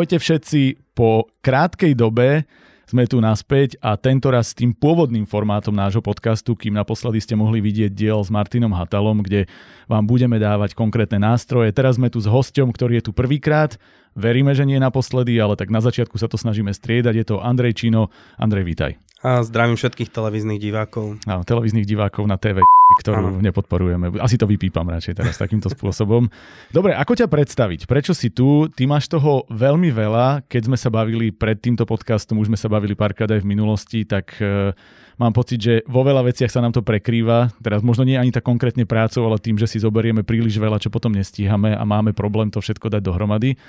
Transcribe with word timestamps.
Ahojte 0.00 0.16
všetci, 0.16 0.96
po 0.96 1.28
krátkej 1.44 1.92
dobe 1.92 2.48
sme 2.88 3.04
tu 3.04 3.20
naspäť 3.20 3.76
a 3.84 4.00
tento 4.00 4.32
raz 4.32 4.48
s 4.48 4.56
tým 4.56 4.72
pôvodným 4.72 5.28
formátom 5.28 5.76
nášho 5.76 6.00
podcastu, 6.00 6.56
kým 6.56 6.72
naposledy 6.72 7.20
ste 7.20 7.36
mohli 7.36 7.60
vidieť 7.60 7.92
diel 7.92 8.16
s 8.24 8.32
Martinom 8.32 8.72
Hatalom, 8.72 9.20
kde 9.20 9.44
vám 9.92 10.08
budeme 10.08 10.40
dávať 10.40 10.72
konkrétne 10.72 11.20
nástroje. 11.20 11.76
Teraz 11.76 12.00
sme 12.00 12.08
tu 12.08 12.16
s 12.16 12.24
hosťom, 12.24 12.72
ktorý 12.72 13.04
je 13.04 13.04
tu 13.04 13.12
prvýkrát. 13.12 13.76
Veríme, 14.16 14.56
že 14.56 14.64
nie 14.64 14.80
naposledy, 14.80 15.36
ale 15.36 15.52
tak 15.60 15.68
na 15.68 15.84
začiatku 15.84 16.16
sa 16.16 16.32
to 16.32 16.40
snažíme 16.40 16.72
striedať. 16.72 17.14
Je 17.20 17.26
to 17.36 17.44
Andrej 17.44 17.84
Čino. 17.84 18.08
Andrej, 18.40 18.72
vítaj. 18.72 19.09
A 19.20 19.44
zdravím 19.44 19.76
všetkých 19.76 20.08
televíznych 20.08 20.56
divákov. 20.56 21.20
Áno, 21.28 21.44
televíznych 21.44 21.84
divákov 21.84 22.24
na 22.24 22.40
TV, 22.40 22.64
ktorú 23.04 23.36
ano. 23.36 23.44
nepodporujeme. 23.44 24.16
Asi 24.16 24.40
to 24.40 24.48
vypípam 24.48 24.88
radšej 24.88 25.12
teraz 25.12 25.36
takýmto 25.36 25.68
spôsobom. 25.68 26.32
Dobre, 26.72 26.96
ako 26.96 27.20
ťa 27.20 27.28
predstaviť? 27.28 27.84
Prečo 27.84 28.16
si 28.16 28.32
tu? 28.32 28.72
Ty 28.72 28.88
máš 28.88 29.12
toho 29.12 29.44
veľmi 29.52 29.92
veľa. 29.92 30.48
Keď 30.48 30.72
sme 30.72 30.78
sa 30.80 30.88
bavili 30.88 31.36
pred 31.36 31.60
týmto 31.60 31.84
podcastom, 31.84 32.40
už 32.40 32.48
sme 32.48 32.56
sa 32.56 32.72
bavili 32.72 32.96
párkrát 32.96 33.28
aj 33.28 33.44
v 33.44 33.50
minulosti, 33.52 34.08
tak 34.08 34.40
uh, 34.40 34.72
mám 35.20 35.36
pocit, 35.36 35.60
že 35.60 35.74
vo 35.84 36.00
veľa 36.00 36.24
veciach 36.24 36.48
sa 36.48 36.64
nám 36.64 36.72
to 36.72 36.80
prekrýva. 36.80 37.52
Teraz 37.60 37.84
možno 37.84 38.08
nie 38.08 38.16
ani 38.16 38.32
tak 38.32 38.48
konkrétne 38.48 38.88
prácou, 38.88 39.28
ale 39.28 39.36
tým, 39.36 39.60
že 39.60 39.68
si 39.68 39.84
zoberieme 39.84 40.24
príliš 40.24 40.56
veľa, 40.56 40.80
čo 40.80 40.88
potom 40.88 41.12
nestíhame 41.12 41.76
a 41.76 41.84
máme 41.84 42.16
problém 42.16 42.48
to 42.48 42.64
všetko 42.64 42.88
dať 42.88 43.04
dohromady. 43.04 43.60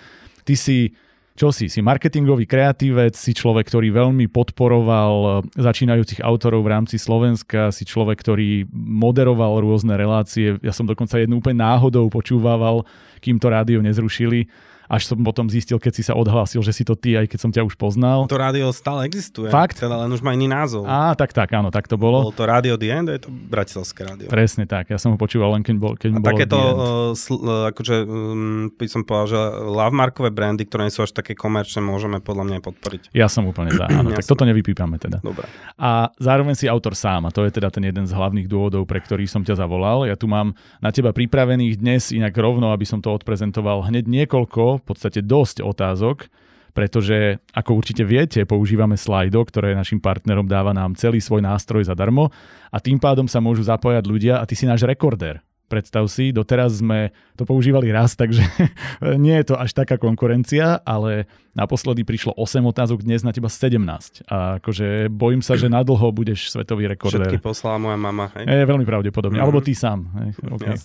Ty 0.47 0.55
si 0.55 0.95
čo 1.31 1.49
si? 1.55 1.71
Si 1.71 1.79
marketingový 1.79 2.43
kreatívec, 2.43 3.15
si 3.15 3.31
človek, 3.31 3.71
ktorý 3.71 3.89
veľmi 3.95 4.27
podporoval 4.27 5.47
začínajúcich 5.55 6.19
autorov 6.19 6.67
v 6.67 6.71
rámci 6.75 6.99
Slovenska, 6.99 7.71
si 7.71 7.87
človek, 7.87 8.19
ktorý 8.19 8.67
moderoval 8.75 9.63
rôzne 9.63 9.95
relácie. 9.95 10.59
Ja 10.59 10.75
som 10.75 10.85
dokonca 10.85 11.17
jednu 11.17 11.39
úplne 11.39 11.63
náhodou 11.63 12.11
počúval, 12.11 12.83
kým 13.23 13.39
to 13.39 13.47
rádio 13.47 13.79
nezrušili 13.79 14.70
až 14.91 15.07
som 15.07 15.15
potom 15.23 15.47
zistil, 15.47 15.79
keď 15.79 15.93
si 15.95 16.03
sa 16.03 16.19
odhlásil, 16.19 16.59
že 16.59 16.75
si 16.75 16.83
to 16.83 16.99
ty, 16.99 17.15
aj 17.15 17.31
keď 17.31 17.39
som 17.39 17.51
ťa 17.55 17.63
už 17.63 17.79
poznal. 17.79 18.27
To 18.27 18.35
rádio 18.35 18.67
stále 18.75 19.07
existuje. 19.07 19.47
Fakt? 19.47 19.79
Teda 19.79 19.95
len 20.03 20.11
už 20.11 20.19
má 20.19 20.35
iný 20.35 20.51
názov. 20.51 20.83
Á, 20.83 21.15
tak, 21.15 21.31
tak, 21.31 21.47
áno, 21.55 21.71
tak 21.71 21.87
to 21.87 21.95
bolo. 21.95 22.27
Bolo 22.27 22.35
to 22.35 22.43
Rádio 22.43 22.75
The 22.75 22.89
End, 22.91 23.07
je 23.07 23.23
to 23.23 23.31
Bratislavské 23.31 24.03
rádio. 24.03 24.27
Presne 24.27 24.67
tak, 24.67 24.91
ja 24.91 24.99
som 24.99 25.15
ho 25.15 25.17
počúval 25.17 25.55
len 25.55 25.63
keď, 25.63 25.75
bol, 25.79 25.95
keď 25.95 26.09
a 26.11 26.19
bolo 26.19 26.27
takéto, 26.27 26.59
uh, 26.59 26.75
sl- 27.15 27.39
uh, 27.39 27.71
akože, 27.71 27.95
um, 28.03 28.67
by 28.75 28.87
som 28.91 29.07
povedal, 29.07 29.27
že 29.31 29.39
Lovemarkové 29.63 30.29
brandy, 30.35 30.67
ktoré 30.67 30.91
nie 30.91 30.93
sú 30.93 31.07
až 31.07 31.15
také 31.15 31.39
komerčné, 31.39 31.79
môžeme 31.79 32.19
podľa 32.19 32.51
mňa 32.51 32.59
podporiť. 32.59 33.01
Ja 33.15 33.31
som 33.31 33.47
úplne 33.47 33.71
za, 33.71 33.87
áno, 33.87 34.11
tak 34.11 34.27
toto 34.27 34.43
nevypípame 34.43 34.99
teda. 34.99 35.23
Dobre. 35.23 35.47
A 35.79 36.11
zároveň 36.19 36.59
si 36.59 36.67
autor 36.67 36.99
sám, 36.99 37.31
a 37.31 37.31
to 37.31 37.47
je 37.47 37.55
teda 37.55 37.71
ten 37.71 37.87
jeden 37.87 38.03
z 38.03 38.11
hlavných 38.11 38.51
dôvodov, 38.51 38.83
pre 38.83 38.99
ktorý 38.99 39.23
som 39.23 39.39
ťa 39.39 39.55
zavolal. 39.55 40.03
Ja 40.03 40.19
tu 40.19 40.27
mám 40.27 40.51
na 40.83 40.91
teba 40.91 41.15
pripravených 41.15 41.79
dnes, 41.79 42.11
inak 42.11 42.35
rovno, 42.35 42.75
aby 42.75 42.83
som 42.83 42.99
to 42.99 43.07
odprezentoval, 43.15 43.87
hneď 43.87 44.03
niekoľko, 44.03 44.80
v 44.81 44.85
podstate 44.89 45.21
dosť 45.21 45.61
otázok, 45.61 46.27
pretože 46.71 47.39
ako 47.51 47.71
určite 47.77 48.03
viete, 48.07 48.47
používame 48.47 48.95
Slido, 48.95 49.43
ktoré 49.43 49.75
našim 49.75 49.99
partnerom 49.99 50.47
dáva 50.47 50.71
nám 50.71 50.95
celý 50.95 51.19
svoj 51.19 51.43
nástroj 51.43 51.85
zadarmo 51.85 52.31
a 52.71 52.77
tým 52.79 52.97
pádom 52.97 53.27
sa 53.27 53.43
môžu 53.43 53.67
zapájať 53.67 54.03
ľudia 54.07 54.33
a 54.39 54.47
ty 54.47 54.55
si 54.55 54.63
náš 54.63 54.87
rekordér. 54.87 55.43
Predstav 55.71 56.03
si, 56.11 56.35
doteraz 56.35 56.83
sme 56.83 57.15
to 57.39 57.47
používali 57.47 57.95
raz, 57.95 58.19
takže 58.19 58.43
nie 59.23 59.39
je 59.39 59.45
to 59.51 59.55
až 59.55 59.71
taká 59.71 59.95
konkurencia, 59.95 60.83
ale 60.83 61.31
naposledy 61.55 62.03
prišlo 62.03 62.35
8 62.35 62.59
otázok, 62.59 63.07
dnes 63.07 63.23
na 63.23 63.31
teba 63.31 63.47
17. 63.47 63.79
A 64.27 64.59
akože 64.59 65.07
bojím 65.07 65.39
sa, 65.39 65.55
že 65.55 65.71
nadlho 65.71 66.11
budeš 66.11 66.51
svetový 66.51 66.91
rekordér. 66.91 67.31
Všetky 67.31 67.39
poslala 67.39 67.79
moja 67.79 67.95
mama, 67.95 68.27
hej? 68.35 68.51
Je 68.51 68.67
veľmi 68.67 68.83
pravdepodobne, 68.83 69.39
mm-hmm. 69.39 69.47
alebo 69.47 69.63
ty 69.63 69.71
sám. 69.71 70.11
Hej? 70.19 70.29
Okay. 70.59 70.75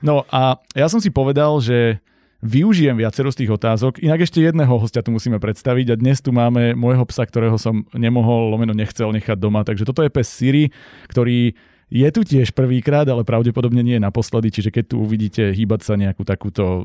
No 0.00 0.24
a 0.32 0.56
ja 0.72 0.88
som 0.88 0.96
si 0.96 1.12
povedal, 1.12 1.60
že 1.60 2.00
využijem 2.40 2.96
viacero 2.96 3.28
z 3.28 3.44
tých 3.44 3.52
otázok. 3.52 4.00
Inak 4.00 4.24
ešte 4.24 4.40
jedného 4.40 4.72
hostia 4.80 5.04
tu 5.04 5.12
musíme 5.12 5.36
predstaviť 5.36 5.92
a 5.92 6.00
dnes 6.00 6.24
tu 6.24 6.32
máme 6.32 6.72
môjho 6.72 7.04
psa, 7.08 7.28
ktorého 7.28 7.60
som 7.60 7.84
nemohol, 7.92 8.52
lomeno 8.52 8.72
nechcel 8.72 9.12
nechať 9.12 9.36
doma. 9.36 9.64
Takže 9.64 9.84
toto 9.84 10.00
je 10.00 10.10
pes 10.12 10.28
Siri, 10.28 10.72
ktorý 11.08 11.52
je 11.90 12.08
tu 12.14 12.22
tiež 12.22 12.54
prvýkrát, 12.54 13.02
ale 13.10 13.26
pravdepodobne 13.26 13.82
nie 13.82 13.98
je 13.98 14.06
naposledy, 14.06 14.54
čiže 14.54 14.70
keď 14.70 14.94
tu 14.94 14.96
uvidíte 15.02 15.50
hýbať 15.50 15.80
sa 15.82 15.98
nejakú 15.98 16.22
takúto 16.22 16.62
uh, 16.62 16.82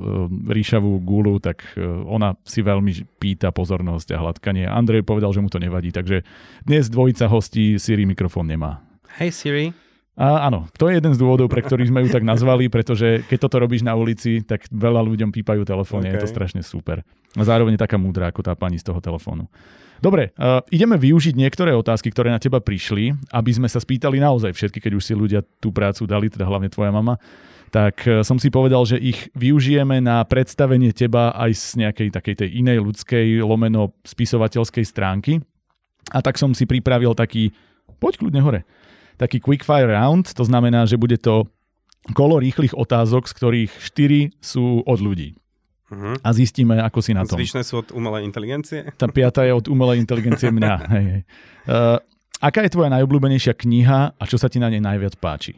ríšavú 0.49 0.97
gulu, 1.05 1.37
tak 1.37 1.61
uh, 1.77 2.01
ona 2.09 2.33
si 2.41 2.65
veľmi 2.65 3.21
pýta 3.21 3.53
pozornosť 3.53 4.17
a 4.17 4.21
hladkanie. 4.25 4.65
Andrej 4.65 5.05
povedal, 5.05 5.29
že 5.29 5.45
mu 5.45 5.49
to 5.53 5.61
nevadí, 5.61 5.93
takže 5.93 6.25
dnes 6.65 6.89
dvojica 6.89 7.29
hostí 7.29 7.77
Siri 7.77 8.09
mikrofón 8.09 8.49
nemá. 8.49 8.81
Hej 9.21 9.31
Siri. 9.37 9.84
A 10.15 10.47
áno, 10.47 10.71
to 10.79 10.87
je 10.87 10.95
jeden 10.95 11.11
z 11.11 11.19
dôvodov, 11.19 11.51
pre 11.51 11.59
ktorý 11.59 11.91
sme 11.91 12.07
ju 12.07 12.09
tak 12.09 12.23
nazvali, 12.23 12.71
pretože 12.71 13.27
keď 13.27 13.37
toto 13.47 13.59
robíš 13.59 13.83
na 13.83 13.99
ulici, 13.99 14.39
tak 14.39 14.63
veľa 14.71 15.03
ľuďom 15.03 15.27
pípajú 15.35 15.67
telefóne, 15.67 16.07
okay. 16.07 16.15
je 16.15 16.23
to 16.23 16.31
strašne 16.31 16.63
super. 16.63 17.03
A 17.35 17.43
zároveň 17.43 17.75
je 17.75 17.83
taká 17.83 17.99
múdra 17.99 18.31
ako 18.31 18.39
tá 18.39 18.55
pani 18.55 18.79
z 18.79 18.87
toho 18.87 19.03
telefónu. 19.03 19.51
Dobre, 19.99 20.31
uh, 20.39 20.63
ideme 20.71 20.95
využiť 20.95 21.35
niektoré 21.35 21.75
otázky, 21.75 22.15
ktoré 22.15 22.31
na 22.31 22.39
teba 22.39 22.63
prišli, 22.63 23.11
aby 23.31 23.51
sme 23.51 23.67
sa 23.67 23.83
spýtali 23.83 24.23
naozaj 24.23 24.55
všetky, 24.55 24.79
keď 24.79 24.91
už 24.95 25.03
si 25.03 25.13
ľudia 25.15 25.43
tú 25.59 25.75
prácu 25.75 26.07
dali, 26.07 26.31
teda 26.31 26.47
hlavne 26.47 26.71
tvoja 26.71 26.95
mama. 26.95 27.19
Tak 27.75 27.95
uh, 28.07 28.23
som 28.23 28.39
si 28.39 28.47
povedal, 28.47 28.87
že 28.87 28.95
ich 28.95 29.27
využijeme 29.35 29.99
na 29.99 30.23
predstavenie 30.23 30.95
teba 30.95 31.35
aj 31.35 31.51
z 31.55 31.67
nejakej 31.83 32.09
takej 32.15 32.35
tej 32.39 32.49
inej 32.55 32.79
ľudskej 32.83 33.43
lomeno 33.43 33.91
spisovateľskej 34.07 34.85
stránky. 34.87 35.43
A 36.15 36.23
tak 36.23 36.39
som 36.39 36.55
si 36.55 36.63
pripravil 36.63 37.11
taký, 37.15 37.51
poď 37.99 38.23
kľudne 38.23 38.39
hore, 38.43 38.63
taký 39.15 39.39
quickfire 39.39 39.91
round, 39.91 40.31
to 40.35 40.43
znamená, 40.43 40.85
že 40.85 40.99
bude 40.99 41.19
to 41.19 41.47
kolo 42.13 42.37
rýchlych 42.37 42.77
otázok, 42.77 43.25
z 43.25 43.33
ktorých 43.33 43.71
4 43.81 44.37
sú 44.37 44.85
od 44.85 44.99
ľudí. 45.01 45.33
Uh-huh. 45.89 46.17
A 46.21 46.29
zistíme, 46.33 46.77
ako 46.81 46.99
si 47.01 47.13
na 47.13 47.25
tom. 47.25 47.37
Zvyšné 47.37 47.61
sú 47.65 47.85
od 47.85 47.89
umelej 47.93 48.25
inteligencie? 48.25 48.89
Tá 48.97 49.05
piata 49.09 49.45
je 49.45 49.53
od 49.53 49.65
umelej 49.69 50.01
inteligencie 50.01 50.49
mňa. 50.49 50.73
hej, 50.93 51.05
hej. 51.05 51.21
Uh, 51.69 51.97
aká 52.41 52.65
je 52.65 52.73
tvoja 52.73 52.89
najobľúbenejšia 52.93 53.53
kniha 53.53 54.17
a 54.17 54.23
čo 54.25 54.37
sa 54.37 54.49
ti 54.49 54.57
na 54.57 54.69
nej 54.69 54.81
najviac 54.81 55.17
páči? 55.17 55.57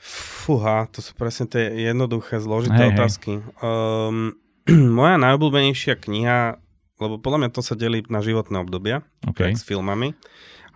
Fúha, 0.00 0.88
to 0.90 1.04
sú 1.04 1.12
presne 1.14 1.44
tie 1.46 1.70
jednoduché, 1.92 2.40
zložité 2.42 2.90
hej, 2.90 2.90
otázky. 2.96 3.32
Hej. 3.38 3.62
Um, 3.62 4.34
moja 4.98 5.16
najobľúbenejšia 5.22 5.94
kniha, 5.94 6.58
lebo 6.98 7.14
podľa 7.22 7.46
mňa 7.46 7.50
to 7.54 7.62
sa 7.62 7.78
delí 7.78 8.02
na 8.10 8.20
životné 8.24 8.58
obdobia, 8.58 9.06
okay. 9.22 9.54
s 9.54 9.62
filmami 9.62 10.18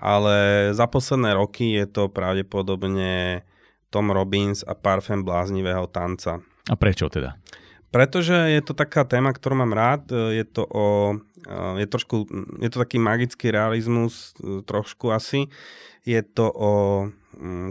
ale 0.04 0.68
za 0.76 0.84
posledné 0.84 1.32
roky 1.32 1.80
je 1.80 1.88
to 1.88 2.12
pravdepodobne 2.12 3.40
Tom 3.88 4.12
Robbins 4.12 4.60
a 4.68 4.76
Parfém 4.76 5.24
bláznivého 5.24 5.88
tanca. 5.88 6.44
A 6.68 6.76
prečo 6.76 7.08
teda? 7.08 7.40
Pretože 7.88 8.34
je 8.52 8.60
to 8.60 8.74
taká 8.76 9.06
téma, 9.06 9.32
ktorú 9.32 9.54
mám 9.54 9.72
rád. 9.72 10.10
Je 10.12 10.44
to 10.44 10.66
o... 10.66 11.14
Je, 11.78 11.86
trošku, 11.86 12.26
je 12.58 12.68
to 12.68 12.82
taký 12.82 12.98
magický 12.98 13.54
realizmus, 13.54 14.34
trošku 14.66 15.14
asi. 15.14 15.46
Je 16.02 16.18
to 16.20 16.50
o 16.50 16.72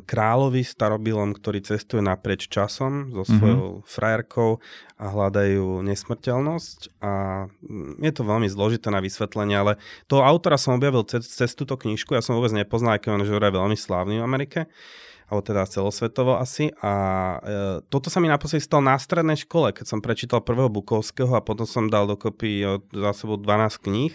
kráľovi 0.04 0.62
starobilom, 0.62 1.36
ktorý 1.36 1.64
cestuje 1.64 2.04
naprieč 2.04 2.48
časom 2.48 3.12
so 3.12 3.24
mhm. 3.24 3.30
svojou 3.38 3.68
mm-hmm. 3.80 3.88
frajerkou 3.88 4.52
a 5.00 5.06
hľadajú 5.12 5.84
nesmrteľnosť 5.84 7.04
a 7.04 7.12
mm, 7.50 8.00
je 8.00 8.12
to 8.14 8.24
veľmi 8.24 8.48
zložité 8.48 8.88
na 8.94 9.04
vysvetlenie, 9.04 9.58
ale 9.58 9.82
toho 10.08 10.24
autora 10.24 10.56
som 10.56 10.80
objavil 10.80 11.04
cez, 11.04 11.28
cez 11.28 11.52
túto 11.58 11.76
knižku, 11.76 12.16
ja 12.16 12.24
som 12.24 12.38
vôbec 12.40 12.56
nepoznal, 12.56 12.96
aký 12.96 13.12
on 13.12 13.20
je 13.20 13.28
veľmi 13.28 13.76
slávny 13.76 14.22
v 14.22 14.26
Amerike 14.26 14.60
alebo 15.32 15.40
teda 15.42 15.66
celosvetovo 15.66 16.38
asi. 16.38 16.70
A 16.84 16.94
e, 16.94 17.38
toto 17.90 18.14
sa 18.14 18.22
mi 18.22 18.30
naposledy 18.30 18.62
stalo 18.62 18.86
na 18.86 19.00
strednej 19.02 19.40
škole, 19.42 19.74
keď 19.74 19.90
som 19.90 20.04
prečítal 20.04 20.46
prvého 20.46 20.70
Bukovského 20.70 21.34
a 21.34 21.42
potom 21.42 21.66
som 21.66 21.90
dal 21.90 22.06
dokopy 22.06 22.62
za 22.94 23.12
sebou 23.18 23.42
12 23.42 23.82
kníh 23.82 24.14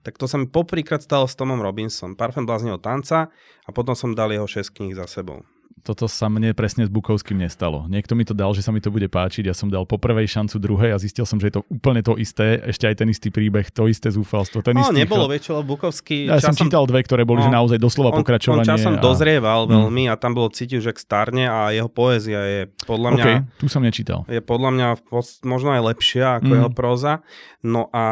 tak 0.00 0.16
to 0.16 0.24
sa 0.24 0.40
mi 0.40 0.48
poprýkrát 0.48 1.04
stalo 1.04 1.28
s 1.28 1.36
Tomom 1.36 1.60
Robinson. 1.60 2.16
Parfém 2.16 2.48
blázneho 2.48 2.80
tanca 2.80 3.28
a 3.66 3.70
potom 3.70 3.92
som 3.92 4.16
dal 4.16 4.32
jeho 4.32 4.48
6 4.48 4.72
kníh 4.72 4.96
za 4.96 5.04
sebou 5.04 5.44
toto 5.80 6.06
sa 6.06 6.28
mne 6.28 6.52
presne 6.52 6.84
s 6.86 6.90
Bukovským 6.92 7.40
nestalo. 7.40 7.88
Niekto 7.88 8.12
mi 8.12 8.28
to 8.28 8.36
dal, 8.36 8.52
že 8.52 8.60
sa 8.60 8.70
mi 8.70 8.78
to 8.78 8.92
bude 8.92 9.08
páčiť, 9.08 9.48
ja 9.48 9.56
som 9.56 9.72
dal 9.72 9.88
po 9.88 9.96
prvej 9.96 10.28
šancu 10.28 10.56
druhej 10.60 10.90
a 10.94 10.98
zistil 11.00 11.24
som, 11.24 11.40
že 11.40 11.48
je 11.50 11.54
to 11.58 11.62
úplne 11.72 12.04
to 12.04 12.14
isté, 12.20 12.60
ešte 12.62 12.86
aj 12.86 12.94
ten 13.00 13.08
istý 13.08 13.28
príbeh, 13.32 13.68
to 13.72 13.88
isté 13.88 14.12
zúfalstvo, 14.12 14.60
ten 14.60 14.76
no, 14.76 14.84
istý... 14.84 15.02
nebolo 15.02 15.26
väčšie, 15.26 15.60
Bukovský... 15.64 16.28
Ja 16.28 16.38
časom... 16.38 16.52
som 16.52 16.68
čítal 16.68 16.84
dve, 16.84 17.00
ktoré 17.04 17.24
boli, 17.24 17.40
no, 17.42 17.48
že 17.48 17.52
naozaj 17.52 17.78
doslova 17.80 18.12
on, 18.12 18.20
pokračovanie. 18.22 18.68
On 18.68 18.72
časom 18.76 18.94
a... 18.96 19.00
dozrieval 19.00 19.66
mm. 19.66 19.70
veľmi 19.72 20.04
a 20.12 20.14
tam 20.20 20.36
bolo 20.36 20.52
cítiť, 20.52 20.80
že 20.80 20.92
starne 21.00 21.48
a 21.48 21.72
jeho 21.72 21.88
poézia 21.88 22.40
je 22.44 22.60
podľa 22.84 23.08
mňa... 23.16 23.24
Okay, 23.24 23.36
tu 23.56 23.66
som 23.66 23.80
nečítal. 23.80 24.28
Je 24.28 24.44
podľa 24.44 24.70
mňa 24.76 24.88
možno 25.48 25.72
aj 25.72 25.82
lepšia 25.94 26.42
ako 26.42 26.50
mm. 26.52 26.58
jeho 26.60 26.70
próza. 26.70 27.12
No 27.60 27.92
a, 27.92 28.06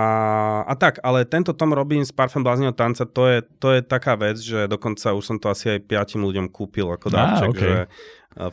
a 0.69 0.75
tak, 0.77 1.01
ale 1.01 1.25
tento 1.25 1.57
Tom 1.57 1.73
Robbins, 1.73 2.13
Parfum 2.13 2.45
blázneho 2.45 2.77
tanca, 2.77 3.09
to 3.09 3.25
je, 3.25 3.39
to 3.57 3.73
je 3.73 3.81
taká 3.81 4.13
vec, 4.13 4.37
že 4.37 4.69
dokonca 4.69 5.17
už 5.17 5.25
som 5.25 5.37
to 5.41 5.49
asi 5.49 5.73
aj 5.73 5.89
piatim 5.89 6.21
ľuďom 6.21 6.53
kúpil 6.53 6.85
ako 6.93 7.09
dárček, 7.09 7.49
okay. 7.57 7.58
Že 7.59 7.73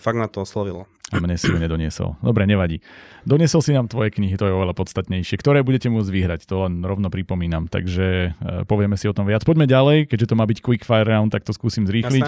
fakt 0.02 0.18
na 0.18 0.26
to 0.26 0.42
oslovilo. 0.42 0.90
A 1.14 1.22
mne 1.22 1.38
si 1.38 1.46
ju 1.46 1.62
nedoniesol. 1.62 2.18
Dobre, 2.26 2.50
nevadí. 2.50 2.82
Doniesol 3.30 3.62
si 3.62 3.70
nám 3.70 3.86
tvoje 3.86 4.10
knihy, 4.10 4.34
to 4.42 4.50
je 4.50 4.58
oveľa 4.58 4.74
podstatnejšie, 4.74 5.38
ktoré 5.38 5.62
budete 5.62 5.94
môcť 5.94 6.10
vyhrať, 6.10 6.50
to 6.50 6.66
len 6.66 6.82
rovno 6.82 7.14
pripomínam. 7.14 7.70
Takže 7.70 8.34
uh, 8.34 8.66
povieme 8.66 8.98
si 8.98 9.06
o 9.06 9.14
tom 9.14 9.30
viac. 9.30 9.46
Poďme 9.46 9.70
ďalej, 9.70 10.10
keďže 10.10 10.34
to 10.34 10.36
má 10.36 10.50
byť 10.50 10.66
quick 10.66 10.82
fire 10.82 11.06
round, 11.06 11.30
tak 11.30 11.46
to 11.46 11.54
skúsim 11.54 11.86
zrýchliť. 11.86 12.26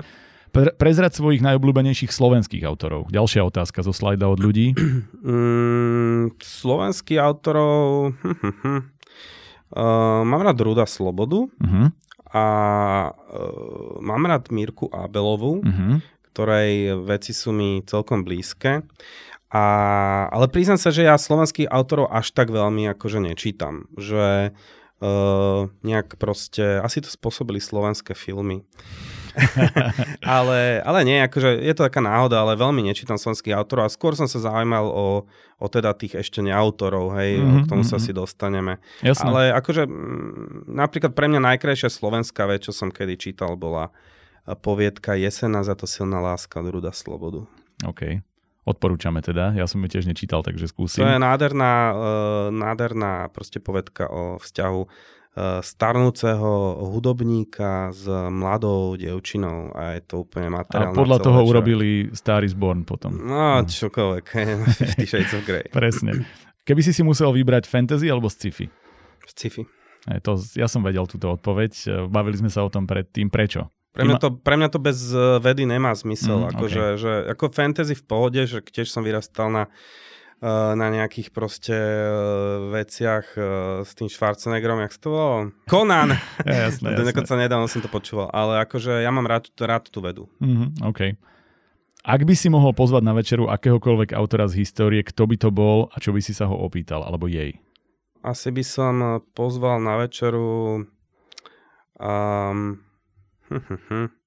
Pre, 0.47 0.71
prezrať 0.77 1.17
svojich 1.17 1.41
najobľúbenejších 1.41 2.13
slovenských 2.13 2.63
autorov. 2.69 3.09
Ďalšia 3.09 3.41
otázka 3.49 3.81
zo 3.81 3.91
slajda 3.91 4.29
od 4.29 4.37
ľudí. 4.37 4.71
Mm, 5.25 6.37
slovenských 6.37 7.17
autorov... 7.19 8.13
Uh, 9.67 10.23
mám 10.23 10.47
rád 10.47 10.63
Ruda 10.63 10.87
Slobodu 10.87 11.51
Uh-huh. 11.59 11.91
a 12.31 12.43
uh, 13.11 13.99
mám 13.99 14.23
rád 14.23 14.47
Mírku 14.47 14.87
Abelovu, 14.87 15.59
Uh-huh. 15.59 15.99
Ktorej 16.37 17.01
veci 17.01 17.33
sú 17.33 17.49
mi 17.49 17.81
celkom 17.81 18.21
blízke. 18.21 18.85
A, 19.49 19.63
ale 20.29 20.45
priznám 20.45 20.77
sa, 20.77 20.93
že 20.93 21.09
ja 21.09 21.17
slovenských 21.17 21.65
autorov 21.65 22.13
až 22.13 22.29
tak 22.29 22.53
veľmi 22.53 22.85
akože 22.93 23.25
nečítam. 23.25 23.89
Že 23.97 24.53
uh, 25.01 25.65
nejak 25.81 26.21
proste, 26.21 26.77
asi 26.77 27.01
to 27.01 27.09
spôsobili 27.09 27.57
slovenské 27.57 28.13
filmy. 28.13 28.61
ale, 30.21 30.77
ale 30.85 30.99
nie, 31.09 31.17
akože 31.25 31.57
je 31.57 31.73
to 31.73 31.89
taká 31.89 32.05
náhoda, 32.05 32.45
ale 32.45 32.53
veľmi 32.53 32.85
nečítam 32.85 33.17
slovenských 33.17 33.57
autorov 33.57 33.89
a 33.89 33.93
skôr 33.93 34.13
som 34.13 34.29
sa 34.29 34.37
zaujímal 34.37 34.85
o, 34.85 35.25
o 35.57 35.65
teda 35.69 35.97
tých 35.97 36.21
ešte 36.21 36.45
neautorov, 36.45 37.17
hej, 37.17 37.41
mm-hmm, 37.41 37.65
k 37.65 37.69
tomu 37.69 37.81
sa 37.81 37.97
si 37.97 38.13
dostaneme. 38.13 38.77
Jasné. 39.01 39.25
Ale 39.25 39.41
akože 39.57 39.89
mm, 39.89 40.69
napríklad 40.69 41.17
pre 41.17 41.29
mňa 41.33 41.53
najkrajšia 41.53 41.89
slovenská 41.89 42.45
vec, 42.45 42.65
čo 42.65 42.73
som 42.73 42.89
kedy 42.89 43.13
čítal, 43.13 43.53
bola 43.57 43.89
eh, 43.93 44.16
poviedka 44.55 45.17
Jesena 45.17 45.65
za 45.65 45.75
to 45.75 45.83
silná 45.83 46.23
láska 46.23 46.61
od 46.61 46.71
Ruda 46.71 46.95
Slobodu. 46.95 47.43
OK. 47.83 48.23
Odporúčame 48.63 49.19
teda. 49.19 49.55
Ja 49.55 49.63
som 49.63 49.79
ju 49.79 49.87
tiež 49.87 50.05
nečítal, 50.05 50.43
takže 50.43 50.67
skúsim. 50.67 50.99
To 50.99 51.07
je 51.07 51.15
nádherná, 51.17 51.73
uh, 51.89 51.95
nádherná 52.51 53.31
proste 53.31 53.63
povedka 53.63 54.11
o 54.11 54.43
vzťahu 54.43 54.81
uh, 54.83 54.89
starnúceho 55.63 56.51
hudobníka 56.91 57.95
s 57.95 58.03
mladou 58.27 58.99
devčinou 58.99 59.71
a 59.71 59.95
je 59.95 60.01
to 60.03 60.27
úplne 60.27 60.51
A 60.51 60.55
materiál. 60.63 60.91
na 60.91 60.99
podľa 60.99 61.17
toho 61.23 61.39
večer. 61.39 61.49
urobili 61.55 61.89
Star 62.11 62.43
is 62.43 62.51
Born 62.51 62.83
potom. 62.83 63.15
No, 63.15 63.63
čokoľvek. 63.63 64.25
Fifty 64.83 65.05
Shades 65.07 65.31
of 65.31 65.47
Grey. 65.47 65.63
Presne. 65.71 66.27
Keby 66.67 66.83
si 66.83 66.91
si 66.91 67.07
musel 67.07 67.31
vybrať 67.31 67.71
fantasy 67.71 68.11
alebo 68.11 68.27
sci-fi? 68.27 68.67
Sci-fi. 69.23 69.63
E, 70.11 70.19
To, 70.19 70.35
ja 70.59 70.67
som 70.67 70.83
vedel 70.83 71.07
túto 71.07 71.31
odpoveď. 71.31 71.71
E, 71.71 72.11
Bavili 72.11 72.35
sme 72.35 72.51
sa 72.51 72.67
o 72.67 72.69
tom 72.71 72.83
predtým. 72.83 73.31
Prečo? 73.31 73.71
Pre 73.97 74.05
mňa, 74.05 74.21
to, 74.21 74.29
pre 74.29 74.55
mňa 74.61 74.69
to 74.69 74.79
bez 74.81 74.97
eh, 75.09 75.41
vedy 75.41 75.65
nemá 75.65 75.95
zmysel. 75.97 76.45
Mm, 76.45 76.49
akože, 76.53 76.83
okay. 76.93 77.01
že, 77.01 77.11
ako 77.33 77.45
fantasy 77.49 77.93
v 77.97 78.03
pohode, 78.05 78.41
že 78.45 78.61
tiež 78.61 78.93
som 78.93 79.01
vyrastal 79.01 79.49
na, 79.49 79.73
eh, 80.37 80.73
na 80.77 80.87
nejakých 80.93 81.33
proste 81.33 81.73
eh, 81.73 82.13
veciach 82.77 83.25
s 83.81 83.91
tým 83.97 84.05
Schwarzeneggerom, 84.05 84.85
jak 84.85 84.93
to 85.01 85.09
volalo? 85.09 85.39
Conan! 85.65 86.13
Ja, 86.45 86.69
jasné, 86.69 86.93
jasné. 86.93 87.09
Dokonca 87.09 87.33
nedávno 87.41 87.65
som 87.65 87.81
to 87.81 87.89
počúval, 87.89 88.29
ale 88.29 88.61
akože 88.69 89.01
ja 89.01 89.09
mám 89.09 89.25
rád, 89.25 89.49
rád 89.57 89.89
tú 89.89 90.03
vedu. 90.05 90.29
Mhm, 90.37 90.85
OK. 90.85 91.17
Ak 92.07 92.23
by 92.23 92.39
si 92.39 92.47
mohol 92.47 92.71
pozvať 92.71 93.03
na 93.03 93.11
večeru 93.11 93.51
akéhokoľvek 93.51 94.15
autora 94.15 94.47
z 94.47 94.63
histórie, 94.63 95.03
kto 95.03 95.27
by 95.27 95.35
to 95.35 95.49
bol 95.51 95.91
a 95.91 95.99
čo 95.99 96.15
by 96.15 96.23
si 96.23 96.31
sa 96.31 96.47
ho 96.47 96.55
opýtal, 96.55 97.03
alebo 97.03 97.27
jej? 97.27 97.59
Asi 98.23 98.47
by 98.47 98.63
som 98.63 99.19
pozval 99.35 99.83
na 99.83 99.99
večeru 99.99 100.87
um, 101.99 102.79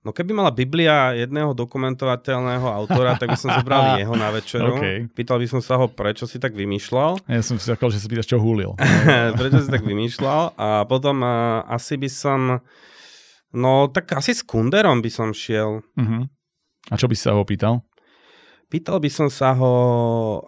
No 0.00 0.16
keby 0.16 0.32
mala 0.32 0.48
Biblia 0.48 1.12
jedného 1.12 1.52
dokumentovateľného 1.52 2.64
autora, 2.64 3.20
tak 3.20 3.36
by 3.36 3.38
som 3.38 3.52
zobral 3.52 3.84
jeho 4.00 4.16
na 4.16 4.32
večeru. 4.32 4.80
OK. 4.80 5.12
Pýtal 5.12 5.36
by 5.36 5.46
som 5.52 5.60
sa 5.60 5.76
ho, 5.76 5.92
prečo 5.92 6.24
si 6.24 6.40
tak 6.40 6.56
vymýšľal. 6.56 7.28
Ja 7.28 7.44
som 7.44 7.60
si 7.60 7.68
čakal, 7.68 7.92
že 7.92 8.00
sa 8.00 8.08
pýtaš, 8.08 8.32
čo 8.32 8.40
hulil. 8.40 8.72
prečo 9.40 9.60
si 9.60 9.68
tak 9.68 9.84
vymýšľal. 9.84 10.56
A 10.56 10.88
potom 10.88 11.20
uh, 11.20 11.68
asi 11.68 12.00
by 12.00 12.08
som... 12.08 12.64
No 13.52 13.92
tak 13.92 14.08
asi 14.16 14.32
s 14.32 14.40
Kunderom 14.40 15.04
by 15.04 15.10
som 15.12 15.36
šiel. 15.36 15.84
Uh-huh. 15.84 16.22
A 16.88 16.94
čo 16.96 17.04
by 17.04 17.12
si 17.12 17.28
sa 17.28 17.36
ho 17.36 17.44
opýtal? 17.44 17.84
Pýtal 18.72 19.02
by 19.02 19.10
som 19.10 19.28
sa 19.28 19.52
ho, 19.52 19.72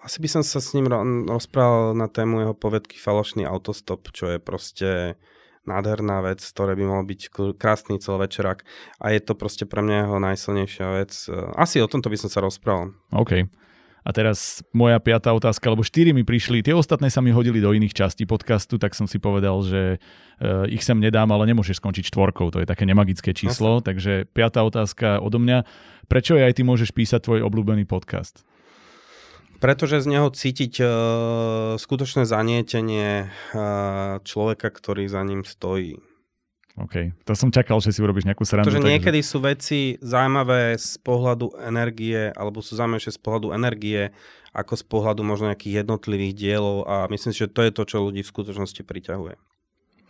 asi 0.00 0.22
by 0.22 0.28
som 0.30 0.42
sa 0.46 0.62
s 0.62 0.72
ním 0.78 0.86
ro- 0.86 1.26
rozprával 1.26 1.92
na 1.92 2.06
tému 2.06 2.40
jeho 2.40 2.54
povedky 2.54 2.94
Falošný 2.94 3.44
autostop, 3.44 4.14
čo 4.14 4.30
je 4.30 4.38
proste 4.38 5.18
nádherná 5.66 6.20
vec, 6.26 6.42
z 6.42 6.50
ktorej 6.50 6.76
by 6.78 6.84
mal 6.86 7.02
byť 7.06 7.20
krásny 7.58 8.02
celovečerák 8.02 8.66
a 8.98 9.06
je 9.14 9.20
to 9.22 9.38
proste 9.38 9.64
pre 9.70 9.82
mňa 9.82 9.96
jeho 10.06 10.18
najsilnejšia 10.18 10.86
vec. 10.98 11.12
Asi 11.54 11.78
o 11.78 11.86
tomto 11.86 12.10
by 12.10 12.18
som 12.18 12.30
sa 12.30 12.42
rozprával. 12.42 12.94
OK. 13.14 13.46
A 14.02 14.10
teraz 14.10 14.66
moja 14.74 14.98
piatá 14.98 15.30
otázka, 15.30 15.70
lebo 15.70 15.86
štyri 15.86 16.10
mi 16.10 16.26
prišli, 16.26 16.66
tie 16.66 16.74
ostatné 16.74 17.06
sa 17.06 17.22
mi 17.22 17.30
hodili 17.30 17.62
do 17.62 17.70
iných 17.70 17.94
častí 17.94 18.26
podcastu, 18.26 18.74
tak 18.74 18.98
som 18.98 19.06
si 19.06 19.22
povedal, 19.22 19.54
že 19.62 20.02
uh, 20.02 20.66
ich 20.66 20.82
sem 20.82 20.98
nedám, 20.98 21.30
ale 21.30 21.46
nemôžeš 21.46 21.78
skončiť 21.78 22.10
štvorkou, 22.10 22.50
to 22.50 22.58
je 22.58 22.66
také 22.66 22.82
nemagické 22.82 23.30
číslo, 23.30 23.78
Jasne. 23.78 23.86
takže 23.86 24.12
piatá 24.34 24.66
otázka 24.66 25.22
odo 25.22 25.38
mňa. 25.38 25.62
Prečo 26.10 26.34
aj 26.34 26.58
ty 26.58 26.66
môžeš 26.66 26.90
písať 26.90 27.22
tvoj 27.22 27.46
obľúbený 27.46 27.86
podcast? 27.86 28.42
Pretože 29.62 30.02
z 30.02 30.10
neho 30.10 30.26
cítiť 30.26 30.82
uh, 30.82 30.90
skutočné 31.78 32.26
zanietenie 32.26 33.30
uh, 33.54 34.18
človeka, 34.26 34.74
ktorý 34.74 35.06
za 35.06 35.22
ním 35.22 35.46
stojí. 35.46 36.02
OK, 36.80 37.12
to 37.28 37.36
som 37.36 37.52
čakal, 37.52 37.84
že 37.84 37.92
si 37.92 38.00
urobíš 38.00 38.24
nejakú 38.24 38.48
srandu. 38.48 38.66
Pretože 38.66 38.80
takže- 38.80 38.94
niekedy 38.96 39.20
sú 39.20 39.38
veci 39.44 40.00
zaujímavé 40.00 40.80
z 40.80 40.96
pohľadu 41.04 41.62
energie, 41.62 42.32
alebo 42.32 42.64
sú 42.64 42.74
zaujímavejšie 42.74 43.12
z 43.12 43.20
pohľadu 43.20 43.48
energie, 43.52 44.10
ako 44.56 44.74
z 44.80 44.84
pohľadu 44.88 45.20
možno 45.20 45.52
nejakých 45.52 45.84
jednotlivých 45.84 46.32
dielov 46.32 46.88
a 46.88 47.08
myslím 47.12 47.32
si, 47.32 47.44
že 47.44 47.52
to 47.52 47.60
je 47.64 47.72
to, 47.72 47.82
čo 47.84 48.04
ľudí 48.04 48.24
v 48.24 48.32
skutočnosti 48.32 48.82
priťahuje. 48.84 49.36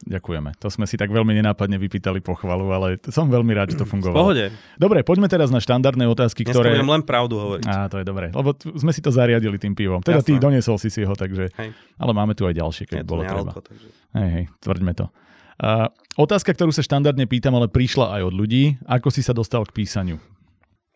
Ďakujeme. 0.02 0.58
To 0.58 0.66
sme 0.66 0.82
si 0.84 0.94
tak 0.94 1.08
veľmi 1.08 1.30
nenápadne 1.32 1.78
vypýtali 1.78 2.18
pochvalu, 2.18 2.66
ale 2.68 2.86
som 3.06 3.26
veľmi 3.26 3.54
rád, 3.54 3.70
že 3.70 3.78
to 3.78 3.86
V 3.86 3.94
fungovalo. 3.94 4.18
pohode. 4.18 4.50
Dobre, 4.74 5.00
poďme 5.00 5.26
teraz 5.26 5.48
na 5.48 5.58
štandardné 5.58 6.04
otázky, 6.04 6.42
Dneska 6.42 6.58
ktoré... 6.58 6.74
budem 6.74 6.90
len 6.90 7.02
pravdu 7.02 7.38
hovoriť. 7.38 7.64
Á, 7.64 7.86
to 7.86 8.02
je 8.02 8.04
dobré, 8.04 8.28
lebo 8.28 8.50
t- 8.50 8.66
sme 8.74 8.90
si 8.90 8.98
to 8.98 9.08
zariadili 9.08 9.54
tým 9.56 9.72
pivom. 9.72 10.02
Teda 10.02 10.18
ty 10.18 10.34
Jasné. 10.34 10.42
doniesol 10.42 10.76
si 10.76 10.90
si 10.90 11.00
ho, 11.00 11.14
takže... 11.14 11.54
Hej. 11.54 11.70
Ale 11.96 12.10
máme 12.10 12.34
tu 12.34 12.42
aj 12.42 12.52
ďalšie, 12.52 12.84
keď 12.84 12.98
Je 12.98 13.06
bolo 13.06 13.22
treba. 13.22 13.46
nealko, 13.48 13.62
takže... 13.62 13.88
Hej, 14.12 14.28
hej, 14.28 14.44
tvrďme 14.58 14.92
to. 14.92 15.06
Uh, 15.54 15.86
otázka, 16.16 16.50
ktorú 16.50 16.70
sa 16.70 16.82
štandardne 16.82 17.22
pýtam, 17.24 17.54
ale 17.54 17.70
prišla 17.70 18.18
aj 18.18 18.22
od 18.24 18.34
ľudí. 18.34 18.82
Ako 18.82 19.06
si 19.08 19.22
sa 19.22 19.30
dostal 19.30 19.62
k 19.62 19.70
písaniu? 19.72 20.18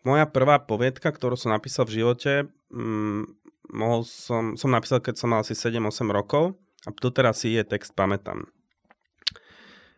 Moja 0.03 0.27
prvá 0.27 0.59
poviedka, 0.59 1.07
ktorú 1.07 1.33
som 1.33 1.49
napísal 1.49 1.83
v 1.83 1.95
živote, 1.97 2.31
mm, 2.67 3.23
mohol 3.71 4.03
som, 4.03 4.55
som 4.55 4.67
napísal, 4.67 4.99
keď 4.99 5.15
som 5.15 5.31
mal 5.31 5.43
asi 5.43 5.51
7-8 5.51 5.79
rokov 6.09 6.55
a 6.83 6.91
doteraz 6.91 7.39
si 7.39 7.55
je 7.55 7.63
text 7.63 7.91
pamätám. 7.91 8.47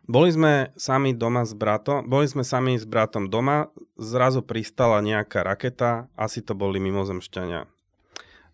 Boli 0.09 0.33
sme 0.33 0.73
sami 0.73 1.13
doma 1.13 1.45
s 1.45 1.53
bratom, 1.53 2.01
boli 2.09 2.25
sme 2.25 2.41
sami 2.41 2.73
s 2.73 2.81
bratom 2.81 3.29
doma, 3.29 3.69
zrazu 3.93 4.41
pristala 4.41 5.05
nejaká 5.05 5.45
raketa, 5.45 6.09
asi 6.17 6.41
to 6.41 6.57
boli 6.57 6.81
mimozemšťania. 6.81 7.69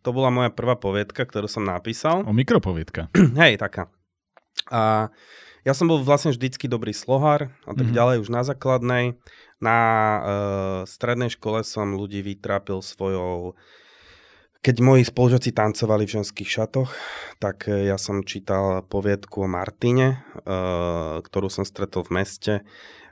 To 0.03 0.09
bola 0.11 0.27
moja 0.35 0.51
prvá 0.51 0.75
poviedka, 0.75 1.23
ktorú 1.23 1.47
som 1.47 1.63
napísal. 1.63 2.27
O 2.27 2.35
mikropoviedka. 2.35 3.07
Hej, 3.39 3.55
taká. 3.63 3.87
A 4.67 5.07
ja 5.63 5.73
som 5.73 5.87
bol 5.87 6.03
vlastne 6.03 6.35
vždycky 6.35 6.67
dobrý 6.67 6.91
slohár 6.91 7.49
a 7.63 7.71
tak 7.71 7.73
Mhm. 7.73 7.79
mm-hmm. 7.87 7.97
ďalej 7.97 8.15
už 8.19 8.29
na 8.29 8.41
základnej. 8.43 9.05
Na 9.63 9.77
uh, 9.79 10.19
strednej 10.83 11.31
škole 11.31 11.63
som 11.63 11.95
ľudí 11.95 12.19
vytrápil 12.19 12.83
svojou... 12.83 13.55
Keď 14.65 14.81
moji 14.81 15.05
spolužiaci 15.05 15.53
tancovali 15.53 16.09
v 16.09 16.17
ženských 16.17 16.49
šatoch, 16.49 16.89
tak 17.37 17.69
eh, 17.69 17.85
ja 17.85 18.01
som 18.01 18.25
čítal 18.25 18.81
poviedku 18.81 19.45
o 19.45 19.51
Martine, 19.51 20.25
uh, 20.41 21.21
ktorú 21.21 21.53
som 21.53 21.61
stretol 21.61 22.01
v 22.01 22.17
meste 22.17 22.53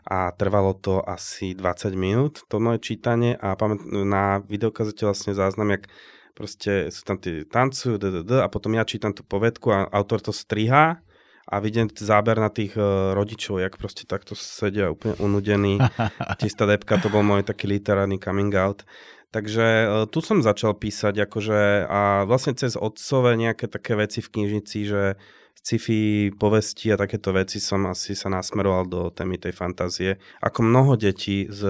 a 0.02 0.34
trvalo 0.34 0.74
to 0.74 1.06
asi 1.06 1.54
20 1.54 1.94
minút, 1.94 2.42
to 2.50 2.58
moje 2.58 2.82
čítanie. 2.82 3.38
A 3.38 3.54
na 3.86 4.42
videokazete 4.42 5.06
vlastne 5.06 5.38
záznam, 5.38 5.78
jak 5.78 5.94
proste 6.34 6.90
sú 6.90 7.06
tam 7.06 7.22
tie 7.22 7.46
tancujú 7.46 8.02
d, 8.02 8.26
a 8.42 8.50
potom 8.50 8.74
ja 8.74 8.82
čítam 8.82 9.14
tú 9.14 9.22
povedku 9.22 9.70
a 9.70 9.86
autor 9.94 10.26
to 10.26 10.34
strihá 10.34 11.06
a 11.44 11.60
vidím 11.60 11.92
záber 11.92 12.40
na 12.40 12.48
tých 12.48 12.80
uh, 12.80 13.12
rodičov, 13.12 13.60
jak 13.60 13.76
proste 13.76 14.08
takto 14.08 14.36
sedia 14.36 14.92
úplne 14.92 15.20
unudení. 15.20 15.80
Čistá 16.42 16.64
depka, 16.64 17.00
to 17.00 17.12
bol 17.12 17.24
môj 17.24 17.44
taký 17.44 17.68
literárny 17.68 18.16
coming 18.16 18.54
out. 18.56 18.88
Takže 19.34 19.66
uh, 19.66 19.88
tu 20.08 20.24
som 20.24 20.40
začal 20.40 20.78
písať 20.78 21.26
akože 21.28 21.90
a 21.90 22.24
vlastne 22.24 22.56
cez 22.56 22.80
otcové 22.80 23.36
nejaké 23.36 23.68
také 23.68 24.00
veci 24.00 24.24
v 24.24 24.32
knižnici, 24.32 24.78
že 24.88 25.20
sci-fi 25.64 26.32
povesti 26.36 26.92
a 26.92 27.00
takéto 27.00 27.32
veci 27.32 27.64
som 27.64 27.88
asi 27.88 28.20
sa 28.20 28.28
nasmeroval 28.28 28.84
do 28.84 29.02
témy 29.16 29.40
tej 29.40 29.56
fantázie, 29.56 30.20
ako 30.44 30.60
mnoho 30.60 31.00
detí 31.00 31.48
z 31.48 31.64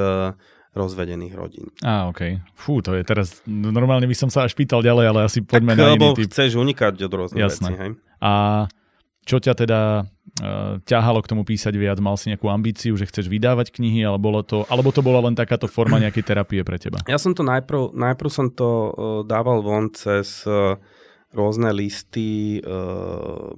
rozvedených 0.74 1.34
rodín. 1.38 1.70
Á, 1.86 2.10
OK. 2.10 2.42
Fú, 2.58 2.82
to 2.82 2.98
je 2.98 3.06
teraz... 3.06 3.46
no, 3.46 3.70
Normálne 3.70 4.10
by 4.10 4.18
som 4.18 4.30
sa 4.34 4.50
až 4.50 4.58
pýtal 4.58 4.82
ďalej, 4.82 5.06
ale 5.06 5.20
asi 5.30 5.46
poďme 5.46 5.78
tak, 5.78 5.80
na 5.80 5.86
iný 5.94 5.94
lebo 5.94 6.08
typ. 6.18 6.26
chceš 6.26 6.58
unikať 6.58 6.94
od 6.98 7.14
rôznych 7.14 7.46
Jasné. 7.46 7.70
vecí, 7.70 7.74
hej? 7.78 7.90
A 8.18 8.32
čo 9.24 9.40
ťa 9.40 9.54
teda 9.56 9.80
uh, 10.04 10.80
ťahalo 10.84 11.24
k 11.24 11.30
tomu 11.32 11.44
písať 11.48 11.74
viac? 11.76 11.98
Mal 12.04 12.16
si 12.20 12.28
nejakú 12.32 12.52
ambíciu, 12.52 12.96
že 13.00 13.08
chceš 13.08 13.32
vydávať 13.32 13.72
knihy, 13.72 14.04
alebo, 14.04 14.20
bolo 14.32 14.40
to, 14.44 14.68
alebo 14.68 14.92
to 14.92 15.00
bola 15.00 15.24
len 15.24 15.36
takáto 15.36 15.72
forma 15.72 16.00
nejakej 16.00 16.24
terapie 16.28 16.62
pre 16.68 16.76
teba? 16.76 17.00
Ja 17.08 17.16
som 17.16 17.32
to 17.32 17.44
najprv, 17.44 17.96
najprv 17.96 18.30
som 18.32 18.52
to 18.52 18.70
uh, 18.70 18.92
dával 19.24 19.64
von 19.64 19.92
cez 19.96 20.44
uh, 20.44 20.76
rôzne 21.34 21.72
listy 21.74 22.62
uh, 22.62 23.52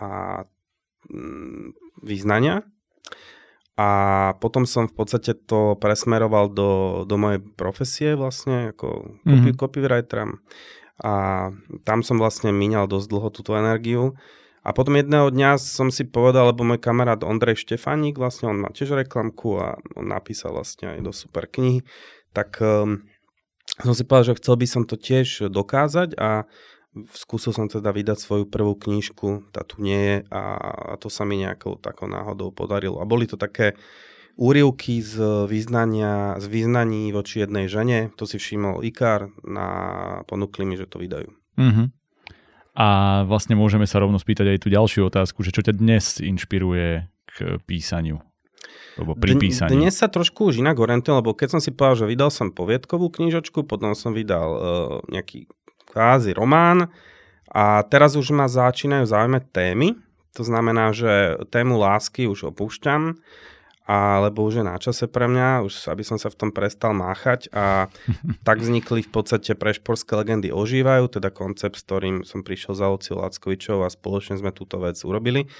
a 0.00 0.42
mm, 1.06 1.76
význania. 2.02 2.64
A 3.74 3.90
potom 4.38 4.70
som 4.70 4.86
v 4.86 4.94
podstate 4.94 5.34
to 5.34 5.74
presmeroval 5.82 6.46
do, 6.46 7.02
do 7.10 7.18
mojej 7.18 7.42
profesie 7.58 8.14
vlastne, 8.14 8.70
ako 8.70 9.18
copy, 9.26 9.50
Mhm. 9.50 9.58
copywritera. 9.58 10.24
A 11.02 11.48
tam 11.82 12.06
som 12.06 12.20
vlastne 12.22 12.54
míňal 12.54 12.86
dosť 12.86 13.06
dlho 13.10 13.28
túto 13.34 13.58
energiu. 13.58 14.14
A 14.64 14.72
potom 14.72 14.96
jedného 14.96 15.28
dňa 15.28 15.60
som 15.60 15.92
si 15.92 16.08
povedal, 16.08 16.48
lebo 16.48 16.64
môj 16.64 16.80
kamarát 16.80 17.20
Ondrej 17.20 17.60
Štefaník, 17.60 18.16
vlastne 18.16 18.48
on 18.48 18.64
má 18.64 18.72
tiež 18.72 18.96
reklamku 18.96 19.60
a 19.60 19.76
on 19.92 20.08
napísal 20.08 20.56
vlastne 20.56 20.96
aj 20.96 21.04
do 21.04 21.12
super 21.12 21.44
knihy, 21.44 21.84
tak 22.32 22.56
um, 22.64 23.04
som 23.76 23.92
si 23.92 24.08
povedal, 24.08 24.32
že 24.32 24.38
chcel 24.40 24.56
by 24.56 24.66
som 24.70 24.82
to 24.88 24.96
tiež 24.96 25.52
dokázať 25.52 26.16
a 26.16 26.48
skúsil 27.12 27.50
som 27.50 27.66
teda 27.66 27.90
vydať 27.90 28.18
svoju 28.22 28.44
prvú 28.46 28.78
knižku, 28.78 29.50
tá 29.50 29.66
tu 29.66 29.82
nie 29.82 29.98
je 29.98 30.16
a, 30.30 30.42
a 30.62 30.94
to 30.96 31.10
sa 31.10 31.26
mi 31.26 31.42
nejakou 31.42 31.76
takou 31.82 32.06
náhodou 32.06 32.54
podarilo. 32.54 33.02
A 33.02 33.08
boli 33.08 33.26
to 33.26 33.34
také 33.34 33.74
úrivky 34.34 34.98
z 34.98 35.46
význania, 35.46 36.38
z 36.42 36.46
význaní 36.50 37.14
voči 37.14 37.46
jednej 37.46 37.70
žene, 37.70 38.10
to 38.18 38.26
si 38.26 38.38
všimol 38.38 38.82
Ikar, 38.82 39.30
na, 39.46 39.68
ponúkli 40.26 40.66
mi, 40.66 40.74
že 40.74 40.90
to 40.90 40.98
vydajú. 40.98 41.30
Mm-hmm. 41.54 41.86
A 42.74 42.86
vlastne 43.30 43.54
môžeme 43.54 43.86
sa 43.86 44.02
rovno 44.02 44.18
spýtať 44.18 44.58
aj 44.58 44.58
tú 44.66 44.68
ďalšiu 44.74 45.06
otázku, 45.06 45.46
že 45.46 45.54
čo 45.54 45.62
ťa 45.62 45.78
dnes 45.78 46.18
inšpiruje 46.18 47.06
k 47.06 47.62
písaniu? 47.62 48.18
Lebo 48.98 49.14
pri 49.18 49.38
písaní. 49.38 49.74
Dnes 49.74 49.94
sa 49.94 50.10
trošku 50.10 50.50
už 50.50 50.62
inak 50.62 50.78
orientujem, 50.78 51.18
lebo 51.18 51.34
keď 51.34 51.58
som 51.58 51.60
si 51.62 51.74
povedal, 51.74 52.06
že 52.06 52.10
vydal 52.10 52.30
som 52.30 52.54
poviedkovú 52.54 53.10
knižočku, 53.10 53.66
potom 53.66 53.94
som 53.94 54.14
vydal 54.14 54.48
uh, 54.50 54.60
nejaký 55.10 55.50
kvázi 55.90 56.34
román 56.34 56.90
a 57.50 57.82
teraz 57.86 58.18
už 58.18 58.34
ma 58.34 58.50
začínajú 58.50 59.06
zaujímať 59.06 59.44
témy. 59.54 59.98
To 60.34 60.42
znamená, 60.42 60.90
že 60.90 61.38
tému 61.54 61.78
lásky 61.78 62.26
už 62.26 62.50
opúšťam 62.50 63.14
alebo 63.84 64.48
už 64.48 64.60
je 64.60 64.64
na 64.64 64.80
čase 64.80 65.04
pre 65.04 65.28
mňa, 65.28 65.60
už 65.60 65.92
aby 65.92 66.00
som 66.00 66.16
sa 66.16 66.32
v 66.32 66.38
tom 66.40 66.50
prestal 66.56 66.96
máchať 66.96 67.52
a 67.52 67.92
tak 68.48 68.64
vznikli 68.64 69.04
v 69.04 69.10
podstate 69.12 69.52
prešporské 69.52 70.16
legendy 70.16 70.48
ožívajú, 70.48 71.20
teda 71.20 71.28
koncept, 71.28 71.76
s 71.76 71.84
ktorým 71.84 72.24
som 72.24 72.40
prišiel 72.40 72.72
za 72.72 72.88
Luciu 72.88 73.20
Lackovičov 73.20 73.84
a 73.84 73.92
spoločne 73.92 74.40
sme 74.40 74.56
túto 74.56 74.80
vec 74.80 74.96
urobili. 75.04 75.52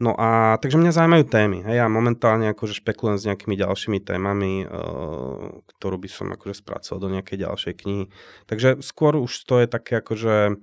No 0.00 0.16
a 0.16 0.56
takže 0.60 0.80
mňa 0.80 0.96
zaujímajú 0.96 1.24
témy. 1.28 1.58
Hej, 1.60 1.84
ja 1.84 1.86
momentálne 1.92 2.48
akože 2.56 2.80
špekulujem 2.80 3.20
s 3.20 3.26
nejakými 3.28 3.52
ďalšími 3.52 4.00
témami, 4.00 4.64
uh, 4.64 5.60
ktorú 5.76 6.00
by 6.00 6.08
som 6.08 6.32
akože 6.32 6.64
spracoval 6.64 7.04
do 7.04 7.12
nejakej 7.12 7.44
ďalšej 7.44 7.74
knihy. 7.84 8.04
Takže 8.48 8.80
skôr 8.80 9.20
už 9.20 9.32
to 9.44 9.60
je 9.60 9.66
také 9.68 10.00
akože 10.00 10.56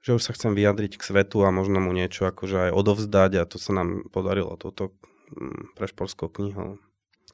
že 0.00 0.16
už 0.16 0.22
sa 0.24 0.32
chcem 0.32 0.56
vyjadriť 0.56 0.96
k 0.96 1.06
svetu 1.06 1.44
a 1.44 1.52
možno 1.52 1.76
mu 1.84 1.92
niečo 1.92 2.24
akože 2.24 2.70
aj 2.70 2.70
odovzdať 2.72 3.30
a 3.36 3.44
to 3.44 3.60
sa 3.60 3.76
nám 3.76 4.08
podarilo 4.08 4.56
toto 4.56 4.96
prešporskou 5.76 6.28
knihou. 6.30 6.80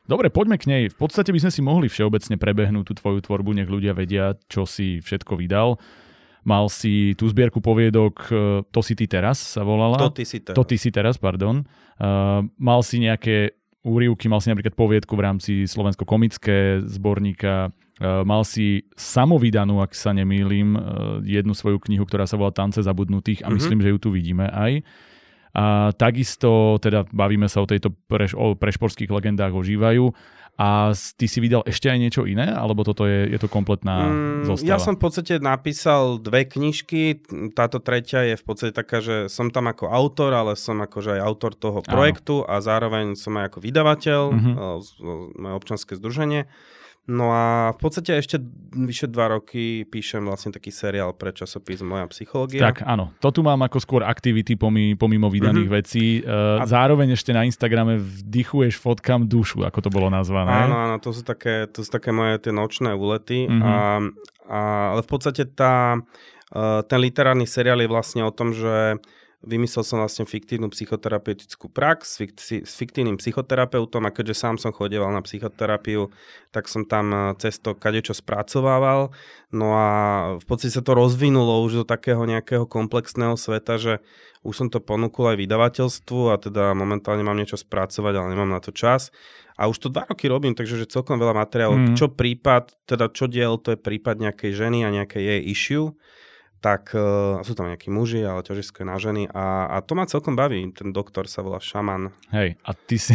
Dobre, 0.06 0.30
poďme 0.30 0.56
k 0.56 0.70
nej. 0.70 0.82
V 0.86 0.96
podstate 0.96 1.34
by 1.34 1.42
sme 1.42 1.52
si 1.52 1.60
mohli 1.66 1.90
všeobecne 1.90 2.38
prebehnúť 2.38 2.84
tú 2.86 2.94
tvoju 2.94 3.26
tvorbu, 3.26 3.58
nech 3.58 3.66
ľudia 3.66 3.90
vedia, 3.90 4.38
čo 4.46 4.62
si 4.62 5.02
všetko 5.02 5.34
vydal. 5.34 5.82
Mal 6.46 6.70
si 6.70 7.18
tú 7.18 7.26
zbierku 7.26 7.58
poviedok 7.58 8.14
e, 8.30 8.62
To 8.70 8.78
si 8.78 8.94
ty 8.94 9.10
teraz 9.10 9.58
sa 9.58 9.66
volala. 9.66 9.98
To 9.98 10.14
ty 10.14 10.22
si 10.22 10.38
teraz. 10.38 10.54
To 10.54 10.62
ty 10.62 10.78
si 10.78 10.94
teraz, 10.94 11.18
pardon. 11.18 11.66
Uh, 11.98 12.46
mal 12.54 12.86
si 12.86 13.02
nejaké 13.02 13.58
úrivky, 13.82 14.30
mal 14.30 14.38
si 14.38 14.52
napríklad 14.52 14.78
poviedku 14.78 15.18
v 15.18 15.24
rámci 15.26 15.52
Slovensko-komické 15.66 16.86
zborníka, 16.86 17.70
uh, 17.72 18.22
mal 18.22 18.46
si 18.46 18.86
samovydanú, 18.94 19.82
ak 19.82 19.90
sa 19.96 20.14
nemýlim, 20.14 20.76
uh, 20.76 20.82
jednu 21.24 21.50
svoju 21.50 21.82
knihu, 21.88 22.06
ktorá 22.06 22.30
sa 22.30 22.38
volá 22.38 22.54
Tance 22.54 22.78
zabudnutých 22.78 23.42
a 23.42 23.48
mm-hmm. 23.48 23.56
myslím, 23.56 23.78
že 23.82 23.90
ju 23.90 23.98
tu 23.98 24.08
vidíme 24.14 24.46
aj. 24.46 24.86
A 25.56 25.88
takisto, 25.96 26.76
teda 26.84 27.08
bavíme 27.08 27.48
sa 27.48 27.64
o 27.64 27.70
tejto 27.70 27.88
preš, 27.88 28.36
o 28.36 28.52
prešporských 28.52 29.08
legendách 29.08 29.56
ožívajú. 29.56 30.12
A 30.56 30.96
ty 31.20 31.28
si 31.28 31.40
videl 31.44 31.60
ešte 31.68 31.92
aj 31.92 31.98
niečo 32.00 32.22
iné? 32.24 32.48
Alebo 32.48 32.80
toto 32.80 33.04
je, 33.04 33.28
je 33.28 33.36
to 33.36 33.48
kompletná 33.48 34.08
mm, 34.08 34.48
zostava? 34.48 34.68
Ja 34.72 34.76
som 34.80 34.96
v 34.96 35.04
podstate 35.04 35.36
napísal 35.36 36.16
dve 36.16 36.48
knižky. 36.48 37.24
Táto 37.52 37.76
tretia 37.80 38.24
je 38.24 38.40
v 38.40 38.44
podstate 38.44 38.72
taká, 38.72 39.04
že 39.04 39.28
som 39.28 39.52
tam 39.52 39.68
ako 39.68 39.92
autor, 39.92 40.32
ale 40.32 40.56
som 40.56 40.80
akože 40.80 41.20
aj 41.20 41.20
autor 41.20 41.52
toho 41.52 41.80
projektu 41.84 42.40
Áno. 42.44 42.56
a 42.56 42.64
zároveň 42.64 43.20
som 43.20 43.36
aj 43.36 43.52
ako 43.52 43.58
vydavateľ, 43.64 44.22
mm-hmm. 44.32 44.54
moje 45.40 45.54
občanské 45.56 45.92
združenie. 46.00 46.48
No 47.06 47.30
a 47.30 47.70
v 47.70 47.78
podstate 47.78 48.18
ešte 48.18 48.42
vyše 48.74 49.06
dva 49.06 49.38
roky 49.38 49.86
píšem 49.86 50.26
vlastne 50.26 50.50
taký 50.50 50.74
seriál 50.74 51.14
pre 51.14 51.30
časopis 51.30 51.78
Moja 51.78 52.02
psychológia. 52.10 52.58
Tak 52.58 52.82
áno, 52.82 53.14
to 53.22 53.30
tu 53.30 53.46
mám 53.46 53.62
ako 53.62 53.78
skôr 53.78 54.02
aktivity 54.02 54.58
pomimo, 54.58 54.98
pomimo 54.98 55.30
vydaných 55.30 55.70
mm-hmm. 55.70 55.86
vecí. 55.86 56.18
E, 56.18 56.26
a... 56.26 56.66
Zároveň 56.66 57.14
ešte 57.14 57.30
na 57.30 57.46
Instagrame 57.46 58.02
vdychuješ 58.02 58.82
fotkám 58.82 59.30
dušu, 59.30 59.62
ako 59.62 59.86
to 59.86 59.90
bolo 59.94 60.10
nazvané. 60.10 60.50
Áno, 60.66 60.76
áno, 60.82 60.96
to 60.98 61.14
sú 61.14 61.22
také, 61.22 61.70
to 61.70 61.86
sú 61.86 61.94
také 61.94 62.10
moje 62.10 62.42
tie 62.42 62.50
nočné 62.50 62.90
úlety. 62.90 63.46
Mm-hmm. 63.46 63.62
A, 63.62 63.74
a, 64.50 64.58
ale 64.98 65.00
v 65.06 65.08
podstate 65.08 65.46
tá, 65.46 66.02
e, 66.50 66.82
ten 66.90 66.98
literárny 66.98 67.46
seriál 67.46 67.78
je 67.78 67.88
vlastne 67.88 68.26
o 68.26 68.34
tom, 68.34 68.50
že 68.50 68.98
Vymyslel 69.44 69.84
som 69.84 70.00
vlastne 70.00 70.24
fiktívnu 70.24 70.72
psychoterapeutickú 70.72 71.68
prax 71.68 72.24
s 72.64 72.72
fiktívnym 72.72 73.20
psychoterapeutom 73.20 74.08
a 74.08 74.10
keďže 74.10 74.32
sám 74.32 74.56
som 74.56 74.72
chodeval 74.72 75.12
na 75.12 75.20
psychoterapiu, 75.20 76.08
tak 76.56 76.72
som 76.72 76.88
tam 76.88 77.12
eh, 77.12 77.20
cesto 77.36 77.76
kadečo 77.76 78.16
spracovával. 78.16 79.12
No 79.52 79.76
a 79.76 79.88
v 80.40 80.44
podstate 80.48 80.72
sa 80.72 80.80
to 80.80 80.96
rozvinulo 80.96 81.60
už 81.68 81.84
do 81.84 81.84
takého 81.84 82.24
nejakého 82.24 82.64
komplexného 82.64 83.36
sveta, 83.36 83.76
že 83.76 83.94
už 84.40 84.54
som 84.56 84.68
to 84.72 84.80
ponúkol 84.80 85.36
aj 85.36 85.42
vydavateľstvu 85.44 86.20
a 86.32 86.40
teda 86.40 86.72
momentálne 86.72 87.20
mám 87.20 87.36
niečo 87.36 87.60
spracovať, 87.60 88.12
ale 88.16 88.32
nemám 88.32 88.56
na 88.56 88.64
to 88.64 88.72
čas. 88.72 89.12
A 89.60 89.68
už 89.68 89.84
to 89.84 89.92
dva 89.92 90.08
roky 90.08 90.32
robím, 90.32 90.56
takže 90.56 90.80
že 90.80 90.88
celkom 90.88 91.20
veľa 91.20 91.36
materiálov. 91.36 91.92
Mm. 91.92 91.96
Čo 91.96 92.12
prípad, 92.12 92.88
teda 92.88 93.12
čo 93.12 93.28
diel, 93.28 93.60
to 93.60 93.76
je 93.76 93.78
prípad 93.80 94.16
nejakej 94.16 94.52
ženy 94.56 94.84
a 94.84 94.92
nejakej 94.92 95.22
jej 95.22 95.40
issue 95.44 95.86
tak 96.60 96.96
uh, 96.96 97.40
sú 97.44 97.52
tam 97.52 97.68
nejakí 97.68 97.92
muži, 97.92 98.24
ale 98.24 98.42
ťažisko 98.42 98.82
je 98.82 98.86
na 98.88 98.96
ženy 98.96 99.22
a, 99.30 99.70
a 99.70 99.76
to 99.84 99.92
ma 99.92 100.08
celkom 100.08 100.34
baví. 100.34 100.64
Ten 100.72 100.90
doktor 100.90 101.28
sa 101.28 101.44
volá 101.44 101.60
Šaman. 101.60 102.10
Hej, 102.32 102.56
a 102.64 102.70
ty 102.72 102.96
si... 102.96 103.12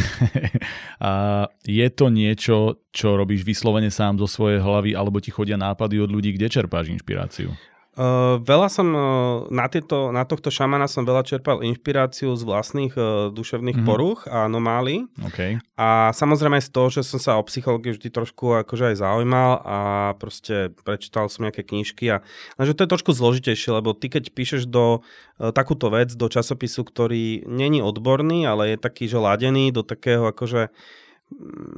a 1.04 1.12
je 1.66 1.88
to 1.90 2.14
niečo, 2.14 2.80
čo 2.94 3.18
robíš 3.18 3.42
vyslovene 3.44 3.90
sám 3.90 4.22
zo 4.22 4.28
svojej 4.30 4.62
hlavy, 4.62 4.94
alebo 4.94 5.18
ti 5.18 5.34
chodia 5.34 5.58
nápady 5.58 6.00
od 6.00 6.10
ľudí, 6.14 6.38
kde 6.38 6.48
čerpáš 6.48 6.94
inšpiráciu? 6.94 7.52
Uh, 7.92 8.40
veľa 8.40 8.72
som 8.72 8.88
uh, 8.96 9.04
na, 9.52 9.68
tieto, 9.68 10.16
na 10.16 10.24
tohto 10.24 10.48
šamana 10.48 10.88
som 10.88 11.04
veľa 11.04 11.28
čerpal 11.28 11.60
inšpiráciu 11.60 12.32
z 12.40 12.44
vlastných 12.48 12.96
uh, 12.96 13.28
duševných 13.36 13.84
mm-hmm. 13.84 13.90
porúch 13.92 14.32
a 14.32 14.48
anomálií. 14.48 15.12
Okay. 15.28 15.60
A 15.76 16.16
samozrejme 16.16 16.56
aj 16.56 16.66
z 16.68 16.72
toho, 16.72 16.88
že 16.88 17.04
som 17.04 17.20
sa 17.20 17.36
o 17.36 17.44
psychológii 17.44 18.00
vždy 18.00 18.08
trošku 18.16 18.64
akože 18.64 18.96
aj 18.96 19.04
zaujímal 19.04 19.52
a 19.68 19.80
proste 20.16 20.72
prečítal 20.88 21.28
som 21.28 21.44
nejaké 21.44 21.68
knižky. 21.68 22.16
A, 22.16 22.24
lenže 22.56 22.80
to 22.80 22.88
je 22.88 22.94
trošku 22.96 23.12
zložitejšie, 23.12 23.76
lebo 23.76 23.92
ty 23.92 24.08
keď 24.08 24.32
píšeš 24.32 24.72
do 24.72 25.04
uh, 25.04 25.52
takúto 25.52 25.92
vec, 25.92 26.16
do 26.16 26.32
časopisu, 26.32 26.88
ktorý 26.88 27.44
není 27.44 27.84
odborný, 27.84 28.48
ale 28.48 28.72
je 28.72 28.78
taký, 28.80 29.12
že 29.12 29.20
ladený 29.20 29.76
do 29.76 29.84
takého 29.84 30.32
akože 30.32 30.72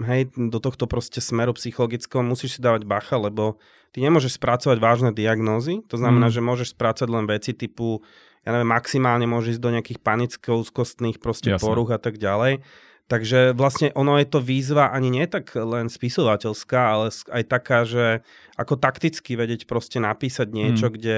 hej, 0.05 0.29
do 0.33 0.57
tohto 0.61 0.89
proste 0.89 1.21
smeru 1.21 1.53
psychologického 1.57 2.25
musíš 2.25 2.57
si 2.57 2.61
dávať 2.61 2.85
bacha, 2.85 3.17
lebo 3.17 3.57
ty 3.93 4.01
nemôžeš 4.01 4.41
spracovať 4.41 4.77
vážne 4.81 5.11
diagnózy, 5.13 5.85
to 5.85 6.01
znamená, 6.01 6.27
mm. 6.27 6.33
že 6.33 6.41
môžeš 6.41 6.67
spracovať 6.73 7.09
len 7.13 7.25
veci 7.29 7.53
typu, 7.53 8.01
ja 8.41 8.49
neviem, 8.51 8.67
maximálne 8.67 9.29
môžeš 9.29 9.55
ísť 9.55 9.63
do 9.63 9.73
nejakých 9.77 9.99
panických, 10.01 11.17
proste 11.21 11.53
Jasne. 11.53 11.63
poruch 11.63 11.93
a 11.93 12.01
tak 12.01 12.17
ďalej. 12.17 12.65
Takže 13.11 13.51
vlastne 13.51 13.91
ono 13.99 14.15
je 14.15 14.27
to 14.31 14.39
výzva 14.39 14.87
ani 14.89 15.11
nie 15.11 15.27
tak 15.27 15.51
len 15.59 15.91
spisovateľská, 15.91 16.79
ale 16.79 17.11
aj 17.11 17.43
taká, 17.51 17.83
že 17.83 18.23
ako 18.55 18.79
takticky 18.79 19.35
vedieť 19.35 19.67
proste 19.67 19.99
napísať 19.99 20.47
niečo, 20.55 20.87
mm. 20.87 20.93
kde, 20.95 21.17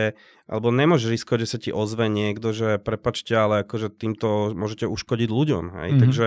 alebo 0.50 0.74
nemôžeš 0.74 1.14
riskovať, 1.14 1.40
že 1.46 1.52
sa 1.52 1.60
ti 1.62 1.70
ozve 1.70 2.10
niekto, 2.10 2.58
že 2.58 2.82
prepačte, 2.82 3.38
ale 3.38 3.62
akože 3.62 3.94
týmto 3.94 4.58
môžete 4.58 4.90
uškodiť 4.90 5.30
ľuďom. 5.30 5.66
Hej? 5.78 5.90
Mm. 5.94 6.00
Takže 6.02 6.26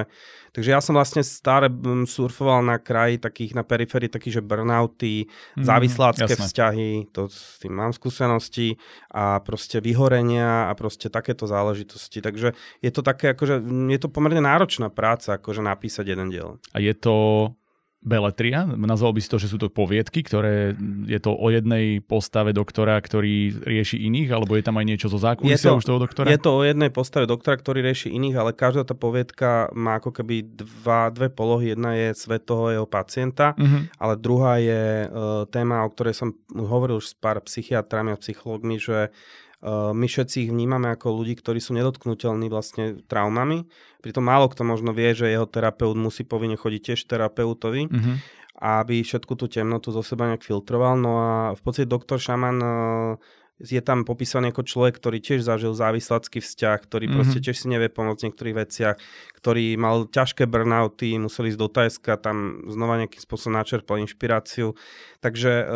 Takže 0.53 0.71
ja 0.73 0.81
som 0.81 0.97
vlastne 0.97 1.21
stále 1.23 1.69
surfoval 2.09 2.65
na 2.65 2.81
kraji 2.81 3.21
takých, 3.21 3.53
na 3.53 3.65
periférii 3.65 4.09
takých, 4.09 4.41
že 4.41 4.47
burnouty, 4.47 5.29
mm, 5.29 5.65
závislácké 5.65 6.35
jasné. 6.35 6.45
vzťahy, 6.45 6.91
to 7.13 7.29
s 7.29 7.61
tým 7.61 7.77
mám 7.77 7.93
skúsenosti 7.93 8.81
a 9.13 9.39
proste 9.45 9.79
vyhorenia 9.79 10.67
a 10.67 10.73
proste 10.73 11.13
takéto 11.13 11.45
záležitosti. 11.45 12.25
Takže 12.25 12.59
je 12.83 12.91
to 12.91 13.05
také, 13.05 13.37
akože 13.37 13.61
je 13.93 13.99
to 14.01 14.09
pomerne 14.09 14.41
náročná 14.41 14.89
práca, 14.89 15.37
akože 15.49 15.65
napísať 15.65 16.13
jeden 16.13 16.29
diel. 16.29 16.61
A 16.77 16.85
je 16.85 16.93
to 16.93 17.17
beletria. 17.99 18.63
Nazval 18.63 19.11
by 19.11 19.21
si 19.21 19.27
to, 19.27 19.43
že 19.43 19.51
sú 19.51 19.59
to 19.59 19.75
poviedky, 19.75 20.23
ktoré 20.23 20.79
je 21.11 21.19
to 21.19 21.35
o 21.35 21.49
jednej 21.51 21.99
postave 21.99 22.55
doktora, 22.55 22.95
ktorý 22.95 23.59
rieši 23.59 23.99
iných, 24.07 24.31
alebo 24.31 24.55
je 24.55 24.63
tam 24.63 24.79
aj 24.79 24.87
niečo 24.87 25.09
zo 25.11 25.19
zákulisia 25.19 25.75
už 25.75 25.83
toho 25.83 26.07
doktora? 26.07 26.31
Je 26.31 26.39
to 26.39 26.63
o 26.63 26.63
jednej 26.63 26.95
postave 26.95 27.27
doktora, 27.27 27.59
ktorý 27.59 27.83
rieši 27.83 28.15
iných, 28.15 28.39
ale 28.39 28.51
každá 28.55 28.87
tá 28.87 28.95
poviedka 28.95 29.75
má 29.75 29.99
ako 29.99 30.15
keby 30.15 30.47
dva, 30.47 31.11
dve 31.11 31.27
polohy. 31.27 31.75
Jedna 31.75 31.99
je 31.99 32.15
svet 32.15 32.47
toho 32.47 32.71
jeho 32.71 32.87
pacienta, 32.87 33.59
mm-hmm. 33.59 33.99
ale 33.99 34.15
druhá 34.15 34.63
je 34.63 35.11
uh, 35.11 35.43
téma, 35.51 35.83
o 35.83 35.91
ktorej 35.91 36.15
som 36.15 36.39
hovoril 36.55 37.03
už 37.03 37.11
s 37.11 37.15
pár 37.19 37.43
psychiatrami 37.43 38.15
a 38.15 38.21
psychológmi, 38.23 38.79
že 38.79 39.11
my 39.65 40.07
všetci 40.07 40.47
ich 40.47 40.51
vnímame 40.55 40.95
ako 40.95 41.19
ľudí, 41.19 41.35
ktorí 41.35 41.59
sú 41.59 41.75
nedotknutelní 41.75 42.47
vlastne 42.47 43.03
traumami 43.11 43.67
Pritom 43.99 44.23
málo 44.23 44.47
kto 44.47 44.63
možno 44.63 44.95
vie, 44.95 45.11
že 45.11 45.27
jeho 45.27 45.47
terapeut 45.47 45.99
musí 45.99 46.23
povinne 46.23 46.55
chodiť 46.55 46.95
tiež 46.95 47.01
terapeutovi, 47.11 47.91
mm-hmm. 47.91 48.17
aby 48.63 49.03
všetku 49.03 49.35
tú 49.35 49.51
temnotu 49.51 49.91
zo 49.91 50.07
seba 50.07 50.31
nejak 50.31 50.47
filtroval. 50.47 50.95
No 50.95 51.13
a 51.19 51.31
v 51.59 51.61
podstate 51.67 51.91
doktor 51.91 52.23
Šaman 52.23 52.59
uh, 52.63 52.71
je 53.59 53.83
tam 53.83 54.07
popísaný 54.07 54.55
ako 54.55 54.63
človek, 54.63 55.03
ktorý 55.03 55.19
tiež 55.19 55.43
zažil 55.43 55.75
závislacký 55.75 56.39
vzťah, 56.39 56.79
ktorý 56.79 57.11
mm-hmm. 57.11 57.19
proste 57.19 57.39
tiež 57.43 57.59
si 57.59 57.67
nevie 57.67 57.91
pomôcť 57.91 58.23
v 58.23 58.27
niektorých 58.31 58.59
veciach, 58.63 58.97
ktorý 59.35 59.75
mal 59.75 60.07
ťažké 60.07 60.47
burnouty, 60.47 61.19
museli 61.19 61.51
ísť 61.51 61.59
do 61.59 61.67
Tajska, 61.67 62.23
tam 62.23 62.63
znova 62.71 63.03
nejakým 63.03 63.19
spôsobom 63.19 63.59
načerpal 63.59 63.99
inšpiráciu. 63.99 64.79
Takže 65.19 65.67
uh, 65.67 65.69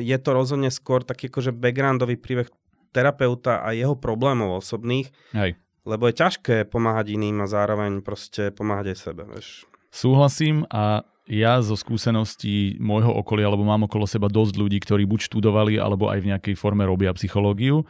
je 0.00 0.16
to 0.16 0.30
rozhodne 0.32 0.72
skôr 0.72 1.04
taký 1.04 1.28
akože 1.28 1.52
backgroundový 1.52 2.16
príbeh 2.16 2.48
terapeuta 2.94 3.66
a 3.66 3.74
jeho 3.74 3.98
problémov 3.98 4.62
osobných. 4.62 5.10
Hej. 5.34 5.58
Lebo 5.82 6.06
je 6.08 6.14
ťažké 6.16 6.70
pomáhať 6.70 7.18
iným 7.18 7.42
a 7.42 7.50
zároveň 7.50 8.00
proste 8.00 8.54
pomáhať 8.54 8.94
aj 8.94 8.98
sebe. 9.02 9.22
Vieš. 9.26 9.66
Súhlasím 9.90 10.64
a 10.70 11.04
ja 11.28 11.60
zo 11.64 11.76
skúseností 11.76 12.76
môjho 12.80 13.12
okolia, 13.12 13.48
alebo 13.48 13.64
mám 13.64 13.88
okolo 13.88 14.04
seba 14.04 14.28
dosť 14.28 14.54
ľudí, 14.60 14.78
ktorí 14.80 15.08
buď 15.08 15.28
študovali, 15.28 15.80
alebo 15.80 16.12
aj 16.12 16.20
v 16.20 16.28
nejakej 16.32 16.54
forme 16.56 16.84
robia 16.84 17.12
psychológiu. 17.16 17.84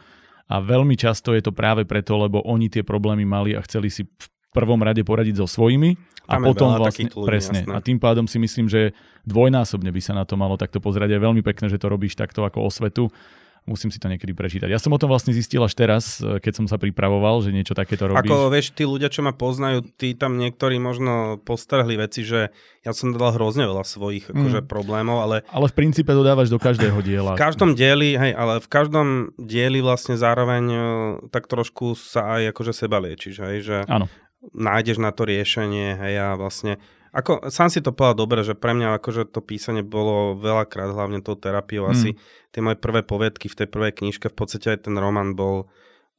A 0.47 0.61
veľmi 0.61 0.95
často 0.95 1.35
je 1.35 1.43
to 1.43 1.51
práve 1.51 1.83
preto, 1.83 2.15
lebo 2.15 2.39
oni 2.47 2.71
tie 2.71 2.85
problémy 2.85 3.27
mali 3.27 3.51
a 3.57 3.63
chceli 3.65 3.91
si 3.91 4.05
v 4.05 4.27
prvom 4.55 4.79
rade 4.79 5.03
poradiť 5.03 5.43
so 5.43 5.47
svojimi 5.51 5.99
a 6.31 6.39
Tam 6.39 6.47
potom 6.47 6.71
vlastne, 6.79 7.11
ľudí, 7.11 7.27
presne. 7.27 7.59
Jasné. 7.67 7.75
A 7.75 7.83
tým 7.83 7.99
pádom 7.99 8.23
si 8.23 8.39
myslím, 8.39 8.71
že 8.71 8.95
dvojnásobne 9.27 9.91
by 9.91 10.01
sa 10.01 10.13
na 10.15 10.23
to 10.23 10.39
malo 10.39 10.55
takto 10.55 10.79
pozrieť. 10.79 11.11
Je 11.11 11.25
veľmi 11.25 11.43
pekné, 11.43 11.67
že 11.67 11.81
to 11.81 11.91
robíš 11.91 12.15
takto 12.15 12.47
ako 12.47 12.71
osvetu 12.71 13.11
musím 13.65 13.89
si 13.89 13.97
to 13.97 14.05
niekedy 14.05 14.31
prečítať. 14.37 14.69
Ja 14.69 14.77
som 14.77 14.93
o 14.93 15.01
tom 15.01 15.09
vlastne 15.09 15.33
zistil 15.33 15.57
až 15.65 15.73
teraz, 15.73 16.21
e, 16.21 16.37
keď 16.37 16.53
som 16.63 16.65
sa 16.69 16.77
pripravoval, 16.77 17.41
že 17.41 17.49
niečo 17.49 17.73
takéto 17.73 18.05
robíš. 18.05 18.29
Ako 18.29 18.53
vieš, 18.53 18.77
tí 18.77 18.85
ľudia, 18.85 19.09
čo 19.09 19.25
ma 19.25 19.33
poznajú, 19.33 19.81
tí 19.97 20.13
tam 20.13 20.37
niektorí 20.37 20.77
možno 20.77 21.41
postrhli 21.41 21.97
veci, 21.97 22.21
že 22.21 22.53
ja 22.85 22.93
som 22.93 23.09
dodal 23.09 23.33
hrozne 23.33 23.65
veľa 23.65 23.81
svojich 23.81 24.29
mm. 24.29 24.37
akože, 24.37 24.59
problémov, 24.69 25.25
ale... 25.25 25.35
Ale 25.49 25.65
v 25.73 25.75
princípe 25.75 26.13
dodávaš 26.13 26.53
do 26.53 26.61
každého 26.61 27.01
diela. 27.07 27.33
V 27.33 27.41
každom 27.41 27.73
dieli, 27.73 28.13
hej, 28.13 28.37
ale 28.37 28.61
v 28.61 28.67
každom 28.69 29.33
dieli 29.41 29.81
vlastne 29.81 30.13
zároveň 30.13 30.63
e, 30.69 30.79
tak 31.33 31.49
trošku 31.49 31.97
sa 31.97 32.37
aj 32.37 32.53
akože 32.53 32.71
seba 32.71 33.01
liečiš, 33.01 33.41
hej, 33.41 33.57
že 33.65 33.77
Áno. 33.89 34.05
nájdeš 34.53 35.01
na 35.01 35.09
to 35.09 35.25
riešenie, 35.25 35.97
hej, 35.97 36.13
a 36.21 36.27
vlastne 36.37 36.77
ako, 37.15 37.47
sám 37.47 37.71
si 37.71 37.79
to 37.79 37.95
povedal 37.95 38.27
dobre, 38.27 38.43
že 38.43 38.59
pre 38.59 38.75
mňa 38.75 38.99
akože 38.99 39.31
to 39.31 39.39
písanie 39.39 39.87
bolo 39.87 40.35
veľakrát, 40.35 40.91
hlavne 40.91 41.23
tou 41.23 41.39
terapiou, 41.39 41.87
mm. 41.87 41.91
asi 41.95 42.09
tie 42.51 42.59
moje 42.59 42.75
prvé 42.75 43.07
povedky 43.07 43.47
v 43.47 43.63
tej 43.63 43.67
prvej 43.71 43.95
knižke, 43.95 44.27
v 44.27 44.35
podstate 44.35 44.75
aj 44.75 44.91
ten 44.91 44.95
román 44.99 45.31
bol, 45.39 45.71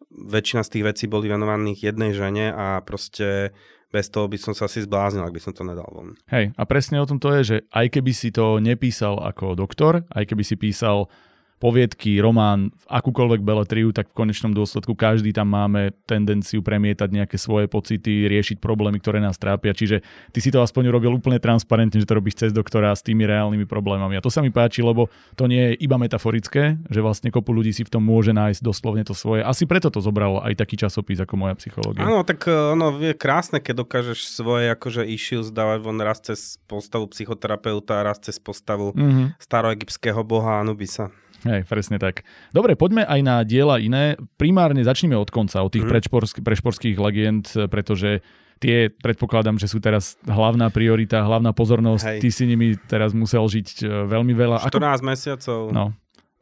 väčšina 0.09 0.65
z 0.65 0.73
tých 0.73 0.85
vecí 0.88 1.05
boli 1.05 1.29
venovaných 1.29 1.93
jednej 1.93 2.17
žene 2.17 2.49
a 2.49 2.81
proste 2.81 3.53
bez 3.93 4.09
toho 4.09 4.26
by 4.26 4.41
som 4.41 4.57
sa 4.57 4.67
asi 4.67 4.83
zbláznil, 4.83 5.23
ak 5.23 5.37
by 5.37 5.41
som 5.41 5.53
to 5.53 5.62
nedal 5.62 5.87
von. 5.93 6.17
Hej, 6.33 6.57
a 6.57 6.62
presne 6.65 6.99
o 6.99 7.07
tom 7.07 7.21
to 7.21 7.31
je, 7.38 7.41
že 7.45 7.57
aj 7.71 7.87
keby 7.93 8.12
si 8.17 8.33
to 8.33 8.59
nepísal 8.59 9.21
ako 9.21 9.55
doktor, 9.55 10.09
aj 10.11 10.25
keby 10.26 10.43
si 10.43 10.57
písal 10.57 11.12
poviedky, 11.56 12.20
román, 12.20 12.68
akúkoľvek 12.84 13.40
beletriu, 13.40 13.88
tak 13.88 14.12
v 14.12 14.18
konečnom 14.25 14.52
dôsledku 14.52 14.92
každý 14.92 15.32
tam 15.32 15.48
máme 15.48 15.96
tendenciu 16.04 16.60
premietať 16.60 17.08
nejaké 17.08 17.36
svoje 17.40 17.64
pocity, 17.64 18.28
riešiť 18.28 18.60
problémy, 18.60 19.00
ktoré 19.00 19.25
nás 19.25 19.40
trápia. 19.40 19.72
Čiže 19.72 20.04
ty 20.36 20.38
si 20.44 20.52
to 20.52 20.60
aspoň 20.60 20.92
urobil 20.92 21.16
úplne 21.16 21.40
transparentne, 21.40 21.96
že 21.96 22.08
to 22.08 22.18
robíš 22.20 22.44
cez 22.44 22.50
doktora 22.52 22.92
s 22.92 23.00
tými 23.00 23.25
reálnymi 23.25 23.64
problémami. 23.64 24.20
A 24.20 24.25
to 24.25 24.28
sa 24.28 24.44
mi 24.44 24.52
páči, 24.52 24.84
lebo 24.84 25.08
to 25.32 25.48
nie 25.48 25.72
je 25.72 25.88
iba 25.88 25.96
metaforické, 25.96 26.76
že 26.92 27.00
vlastne 27.00 27.32
kopu 27.32 27.56
ľudí 27.56 27.72
si 27.72 27.88
v 27.88 27.92
tom 27.92 28.04
môže 28.04 28.36
nájsť 28.36 28.60
doslovne 28.60 29.02
to 29.08 29.16
svoje. 29.16 29.40
Asi 29.40 29.64
preto 29.64 29.88
to 29.88 30.04
zobral 30.04 30.44
aj 30.44 30.60
taký 30.60 30.76
časopis 30.76 31.16
ako 31.25 31.40
moja 31.40 31.56
psychológia. 31.56 32.04
Áno, 32.04 32.20
tak 32.20 32.44
e, 32.44 32.52
ono 32.52 33.00
je 33.00 33.16
krásne, 33.16 33.64
keď 33.64 33.88
dokážeš 33.88 34.28
svoje 34.28 34.68
akože 34.76 35.08
issues 35.08 35.48
dávať 35.48 35.78
von 35.80 35.98
raz 36.04 36.20
cez 36.20 36.60
postavu 36.68 37.08
psychoterapeuta 37.08 38.04
a 38.04 38.12
raz 38.12 38.21
cez 38.21 38.36
postavu 38.36 38.92
mm-hmm. 38.92 39.40
staroegyptského 39.40 40.21
boha 40.21 40.60
Anubisa. 40.60 41.08
Hej, 41.47 41.63
presne 41.71 41.97
tak. 42.02 42.26
Dobre, 42.50 42.75
poďme 42.75 43.06
aj 43.06 43.21
na 43.23 43.37
diela 43.47 43.78
iné. 43.78 44.19
Primárne 44.37 44.82
začneme 44.82 45.15
od 45.15 45.30
konca, 45.30 45.63
od 45.63 45.71
tých 45.71 45.87
mm. 45.87 46.43
prešporských 46.43 46.97
legend, 46.99 47.49
pretože 47.71 48.21
tie 48.59 48.89
predpokladám, 48.89 49.61
že 49.61 49.69
sú 49.69 49.78
teraz 49.80 50.17
hlavná 50.25 50.73
priorita, 50.73 51.25
hlavná 51.25 51.52
pozornosť. 51.52 52.04
Hej. 52.17 52.21
Ty 52.25 52.28
si 52.32 52.45
nimi 52.49 52.67
teraz 52.89 53.13
musel 53.13 53.45
žiť 53.45 53.69
e, 53.85 53.87
veľmi 54.09 54.32
veľa. 54.32 54.65
14 54.65 54.73
Ako... 54.73 55.04
mesiacov. 55.04 55.61
No. 55.73 55.93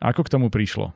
Ako 0.03 0.21
k 0.27 0.33
tomu 0.33 0.53
prišlo? 0.53 0.93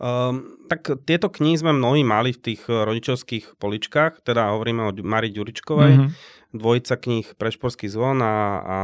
Um, 0.00 0.64
tak 0.66 0.88
tieto 1.04 1.28
knihy 1.28 1.60
sme 1.60 1.76
mnohí 1.76 2.00
mali 2.00 2.32
v 2.32 2.40
tých 2.40 2.64
rodičovských 2.66 3.60
poličkách, 3.60 4.24
teda 4.24 4.56
hovoríme 4.56 4.88
o 4.88 4.90
Mari 4.96 5.28
Ďuričkovej, 5.28 5.92
mm-hmm. 5.92 6.10
dvojica 6.56 6.94
kníh 6.96 7.26
Prešporský 7.36 7.86
zvon 7.92 8.24
a, 8.24 8.34
a, 8.34 8.78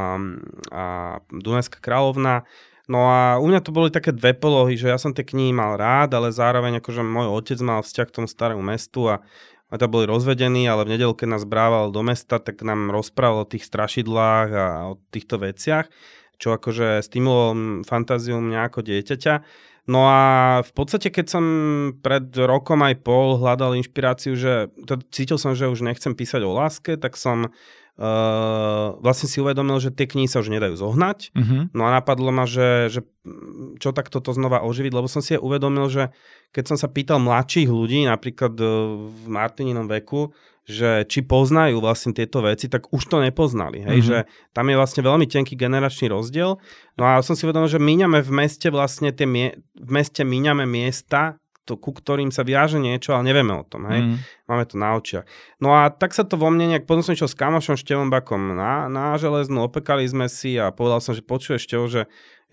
a 0.69 0.85
Dunajská 1.33 1.81
kráľovna. 1.81 2.45
No 2.85 3.09
a 3.09 3.41
u 3.41 3.49
mňa 3.49 3.65
to 3.65 3.73
boli 3.73 3.89
také 3.89 4.13
dve 4.13 4.37
polohy, 4.37 4.77
že 4.77 4.93
ja 4.93 5.01
som 5.01 5.17
tie 5.17 5.25
knihy 5.25 5.57
mal 5.57 5.81
rád, 5.81 6.13
ale 6.21 6.29
zároveň 6.29 6.85
akože 6.85 7.01
môj 7.01 7.33
otec 7.33 7.59
mal 7.65 7.81
vzťah 7.81 8.07
k 8.09 8.15
tomu 8.21 8.29
starému 8.29 8.61
mestu 8.61 9.09
a 9.09 9.25
a 9.73 9.81
to 9.81 9.91
boli 9.91 10.07
rozvedení, 10.07 10.71
ale 10.71 10.87
v 10.87 10.95
nedel, 10.95 11.19
keď 11.19 11.35
nás 11.35 11.45
brával 11.49 11.91
do 11.91 11.99
mesta, 12.07 12.39
tak 12.39 12.63
nám 12.63 12.95
rozprával 12.95 13.43
o 13.43 13.51
tých 13.51 13.67
strašidlách 13.67 14.49
a 14.55 14.67
o 14.93 15.03
týchto 15.11 15.43
veciach, 15.43 15.91
čo 16.39 16.55
akože 16.55 17.03
stimulovalo 17.03 17.83
fantáziu 17.83 18.39
mňa 18.39 18.71
ako 18.71 18.87
dieťaťa. 18.87 19.35
No 19.91 20.07
a 20.07 20.21
v 20.63 20.73
podstate, 20.73 21.11
keď 21.11 21.27
som 21.27 21.45
pred 22.01 22.31
rokom 22.39 22.87
aj 22.87 23.03
pol 23.03 23.37
hľadal 23.37 23.75
inšpiráciu, 23.77 24.39
že 24.39 24.71
cítil 25.11 25.43
som, 25.43 25.59
že 25.59 25.67
už 25.67 25.83
nechcem 25.83 26.15
písať 26.15 26.47
o 26.47 26.55
láske, 26.55 26.95
tak 26.95 27.19
som 27.19 27.51
Uh, 27.95 28.99
vlastne 28.99 29.31
si 29.31 29.39
uvedomil, 29.39 29.79
že 29.79 29.95
tie 29.95 30.11
knihy 30.11 30.27
sa 30.27 30.43
už 30.43 30.51
nedajú 30.51 30.75
zohnať. 30.75 31.31
Uh-huh. 31.31 31.71
No 31.71 31.87
a 31.87 31.95
napadlo 31.95 32.35
ma, 32.35 32.43
že, 32.43 32.91
že 32.91 33.07
čo 33.79 33.95
takto 33.95 34.19
to 34.19 34.35
znova 34.35 34.67
oživiť, 34.67 34.91
lebo 34.91 35.07
som 35.07 35.23
si 35.23 35.39
uvedomil, 35.39 35.87
že 35.87 36.11
keď 36.51 36.75
som 36.75 36.77
sa 36.77 36.91
pýtal 36.91 37.23
mladších 37.23 37.71
ľudí, 37.71 38.03
napríklad 38.11 38.59
e, 38.59 38.67
v 39.15 39.25
Martininom 39.31 39.87
veku, 39.87 40.35
že 40.67 41.07
či 41.07 41.23
poznajú 41.23 41.79
vlastne 41.79 42.11
tieto 42.11 42.43
veci, 42.43 42.67
tak 42.67 42.91
už 42.91 43.07
to 43.07 43.23
nepoznali. 43.23 43.87
Hej? 43.87 43.99
Uh-huh. 44.03 44.09
Že 44.11 44.17
tam 44.51 44.67
je 44.67 44.75
vlastne 44.75 45.03
veľmi 45.07 45.27
tenký 45.31 45.55
generačný 45.55 46.11
rozdiel. 46.11 46.59
No 46.99 47.03
a 47.07 47.23
som 47.23 47.39
si 47.39 47.47
uvedomil, 47.47 47.71
že 47.71 47.79
míňame 47.79 48.27
v 48.27 48.31
meste 48.35 48.75
vlastne 48.75 49.15
tie 49.15 49.31
mie- 49.31 49.55
v 49.79 49.91
meste 49.95 50.27
míňame 50.27 50.67
miesta, 50.67 51.39
to, 51.65 51.81
ku 51.81 51.97
ktorým 51.97 52.29
sa 52.29 52.45
viaže 52.45 52.77
niečo, 52.77 53.17
ale 53.17 53.33
nevieme 53.33 53.57
o 53.57 53.65
tom, 53.65 53.89
hej. 53.89 54.01
Mm. 54.05 54.17
Máme 54.45 54.69
to 54.69 54.77
na 54.77 54.93
očiach. 54.93 55.25
No 55.57 55.73
a 55.73 55.89
tak 55.89 56.13
sa 56.13 56.21
to 56.21 56.37
vo 56.37 56.53
mne 56.53 56.77
nejak, 56.77 56.85
potom 56.85 57.01
som 57.01 57.17
išiel 57.17 57.33
s 57.33 57.39
kamošom 57.39 57.81
Števom 57.81 58.13
Bakom 58.13 58.53
na, 58.53 58.93
na 58.93 59.17
železnú, 59.17 59.65
opekali 59.65 60.05
sme 60.05 60.29
si 60.29 60.61
a 60.61 60.69
povedal 60.69 61.01
som, 61.01 61.17
že 61.17 61.25
počuješ 61.25 61.65
Števo, 61.65 61.89
že 61.89 62.05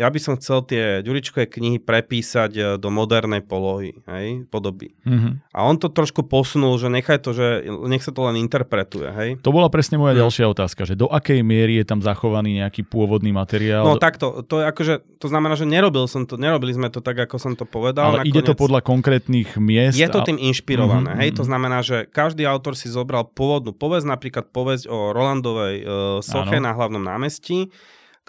ja 0.01 0.09
by 0.09 0.19
som 0.19 0.33
chcel 0.41 0.65
tie 0.65 0.83
Ďuričkové 1.05 1.45
knihy 1.45 1.77
prepísať 1.77 2.51
e, 2.57 2.61
do 2.81 2.89
modernej 2.89 3.45
polohy, 3.45 4.01
hej, 4.09 4.49
podoby. 4.49 4.97
Mm-hmm. 5.05 5.53
A 5.53 5.59
on 5.61 5.77
to 5.77 5.93
trošku 5.93 6.25
posunul, 6.25 6.73
že 6.81 6.89
nechaj 6.89 7.21
to, 7.21 7.37
že 7.37 7.69
nech 7.85 8.01
sa 8.01 8.09
to 8.09 8.25
len 8.25 8.41
interpretuje, 8.41 9.09
hej. 9.13 9.29
To 9.45 9.53
bola 9.53 9.69
presne 9.69 10.01
moja 10.01 10.17
mm. 10.17 10.19
ďalšia 10.25 10.45
otázka, 10.49 10.89
že 10.89 10.97
do 10.97 11.05
akej 11.05 11.45
miery 11.45 11.77
je 11.77 11.85
tam 11.85 12.01
zachovaný 12.01 12.65
nejaký 12.65 12.81
pôvodný 12.81 13.29
materiál? 13.29 13.85
No 13.85 14.01
takto, 14.01 14.41
to 14.41 14.63
je 14.63 14.65
akože, 14.65 14.93
to 15.21 15.27
znamená, 15.29 15.53
že 15.53 15.69
nerobil 15.69 16.09
som 16.09 16.25
to, 16.25 16.33
nerobili 16.39 16.73
sme 16.73 16.89
to 16.89 17.03
tak, 17.03 17.21
ako 17.21 17.37
som 17.37 17.53
to 17.53 17.69
povedal. 17.69 18.15
Ale 18.15 18.25
nakoniec. 18.25 18.33
ide 18.33 18.41
to 18.41 18.55
podľa 18.57 18.81
konkrétnych 18.81 19.53
miest? 19.61 20.01
Je 20.01 20.09
to 20.09 20.25
tým 20.25 20.41
inšpirované, 20.41 21.13
mm-hmm. 21.13 21.21
hej, 21.21 21.37
to 21.37 21.43
znamená, 21.45 21.80
že 21.81 22.09
každý 22.09 22.47
autor 22.47 22.73
si 22.73 22.87
zobral 22.87 23.27
pôvodnú 23.27 23.75
povesť, 23.75 24.05
napríklad 24.07 24.45
povesť 24.49 24.89
o 24.89 25.11
Rolandovej 25.11 25.75
uh, 25.81 25.87
soche 26.23 26.57
ano. 26.57 26.65
na 26.69 26.71
hlavnom 26.73 27.03
námestí, 27.03 27.69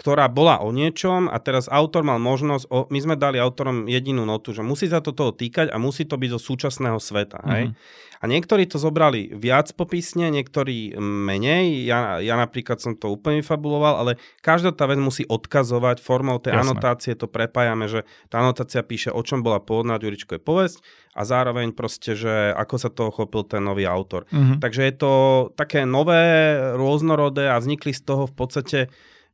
ktorá 0.02 0.26
bola 0.26 0.58
o 0.58 0.74
niečom 0.74 1.30
a 1.30 1.38
teraz 1.38 1.70
autor 1.70 2.02
mal 2.02 2.18
možnosť, 2.18 2.66
o, 2.74 2.90
my 2.90 2.98
sme 2.98 3.14
dali 3.14 3.38
autorom 3.38 3.86
jedinú 3.86 4.26
notu, 4.26 4.50
že 4.50 4.66
musí 4.66 4.90
sa 4.90 4.98
to 4.98 5.14
toho 5.14 5.30
týkať 5.30 5.70
a 5.70 5.78
musí 5.78 6.02
to 6.02 6.18
byť 6.18 6.30
zo 6.34 6.40
súčasného 6.42 6.98
sveta. 6.98 7.38
Mm-hmm. 7.38 7.54
Hej? 7.54 7.64
Mhm. 7.70 7.74
A 8.22 8.30
niektorí 8.30 8.70
to 8.70 8.78
zobrali 8.78 9.34
viac 9.34 9.74
popisne, 9.74 10.30
niektorí 10.30 10.94
menej. 11.02 11.82
Ja, 11.82 12.22
ja 12.22 12.38
napríklad 12.38 12.78
som 12.78 12.94
to 12.94 13.10
úplne 13.10 13.42
fabuloval, 13.42 13.98
ale 13.98 14.14
každá 14.38 14.70
tá 14.70 14.86
vec 14.86 15.02
musí 15.02 15.26
odkazovať 15.26 15.98
formou 15.98 16.38
tej 16.38 16.54
Jasne. 16.54 16.70
anotácie, 16.70 17.18
to 17.18 17.26
prepájame, 17.26 17.90
že 17.90 18.06
tá 18.30 18.38
anotácia 18.38 18.78
píše, 18.86 19.10
o 19.10 19.18
čom 19.26 19.42
bola 19.42 19.58
pôvodná 19.58 19.98
Ďuričko 19.98 20.38
je 20.38 20.42
povesť 20.42 20.78
a 21.18 21.26
zároveň 21.26 21.74
proste, 21.74 22.14
že 22.14 22.54
ako 22.54 22.74
sa 22.78 22.94
to 22.94 23.10
chopil 23.10 23.42
ten 23.42 23.66
nový 23.66 23.90
autor. 23.90 24.22
Mm-hmm. 24.30 24.62
Takže 24.62 24.82
je 24.86 24.94
to 24.94 25.12
také 25.58 25.82
nové, 25.82 26.22
rôznorodé 26.78 27.50
a 27.50 27.58
vznikli 27.58 27.90
z 27.90 28.06
toho 28.06 28.30
v 28.30 28.34
podstate 28.38 28.78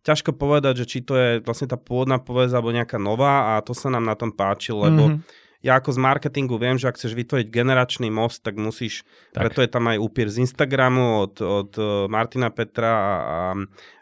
ťažko 0.06 0.34
povedať, 0.34 0.84
že 0.84 0.86
či 0.86 0.98
to 1.02 1.14
je 1.14 1.28
vlastne 1.42 1.70
tá 1.70 1.78
pôvodná 1.78 2.18
povesť 2.22 2.54
alebo 2.54 2.74
nejaká 2.74 2.98
nová 3.00 3.56
a 3.56 3.64
to 3.64 3.74
sa 3.74 3.90
nám 3.90 4.06
na 4.06 4.14
tom 4.14 4.30
páči, 4.30 4.70
lebo 4.70 5.10
mm-hmm. 5.10 5.20
ja 5.66 5.78
ako 5.78 5.94
z 5.94 5.98
marketingu 5.98 6.56
viem, 6.56 6.78
že 6.78 6.88
ak 6.88 6.96
chceš 6.96 7.18
vytvoriť 7.18 7.46
generačný 7.50 8.08
most, 8.08 8.46
tak 8.46 8.56
musíš, 8.56 9.02
tak. 9.34 9.50
preto 9.50 9.64
je 9.64 9.70
tam 9.70 9.90
aj 9.90 9.98
úpier 9.98 10.28
z 10.30 10.46
Instagramu 10.46 11.28
od, 11.28 11.34
od 11.42 11.72
eh, 11.76 11.86
Martina 12.06 12.48
Petra 12.54 12.92
a, 12.94 13.40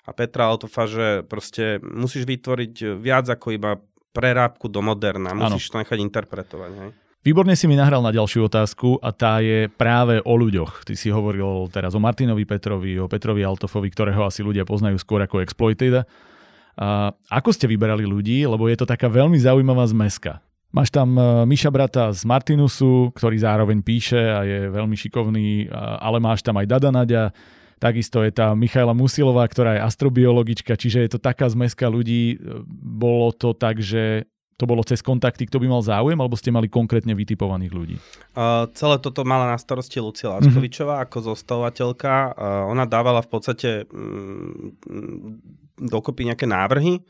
a 0.07 0.11
Petra 0.13 0.53
Altofa, 0.53 0.85
že 0.85 1.07
proste 1.25 1.81
musíš 1.81 2.29
vytvoriť 2.29 3.01
viac 3.01 3.27
ako 3.33 3.57
iba 3.57 3.81
prerábku 4.17 4.73
do 4.73 4.81
moderna, 4.81 5.37
musíš 5.37 5.69
ano. 5.69 5.73
to 5.73 5.81
nechať 5.85 5.99
interpretovať. 6.01 6.73
Hej? 6.73 6.91
Výborne 7.27 7.59
si 7.59 7.67
mi 7.67 7.75
nahral 7.75 8.07
na 8.07 8.15
ďalšiu 8.15 8.47
otázku 8.47 9.03
a 9.03 9.11
tá 9.11 9.43
je 9.43 9.67
práve 9.67 10.23
o 10.23 10.39
ľuďoch. 10.39 10.87
Ty 10.87 10.95
si 10.95 11.11
hovoril 11.11 11.67
teraz 11.75 11.99
o 11.99 11.99
Martinovi 11.99 12.47
Petrovi, 12.47 13.03
o 13.03 13.11
Petrovi 13.11 13.43
Altofovi, 13.43 13.91
ktorého 13.91 14.23
asi 14.23 14.47
ľudia 14.47 14.63
poznajú 14.63 14.95
skôr 15.03 15.19
ako 15.27 15.43
Exploited. 15.43 16.07
A 16.79 17.11
ako 17.27 17.51
ste 17.51 17.67
vyberali 17.67 18.07
ľudí, 18.07 18.47
lebo 18.47 18.71
je 18.71 18.79
to 18.79 18.87
taká 18.87 19.11
veľmi 19.11 19.43
zaujímavá 19.43 19.83
zmeska. 19.91 20.39
Máš 20.71 20.95
tam 20.95 21.19
e, 21.19 21.51
Miša 21.51 21.75
Brata 21.75 22.15
z 22.15 22.23
Martinusu, 22.23 23.11
ktorý 23.11 23.43
zároveň 23.43 23.83
píše 23.83 24.23
a 24.23 24.47
je 24.47 24.71
veľmi 24.71 24.95
šikovný, 24.95 25.67
ale 25.75 26.23
máš 26.23 26.47
tam 26.47 26.63
aj 26.63 26.67
Dada 26.71 26.95
Nadia, 26.95 27.35
Takisto 27.77 28.25
je 28.25 28.33
tá 28.33 28.57
Michaela 28.57 28.97
Musilová, 28.97 29.45
ktorá 29.45 29.77
je 29.77 29.85
astrobiologička, 29.85 30.81
čiže 30.81 31.05
je 31.05 31.11
to 31.13 31.21
taká 31.21 31.45
zmeska 31.53 31.93
ľudí. 31.93 32.41
Bolo 32.73 33.37
to 33.37 33.53
tak, 33.53 33.85
že 33.85 34.25
to 34.57 34.65
bolo 34.65 34.81
cez 34.81 35.05
kontakty, 35.05 35.45
kto 35.45 35.61
by 35.61 35.69
mal 35.69 35.85
záujem, 35.85 36.17
alebo 36.17 36.33
ste 36.33 36.49
mali 36.49 36.73
konkrétne 36.73 37.13
vytipovaných 37.13 37.73
ľudí? 37.77 37.97
Uh, 38.33 38.65
celé 38.73 38.97
toto 39.05 39.21
mala 39.29 39.53
na 39.53 39.59
starosti 39.61 40.01
Lucia 40.01 40.33
Láskovičová 40.33 41.01
mm-hmm. 41.01 41.07
ako 41.13 41.19
zostavovateľka. 41.37 42.13
Uh, 42.33 42.73
ona 42.73 42.89
dávala 42.89 43.21
v 43.21 43.29
podstate 43.29 43.69
um, 43.93 44.73
dokopy 45.77 46.25
nejaké 46.33 46.49
návrhy. 46.49 47.05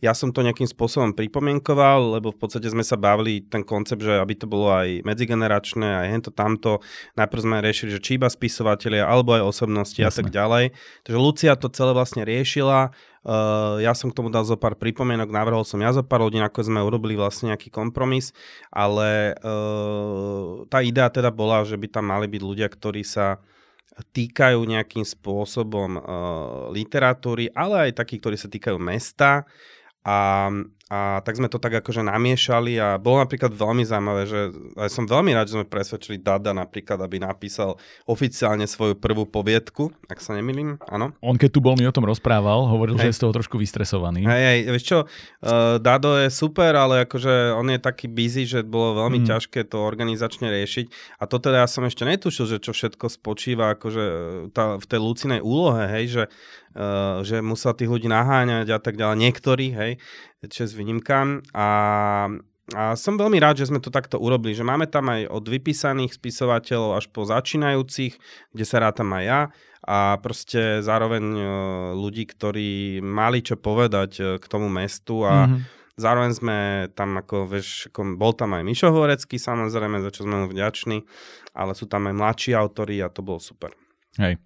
Ja 0.00 0.16
som 0.16 0.32
to 0.32 0.40
nejakým 0.40 0.64
spôsobom 0.64 1.12
pripomienkoval, 1.12 2.16
lebo 2.16 2.32
v 2.32 2.40
podstate 2.40 2.72
sme 2.72 2.80
sa 2.80 2.96
bavili 2.96 3.44
ten 3.44 3.60
koncept, 3.60 4.00
že 4.00 4.16
aby 4.16 4.32
to 4.32 4.48
bolo 4.48 4.72
aj 4.72 5.04
medzigeneračné, 5.04 5.84
aj 5.84 6.08
hento 6.08 6.30
tamto. 6.32 6.80
Najprv 7.20 7.44
sme 7.44 7.60
riešili, 7.60 7.92
že 7.92 8.00
či 8.00 8.16
iba 8.16 8.32
spisovateľia, 8.32 9.04
alebo 9.04 9.36
aj 9.36 9.44
osobnosti 9.44 10.00
Jasne. 10.00 10.08
a 10.08 10.12
tak 10.16 10.26
ďalej. 10.32 10.64
Takže 11.04 11.18
Lucia 11.20 11.52
to 11.52 11.68
celé 11.68 11.92
vlastne 11.92 12.24
riešila. 12.24 12.96
Uh, 13.20 13.76
ja 13.84 13.92
som 13.92 14.08
k 14.08 14.16
tomu 14.16 14.32
dal 14.32 14.48
zo 14.48 14.56
pár 14.56 14.80
pripomienok, 14.80 15.28
navrhol 15.28 15.60
som 15.60 15.76
ja 15.76 15.92
zo 15.92 16.00
pár 16.00 16.24
ľudí, 16.24 16.40
ako 16.40 16.64
sme 16.64 16.80
urobili 16.80 17.20
vlastne 17.20 17.52
nejaký 17.52 17.68
kompromis, 17.68 18.32
ale 18.72 19.36
uh, 19.44 20.64
tá 20.72 20.80
idea 20.80 21.12
teda 21.12 21.28
bola, 21.28 21.60
že 21.68 21.76
by 21.76 21.88
tam 21.92 22.08
mali 22.08 22.24
byť 22.32 22.40
ľudia, 22.40 22.68
ktorí 22.72 23.04
sa 23.04 23.44
týkajú 24.00 24.64
nejakým 24.64 25.04
spôsobom 25.04 26.00
uh, 26.00 26.02
literatúry, 26.72 27.52
ale 27.52 27.92
aj 27.92 28.00
takí, 28.00 28.16
ktorí 28.16 28.40
sa 28.40 28.48
týkajú 28.48 28.80
mesta, 28.80 29.44
a, 30.00 30.48
a 30.90 31.22
tak 31.22 31.38
sme 31.38 31.46
to 31.46 31.62
tak 31.62 31.70
akože 31.70 32.02
namiešali 32.02 32.74
a 32.82 32.98
bolo 32.98 33.22
napríklad 33.22 33.54
veľmi 33.54 33.86
zaujímavé, 33.86 34.26
že 34.26 34.50
aj 34.74 34.90
som 34.90 35.06
veľmi 35.06 35.30
rád, 35.30 35.46
že 35.46 35.54
sme 35.54 35.66
presvedčili 35.70 36.18
Dada 36.18 36.50
napríklad, 36.50 36.98
aby 36.98 37.22
napísal 37.22 37.78
oficiálne 38.10 38.66
svoju 38.66 38.98
prvú 38.98 39.22
poviedku, 39.22 39.94
ak 40.10 40.18
sa 40.18 40.34
nemýlim, 40.34 40.82
áno. 40.90 41.14
On 41.22 41.38
keď 41.38 41.50
tu 41.54 41.62
bol 41.62 41.78
mi 41.78 41.86
o 41.86 41.94
tom 41.94 42.10
rozprával, 42.10 42.66
hovoril, 42.66 42.98
hej. 42.98 43.06
že 43.06 43.08
je 43.14 43.16
z 43.16 43.22
toho 43.22 43.32
trošku 43.38 43.54
vystresovaný. 43.54 44.26
Hej, 44.26 44.42
hej, 44.42 44.58
vieš 44.74 44.84
čo, 44.90 44.98
uh, 45.06 45.78
Dado 45.78 46.18
je 46.18 46.26
super, 46.26 46.74
ale 46.74 47.06
akože 47.06 47.54
on 47.54 47.70
je 47.70 47.78
taký 47.78 48.10
busy, 48.10 48.50
že 48.50 48.66
bolo 48.66 49.06
veľmi 49.06 49.22
mm. 49.22 49.26
ťažké 49.30 49.70
to 49.70 49.78
organizačne 49.78 50.50
riešiť 50.50 51.22
a 51.22 51.30
to 51.30 51.38
teda 51.38 51.62
ja 51.62 51.68
som 51.70 51.86
ešte 51.86 52.02
netušil, 52.02 52.50
že 52.50 52.58
čo 52.58 52.74
všetko 52.74 53.06
spočíva 53.06 53.78
akože 53.78 54.04
tá, 54.50 54.74
v 54.74 54.86
tej 54.90 54.98
Lucinej 54.98 55.38
úlohe, 55.38 55.86
hej, 55.86 56.18
že 56.18 56.22
uh, 56.74 57.22
že 57.22 57.42
musel 57.42 57.74
tých 57.74 57.90
ľudí 57.90 58.06
naháňať 58.06 58.68
a 58.70 58.78
tak 58.78 58.94
ďalej. 58.98 59.16
Niektorí, 59.18 59.66
hej, 59.74 59.92
čes 60.48 60.72
výnimkám. 60.72 61.44
A, 61.52 61.68
a 62.72 62.82
som 62.96 63.20
veľmi 63.20 63.36
rád, 63.36 63.60
že 63.60 63.68
sme 63.68 63.82
to 63.82 63.92
takto 63.92 64.16
urobili, 64.16 64.56
že 64.56 64.64
máme 64.64 64.88
tam 64.88 65.12
aj 65.12 65.28
od 65.28 65.44
vypísaných 65.44 66.16
spisovateľov 66.16 66.96
až 66.96 67.10
po 67.12 67.28
začínajúcich, 67.28 68.14
kde 68.54 68.64
sa 68.64 68.80
rátam 68.80 69.10
aj 69.12 69.24
ja 69.26 69.40
a 69.80 70.20
proste 70.20 70.84
zároveň 70.84 71.24
uh, 71.24 71.46
ľudí, 71.96 72.28
ktorí 72.28 73.00
mali 73.00 73.40
čo 73.40 73.56
povedať 73.56 74.10
uh, 74.20 74.26
k 74.36 74.44
tomu 74.44 74.68
mestu 74.68 75.24
a 75.24 75.48
mm-hmm. 75.48 75.80
Zároveň 76.00 76.32
sme 76.32 76.58
tam, 76.96 77.20
ako 77.20 77.44
vieš, 77.44 77.92
ako 77.92 78.16
bol 78.16 78.32
tam 78.32 78.56
aj 78.56 78.64
Mišo 78.64 78.88
Horecký 78.88 79.36
samozrejme, 79.36 80.00
za 80.00 80.08
čo 80.08 80.24
sme 80.24 80.40
mu 80.40 80.46
vďační, 80.48 81.04
ale 81.52 81.76
sú 81.76 81.84
tam 81.84 82.08
aj 82.08 82.16
mladší 82.16 82.56
autori 82.56 83.04
a 83.04 83.12
to 83.12 83.20
bolo 83.20 83.36
super. 83.36 83.76
Hej. 84.16 84.40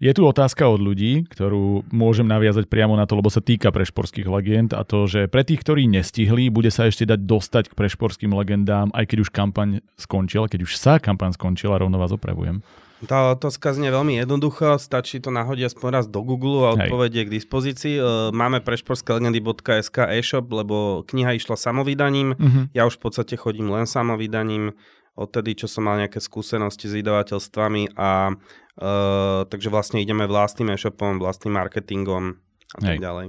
Je 0.00 0.08
tu 0.16 0.24
otázka 0.24 0.64
od 0.64 0.80
ľudí, 0.80 1.28
ktorú 1.28 1.84
môžem 1.92 2.24
naviazať 2.24 2.72
priamo 2.72 2.96
na 2.96 3.04
to, 3.04 3.20
lebo 3.20 3.28
sa 3.28 3.44
týka 3.44 3.68
prešporských 3.68 4.24
legend 4.32 4.72
a 4.72 4.80
to, 4.80 5.04
že 5.04 5.28
pre 5.28 5.44
tých, 5.44 5.60
ktorí 5.60 5.84
nestihli, 5.92 6.48
bude 6.48 6.72
sa 6.72 6.88
ešte 6.88 7.04
dať 7.04 7.20
dostať 7.28 7.64
k 7.68 7.76
prešporským 7.76 8.32
legendám, 8.32 8.88
aj 8.96 9.12
keď 9.12 9.28
už 9.28 9.30
kampaň 9.30 9.84
skončila, 10.00 10.48
keď 10.48 10.64
už 10.64 10.72
sa 10.80 10.96
kampaň 10.96 11.36
skončila, 11.36 11.76
rovno 11.76 12.00
vás 12.00 12.16
opravujem. 12.16 12.64
Tá 13.04 13.36
otázka 13.36 13.76
znie 13.76 13.92
veľmi 13.92 14.16
jednoduchá, 14.24 14.80
stačí 14.80 15.20
to 15.20 15.28
nahodiť 15.28 15.68
aspoň 15.68 15.88
raz 15.92 16.04
do 16.08 16.24
Google 16.24 16.64
a 16.64 16.76
odpovedie 16.80 17.28
k 17.28 17.36
dispozícii. 17.36 18.00
E, 18.00 18.02
máme 18.32 18.64
prešporské 18.64 19.12
legendy.sk 19.12 20.16
e-shop, 20.16 20.48
lebo 20.48 21.04
kniha 21.08 21.36
išla 21.36 21.60
samovydaním, 21.60 22.36
uh-huh. 22.36 22.72
ja 22.72 22.88
už 22.88 22.96
v 22.96 23.02
podstate 23.04 23.36
chodím 23.40 23.68
len 23.72 23.84
samovydaním 23.84 24.76
odtedy, 25.16 25.56
čo 25.60 25.68
som 25.68 25.88
mal 25.88 26.00
nejaké 26.00 26.20
skúsenosti 26.20 26.88
s 26.88 26.96
vydavateľstvami 26.96 27.96
a 27.96 28.36
uh, 28.78 29.48
takže 29.48 29.72
vlastne 29.72 29.98
ideme 29.98 30.28
vlastným 30.30 30.70
e-shopom, 30.76 31.18
vlastným 31.18 31.58
marketingom 31.58 32.38
a 32.74 32.78
tak 32.78 32.98
Hej. 32.98 33.02
ďalej. 33.02 33.26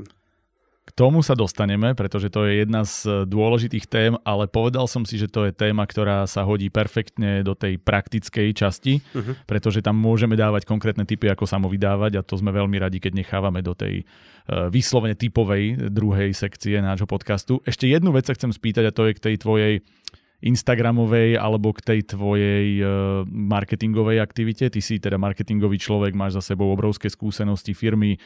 K 0.82 0.97
tomu 0.97 1.21
sa 1.21 1.38
dostaneme, 1.38 1.93
pretože 1.93 2.34
to 2.34 2.43
je 2.49 2.65
jedna 2.65 2.82
z 2.84 3.23
dôležitých 3.30 3.86
tém, 3.86 4.12
ale 4.25 4.49
povedal 4.49 4.89
som 4.89 5.06
si, 5.06 5.15
že 5.15 5.30
to 5.30 5.45
je 5.47 5.54
téma, 5.54 5.86
ktorá 5.86 6.25
sa 6.25 6.41
hodí 6.41 6.73
perfektne 6.73 7.45
do 7.45 7.54
tej 7.54 7.77
praktickej 7.77 8.49
časti, 8.51 8.99
uh-huh. 8.99 9.45
pretože 9.45 9.86
tam 9.86 9.95
môžeme 9.95 10.34
dávať 10.34 10.65
konkrétne 10.65 11.06
typy, 11.06 11.30
ako 11.30 11.45
sa 11.45 11.62
mu 11.62 11.69
vydávať 11.69 12.17
a 12.17 12.25
to 12.25 12.34
sme 12.34 12.49
veľmi 12.49 12.82
radi, 12.82 12.97
keď 12.97 13.13
nechávame 13.13 13.62
do 13.62 13.77
tej 13.77 14.04
uh, 14.04 14.73
vyslovene 14.73 15.13
typovej 15.13 15.93
druhej 15.93 16.34
sekcie 16.34 16.82
nášho 16.82 17.06
podcastu. 17.06 17.62
Ešte 17.62 17.86
jednu 17.86 18.10
vec 18.10 18.25
sa 18.25 18.34
chcem 18.34 18.49
spýtať 18.49 18.89
a 18.89 18.95
to 18.95 19.06
je 19.06 19.15
k 19.15 19.23
tej 19.32 19.36
tvojej 19.38 19.73
Instagramovej 20.41 21.38
alebo 21.38 21.69
k 21.69 21.86
tej 21.86 21.99
tvojej 22.17 22.82
uh, 22.82 23.21
marketingovej 23.30 24.17
aktivite. 24.17 24.73
Ty 24.73 24.82
si 24.82 24.97
teda 24.97 25.21
marketingový 25.21 25.77
človek, 25.77 26.17
máš 26.17 26.41
za 26.41 26.54
sebou 26.54 26.73
obrovské 26.73 27.13
skúsenosti 27.13 27.77
firmy. 27.77 28.17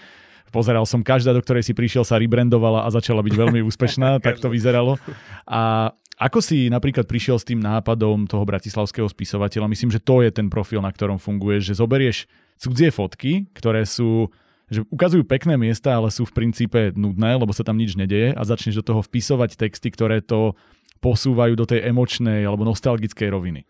Pozeral 0.50 0.88
som, 0.88 1.04
každá, 1.04 1.36
do 1.36 1.44
ktorej 1.44 1.68
si 1.68 1.76
prišiel, 1.76 2.08
sa 2.08 2.16
rebrandovala 2.16 2.88
a 2.88 2.90
začala 2.94 3.20
byť 3.20 3.36
veľmi 3.36 3.60
úspešná, 3.68 4.18
tak 4.26 4.40
to 4.40 4.48
vyzeralo. 4.48 4.96
A 5.44 5.92
ako 6.16 6.40
si 6.40 6.72
napríklad 6.72 7.04
prišiel 7.04 7.36
s 7.36 7.44
tým 7.44 7.60
nápadom 7.60 8.24
toho 8.24 8.48
bratislavského 8.48 9.12
spisovateľa? 9.12 9.68
Myslím, 9.68 9.92
že 9.92 10.00
to 10.00 10.24
je 10.24 10.32
ten 10.32 10.48
profil, 10.48 10.80
na 10.80 10.96
ktorom 10.96 11.20
funguješ, 11.20 11.76
že 11.76 11.80
zoberieš 11.84 12.18
cudzie 12.56 12.88
fotky, 12.96 13.52
ktoré 13.52 13.84
sú 13.84 14.32
že 14.66 14.82
ukazujú 14.90 15.22
pekné 15.30 15.62
miesta, 15.62 15.94
ale 15.94 16.10
sú 16.10 16.26
v 16.26 16.34
princípe 16.34 16.90
nudné, 16.98 17.38
lebo 17.38 17.54
sa 17.54 17.62
tam 17.62 17.78
nič 17.78 17.94
nedeje 17.94 18.34
a 18.34 18.42
začneš 18.42 18.82
do 18.82 18.84
toho 18.86 19.06
vpisovať 19.06 19.62
texty, 19.62 19.94
ktoré 19.94 20.26
to 20.26 20.58
posúvajú 21.04 21.54
do 21.58 21.66
tej 21.68 21.88
emočnej 21.90 22.46
alebo 22.46 22.68
nostalgickej 22.68 23.30
roviny. 23.32 23.64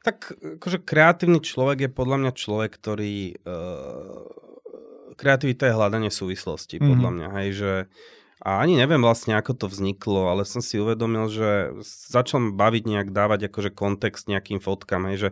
Tak 0.00 0.32
akože 0.60 0.80
kreatívny 0.80 1.44
človek 1.44 1.78
je 1.86 1.90
podľa 1.92 2.16
mňa 2.24 2.32
človek, 2.32 2.70
ktorý... 2.76 3.36
Uh, 3.44 4.48
kreativita 5.20 5.68
je 5.68 5.76
hľadanie 5.76 6.08
súvislosti, 6.08 6.80
mm-hmm. 6.80 6.90
podľa 6.96 7.10
mňa, 7.12 7.28
hej, 7.44 7.48
že 7.52 7.72
a 8.40 8.64
ani 8.64 8.80
neviem 8.80 9.04
vlastne, 9.04 9.36
ako 9.36 9.52
to 9.52 9.66
vzniklo, 9.68 10.32
ale 10.32 10.48
som 10.48 10.64
si 10.64 10.80
uvedomil, 10.80 11.28
že 11.28 11.76
začal 11.84 12.56
baviť 12.56 12.82
nejak 12.88 13.08
dávať 13.12 13.52
akože 13.52 13.76
kontext 13.76 14.32
nejakým 14.32 14.64
fotkám, 14.64 15.12
hej, 15.12 15.28
že 15.28 15.30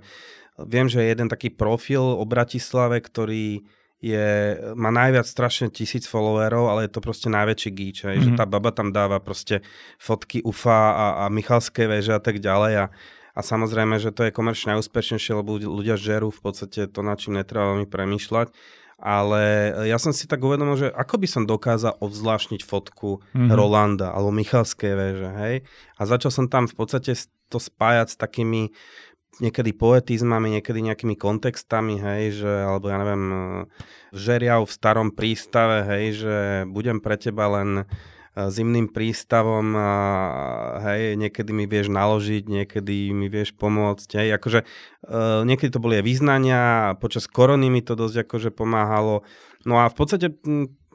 viem, 0.61 0.92
že 0.92 1.01
je 1.01 1.09
jeden 1.16 1.33
taký 1.33 1.48
profil 1.48 2.05
o 2.05 2.24
Bratislave, 2.29 3.01
ktorý 3.01 3.64
je, 3.98 4.54
má 4.78 4.94
najviac 4.94 5.26
strašne 5.26 5.74
tisíc 5.74 6.06
followerov, 6.06 6.70
ale 6.70 6.87
je 6.87 6.94
to 6.94 7.00
proste 7.02 7.26
najväčší 7.26 7.70
gíč, 7.74 7.96
mm-hmm. 8.06 8.22
že 8.22 8.30
mhm. 8.34 8.38
tá 8.38 8.46
baba 8.46 8.70
tam 8.70 8.94
dáva 8.94 9.18
proste 9.18 9.66
fotky 9.98 10.42
UFA 10.46 10.94
a, 10.94 11.06
a 11.22 11.32
Michalské 11.32 11.90
veže 11.90 12.14
a 12.14 12.22
tak 12.22 12.38
ďalej 12.38 12.74
a, 12.78 12.87
a 13.34 13.40
samozrejme, 13.42 13.98
že 13.98 14.14
to 14.14 14.26
je 14.26 14.34
komerčne 14.34 14.78
najúspešnejšie, 14.78 15.34
lebo 15.34 15.58
ľudia 15.58 15.98
žerú 15.98 16.30
v 16.30 16.40
podstate 16.42 16.87
to, 16.90 17.00
na 17.02 17.18
čím 17.18 17.38
netreba 17.38 17.74
veľmi 17.74 17.87
premýšľať. 17.90 18.50
Ale 18.98 19.70
ja 19.87 19.94
som 19.94 20.11
si 20.11 20.26
tak 20.26 20.42
uvedomil, 20.42 20.74
že 20.74 20.88
ako 20.90 21.22
by 21.22 21.28
som 21.30 21.46
dokázal 21.46 22.02
obzvláštniť 22.02 22.66
fotku 22.66 23.22
mm-hmm. 23.22 23.54
Rolanda 23.54 24.11
alebo 24.11 24.34
Michalské 24.34 24.98
veže, 24.98 25.30
hej? 25.38 25.54
A 25.94 26.02
začal 26.02 26.34
som 26.34 26.50
tam 26.50 26.66
v 26.66 26.74
podstate 26.74 27.14
to 27.46 27.62
spájať 27.62 28.12
s 28.12 28.16
takými 28.18 28.74
niekedy 29.38 29.71
poetizmami, 29.77 30.59
niekedy 30.59 30.83
nejakými 30.83 31.14
kontextami, 31.14 32.01
hej, 32.01 32.43
že, 32.43 32.53
alebo 32.67 32.91
ja 32.91 32.97
neviem, 32.99 33.25
e, 33.29 33.37
žeriav 34.11 34.67
v 34.67 34.75
starom 34.75 35.09
prístave, 35.14 35.87
hej, 35.87 36.05
že 36.19 36.37
budem 36.67 36.99
pre 36.99 37.14
teba 37.14 37.47
len 37.47 37.83
e, 37.83 37.85
zimným 38.35 38.91
prístavom 38.91 39.79
a 39.79 39.91
hej, 40.91 41.14
niekedy 41.14 41.55
mi 41.55 41.71
vieš 41.71 41.93
naložiť, 41.93 42.45
niekedy 42.51 43.14
mi 43.14 43.31
vieš 43.31 43.55
pomôcť, 43.55 44.09
hej, 44.19 44.29
akože 44.38 44.61
uh, 44.62 45.43
niekedy 45.43 45.75
to 45.75 45.83
boli 45.83 45.99
aj 45.99 46.07
význania 46.07 46.62
počas 47.03 47.27
korony 47.27 47.67
mi 47.67 47.83
to 47.83 47.99
dosť 47.99 48.23
akože 48.23 48.51
pomáhalo. 48.55 49.27
No 49.67 49.83
a 49.83 49.91
v 49.91 49.95
podstate 49.99 50.38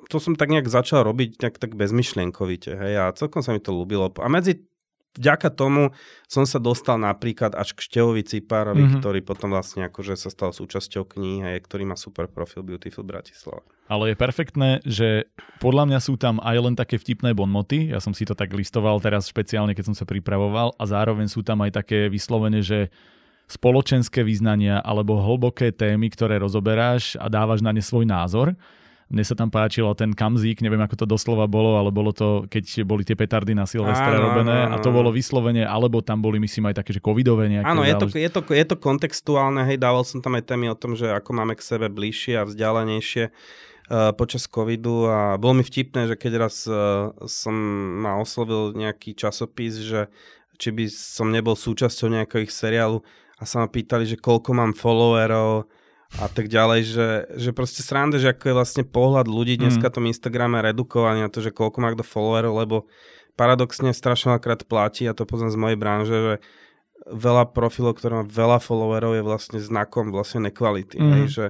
to 0.07 0.17
som 0.23 0.39
tak 0.39 0.55
nejak 0.55 0.71
začal 0.71 1.03
robiť 1.03 1.43
nejak 1.43 1.59
tak 1.59 1.75
bezmyšlienkovite, 1.75 2.79
hej, 2.79 2.93
a 2.95 3.11
celkom 3.11 3.43
sa 3.43 3.51
mi 3.51 3.59
to 3.59 3.75
ľúbilo. 3.75 4.07
A 4.23 4.27
medzi 4.31 4.63
vďaka 5.17 5.49
tomu 5.53 5.93
som 6.25 6.43
sa 6.49 6.57
dostal 6.57 6.97
napríklad 6.97 7.53
až 7.53 7.77
k 7.77 7.85
Števovi 7.85 8.25
Cipárovi, 8.25 8.85
mm-hmm. 8.85 8.99
ktorý 9.01 9.19
potom 9.21 9.53
vlastne 9.53 9.85
akože 9.85 10.17
sa 10.17 10.33
stal 10.33 10.49
súčasťou 10.51 11.05
knihy, 11.05 11.61
ktorý 11.61 11.85
má 11.85 11.93
super 11.93 12.25
profil 12.25 12.65
Beautiful 12.65 13.05
Bratislava. 13.05 13.61
Ale 13.91 14.13
je 14.13 14.15
perfektné, 14.17 14.69
že 14.87 15.29
podľa 15.59 15.91
mňa 15.91 15.99
sú 16.01 16.15
tam 16.17 16.39
aj 16.41 16.57
len 16.57 16.73
také 16.73 16.97
vtipné 16.97 17.35
bonmoty, 17.37 17.93
ja 17.93 17.99
som 18.01 18.15
si 18.15 18.25
to 18.25 18.33
tak 18.33 18.49
listoval 18.55 18.97
teraz 19.03 19.29
špeciálne, 19.29 19.75
keď 19.77 19.93
som 19.93 19.95
sa 19.97 20.07
pripravoval 20.07 20.73
a 20.79 20.83
zároveň 20.87 21.29
sú 21.29 21.45
tam 21.45 21.61
aj 21.61 21.83
také 21.83 22.07
vyslovene, 22.07 22.63
že 22.63 22.89
spoločenské 23.51 24.23
význania 24.23 24.79
alebo 24.81 25.19
hlboké 25.19 25.75
témy, 25.75 26.09
ktoré 26.09 26.39
rozoberáš 26.39 27.19
a 27.19 27.27
dávaš 27.27 27.59
na 27.59 27.75
ne 27.75 27.83
svoj 27.83 28.07
názor 28.07 28.55
Mne 29.13 29.21
sa 29.21 29.37
tam 29.37 29.53
páčilo 29.53 29.93
ten 29.93 30.09
kamzík, 30.09 30.65
neviem 30.65 30.81
ako 30.81 30.97
to 30.97 31.05
doslova 31.05 31.45
bolo, 31.45 31.77
ale 31.77 31.93
bolo 31.93 32.09
to, 32.09 32.49
keď 32.49 32.81
boli 32.81 33.05
tie 33.05 33.13
petardy 33.13 33.53
na 33.53 33.69
Silvestra 33.69 34.17
áno, 34.17 34.25
robené 34.33 34.65
áno, 34.65 34.73
áno. 34.73 34.81
a 34.81 34.81
to 34.81 34.89
bolo 34.89 35.13
vyslovene, 35.13 35.61
alebo 35.61 36.01
tam 36.01 36.17
boli 36.17 36.41
myslím 36.41 36.73
aj 36.73 36.81
také, 36.81 36.97
že 36.97 37.01
covidové 37.05 37.45
nejaké 37.45 37.69
Áno, 37.69 37.85
je 37.85 37.93
to, 37.93 38.05
je, 38.09 38.29
to, 38.33 38.41
je 38.41 38.65
to 38.65 38.73
kontextuálne, 38.73 39.61
hej, 39.69 39.77
dával 39.77 40.01
som 40.01 40.17
tam 40.17 40.33
aj 40.33 40.49
témy 40.49 40.73
o 40.73 40.73
tom, 40.73 40.97
že 40.97 41.13
ako 41.13 41.29
máme 41.29 41.53
k 41.53 41.61
sebe 41.61 41.93
bližšie 41.93 42.41
a 42.41 42.47
vzdialenejšie 42.49 43.29
uh, 43.29 44.17
počas 44.17 44.49
covidu 44.49 45.05
a 45.05 45.37
bolo 45.37 45.61
mi 45.61 45.63
vtipné, 45.63 46.09
že 46.09 46.17
keď 46.17 46.49
raz 46.49 46.65
uh, 46.65 47.13
som 47.29 47.53
ma 48.01 48.17
oslovil 48.17 48.73
nejaký 48.73 49.13
časopis, 49.13 49.77
že 49.77 50.09
či 50.57 50.73
by 50.73 50.89
som 50.89 51.29
nebol 51.29 51.53
súčasťou 51.53 52.09
nejakého 52.09 52.49
ich 52.49 52.53
seriálu 52.53 53.05
a 53.37 53.45
sa 53.45 53.61
ma 53.61 53.69
pýtali, 53.69 54.09
že 54.09 54.17
koľko 54.17 54.57
mám 54.57 54.73
followerov, 54.73 55.69
a 56.21 56.29
tak 56.29 56.45
ďalej, 56.45 56.81
že, 56.85 57.07
že 57.33 57.49
proste 57.55 57.81
sranda, 57.81 58.21
že 58.21 58.29
ako 58.29 58.43
je 58.45 58.57
vlastne 58.57 58.83
pohľad 58.85 59.25
ľudí 59.25 59.57
dneska 59.57 59.89
mm. 59.89 59.93
tom 59.97 60.05
Instagrame 60.05 60.61
redukovaný 60.61 61.25
na 61.25 61.29
to, 61.33 61.41
že 61.41 61.49
koľko 61.49 61.77
má 61.81 61.89
kto 61.93 62.05
followerov, 62.05 62.53
lebo 62.53 62.77
paradoxne 63.33 63.89
strašne 63.93 64.37
krát 64.37 64.61
platí, 64.69 65.09
a 65.09 65.17
to 65.17 65.25
poznám 65.25 65.51
z 65.53 65.61
mojej 65.61 65.77
branže, 65.77 66.17
že 66.17 66.33
veľa 67.09 67.51
profilov, 67.51 67.97
ktoré 67.97 68.23
má 68.23 68.25
veľa 68.25 68.61
followerov, 68.61 69.17
je 69.17 69.23
vlastne 69.25 69.59
znakom 69.59 70.13
vlastne 70.13 70.47
nekvality. 70.47 71.01
Mm. 71.01 71.11
Hej, 71.17 71.23
že, 71.33 71.45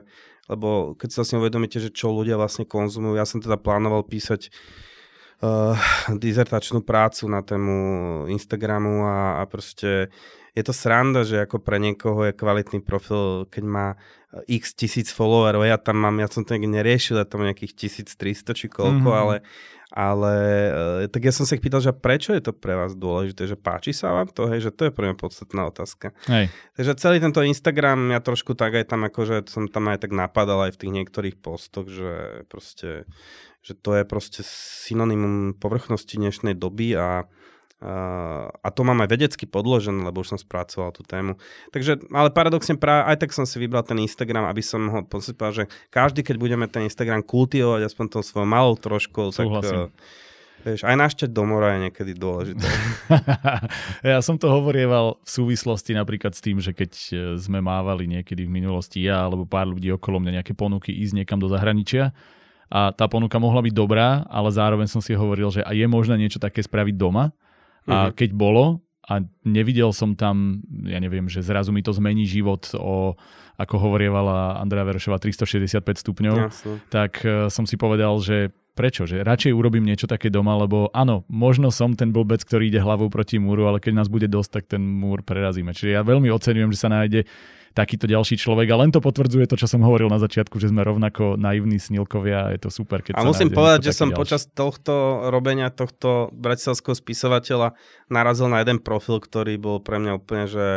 lebo 0.47 0.95
keď 0.95 1.08
sa 1.12 1.17
vlastne 1.21 1.39
uvedomíte, 1.43 1.78
že 1.84 1.93
čo 1.93 2.10
ľudia 2.15 2.39
vlastne 2.39 2.63
konzumujú, 2.63 3.19
ja 3.19 3.28
som 3.28 3.43
teda 3.43 3.60
plánoval 3.60 4.08
písať 4.08 4.49
uh, 5.43 5.76
dizertačnú 6.10 6.82
prácu 6.82 7.28
na 7.30 7.43
tému 7.43 7.76
Instagramu 8.32 9.06
a, 9.06 9.17
a 9.39 9.43
proste 9.45 10.10
je 10.53 10.63
to 10.63 10.73
sranda, 10.73 11.25
že 11.25 11.41
ako 11.41 11.57
pre 11.57 11.81
niekoho 11.81 12.29
je 12.29 12.37
kvalitný 12.37 12.85
profil, 12.85 13.49
keď 13.49 13.63
má 13.65 13.87
x 14.49 14.73
tisíc 14.73 15.13
followerov, 15.13 15.65
ja 15.65 15.77
tam 15.77 16.01
mám, 16.01 16.17
ja 16.17 16.29
som 16.29 16.45
to 16.45 16.57
neriešil, 16.57 17.21
ja 17.21 17.25
tam 17.25 17.45
nejakých 17.45 17.89
1300 17.89 18.57
či 18.57 18.65
koľko, 18.69 19.05
mm-hmm. 19.05 19.21
ale, 19.21 19.35
ale 19.93 20.33
e, 21.05 21.09
tak 21.09 21.21
ja 21.25 21.33
som 21.33 21.45
sa 21.45 21.53
ich 21.53 21.61
pýtal, 21.61 21.85
že 21.85 21.93
prečo 21.93 22.33
je 22.33 22.41
to 22.41 22.53
pre 22.53 22.73
vás 22.73 22.97
dôležité, 22.97 23.45
že 23.45 23.57
páči 23.57 23.93
sa 23.93 24.13
vám 24.13 24.29
to, 24.33 24.49
hej, 24.49 24.69
že 24.69 24.71
to 24.73 24.89
je 24.89 24.91
pre 24.93 25.09
mňa 25.09 25.17
podstatná 25.21 25.69
otázka. 25.69 26.17
Hej. 26.25 26.49
Takže 26.77 26.97
celý 26.97 27.17
tento 27.21 27.45
Instagram, 27.45 28.09
ja 28.09 28.21
trošku 28.21 28.57
tak 28.57 28.73
aj 28.73 28.89
tam 28.89 29.05
akože 29.05 29.45
som 29.49 29.69
tam 29.69 29.89
aj 29.93 30.01
tak 30.05 30.13
napadal 30.13 30.69
aj 30.69 30.77
v 30.77 30.79
tých 30.81 30.93
niektorých 31.01 31.37
postoch, 31.37 31.85
že 31.89 32.45
proste, 32.49 33.05
že 33.61 33.77
to 33.77 33.93
je 34.01 34.03
proste 34.05 34.41
synonymum 34.85 35.53
povrchnosti 35.57 36.17
dnešnej 36.17 36.57
doby 36.57 36.97
a 36.97 37.29
a 38.63 38.67
to 38.72 38.82
mám 38.88 39.04
aj 39.04 39.12
vedecky 39.12 39.43
podložené, 39.43 40.08
lebo 40.08 40.24
už 40.24 40.36
som 40.36 40.39
spracoval 40.39 40.96
tú 40.96 41.04
tému. 41.04 41.36
Takže, 41.76 42.00
ale 42.15 42.32
paradoxne 42.32 42.80
práve 42.80 43.12
aj 43.12 43.17
tak 43.19 43.36
som 43.36 43.43
si 43.43 43.60
vybral 43.60 43.84
ten 43.84 44.00
Instagram, 44.00 44.48
aby 44.48 44.63
som 44.63 44.88
ho 44.88 45.00
posypal, 45.04 45.52
že 45.52 45.67
každý, 45.91 46.24
keď 46.24 46.36
budeme 46.39 46.65
ten 46.72 46.88
Instagram 46.88 47.28
kultivovať 47.28 47.91
aspoň 47.91 48.06
tou 48.08 48.24
svojou 48.24 48.48
malou 48.48 48.80
trošku, 48.80 49.36
tak 49.36 49.48
uh, 49.52 49.91
vieš, 50.63 50.88
aj 50.88 50.96
našťať 50.96 51.30
do 51.36 51.43
mora 51.43 51.76
je 51.76 51.91
niekedy 51.91 52.15
dôležité. 52.15 52.67
ja 54.15 54.24
som 54.24 54.39
to 54.39 54.48
hovorieval 54.48 55.19
v 55.19 55.30
súvislosti 55.30 55.91
napríklad 55.91 56.32
s 56.32 56.41
tým, 56.41 56.63
že 56.63 56.72
keď 56.72 56.91
e, 56.96 57.12
sme 57.36 57.60
mávali 57.60 58.08
niekedy 58.08 58.48
v 58.48 58.56
minulosti 58.63 59.04
ja 59.04 59.28
alebo 59.28 59.43
pár 59.43 59.67
ľudí 59.67 59.91
okolo 59.91 60.24
mňa 60.24 60.39
nejaké 60.39 60.56
ponuky 60.56 60.96
ísť 60.96 61.19
niekam 61.19 61.38
do 61.38 61.52
zahraničia, 61.52 62.15
a 62.74 62.89
tá 62.89 63.06
ponuka 63.06 63.38
mohla 63.38 63.62
byť 63.62 63.69
dobrá, 63.69 64.26
ale 64.34 64.50
zároveň 64.50 64.89
som 64.89 64.98
si 64.98 65.13
hovoril, 65.13 65.54
že 65.54 65.62
a 65.62 65.78
je 65.78 65.86
možné 65.86 66.17
niečo 66.17 66.41
také 66.41 66.65
spraviť 66.65 66.98
doma, 66.98 67.30
a 67.88 68.10
mhm. 68.10 68.13
keď 68.15 68.30
bolo 68.36 68.84
a 69.04 69.19
nevidel 69.43 69.91
som 69.91 70.15
tam, 70.15 70.63
ja 70.88 70.96
neviem, 71.04 71.28
že 71.28 71.43
zrazu 71.43 71.76
mi 71.76 71.84
to 71.84 71.91
zmení 71.91 72.24
život 72.24 72.72
o, 72.72 73.19
ako 73.60 73.76
hovorievala 73.76 74.63
Andrea 74.63 74.88
Veršová, 74.88 75.19
365 75.19 75.84
stupňov, 76.00 76.38
Jasne. 76.48 76.74
tak 76.88 77.19
uh, 77.28 77.52
som 77.52 77.67
si 77.67 77.76
povedal, 77.76 78.15
že 78.24 78.56
prečo, 78.74 79.06
že 79.06 79.22
radšej 79.22 79.54
urobím 79.54 79.86
niečo 79.86 80.10
také 80.10 80.34
doma, 80.34 80.58
lebo 80.58 80.89
áno, 80.96 81.28
možno 81.30 81.69
som 81.69 81.93
ten 81.93 82.10
blbec, 82.10 82.41
ktorý 82.41 82.74
ide 82.74 82.82
hlavou 82.82 83.12
proti 83.12 83.38
múru, 83.38 83.69
ale 83.69 83.78
keď 83.78 83.93
nás 84.02 84.10
bude 84.10 84.26
dosť, 84.26 84.50
tak 84.50 84.63
ten 84.72 84.82
múr 84.82 85.22
prerazíme. 85.22 85.76
Čiže 85.76 85.93
ja 85.93 86.02
veľmi 86.02 86.34
oceňujem, 86.34 86.72
že 86.74 86.82
sa 86.82 86.89
nájde 86.89 87.30
takýto 87.73 88.05
ďalší 88.05 88.38
človek. 88.38 88.69
A 88.69 88.79
len 88.79 88.93
to 88.93 89.01
potvrdzuje 89.01 89.49
to, 89.49 89.57
čo 89.57 89.65
som 89.65 89.81
hovoril 89.81 90.07
na 90.07 90.21
začiatku, 90.21 90.62
že 90.62 90.69
sme 90.69 90.86
rovnako 90.86 91.36
naivní 91.36 91.81
snilkovia 91.81 92.49
a 92.49 92.51
je 92.53 92.62
to 92.62 92.69
super. 92.69 93.01
Keď 93.01 93.17
a 93.17 93.25
musím 93.25 93.49
povedať, 93.49 93.89
že 93.89 93.97
som 93.97 94.13
ďalší. 94.13 94.21
počas 94.21 94.41
tohto 94.45 95.27
robenia 95.33 95.73
tohto 95.73 96.29
bratislavského 96.31 96.93
spisovateľa 96.93 97.73
narazil 98.13 98.47
na 98.47 98.62
jeden 98.62 98.77
profil, 98.77 99.17
ktorý 99.17 99.57
bol 99.57 99.81
pre 99.81 99.97
mňa 99.97 100.13
úplne, 100.13 100.45
že 100.47 100.67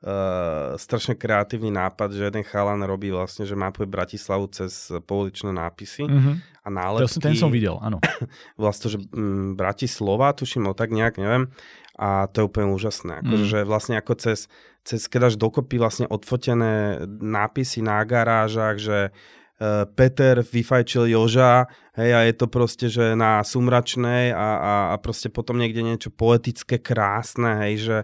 Uh, 0.00 0.80
strašne 0.80 1.12
kreatívny 1.12 1.68
nápad, 1.68 2.16
že 2.16 2.32
jeden 2.32 2.40
chalan 2.40 2.80
robí 2.88 3.12
vlastne, 3.12 3.44
že 3.44 3.52
mapuje 3.52 3.84
Bratislavu 3.84 4.48
cez 4.48 4.88
pouličné 5.04 5.52
nápisy 5.52 6.08
mm-hmm. 6.08 6.34
a 6.64 6.68
nálepky. 6.72 7.20
Ten 7.20 7.36
som 7.36 7.52
videl, 7.52 7.76
áno. 7.84 8.00
vlastne, 8.56 8.96
že 8.96 8.96
mm, 8.96 9.60
Bratislava, 9.60 10.32
tuším, 10.32 10.64
o 10.64 10.72
tak 10.72 10.96
nejak, 10.96 11.20
neviem. 11.20 11.52
A 12.00 12.32
to 12.32 12.40
je 12.40 12.48
úplne 12.48 12.72
úžasné. 12.72 13.20
Akože, 13.20 13.44
mm. 13.44 13.52
že 13.52 13.58
vlastne 13.68 14.00
ako 14.00 14.12
cez, 14.16 14.48
cez 14.84 15.06
keď 15.06 15.32
až 15.32 15.34
dokopy 15.36 15.76
vlastne 15.76 16.06
odfotené 16.08 17.04
nápisy 17.06 17.84
na 17.84 18.00
garážach, 18.02 18.80
že 18.80 19.12
uh, 19.12 19.84
Peter 19.92 20.40
vyfajčil 20.40 21.12
Joža, 21.12 21.68
hej, 21.96 22.10
a 22.16 22.20
je 22.24 22.34
to 22.34 22.46
proste, 22.48 22.86
že 22.88 23.12
na 23.12 23.44
sumračnej 23.44 24.32
a, 24.32 24.48
a, 24.56 24.74
a 24.92 24.94
proste 24.96 25.28
potom 25.28 25.60
niekde 25.60 25.84
niečo 25.84 26.10
poetické, 26.10 26.80
krásne, 26.80 27.60
hej, 27.68 27.74
že 27.84 27.96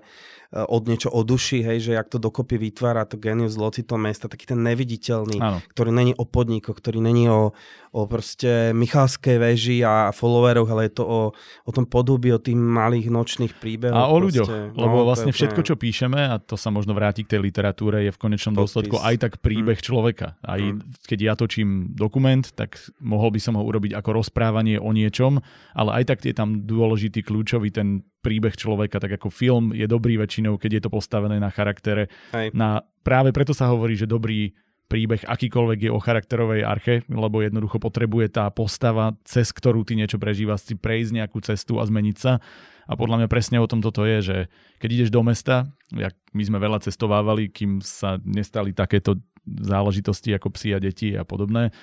od 0.64 0.82
niečo 0.88 1.12
o 1.12 1.20
duši, 1.20 1.60
hej, 1.60 1.78
že 1.84 1.92
jak 1.92 2.08
to 2.08 2.16
dokopy 2.16 2.56
vytvára 2.56 3.04
to 3.04 3.20
genius 3.20 3.60
loci 3.60 3.84
to 3.84 4.00
mesta, 4.00 4.32
taký 4.32 4.48
ten 4.48 4.64
neviditeľný, 4.64 5.36
ano. 5.36 5.58
ktorý 5.76 5.92
není 5.92 6.16
o 6.16 6.24
podnikoch, 6.24 6.80
ktorý 6.80 7.04
není 7.04 7.28
o, 7.28 7.52
o 7.92 8.00
proste 8.08 8.72
Michalskej 8.72 9.36
veži 9.36 9.84
a 9.84 10.16
followeroch, 10.16 10.68
ale 10.72 10.88
je 10.88 10.92
to 10.96 11.04
o, 11.04 11.20
o 11.36 11.70
tom 11.72 11.84
podhubí, 11.84 12.32
o 12.32 12.40
tých 12.40 12.56
malých 12.56 13.12
nočných 13.12 13.52
príbehoch. 13.60 13.96
A 13.96 14.08
o 14.08 14.16
ľuďoch, 14.16 14.48
proste, 14.48 14.80
lebo 14.80 14.96
no, 15.02 15.04
vlastne 15.04 15.32
všetko, 15.36 15.60
čo 15.60 15.74
píšeme, 15.76 16.20
a 16.32 16.40
to 16.40 16.56
sa 16.56 16.72
možno 16.72 16.96
vráti 16.96 17.28
k 17.28 17.36
tej 17.36 17.40
literatúre, 17.44 18.08
je 18.08 18.12
v 18.14 18.18
konečnom 18.18 18.56
Podpis. 18.56 18.72
dôsledku 18.72 18.96
aj 18.96 19.16
tak 19.20 19.32
príbeh 19.44 19.76
hmm. 19.76 19.86
človeka. 19.86 20.40
Aj 20.40 20.60
hmm. 20.60 21.04
keď 21.04 21.18
ja 21.20 21.34
točím 21.36 21.92
dokument, 21.92 22.44
tak 22.56 22.80
mohol 23.04 23.28
by 23.34 23.40
som 23.42 23.60
ho 23.60 23.62
urobiť 23.62 23.92
ako 23.92 24.24
rozprávanie 24.24 24.80
o 24.80 24.90
niečom, 24.96 25.44
ale 25.76 26.02
aj 26.02 26.04
tak 26.08 26.18
je 26.24 26.32
tam 26.32 26.64
dôležitý 26.64 27.20
kľúčový 27.26 27.68
ten 27.74 28.06
príbeh 28.26 28.58
človeka, 28.58 28.98
tak 28.98 29.22
ako 29.22 29.30
film 29.30 29.70
je 29.70 29.86
dobrý 29.86 30.18
väčšinou, 30.18 30.58
keď 30.58 30.70
je 30.74 30.82
to 30.82 30.90
postavené 30.90 31.38
na 31.38 31.54
charaktere. 31.54 32.10
Hej. 32.34 32.50
Na, 32.50 32.82
práve 33.06 33.30
preto 33.30 33.54
sa 33.54 33.70
hovorí, 33.70 33.94
že 33.94 34.10
dobrý 34.10 34.50
príbeh 34.86 35.22
akýkoľvek 35.26 35.78
je 35.86 35.90
o 35.94 36.02
charakterovej 36.02 36.66
arche, 36.66 37.06
lebo 37.06 37.42
jednoducho 37.42 37.78
potrebuje 37.78 38.34
tá 38.34 38.50
postava, 38.50 39.14
cez 39.26 39.50
ktorú 39.50 39.86
ty 39.86 39.98
niečo 39.98 40.18
prežívaš, 40.18 40.66
si 40.66 40.74
prejsť 40.74 41.22
nejakú 41.22 41.38
cestu 41.42 41.78
a 41.78 41.86
zmeniť 41.86 42.16
sa. 42.18 42.42
A 42.86 42.94
podľa 42.94 43.22
mňa 43.22 43.28
presne 43.30 43.58
o 43.58 43.66
tom 43.66 43.82
toto 43.82 44.06
je, 44.06 44.18
že 44.22 44.38
keď 44.78 44.88
ideš 44.90 45.10
do 45.10 45.22
mesta, 45.26 45.66
jak 45.90 46.14
my 46.30 46.42
sme 46.46 46.58
veľa 46.62 46.82
cestovávali, 46.86 47.50
kým 47.50 47.82
sa 47.82 48.22
nestali 48.22 48.70
takéto 48.70 49.18
záležitosti 49.46 50.34
ako 50.34 50.54
psi 50.54 50.68
a 50.74 50.78
deti 50.78 51.14
a 51.18 51.26
podobné, 51.26 51.74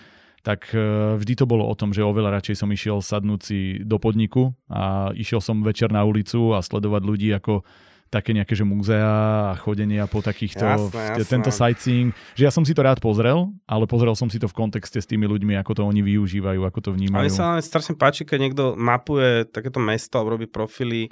tak 0.44 0.76
e, 0.76 0.80
vždy 1.16 1.34
to 1.40 1.46
bolo 1.48 1.64
o 1.64 1.74
tom, 1.74 1.96
že 1.96 2.04
oveľa 2.04 2.38
radšej 2.38 2.60
som 2.60 2.70
išiel 2.70 3.00
sadnúť 3.00 3.40
si 3.42 3.60
do 3.80 3.96
podniku 3.96 4.52
a 4.68 5.16
išiel 5.16 5.40
som 5.40 5.64
večer 5.64 5.90
na 5.90 6.04
ulicu 6.04 6.52
a 6.52 6.60
sledovať 6.60 7.02
ľudí 7.02 7.32
ako 7.32 7.64
také 8.14 8.30
nejaké 8.38 8.54
že 8.54 8.62
múzea 8.62 9.50
a 9.50 9.58
chodenia 9.58 10.06
po 10.06 10.22
takýchto, 10.22 10.62
jasné, 10.62 11.18
jasné. 11.18 11.26
tento 11.26 11.50
sightseeing, 11.50 12.14
že 12.38 12.46
ja 12.46 12.54
som 12.54 12.62
si 12.62 12.78
to 12.78 12.86
rád 12.86 13.02
pozrel, 13.02 13.50
ale 13.66 13.90
pozrel 13.90 14.14
som 14.14 14.30
si 14.30 14.38
to 14.38 14.46
v 14.46 14.54
kontexte 14.54 15.02
s 15.02 15.10
tými 15.10 15.26
ľuďmi, 15.26 15.58
ako 15.58 15.82
to 15.82 15.82
oni 15.82 16.06
využívajú, 16.06 16.62
ako 16.62 16.80
to 16.86 16.90
vnímajú. 16.94 17.26
Ale 17.26 17.34
sa 17.34 17.58
strašne 17.58 17.98
páči, 17.98 18.22
keď 18.22 18.38
niekto 18.38 18.64
mapuje 18.78 19.50
takéto 19.50 19.82
mesto 19.82 20.22
a 20.22 20.28
robí 20.28 20.46
profily 20.46 21.10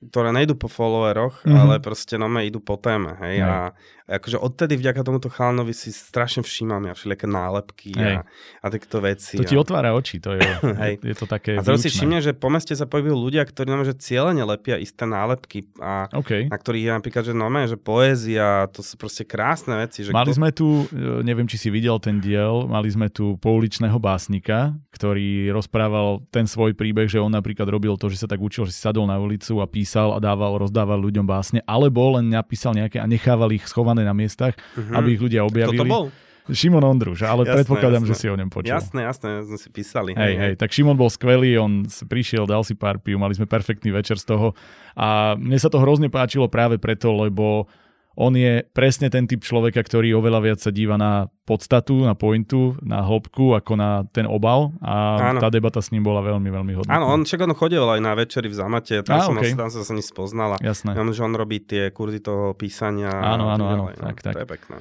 ktoré 0.00 0.32
nejdu 0.32 0.56
po 0.56 0.64
followeroch, 0.64 1.44
mm-hmm. 1.44 1.60
ale 1.60 1.74
proste 1.76 2.16
no 2.16 2.32
idú 2.40 2.56
po 2.64 2.80
téme, 2.80 3.20
hej, 3.20 3.44
a 3.44 3.76
akože 4.10 4.42
odtedy 4.42 4.74
vďaka 4.74 5.06
tomuto 5.06 5.30
chalanovi 5.30 5.70
si 5.70 5.94
strašne 5.94 6.42
všímam 6.42 6.82
ja 6.90 6.94
všelijaké 6.98 7.30
nálepky 7.30 7.94
a, 7.94 8.26
a 8.58 8.66
takéto 8.66 8.98
veci. 8.98 9.38
To 9.38 9.46
a... 9.46 9.50
ti 9.50 9.54
otvára 9.54 9.94
oči, 9.94 10.18
to 10.18 10.34
je, 10.34 10.42
hej. 10.82 10.98
je 10.98 11.14
to 11.14 11.30
také 11.30 11.54
A 11.54 11.62
teraz 11.62 11.86
si 11.86 11.90
všimne, 11.94 12.18
že 12.18 12.34
po 12.34 12.50
meste 12.50 12.74
sa 12.74 12.90
pohybujú 12.90 13.14
ľudia, 13.14 13.46
ktorí 13.46 13.70
nám, 13.70 13.86
že 13.86 13.94
cieľene 13.94 14.42
lepia 14.42 14.82
isté 14.82 15.06
nálepky 15.06 15.70
a 15.78 16.10
okay. 16.10 16.50
na 16.50 16.58
ktorých 16.58 16.84
je 16.90 16.92
napríklad, 16.98 17.22
že 17.30 17.34
no 17.36 17.46
že 17.50 17.76
poézia, 17.76 18.66
to 18.72 18.80
sú 18.80 18.98
proste 18.98 19.26
krásne 19.26 19.76
veci. 19.78 20.06
Že 20.06 20.16
mali 20.16 20.32
kto... 20.32 20.38
sme 20.38 20.50
tu, 20.54 20.86
e, 20.90 21.20
neviem, 21.22 21.44
či 21.46 21.60
si 21.60 21.68
videl 21.68 21.98
ten 22.00 22.22
diel, 22.22 22.66
mali 22.66 22.88
sme 22.88 23.10
tu 23.12 23.36
pouličného 23.42 23.98
básnika, 24.00 24.72
ktorý 24.94 25.50
rozprával 25.52 26.24
ten 26.32 26.46
svoj 26.46 26.72
príbeh, 26.72 27.10
že 27.10 27.20
on 27.20 27.30
napríklad 27.30 27.68
robil 27.68 27.98
to, 28.00 28.08
že 28.08 28.22
sa 28.24 28.28
tak 28.30 28.40
učil, 28.40 28.64
že 28.64 28.72
si 28.72 28.80
sadol 28.80 29.04
na 29.04 29.18
ulicu 29.18 29.60
a 29.60 29.66
písal 29.68 30.00
písal 30.00 30.16
a 30.16 30.18
dával, 30.22 30.56
rozdával 30.56 30.96
ľuďom 31.02 31.26
básne, 31.28 31.60
alebo 31.68 32.16
len 32.16 32.32
napísal 32.32 32.72
nejaké 32.72 33.02
a 33.02 33.10
nechával 33.10 33.52
ich 33.52 33.66
schované 33.68 33.99
na 34.04 34.14
miestach, 34.16 34.54
uh-huh. 34.54 34.98
aby 34.98 35.16
ich 35.16 35.20
ľudia 35.20 35.44
objavili. 35.44 35.78
Kto 35.78 35.84
to 35.84 35.90
bol? 35.90 36.04
Šimon 36.50 36.82
Ondruž, 36.82 37.22
ale 37.22 37.46
jasné, 37.46 37.62
predpokladám, 37.62 38.02
jasné. 38.02 38.10
že 38.10 38.14
si 38.18 38.26
o 38.26 38.34
ňom 38.34 38.50
počul. 38.50 38.74
Jasné, 38.74 39.00
jasné, 39.06 39.28
sme 39.46 39.58
si 39.60 39.68
písali. 39.70 40.10
Hej, 40.18 40.34
hej, 40.34 40.54
tak 40.58 40.74
Šimon 40.74 40.98
bol 40.98 41.06
skvelý, 41.06 41.54
on 41.62 41.86
prišiel, 41.86 42.48
dal 42.48 42.66
si 42.66 42.74
pár 42.74 42.98
piv, 42.98 43.22
mali 43.22 43.38
sme 43.38 43.46
perfektný 43.46 43.94
večer 43.94 44.18
z 44.18 44.34
toho 44.34 44.58
a 44.98 45.38
mne 45.38 45.58
sa 45.62 45.70
to 45.70 45.78
hrozne 45.78 46.10
páčilo 46.10 46.50
práve 46.50 46.80
preto, 46.82 47.14
lebo 47.14 47.70
on 48.18 48.34
je 48.34 48.66
presne 48.74 49.06
ten 49.06 49.24
typ 49.30 49.40
človeka, 49.46 49.80
ktorý 49.80 50.18
oveľa 50.18 50.40
viac 50.42 50.58
sa 50.58 50.74
díva 50.74 50.98
na 50.98 51.30
podstatu, 51.46 52.02
na 52.02 52.18
pointu, 52.18 52.74
na 52.82 53.06
hĺbku, 53.06 53.54
ako 53.54 53.72
na 53.78 54.06
ten 54.10 54.26
obal 54.26 54.74
a 54.82 55.30
Áno. 55.34 55.38
tá 55.38 55.50
debata 55.50 55.78
s 55.78 55.94
ním 55.94 56.02
bola 56.02 56.22
veľmi, 56.22 56.50
veľmi 56.50 56.72
hodná. 56.78 56.90
Áno, 56.90 57.10
on 57.10 57.22
však 57.22 57.46
on 57.46 57.54
chodil 57.54 57.82
aj 57.82 58.00
na 58.02 58.12
večeri 58.18 58.50
v 58.50 58.54
Zamate, 58.58 59.02
tam, 59.06 59.22
som, 59.22 59.34
okay. 59.38 59.54
tam 59.54 59.70
sa 59.70 59.82
s 59.86 59.90
spoznala. 60.02 60.58
Jasné. 60.58 60.94
Ja, 60.94 61.02
že 61.10 61.22
on 61.22 61.34
robí 61.38 61.62
tie 61.62 61.94
kurzy 61.94 62.18
toho 62.18 62.54
písania. 62.54 63.10
Áno, 63.10 63.50
áno, 63.50 63.64
áno. 63.66 63.84
No, 63.90 63.94
tak, 63.94 64.22
tak. 64.22 64.34
To 64.34 64.42
je 64.42 64.48
pekné. 64.48 64.76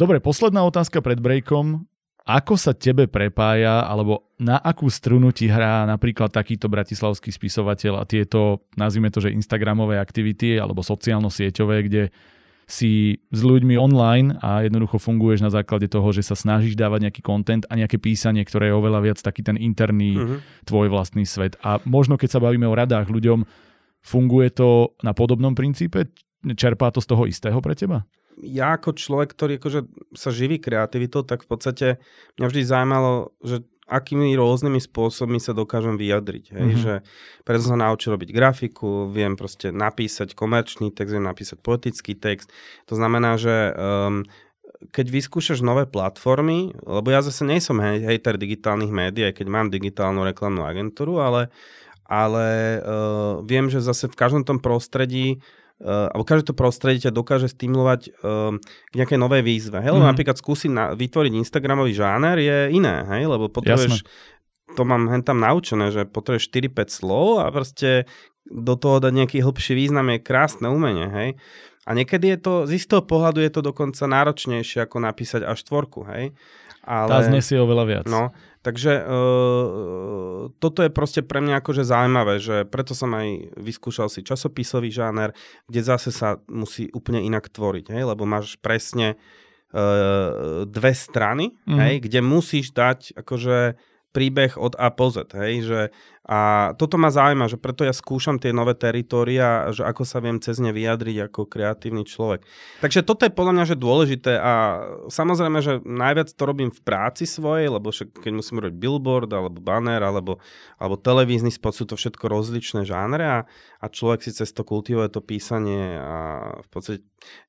Dobre, 0.00 0.16
posledná 0.20 0.64
otázka 0.64 1.04
pred 1.04 1.20
breakom. 1.20 1.84
Ako 2.24 2.54
sa 2.56 2.76
tebe 2.76 3.08
prepája, 3.08 3.84
alebo 3.84 4.28
na 4.36 4.60
akú 4.60 4.86
strunu 4.92 5.32
ti 5.32 5.48
hrá 5.48 5.88
napríklad 5.88 6.30
takýto 6.30 6.68
bratislavský 6.68 7.32
spisovateľ 7.32 8.00
a 8.00 8.04
tieto, 8.04 8.64
nazvime 8.76 9.08
to, 9.08 9.24
že 9.24 9.34
Instagramové 9.34 9.96
aktivity 9.96 10.60
alebo 10.60 10.84
sociálno-sieťové, 10.84 11.76
kde 11.88 12.02
si 12.70 13.18
s 13.34 13.40
ľuďmi 13.42 13.74
online 13.74 14.38
a 14.38 14.62
jednoducho 14.62 15.02
funguješ 15.02 15.42
na 15.42 15.50
základe 15.50 15.90
toho, 15.90 16.06
že 16.14 16.22
sa 16.22 16.38
snažíš 16.38 16.78
dávať 16.78 17.10
nejaký 17.10 17.20
content 17.26 17.66
a 17.66 17.74
nejaké 17.74 17.98
písanie, 17.98 18.46
ktoré 18.46 18.70
je 18.70 18.78
oveľa 18.78 19.00
viac 19.02 19.18
taký 19.18 19.42
ten 19.42 19.58
interný 19.58 20.14
uh-huh. 20.14 20.38
tvoj 20.70 20.86
vlastný 20.86 21.26
svet. 21.26 21.58
A 21.66 21.82
možno 21.82 22.14
keď 22.14 22.38
sa 22.38 22.40
bavíme 22.40 22.70
o 22.70 22.78
radách 22.78 23.10
ľuďom, 23.10 23.42
funguje 24.06 24.54
to 24.54 24.94
na 25.02 25.10
podobnom 25.10 25.58
princípe? 25.58 26.14
Čerpá 26.46 26.94
to 26.94 27.02
z 27.02 27.10
toho 27.10 27.26
istého 27.26 27.58
pre 27.58 27.74
teba? 27.74 28.06
Ja 28.40 28.78
ako 28.78 28.96
človek, 28.96 29.36
ktorý 29.36 29.60
akože 29.60 29.80
sa 30.16 30.30
živí 30.32 30.62
kreativitou, 30.62 31.26
tak 31.26 31.44
v 31.44 31.48
podstate 31.50 31.86
mňa 32.40 32.46
vždy 32.48 32.60
zaujímalo, 32.64 33.34
že 33.44 33.66
akými 33.90 34.38
rôznymi 34.38 34.78
spôsobmi 34.78 35.42
sa 35.42 35.50
dokážem 35.50 35.98
vyjadriť. 35.98 36.44
Hej? 36.54 36.62
Mm-hmm. 36.62 36.82
Že 36.86 36.92
preto 37.42 37.60
som 37.66 37.74
sa 37.74 37.84
naučil 37.90 38.14
robiť 38.14 38.30
grafiku, 38.30 39.10
viem 39.10 39.34
proste 39.34 39.74
napísať 39.74 40.38
komerčný 40.38 40.94
text, 40.94 41.10
viem 41.10 41.26
napísať 41.26 41.58
poetický 41.58 42.14
text. 42.14 42.54
To 42.86 42.94
znamená, 42.94 43.34
že 43.34 43.74
um, 43.74 44.22
keď 44.94 45.06
vyskúšaš 45.10 45.60
nové 45.60 45.84
platformy, 45.90 46.70
lebo 46.86 47.10
ja 47.10 47.20
zase 47.20 47.42
nejsom 47.42 47.82
hej, 47.82 48.06
hejter 48.06 48.38
digitálnych 48.38 48.94
médií, 48.94 49.26
aj 49.26 49.42
keď 49.42 49.46
mám 49.50 49.68
digitálnu 49.68 50.22
reklamnú 50.22 50.62
agentúru, 50.62 51.18
ale, 51.18 51.50
ale 52.06 52.78
uh, 52.80 53.42
viem, 53.42 53.66
že 53.66 53.82
zase 53.82 54.06
v 54.06 54.16
každom 54.16 54.46
tom 54.46 54.62
prostredí 54.62 55.42
Uh, 55.80 56.12
alebo 56.12 56.28
každé 56.28 56.52
to 56.52 56.54
prostredie 56.54 57.08
ťa 57.08 57.16
dokáže 57.16 57.48
stimulovať 57.48 58.12
uh, 58.20 58.52
k 58.60 58.94
nejakej 59.00 59.16
novej 59.16 59.40
výzve. 59.40 59.80
Hej? 59.80 59.96
Lebo 59.96 60.04
mm. 60.04 60.12
napríklad 60.12 60.36
skúsiť 60.36 60.68
na, 60.68 60.92
vytvoriť 60.92 61.32
Instagramový 61.40 61.96
žáner 61.96 62.36
je 62.36 62.58
iné, 62.76 63.00
hej? 63.16 63.24
lebo 63.24 63.48
potrebuješ, 63.48 64.04
Jasne. 64.04 64.76
to 64.76 64.82
mám 64.84 65.08
hen 65.08 65.24
tam 65.24 65.40
naučené, 65.40 65.88
že 65.88 66.04
potrebuješ 66.04 66.52
4-5 66.52 67.00
slov 67.00 67.40
a 67.40 67.48
proste 67.48 68.04
do 68.44 68.76
toho 68.76 69.00
dať 69.00 69.12
nejaký 69.24 69.38
hĺbší 69.40 69.72
význam 69.72 70.12
je 70.12 70.18
krásne 70.20 70.68
umenie. 70.68 71.08
Hej? 71.08 71.28
A 71.88 71.96
niekedy 71.96 72.36
je 72.36 72.38
to, 72.44 72.54
z 72.68 72.76
istého 72.76 73.00
pohľadu 73.00 73.40
je 73.40 73.48
to 73.48 73.64
dokonca 73.64 74.04
náročnejšie 74.04 74.84
ako 74.84 75.00
napísať 75.00 75.48
až 75.48 75.64
tvorku. 75.64 76.04
Hej? 76.12 76.36
Ale, 76.84 77.08
tá 77.08 77.18
znesie 77.24 77.56
oveľa 77.56 77.84
viac. 77.88 78.04
No, 78.08 78.36
Takže 78.60 78.92
uh, 79.00 80.52
toto 80.60 80.84
je 80.84 80.92
proste 80.92 81.24
pre 81.24 81.40
mňa 81.40 81.64
akože 81.64 81.80
zaujímavé, 81.80 82.36
že 82.36 82.68
preto 82.68 82.92
som 82.92 83.08
aj 83.16 83.56
vyskúšal 83.56 84.12
si 84.12 84.20
časopisový 84.20 84.92
žáner, 84.92 85.32
kde 85.64 85.80
zase 85.80 86.12
sa 86.12 86.36
musí 86.44 86.92
úplne 86.92 87.24
inak 87.24 87.48
tvoriť, 87.48 87.88
hej? 87.96 88.04
lebo 88.04 88.28
máš 88.28 88.60
presne 88.60 89.16
uh, 89.72 90.68
dve 90.68 90.92
strany, 90.92 91.56
mm. 91.64 91.78
hej? 91.80 91.94
kde 92.04 92.20
musíš 92.20 92.76
dať 92.76 93.16
akože 93.16 93.80
príbeh 94.10 94.58
od 94.58 94.74
A 94.74 94.90
po 94.90 95.10
Z, 95.10 95.30
hej, 95.38 95.54
že 95.62 95.80
a 96.30 96.70
toto 96.78 96.94
ma 96.94 97.10
zaujíma, 97.10 97.50
že 97.50 97.58
preto 97.58 97.82
ja 97.82 97.90
skúšam 97.90 98.38
tie 98.38 98.54
nové 98.54 98.78
teritoria, 98.78 99.72
že 99.74 99.82
ako 99.82 100.06
sa 100.06 100.22
viem 100.22 100.38
cez 100.38 100.62
ne 100.62 100.70
vyjadriť 100.70 101.26
ako 101.26 101.48
kreatívny 101.48 102.06
človek. 102.06 102.46
Takže 102.84 103.02
toto 103.02 103.26
je 103.26 103.34
podľa 103.34 103.52
mňa 103.56 103.64
že 103.66 103.74
dôležité 103.74 104.32
a 104.38 104.52
samozrejme, 105.10 105.58
že 105.58 105.82
najviac 105.82 106.30
to 106.30 106.42
robím 106.44 106.70
v 106.70 106.84
práci 106.86 107.26
svojej, 107.26 107.72
lebo 107.72 107.90
však 107.90 108.22
keď 108.22 108.32
musím 108.36 108.62
robiť 108.62 108.76
billboard 108.78 109.32
alebo 109.32 109.58
banner 109.64 109.98
alebo, 110.04 110.38
alebo 110.76 111.00
televízny 111.00 111.50
spot, 111.50 111.74
sú 111.74 111.84
to 111.90 111.98
všetko 111.98 112.28
rozličné 112.28 112.86
žánre 112.86 113.26
a, 113.26 113.38
a 113.82 113.86
človek 113.90 114.22
si 114.22 114.30
cez 114.30 114.54
to 114.54 114.62
kultivuje 114.62 115.10
to 115.10 115.24
písanie 115.24 115.98
a 115.98 116.16
v 116.62 116.68
podstate 116.68 117.00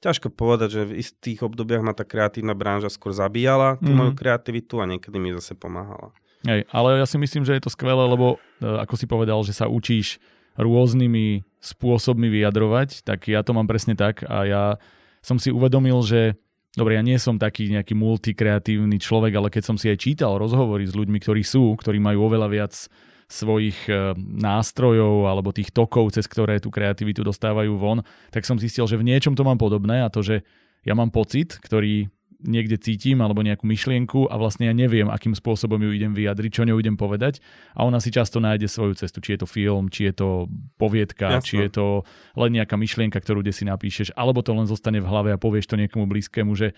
ťažko 0.02 0.34
povedať, 0.34 0.82
že 0.82 0.82
v 0.90 1.06
istých 1.06 1.46
obdobiach 1.46 1.86
ma 1.86 1.94
tá 1.94 2.02
kreatívna 2.02 2.58
branža 2.58 2.90
skôr 2.90 3.14
zabíjala 3.14 3.78
tú 3.78 3.94
mm. 3.94 3.98
moju 4.00 4.12
kreativitu 4.16 4.82
a 4.82 4.90
niekedy 4.90 5.22
mi 5.22 5.36
zase 5.38 5.54
pomáhala. 5.54 6.16
Hej, 6.42 6.66
ale 6.74 6.98
ja 6.98 7.06
si 7.06 7.22
myslím, 7.22 7.46
že 7.46 7.54
je 7.58 7.64
to 7.64 7.74
skvelé, 7.74 8.02
lebo 8.02 8.42
e, 8.58 8.66
ako 8.66 8.98
si 8.98 9.06
povedal, 9.06 9.46
že 9.46 9.54
sa 9.54 9.70
učíš 9.70 10.18
rôznymi 10.58 11.46
spôsobmi 11.62 12.28
vyjadrovať, 12.28 13.06
tak 13.06 13.30
ja 13.30 13.46
to 13.46 13.54
mám 13.54 13.70
presne 13.70 13.94
tak 13.94 14.26
a 14.26 14.38
ja 14.50 14.64
som 15.22 15.38
si 15.38 15.54
uvedomil, 15.54 16.02
že 16.02 16.34
dobre, 16.74 16.98
ja 16.98 17.06
nie 17.06 17.22
som 17.22 17.38
taký 17.38 17.70
nejaký 17.70 17.94
multikreatívny 17.94 18.98
človek, 18.98 19.38
ale 19.38 19.54
keď 19.54 19.64
som 19.70 19.78
si 19.78 19.94
aj 19.94 20.02
čítal 20.02 20.42
rozhovory 20.42 20.90
s 20.90 20.98
ľuďmi, 20.98 21.22
ktorí 21.22 21.46
sú, 21.46 21.78
ktorí 21.78 22.02
majú 22.02 22.26
oveľa 22.26 22.48
viac 22.50 22.74
svojich 23.32 23.88
e, 23.88 24.18
nástrojov 24.18 25.30
alebo 25.30 25.56
tých 25.56 25.72
tokov, 25.72 26.18
cez 26.18 26.28
ktoré 26.28 26.60
tú 26.60 26.68
kreativitu 26.68 27.24
dostávajú 27.24 27.78
von, 27.80 28.04
tak 28.34 28.44
som 28.44 28.60
zistil, 28.60 28.90
že 28.90 29.00
v 29.00 29.08
niečom 29.08 29.38
to 29.38 29.48
mám 29.48 29.62
podobné 29.62 30.04
a 30.04 30.12
to, 30.12 30.20
že 30.20 30.44
ja 30.84 30.98
mám 30.98 31.14
pocit, 31.14 31.56
ktorý 31.62 32.12
niekde 32.44 32.78
cítim 32.78 33.22
alebo 33.22 33.46
nejakú 33.46 33.64
myšlienku 33.66 34.30
a 34.30 34.36
vlastne 34.38 34.70
ja 34.70 34.74
neviem, 34.74 35.08
akým 35.08 35.34
spôsobom 35.34 35.78
ju 35.82 35.92
idem 35.94 36.14
vyjadriť, 36.14 36.52
čo 36.52 36.68
ňou 36.68 36.78
idem 36.82 36.98
povedať 36.98 37.40
a 37.78 37.86
ona 37.86 38.02
si 38.02 38.10
často 38.10 38.42
nájde 38.42 38.68
svoju 38.68 38.98
cestu, 38.98 39.22
či 39.22 39.38
je 39.38 39.40
to 39.42 39.48
film, 39.48 39.90
či 39.90 40.10
je 40.10 40.14
to 40.18 40.30
poviedka, 40.82 41.40
Jasne. 41.40 41.46
či 41.46 41.56
je 41.66 41.70
to 41.72 41.86
len 42.38 42.52
nejaká 42.58 42.76
myšlienka, 42.76 43.18
ktorú 43.22 43.46
kde 43.46 43.54
si 43.54 43.64
napíšeš, 43.66 44.14
alebo 44.18 44.42
to 44.42 44.54
len 44.54 44.66
zostane 44.66 45.00
v 45.00 45.08
hlave 45.10 45.30
a 45.34 45.42
povieš 45.42 45.72
to 45.72 45.80
niekomu 45.80 46.10
blízkému, 46.10 46.54
že 46.58 46.74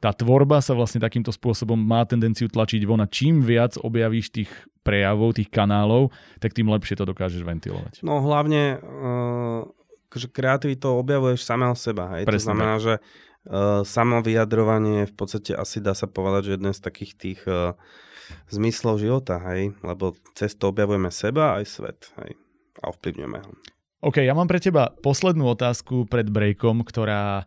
tá 0.00 0.16
tvorba 0.16 0.64
sa 0.64 0.72
vlastne 0.72 0.96
takýmto 0.96 1.28
spôsobom 1.28 1.76
má 1.76 2.08
tendenciu 2.08 2.48
tlačiť 2.48 2.80
von 2.88 3.04
a 3.04 3.10
čím 3.10 3.44
viac 3.44 3.76
objavíš 3.76 4.32
tých 4.32 4.50
prejavov, 4.80 5.36
tých 5.36 5.52
kanálov, 5.52 6.08
tak 6.40 6.56
tým 6.56 6.72
lepšie 6.72 6.96
to 6.96 7.04
dokážeš 7.04 7.44
ventilovať. 7.44 8.00
No 8.00 8.24
hlavne 8.24 8.80
uh, 8.80 9.68
že 10.18 10.26
kreativitu 10.26 10.90
objavuješ 10.90 11.46
samého 11.46 11.76
seba. 11.78 12.18
Hej? 12.18 12.26
Presne 12.26 12.34
to 12.34 12.46
znamená, 12.50 12.74
tak. 12.80 12.82
že 12.82 12.94
samo 13.84 14.20
vyjadrovanie 14.20 15.08
v 15.08 15.14
podstate 15.16 15.56
asi 15.56 15.80
dá 15.80 15.96
sa 15.96 16.04
povedať, 16.04 16.52
že 16.52 16.54
jeden 16.60 16.72
z 16.76 16.80
takých 16.80 17.12
tých 17.16 17.40
uh, 17.48 17.72
zmyslov 18.52 19.00
života, 19.00 19.40
hej, 19.50 19.74
lebo 19.80 20.14
cez 20.36 20.54
to 20.54 20.70
objavujeme 20.70 21.08
seba 21.08 21.58
aj 21.58 21.64
svet, 21.66 22.00
hej, 22.22 22.36
a 22.84 22.92
ovplyvňujeme 22.92 23.38
ho. 23.40 23.52
OK, 24.00 24.24
ja 24.24 24.32
mám 24.32 24.48
pre 24.48 24.60
teba 24.60 24.92
poslednú 25.04 25.44
otázku 25.52 26.08
pred 26.08 26.28
breakom, 26.28 26.80
ktorá 26.84 27.44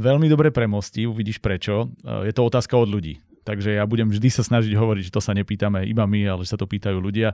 veľmi 0.00 0.32
dobre 0.32 0.48
premostí, 0.48 1.04
uvidíš 1.04 1.40
prečo. 1.40 1.92
Uh, 2.04 2.24
je 2.28 2.32
to 2.36 2.44
otázka 2.44 2.76
od 2.76 2.88
ľudí. 2.88 3.20
Takže 3.40 3.80
ja 3.80 3.84
budem 3.88 4.12
vždy 4.12 4.28
sa 4.28 4.44
snažiť 4.44 4.76
hovoriť, 4.76 5.08
že 5.08 5.14
to 5.16 5.24
sa 5.24 5.32
nepýtame 5.32 5.88
iba 5.88 6.04
my, 6.04 6.20
ale 6.28 6.44
že 6.44 6.52
sa 6.52 6.60
to 6.60 6.68
pýtajú 6.68 7.00
ľudia 7.00 7.32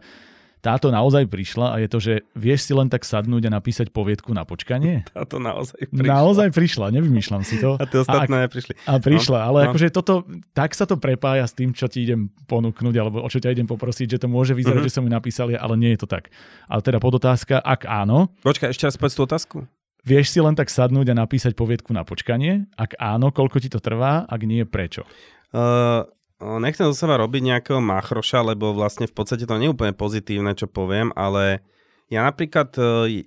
táto 0.66 0.90
naozaj 0.90 1.30
prišla 1.30 1.66
a 1.70 1.76
je 1.78 1.86
to, 1.86 1.98
že 2.02 2.14
vieš 2.34 2.66
si 2.66 2.72
len 2.74 2.90
tak 2.90 3.06
sadnúť 3.06 3.46
a 3.46 3.54
napísať 3.54 3.94
poviedku 3.94 4.34
na 4.34 4.42
počkanie? 4.42 5.06
Táto 5.14 5.38
naozaj 5.38 5.78
prišla. 5.94 6.10
Naozaj 6.10 6.48
prišla, 6.50 6.86
nevymýšľam 6.90 7.42
si 7.46 7.62
to. 7.62 7.78
A 7.78 7.86
tie 7.86 8.02
ostatné 8.02 8.42
a, 8.42 8.50
prišli. 8.50 8.74
A 8.82 8.98
prišla, 8.98 9.38
no, 9.38 9.46
ale 9.46 9.58
no. 9.62 9.66
akože 9.70 9.94
toto, 9.94 10.26
tak 10.50 10.74
sa 10.74 10.82
to 10.82 10.98
prepája 10.98 11.46
s 11.46 11.54
tým, 11.54 11.70
čo 11.70 11.86
ti 11.86 12.02
idem 12.02 12.34
ponúknuť, 12.50 12.94
alebo 12.98 13.22
o 13.22 13.28
čo 13.30 13.38
ťa 13.38 13.54
idem 13.54 13.70
poprosiť, 13.70 14.18
že 14.18 14.18
to 14.18 14.26
môže 14.26 14.58
vyzerať, 14.58 14.82
uh-huh. 14.82 14.90
že 14.90 14.96
som 14.98 15.06
mi 15.06 15.12
napísali, 15.14 15.54
ale 15.54 15.78
nie 15.78 15.94
je 15.94 16.02
to 16.02 16.10
tak. 16.10 16.34
Ale 16.66 16.82
teda 16.82 16.98
podotázka, 16.98 17.62
ak 17.62 17.86
áno. 17.86 18.34
Počkaj, 18.42 18.74
ešte 18.74 18.90
raz 18.90 18.98
povedz 18.98 19.14
tú 19.14 19.22
otázku. 19.22 19.56
Vieš 20.02 20.34
si 20.34 20.38
len 20.42 20.58
tak 20.58 20.70
sadnúť 20.70 21.14
a 21.14 21.18
napísať 21.18 21.54
poviedku 21.54 21.94
na 21.94 22.02
počkanie? 22.02 22.66
Ak 22.74 22.98
áno, 22.98 23.30
koľko 23.30 23.62
ti 23.62 23.70
to 23.70 23.78
trvá? 23.78 24.26
Ak 24.26 24.42
nie, 24.42 24.66
prečo? 24.66 25.06
Uh, 25.54 26.06
nechcem 26.40 26.88
zo 26.92 26.96
seba 26.96 27.16
robiť 27.16 27.42
nejakého 27.42 27.80
machroša, 27.80 28.44
lebo 28.44 28.76
vlastne 28.76 29.08
v 29.08 29.14
podstate 29.16 29.48
to 29.48 29.56
nie 29.56 29.72
je 29.72 29.74
úplne 29.74 29.96
pozitívne, 29.96 30.52
čo 30.52 30.68
poviem, 30.68 31.08
ale 31.16 31.64
ja 32.06 32.22
napríklad, 32.22 32.70
e, 32.78 33.18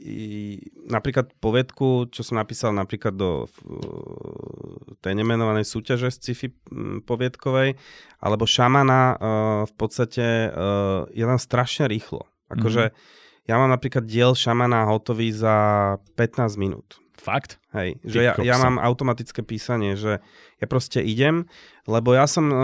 napríklad 0.87 1.35
povedku, 1.43 2.07
čo 2.15 2.23
som 2.23 2.39
napísal 2.39 2.71
napríklad 2.71 3.11
do 3.11 3.51
tej 5.03 5.13
nemenovanej 5.19 5.67
súťaže 5.67 6.07
sci-fi 6.15 6.55
poviedkovej, 7.03 7.75
alebo 8.23 8.47
šamana 8.47 9.01
e, 9.11 9.15
v 9.67 9.73
podstate 9.75 10.23
e, 10.23 10.49
je 11.11 11.23
tam 11.27 11.35
strašne 11.35 11.91
rýchlo. 11.91 12.23
Akože 12.47 12.95
mm-hmm. 12.95 13.47
ja 13.51 13.55
mám 13.59 13.67
napríklad 13.67 14.07
diel 14.07 14.31
šamana 14.31 14.87
hotový 14.87 15.35
za 15.35 15.99
15 16.15 16.55
minút. 16.55 17.03
Fakt? 17.19 17.59
Hej, 17.75 17.99
že 18.01 18.23
ja, 18.23 18.33
ja 18.39 18.55
mám 18.57 18.79
automatické 18.79 19.43
písanie, 19.43 19.99
že 19.99 20.23
ja 20.57 20.65
proste 20.65 21.03
idem, 21.03 21.45
lebo 21.83 22.15
ja 22.15 22.25
som 22.25 22.45
uh, 22.47 22.57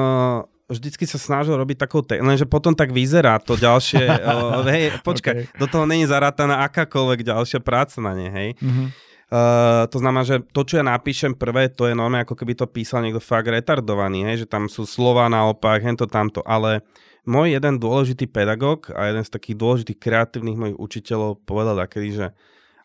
vždycky 0.72 1.04
sa 1.06 1.20
snažil 1.20 1.60
robiť 1.60 1.78
takou, 1.86 2.02
te- 2.02 2.18
lenže 2.18 2.48
potom 2.48 2.74
tak 2.74 2.96
vyzerá 2.96 3.38
to 3.44 3.60
ďalšie, 3.60 4.08
uh, 4.08 4.64
hej, 4.74 4.96
počkaj, 5.04 5.36
okay. 5.46 5.60
do 5.60 5.68
toho 5.68 5.84
není 5.84 6.08
zarátaná 6.08 6.64
akákoľvek 6.72 7.28
ďalšia 7.28 7.60
práca 7.60 8.00
na 8.00 8.16
ne, 8.16 8.28
hej. 8.32 8.50
Mm-hmm. 8.58 8.88
Uh, 9.26 9.90
to 9.90 9.98
znamená, 10.00 10.22
že 10.22 10.40
to, 10.54 10.62
čo 10.64 10.80
ja 10.80 10.86
napíšem 10.86 11.34
prvé, 11.34 11.68
to 11.68 11.90
je 11.90 11.98
normálne, 11.98 12.24
ako 12.24 12.38
keby 12.38 12.54
to 12.56 12.70
písal 12.70 13.02
niekto 13.02 13.20
fakt 13.20 13.50
retardovaný, 13.50 14.24
hej, 14.32 14.46
že 14.46 14.48
tam 14.48 14.72
sú 14.72 14.88
slova 14.88 15.28
naopak, 15.28 15.84
hento 15.84 16.08
tamto, 16.08 16.46
ale 16.46 16.86
môj 17.26 17.58
jeden 17.58 17.82
dôležitý 17.82 18.30
pedagóg 18.30 18.94
a 18.94 19.10
jeden 19.10 19.26
z 19.26 19.34
takých 19.34 19.58
dôležitých 19.58 20.00
kreatívnych 20.00 20.58
mojich 20.58 20.78
učiteľov 20.78 21.42
povedal 21.42 21.74
takedy, 21.76 22.14
že 22.14 22.26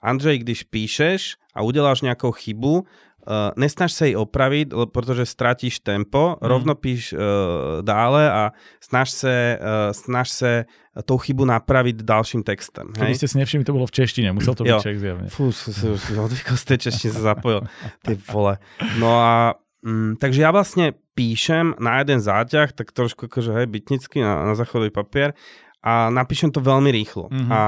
Andrej, 0.02 0.42
když 0.42 0.68
píšeš 0.68 1.36
a 1.54 1.62
udeláš 1.62 2.00
nejakou 2.00 2.32
chybu, 2.32 2.82
uh, 2.82 3.52
nesnaž 3.56 3.92
sa 3.92 4.08
jej 4.08 4.16
opraviť, 4.16 4.72
pretože 4.90 5.28
stratíš 5.28 5.84
tempo, 5.84 6.36
mm. 6.36 6.40
rovno 6.40 6.72
píš 6.74 7.12
uh, 7.12 7.84
dále 7.84 8.24
a 8.26 8.42
snaž 8.80 9.12
sa, 9.12 9.28
uh, 9.28 9.56
snaž 9.92 10.28
sa 10.32 10.50
tou 11.06 11.16
chybu 11.20 11.46
napraviť 11.46 12.02
ďalším 12.02 12.42
textem. 12.42 12.90
Keby 12.90 13.14
ste 13.14 13.30
si 13.30 13.36
nevšimli, 13.38 13.62
to 13.62 13.76
bolo 13.76 13.86
v 13.86 13.94
češtine, 13.94 14.34
musel 14.34 14.58
to 14.58 14.66
byť 14.66 14.82
Čech 14.82 14.98
zjavne. 14.98 15.26
Fú, 15.30 15.54
odvykol 16.18 16.56
z 16.58 16.64
tej 16.66 16.78
češtine 16.90 17.10
sa 17.14 17.22
zapojil. 17.36 17.62
Ty 18.04 18.12
vole. 18.32 18.58
No 18.98 19.20
a 19.22 19.54
mm, 19.86 20.18
takže 20.18 20.42
ja 20.42 20.50
vlastne 20.50 20.98
píšem 21.14 21.78
na 21.78 22.02
jeden 22.02 22.18
záťah, 22.18 22.74
tak 22.74 22.90
trošku 22.90 23.30
akože 23.30 23.54
hej, 23.54 23.66
bytnicky 23.70 24.18
na, 24.24 24.42
na 24.48 24.54
záchodový 24.58 24.90
papier 24.90 25.36
a 25.84 26.10
napíšem 26.10 26.50
to 26.50 26.58
veľmi 26.60 26.90
rýchlo. 26.92 27.30
Mm-hmm. 27.30 27.50
A 27.52 27.60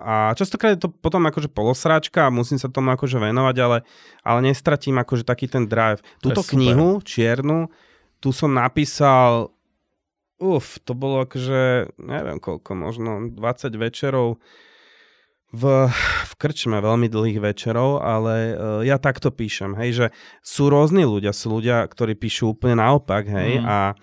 a 0.00 0.14
častokrát 0.34 0.74
je 0.74 0.86
to 0.86 0.90
potom 0.90 1.22
akože 1.28 1.52
polosračka 1.52 2.26
a 2.26 2.34
musím 2.34 2.58
sa 2.58 2.72
tomu 2.72 2.90
akože 2.94 3.22
venovať, 3.22 3.56
ale, 3.62 3.78
ale 4.26 4.38
nestratím 4.50 4.98
akože 4.98 5.22
taký 5.22 5.46
ten 5.46 5.70
drive. 5.70 6.02
Túto 6.18 6.42
knihu, 6.42 6.98
čiernu, 7.04 7.70
tu 8.18 8.32
som 8.32 8.50
napísal, 8.50 9.54
uf, 10.40 10.80
to 10.82 10.96
bolo 10.96 11.28
akože, 11.28 11.94
neviem 12.00 12.40
koľko, 12.40 12.70
možno 12.72 13.10
20 13.30 13.38
večerov 13.76 14.40
v, 15.54 15.86
v 16.26 16.32
krčme, 16.34 16.82
veľmi 16.82 17.06
dlhých 17.06 17.38
večerov, 17.38 18.02
ale 18.02 18.34
uh, 18.34 18.56
ja 18.82 18.98
takto 18.98 19.30
píšem, 19.30 19.78
hej, 19.78 19.90
že 19.94 20.06
sú 20.42 20.66
rôzni 20.66 21.06
ľudia, 21.06 21.30
sú 21.30 21.60
ľudia, 21.60 21.86
ktorí 21.86 22.18
píšu 22.18 22.58
úplne 22.58 22.82
naopak, 22.82 23.28
hej, 23.30 23.62
mm. 23.62 23.64
a 23.64 23.94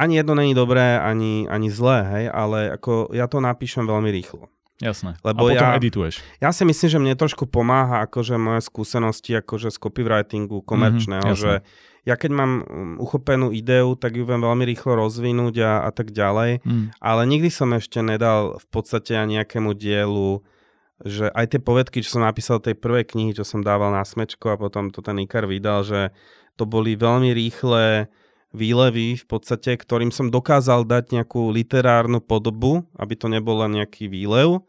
ani 0.00 0.16
jedno 0.16 0.34
není 0.34 0.54
dobré, 0.56 0.96
ani, 0.98 1.46
ani 1.46 1.68
zlé, 1.68 1.98
hej, 2.08 2.24
ale 2.32 2.78
ako 2.78 3.12
ja 3.12 3.28
to 3.28 3.38
napíšem 3.42 3.84
veľmi 3.84 4.10
rýchlo. 4.10 4.53
Jasné. 4.82 5.14
Lebo 5.22 5.46
a 5.46 5.54
potom 5.54 5.70
ja, 5.70 5.78
edituješ. 5.78 6.18
Ja 6.42 6.50
si 6.50 6.66
myslím, 6.66 6.88
že 6.90 6.98
mne 6.98 7.14
trošku 7.14 7.46
pomáha 7.46 8.02
akože 8.10 8.34
moje 8.34 8.66
skúsenosti 8.66 9.38
akože 9.38 9.70
z 9.70 9.78
copywritingu 9.78 10.66
komerčného, 10.66 11.30
mm-hmm, 11.30 11.38
že 11.38 11.62
ja 12.04 12.20
keď 12.20 12.30
mám 12.34 12.52
um, 12.60 12.94
uchopenú 13.00 13.54
ideu, 13.54 13.96
tak 13.96 14.18
ju 14.18 14.26
viem 14.28 14.42
veľmi 14.42 14.66
rýchlo 14.66 14.98
rozvinúť 14.98 15.54
a, 15.64 15.72
a 15.88 15.90
tak 15.94 16.12
ďalej, 16.12 16.60
mm. 16.60 17.00
ale 17.00 17.22
nikdy 17.24 17.48
som 17.48 17.72
ešte 17.72 18.04
nedal 18.04 18.60
v 18.60 18.66
podstate 18.68 19.16
ani 19.16 19.40
nejakému 19.40 19.72
dielu, 19.72 20.44
že 21.00 21.32
aj 21.32 21.56
tie 21.56 21.60
povedky, 21.64 22.04
čo 22.04 22.20
som 22.20 22.28
napísal 22.28 22.60
tej 22.60 22.76
prvej 22.76 23.08
knihy, 23.08 23.32
čo 23.32 23.46
som 23.46 23.64
dával 23.64 23.88
na 23.94 24.04
smečko 24.04 24.52
a 24.52 24.60
potom 24.60 24.92
to 24.92 25.00
ten 25.00 25.16
Ikar 25.22 25.48
vydal, 25.48 25.86
že 25.86 26.12
to 26.60 26.68
boli 26.68 26.94
veľmi 26.94 27.32
rýchle 27.32 28.12
výlevy 28.54 29.18
v 29.18 29.26
podstate, 29.26 29.74
ktorým 29.74 30.14
som 30.14 30.30
dokázal 30.30 30.86
dať 30.86 31.10
nejakú 31.20 31.50
literárnu 31.50 32.22
podobu, 32.22 32.86
aby 32.94 33.14
to 33.18 33.26
nebol 33.26 33.58
len 33.60 33.82
nejaký 33.82 34.06
výlev. 34.06 34.62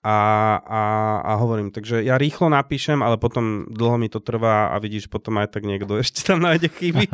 A, 0.00 0.16
a, 0.64 0.82
a 1.20 1.32
hovorím, 1.36 1.68
takže 1.68 2.00
ja 2.00 2.16
rýchlo 2.16 2.48
napíšem, 2.48 3.04
ale 3.04 3.20
potom 3.20 3.68
dlho 3.68 4.00
mi 4.00 4.08
to 4.08 4.16
trvá 4.16 4.72
a 4.72 4.80
vidíš, 4.80 5.12
potom 5.12 5.36
aj 5.36 5.52
tak 5.52 5.68
niekto 5.68 6.00
ešte 6.00 6.24
tam 6.24 6.40
nájde 6.40 6.72
chyby. 6.72 7.04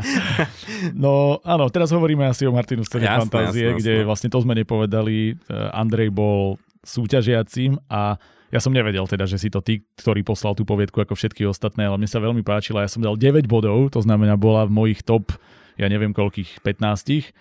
no 1.02 1.42
áno, 1.42 1.66
teraz 1.66 1.90
hovoríme 1.90 2.22
asi 2.30 2.46
o 2.46 2.54
Martinu 2.54 2.86
Scéne 2.86 3.10
Fantázie, 3.10 3.74
jasné, 3.74 3.78
kde 3.82 3.94
vlastne 4.06 4.30
to 4.30 4.38
sme 4.38 4.54
nepovedali. 4.54 5.34
Eh, 5.34 5.74
Andrej 5.74 6.14
bol 6.14 6.62
súťažiacím 6.86 7.82
a 7.90 8.14
ja 8.54 8.60
som 8.62 8.70
nevedel 8.70 9.04
teda, 9.10 9.26
že 9.26 9.42
si 9.42 9.48
to 9.50 9.58
ty, 9.58 9.82
ktorý 9.98 10.22
poslal 10.22 10.54
tú 10.54 10.62
poviedku 10.62 11.02
ako 11.02 11.18
všetky 11.18 11.46
ostatné, 11.46 11.90
ale 11.90 11.98
mne 11.98 12.10
sa 12.10 12.22
veľmi 12.22 12.46
páčila. 12.46 12.86
Ja 12.86 12.90
som 12.90 13.02
dal 13.02 13.18
9 13.18 13.50
bodov, 13.50 13.90
to 13.90 14.00
znamená 14.02 14.38
bola 14.38 14.66
v 14.66 14.74
mojich 14.74 15.02
top, 15.02 15.34
ja 15.74 15.90
neviem 15.90 16.14
koľkých, 16.14 16.62
15 16.62 17.34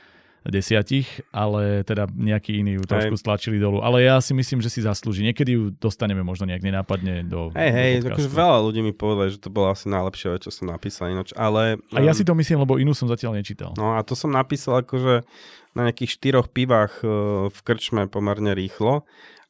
desiatich, 0.46 1.10
ale 1.34 1.82
teda 1.82 2.06
nejaký 2.14 2.62
iný 2.62 2.78
ju 2.78 2.84
trošku 2.86 3.18
hej. 3.18 3.22
stlačili 3.22 3.58
dolu. 3.58 3.82
Ale 3.82 4.06
ja 4.06 4.22
si 4.22 4.30
myslím, 4.38 4.62
že 4.62 4.70
si 4.70 4.86
zaslúži. 4.86 5.26
Niekedy 5.26 5.58
ju 5.58 5.64
dostaneme 5.74 6.22
možno 6.22 6.46
nejak 6.46 6.62
nenápadne 6.62 7.26
do 7.26 7.50
Hej, 7.58 7.72
hej, 7.74 7.92
akože 8.06 8.30
veľa 8.30 8.60
ľudí 8.62 8.86
mi 8.86 8.94
povedali, 8.94 9.34
že 9.34 9.42
to 9.42 9.50
bola 9.50 9.74
asi 9.74 9.90
najlepšia 9.90 10.38
vec, 10.38 10.46
čo 10.46 10.54
som 10.54 10.70
napísal 10.70 11.10
ináč, 11.10 11.34
ale... 11.34 11.82
A 11.98 12.00
ja 12.06 12.14
si 12.14 12.22
to 12.22 12.38
myslím, 12.38 12.62
lebo 12.62 12.78
inú 12.78 12.94
som 12.94 13.10
zatiaľ 13.10 13.42
nečítal. 13.42 13.74
No 13.74 13.98
a 13.98 14.06
to 14.06 14.14
som 14.14 14.30
napísal 14.30 14.86
akože 14.86 15.26
na 15.74 15.82
nejakých 15.90 16.14
štyroch 16.14 16.54
pivách 16.54 17.02
eh, 17.02 17.10
v 17.50 17.60
krčme 17.66 18.06
pomerne 18.06 18.54
rýchlo 18.54 19.02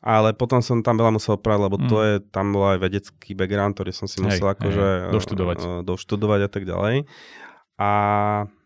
ale 0.05 0.37
potom 0.37 0.61
som 0.61 0.85
tam 0.85 1.01
veľa 1.01 1.17
musel 1.17 1.41
opravať, 1.41 1.61
lebo 1.65 1.77
mm. 1.81 1.87
to 1.89 1.97
je, 2.05 2.13
tam 2.29 2.53
bol 2.53 2.69
aj 2.69 2.77
vedecký 2.77 3.33
background, 3.33 3.73
ktorý 3.73 3.89
som 3.89 4.05
si 4.05 4.21
musel 4.21 4.45
hej, 4.45 4.53
akože 4.53 4.85
hej, 4.85 5.11
doštudovať. 5.17 5.57
Uh, 5.57 5.81
doštudovať 5.81 6.39
a 6.45 6.49
tak 6.53 6.63
ďalej. 6.69 6.95
A 7.75 7.89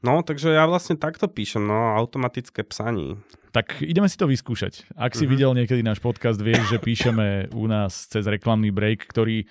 no, 0.03 0.21
takže 0.21 0.53
ja 0.53 0.67
vlastne 0.67 0.99
takto 0.99 1.31
píšem, 1.31 1.63
no, 1.63 1.95
automatické 1.95 2.61
psaní. 2.67 3.17
Tak 3.55 3.81
ideme 3.81 4.05
si 4.05 4.19
to 4.19 4.29
vyskúšať. 4.29 4.85
Ak 4.93 5.15
si 5.15 5.23
mm-hmm. 5.25 5.31
videl 5.31 5.51
niekedy 5.55 5.81
náš 5.81 6.03
podcast, 6.03 6.37
vieš, 6.37 6.69
že 6.69 6.77
píšeme 6.77 7.49
u 7.55 7.65
nás 7.65 8.05
cez 8.11 8.27
reklamný 8.27 8.69
break, 8.69 9.07
ktorý 9.07 9.47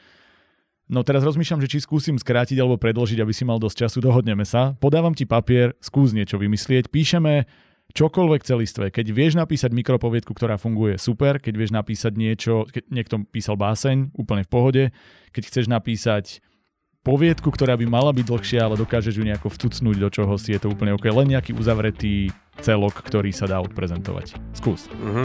No 0.89 1.05
teraz 1.05 1.21
rozmýšľam, 1.21 1.61
že 1.61 1.69
či 1.69 1.85
skúsim 1.85 2.17
skrátiť 2.17 2.57
alebo 2.65 2.81
predložiť, 2.81 3.21
aby 3.21 3.29
si 3.37 3.45
mal 3.45 3.61
dosť 3.61 3.85
času, 3.85 4.01
dohodneme 4.01 4.49
sa. 4.49 4.73
Podávam 4.81 5.13
ti 5.13 5.29
papier, 5.29 5.77
skús 5.85 6.17
niečo 6.17 6.41
vymyslieť. 6.41 6.89
Píšeme 6.89 7.45
čokoľvek 7.97 8.43
celistvé. 8.45 8.93
Keď 8.93 9.07
vieš 9.13 9.39
napísať 9.39 9.73
mikropoviedku, 9.73 10.33
ktorá 10.37 10.61
funguje, 10.61 11.01
super. 11.01 11.41
Keď 11.41 11.55
vieš 11.57 11.73
napísať 11.73 12.13
niečo, 12.17 12.69
keď 12.69 12.85
niekto 12.93 13.15
písal 13.29 13.57
báseň, 13.57 14.13
úplne 14.17 14.45
v 14.45 14.51
pohode. 14.51 14.85
Keď 15.33 15.43
chceš 15.49 15.67
napísať 15.69 16.45
poviedku, 17.07 17.49
ktorá 17.49 17.79
by 17.81 17.87
mala 17.89 18.13
byť 18.13 18.27
dlhšia, 18.29 18.61
ale 18.69 18.77
dokážeš 18.77 19.17
ju 19.17 19.25
nejako 19.25 19.49
vcucnúť 19.49 19.97
do 19.97 20.09
čoho 20.13 20.35
si, 20.37 20.53
je 20.53 20.61
to 20.61 20.69
úplne 20.69 20.93
OK. 20.93 21.09
Len 21.09 21.33
nejaký 21.39 21.57
uzavretý 21.57 22.29
celok, 22.61 23.01
ktorý 23.01 23.33
sa 23.33 23.49
dá 23.49 23.63
odprezentovať. 23.65 24.37
Skús. 24.53 24.93
Uh-huh. 25.01 25.25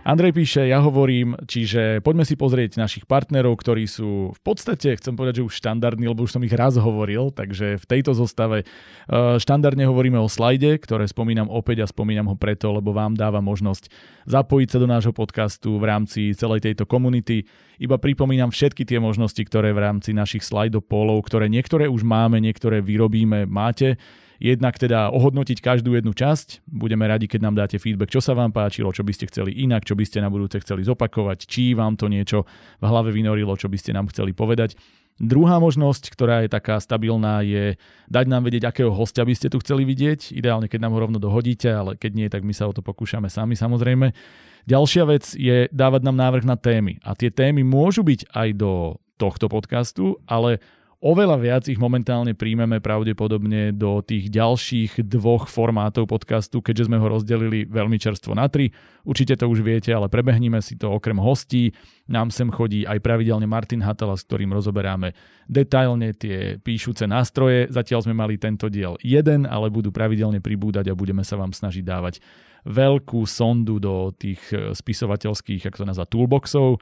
Andrej 0.00 0.32
píše, 0.32 0.64
ja 0.64 0.80
hovorím, 0.80 1.36
čiže 1.44 2.00
poďme 2.00 2.24
si 2.24 2.32
pozrieť 2.32 2.80
našich 2.80 3.04
partnerov, 3.04 3.52
ktorí 3.60 3.84
sú 3.84 4.32
v 4.32 4.40
podstate, 4.40 4.96
chcem 4.96 5.12
povedať, 5.12 5.44
že 5.44 5.46
už 5.52 5.60
štandardní, 5.60 6.08
lebo 6.08 6.24
už 6.24 6.40
som 6.40 6.40
ich 6.40 6.56
raz 6.56 6.80
hovoril, 6.80 7.28
takže 7.28 7.76
v 7.76 7.84
tejto 7.84 8.16
zostave 8.16 8.64
uh, 8.64 9.36
štandardne 9.36 9.84
hovoríme 9.84 10.16
o 10.16 10.24
slajde, 10.24 10.80
ktoré 10.80 11.04
spomínam 11.04 11.52
opäť 11.52 11.84
a 11.84 11.90
spomínam 11.92 12.32
ho 12.32 12.36
preto, 12.40 12.72
lebo 12.72 12.96
vám 12.96 13.12
dáva 13.12 13.44
možnosť 13.44 13.92
zapojiť 14.24 14.68
sa 14.72 14.78
do 14.80 14.88
nášho 14.88 15.12
podcastu 15.12 15.76
v 15.76 15.84
rámci 15.84 16.32
celej 16.32 16.64
tejto 16.64 16.88
komunity. 16.88 17.44
Iba 17.76 18.00
pripomínam 18.00 18.48
všetky 18.48 18.88
tie 18.88 19.04
možnosti, 19.04 19.44
ktoré 19.44 19.76
v 19.76 19.84
rámci 19.84 20.16
našich 20.16 20.48
slajdopolov, 20.48 21.28
ktoré 21.28 21.52
niektoré 21.52 21.92
už 21.92 22.08
máme, 22.08 22.40
niektoré 22.40 22.80
vyrobíme, 22.80 23.44
máte 23.44 24.00
jednak 24.40 24.80
teda 24.80 25.12
ohodnotiť 25.12 25.60
každú 25.60 25.92
jednu 25.92 26.16
časť. 26.16 26.64
Budeme 26.64 27.04
radi, 27.04 27.28
keď 27.28 27.40
nám 27.44 27.54
dáte 27.60 27.76
feedback, 27.76 28.08
čo 28.08 28.24
sa 28.24 28.32
vám 28.32 28.50
páčilo, 28.50 28.88
čo 28.90 29.04
by 29.04 29.12
ste 29.12 29.28
chceli 29.28 29.52
inak, 29.60 29.84
čo 29.84 29.92
by 29.92 30.08
ste 30.08 30.24
na 30.24 30.32
budúce 30.32 30.56
chceli 30.64 30.82
zopakovať, 30.82 31.44
či 31.44 31.76
vám 31.76 32.00
to 32.00 32.08
niečo 32.08 32.48
v 32.80 32.84
hlave 32.88 33.12
vynorilo, 33.12 33.52
čo 33.60 33.68
by 33.68 33.76
ste 33.76 33.92
nám 33.92 34.08
chceli 34.08 34.32
povedať. 34.32 34.80
Druhá 35.20 35.60
možnosť, 35.60 36.16
ktorá 36.16 36.40
je 36.40 36.48
taká 36.48 36.80
stabilná, 36.80 37.44
je 37.44 37.76
dať 38.08 38.24
nám 38.24 38.48
vedieť, 38.48 38.72
akého 38.72 38.88
hostia 38.88 39.20
by 39.28 39.36
ste 39.36 39.52
tu 39.52 39.60
chceli 39.60 39.84
vidieť. 39.84 40.32
Ideálne, 40.32 40.64
keď 40.64 40.80
nám 40.80 40.96
ho 40.96 41.04
rovno 41.04 41.20
dohodíte, 41.20 41.68
ale 41.68 42.00
keď 42.00 42.12
nie, 42.16 42.28
tak 42.32 42.40
my 42.40 42.56
sa 42.56 42.64
o 42.64 42.72
to 42.72 42.80
pokúšame 42.80 43.28
sami 43.28 43.52
samozrejme. 43.52 44.16
Ďalšia 44.64 45.04
vec 45.04 45.28
je 45.36 45.68
dávať 45.76 46.08
nám 46.08 46.16
návrh 46.16 46.48
na 46.48 46.56
témy. 46.56 46.96
A 47.04 47.12
tie 47.12 47.28
témy 47.28 47.60
môžu 47.60 48.00
byť 48.00 48.32
aj 48.32 48.48
do 48.56 48.96
tohto 49.20 49.52
podcastu, 49.52 50.16
ale 50.24 50.64
Oveľa 51.00 51.40
viac 51.40 51.64
ich 51.64 51.80
momentálne 51.80 52.36
príjmeme 52.36 52.76
pravdepodobne 52.76 53.72
do 53.72 54.04
tých 54.04 54.28
ďalších 54.28 55.00
dvoch 55.08 55.48
formátov 55.48 56.04
podcastu, 56.04 56.60
keďže 56.60 56.92
sme 56.92 57.00
ho 57.00 57.16
rozdelili 57.16 57.64
veľmi 57.64 57.96
čerstvo 57.96 58.36
na 58.36 58.52
tri. 58.52 58.68
Určite 59.08 59.40
to 59.40 59.48
už 59.48 59.64
viete, 59.64 59.88
ale 59.96 60.12
prebehníme 60.12 60.60
si 60.60 60.76
to 60.76 60.92
okrem 60.92 61.16
hostí. 61.16 61.72
Nám 62.04 62.28
sem 62.28 62.52
chodí 62.52 62.84
aj 62.84 63.00
pravidelne 63.00 63.48
Martin 63.48 63.80
Hatala, 63.80 64.12
s 64.12 64.28
ktorým 64.28 64.52
rozoberáme 64.52 65.16
detailne 65.48 66.12
tie 66.12 66.60
píšuce 66.60 67.08
nástroje. 67.08 67.72
Zatiaľ 67.72 68.04
sme 68.04 68.12
mali 68.12 68.36
tento 68.36 68.68
diel 68.68 69.00
jeden, 69.00 69.48
ale 69.48 69.72
budú 69.72 69.88
pravidelne 69.88 70.44
pribúdať 70.44 70.92
a 70.92 70.98
budeme 71.00 71.24
sa 71.24 71.40
vám 71.40 71.56
snažiť 71.56 71.80
dávať 71.80 72.20
veľkú 72.68 73.24
sondu 73.24 73.80
do 73.80 74.12
tých 74.12 74.52
spisovateľských, 74.52 75.64
ako 75.64 75.80
to 75.80 75.88
nazva, 75.88 76.04
toolboxov 76.04 76.76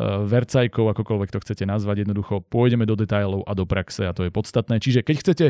vercajkov, 0.00 0.92
akokoľvek 0.96 1.30
to 1.32 1.42
chcete 1.44 1.64
nazvať, 1.68 2.08
jednoducho 2.08 2.40
pôjdeme 2.48 2.88
do 2.88 2.96
detailov 2.96 3.44
a 3.44 3.52
do 3.52 3.68
praxe 3.68 4.08
a 4.08 4.16
to 4.16 4.24
je 4.24 4.32
podstatné. 4.32 4.80
Čiže 4.80 5.04
keď 5.04 5.16
chcete 5.20 5.46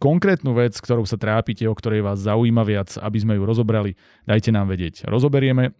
konkrétnu 0.00 0.56
vec, 0.56 0.78
ktorou 0.78 1.04
sa 1.04 1.20
trápite, 1.20 1.66
o 1.68 1.74
ktorej 1.76 2.00
vás 2.00 2.22
zaujíma 2.22 2.62
viac, 2.64 2.94
aby 2.96 3.18
sme 3.20 3.36
ju 3.36 3.42
rozobrali, 3.44 3.98
dajte 4.24 4.54
nám 4.54 4.72
vedieť. 4.72 5.04
Rozoberieme. 5.04 5.76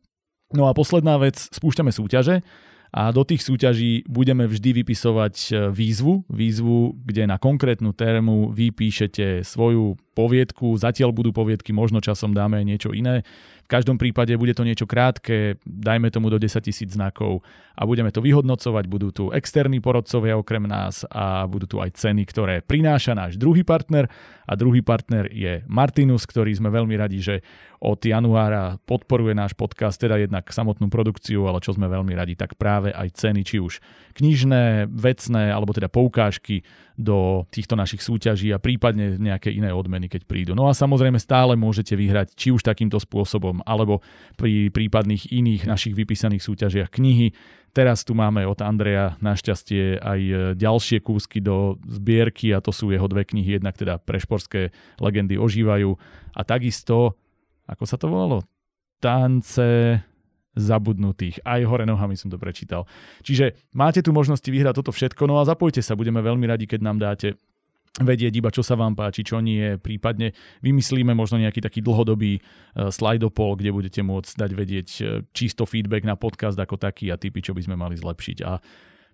No 0.50 0.66
a 0.66 0.74
posledná 0.74 1.16
vec, 1.16 1.38
spúšťame 1.38 1.94
súťaže 1.94 2.42
a 2.90 3.14
do 3.14 3.22
tých 3.22 3.46
súťaží 3.46 4.02
budeme 4.10 4.50
vždy 4.50 4.82
vypisovať 4.82 5.34
e, 5.34 5.50
výzvu, 5.70 6.26
výzvu, 6.26 6.98
kde 7.06 7.30
na 7.30 7.38
konkrétnu 7.38 7.94
tému 7.94 8.50
vy 8.50 8.74
píšete 8.74 9.46
svoju 9.46 9.94
poviedku, 10.18 10.74
zatiaľ 10.74 11.14
budú 11.14 11.30
poviedky, 11.30 11.70
možno 11.70 12.02
časom 12.02 12.34
dáme 12.34 12.58
aj 12.58 12.66
niečo 12.66 12.90
iné. 12.90 13.22
Každom 13.70 14.02
prípade 14.02 14.34
bude 14.34 14.50
to 14.50 14.66
niečo 14.66 14.82
krátke, 14.82 15.62
dajme 15.62 16.10
tomu 16.10 16.26
do 16.26 16.42
10 16.42 16.58
tisíc 16.58 16.90
znakov 16.90 17.46
a 17.78 17.86
budeme 17.86 18.10
to 18.10 18.18
vyhodnocovať. 18.18 18.84
Budú 18.90 19.14
tu 19.14 19.24
externí 19.30 19.78
porodcovia 19.78 20.34
okrem 20.34 20.66
nás 20.66 21.06
a 21.06 21.46
budú 21.46 21.70
tu 21.70 21.76
aj 21.78 21.94
ceny, 21.94 22.26
ktoré 22.26 22.66
prináša 22.66 23.14
náš 23.14 23.38
druhý 23.38 23.62
partner 23.62 24.10
a 24.50 24.58
druhý 24.58 24.82
partner 24.82 25.30
je 25.30 25.62
Martinus, 25.70 26.26
ktorý 26.26 26.50
sme 26.50 26.74
veľmi 26.74 26.98
radi, 26.98 27.22
že 27.22 27.46
od 27.80 28.02
januára 28.02 28.76
podporuje 28.82 29.32
náš 29.32 29.54
podcast, 29.54 29.96
teda 29.96 30.20
jednak 30.20 30.50
samotnú 30.50 30.90
produkciu, 30.92 31.46
ale 31.46 31.64
čo 31.64 31.72
sme 31.72 31.88
veľmi 31.88 32.12
radi, 32.12 32.34
tak 32.34 32.58
práve 32.58 32.90
aj 32.92 33.14
ceny, 33.16 33.40
či 33.40 33.56
už 33.62 33.80
knižné, 34.18 34.90
vecné, 34.90 35.48
alebo 35.48 35.72
teda 35.72 35.88
poukážky 35.88 36.66
do 37.00 37.48
týchto 37.48 37.80
našich 37.80 38.04
súťaží 38.04 38.52
a 38.52 38.60
prípadne 38.60 39.16
nejaké 39.16 39.48
iné 39.48 39.72
odmeny, 39.72 40.12
keď 40.12 40.28
prídu. 40.28 40.52
No 40.52 40.68
a 40.68 40.76
samozrejme 40.76 41.16
stále 41.16 41.56
môžete 41.56 41.96
vyhrať 41.96 42.36
či 42.36 42.52
už 42.52 42.60
takýmto 42.60 43.00
spôsobom, 43.00 43.59
alebo 43.64 44.04
pri 44.36 44.68
prípadných 44.72 45.32
iných 45.32 45.68
našich 45.68 45.94
vypísaných 45.94 46.44
súťažiach 46.44 46.90
knihy. 46.90 47.32
Teraz 47.70 48.02
tu 48.02 48.18
máme 48.18 48.42
od 48.50 48.58
Andreja 48.66 49.14
našťastie 49.22 50.02
aj 50.02 50.20
ďalšie 50.58 50.98
kúsky 51.06 51.38
do 51.38 51.78
zbierky 51.86 52.50
a 52.50 52.58
to 52.58 52.74
sú 52.74 52.90
jeho 52.90 53.06
dve 53.06 53.22
knihy, 53.22 53.62
jednak 53.62 53.78
teda 53.78 54.02
prešporské 54.02 54.74
legendy 54.98 55.38
ožívajú 55.38 55.94
a 56.34 56.40
takisto, 56.42 57.14
ako 57.70 57.84
sa 57.86 57.94
to 57.94 58.10
volalo? 58.10 58.42
Tance 58.98 60.02
zabudnutých. 60.50 61.46
Aj 61.46 61.62
hore 61.62 61.86
nohami 61.86 62.18
som 62.18 62.26
to 62.26 62.34
prečítal. 62.34 62.90
Čiže 63.22 63.70
máte 63.70 64.02
tu 64.02 64.10
možnosti 64.10 64.50
vyhrať 64.50 64.82
toto 64.82 64.90
všetko, 64.90 65.30
no 65.30 65.38
a 65.38 65.46
zapojte 65.46 65.78
sa, 65.78 65.94
budeme 65.94 66.18
veľmi 66.18 66.50
radi, 66.50 66.66
keď 66.66 66.80
nám 66.82 66.98
dáte 66.98 67.38
vedieť 68.00 68.32
iba, 68.40 68.50
čo 68.50 68.64
sa 68.64 68.74
vám 68.74 68.96
páči, 68.96 69.22
čo 69.22 69.38
nie. 69.38 69.76
Prípadne 69.76 70.32
vymyslíme 70.64 71.12
možno 71.12 71.38
nejaký 71.38 71.60
taký 71.60 71.84
dlhodobý 71.84 72.40
e, 72.40 72.40
slajdopol, 72.88 73.60
kde 73.60 73.70
budete 73.70 74.00
môcť 74.00 74.32
dať 74.34 74.50
vedieť 74.56 74.88
e, 74.88 75.02
čisto 75.36 75.68
feedback 75.68 76.08
na 76.08 76.16
podcast 76.16 76.56
ako 76.56 76.80
taký 76.80 77.12
a 77.12 77.20
typy, 77.20 77.44
čo 77.44 77.52
by 77.52 77.62
sme 77.64 77.76
mali 77.76 77.94
zlepšiť. 78.00 78.38
A 78.48 78.52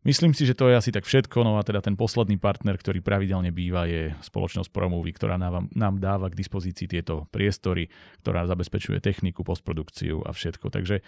Myslím 0.06 0.38
si, 0.38 0.46
že 0.46 0.54
to 0.54 0.70
je 0.70 0.78
asi 0.78 0.94
tak 0.94 1.02
všetko, 1.02 1.42
no 1.42 1.58
a 1.58 1.66
teda 1.66 1.82
ten 1.82 1.98
posledný 1.98 2.38
partner, 2.38 2.78
ktorý 2.78 3.02
pravidelne 3.02 3.50
býva, 3.50 3.90
je 3.90 4.14
spoločnosť 4.22 4.70
Promovy, 4.70 5.10
ktorá 5.10 5.34
nám, 5.34 5.66
nám 5.74 5.98
dáva 5.98 6.30
k 6.30 6.38
dispozícii 6.38 6.86
tieto 6.86 7.26
priestory, 7.34 7.90
ktorá 8.22 8.46
zabezpečuje 8.46 9.02
techniku, 9.02 9.42
postprodukciu 9.42 10.22
a 10.22 10.30
všetko. 10.30 10.70
Takže 10.70 11.02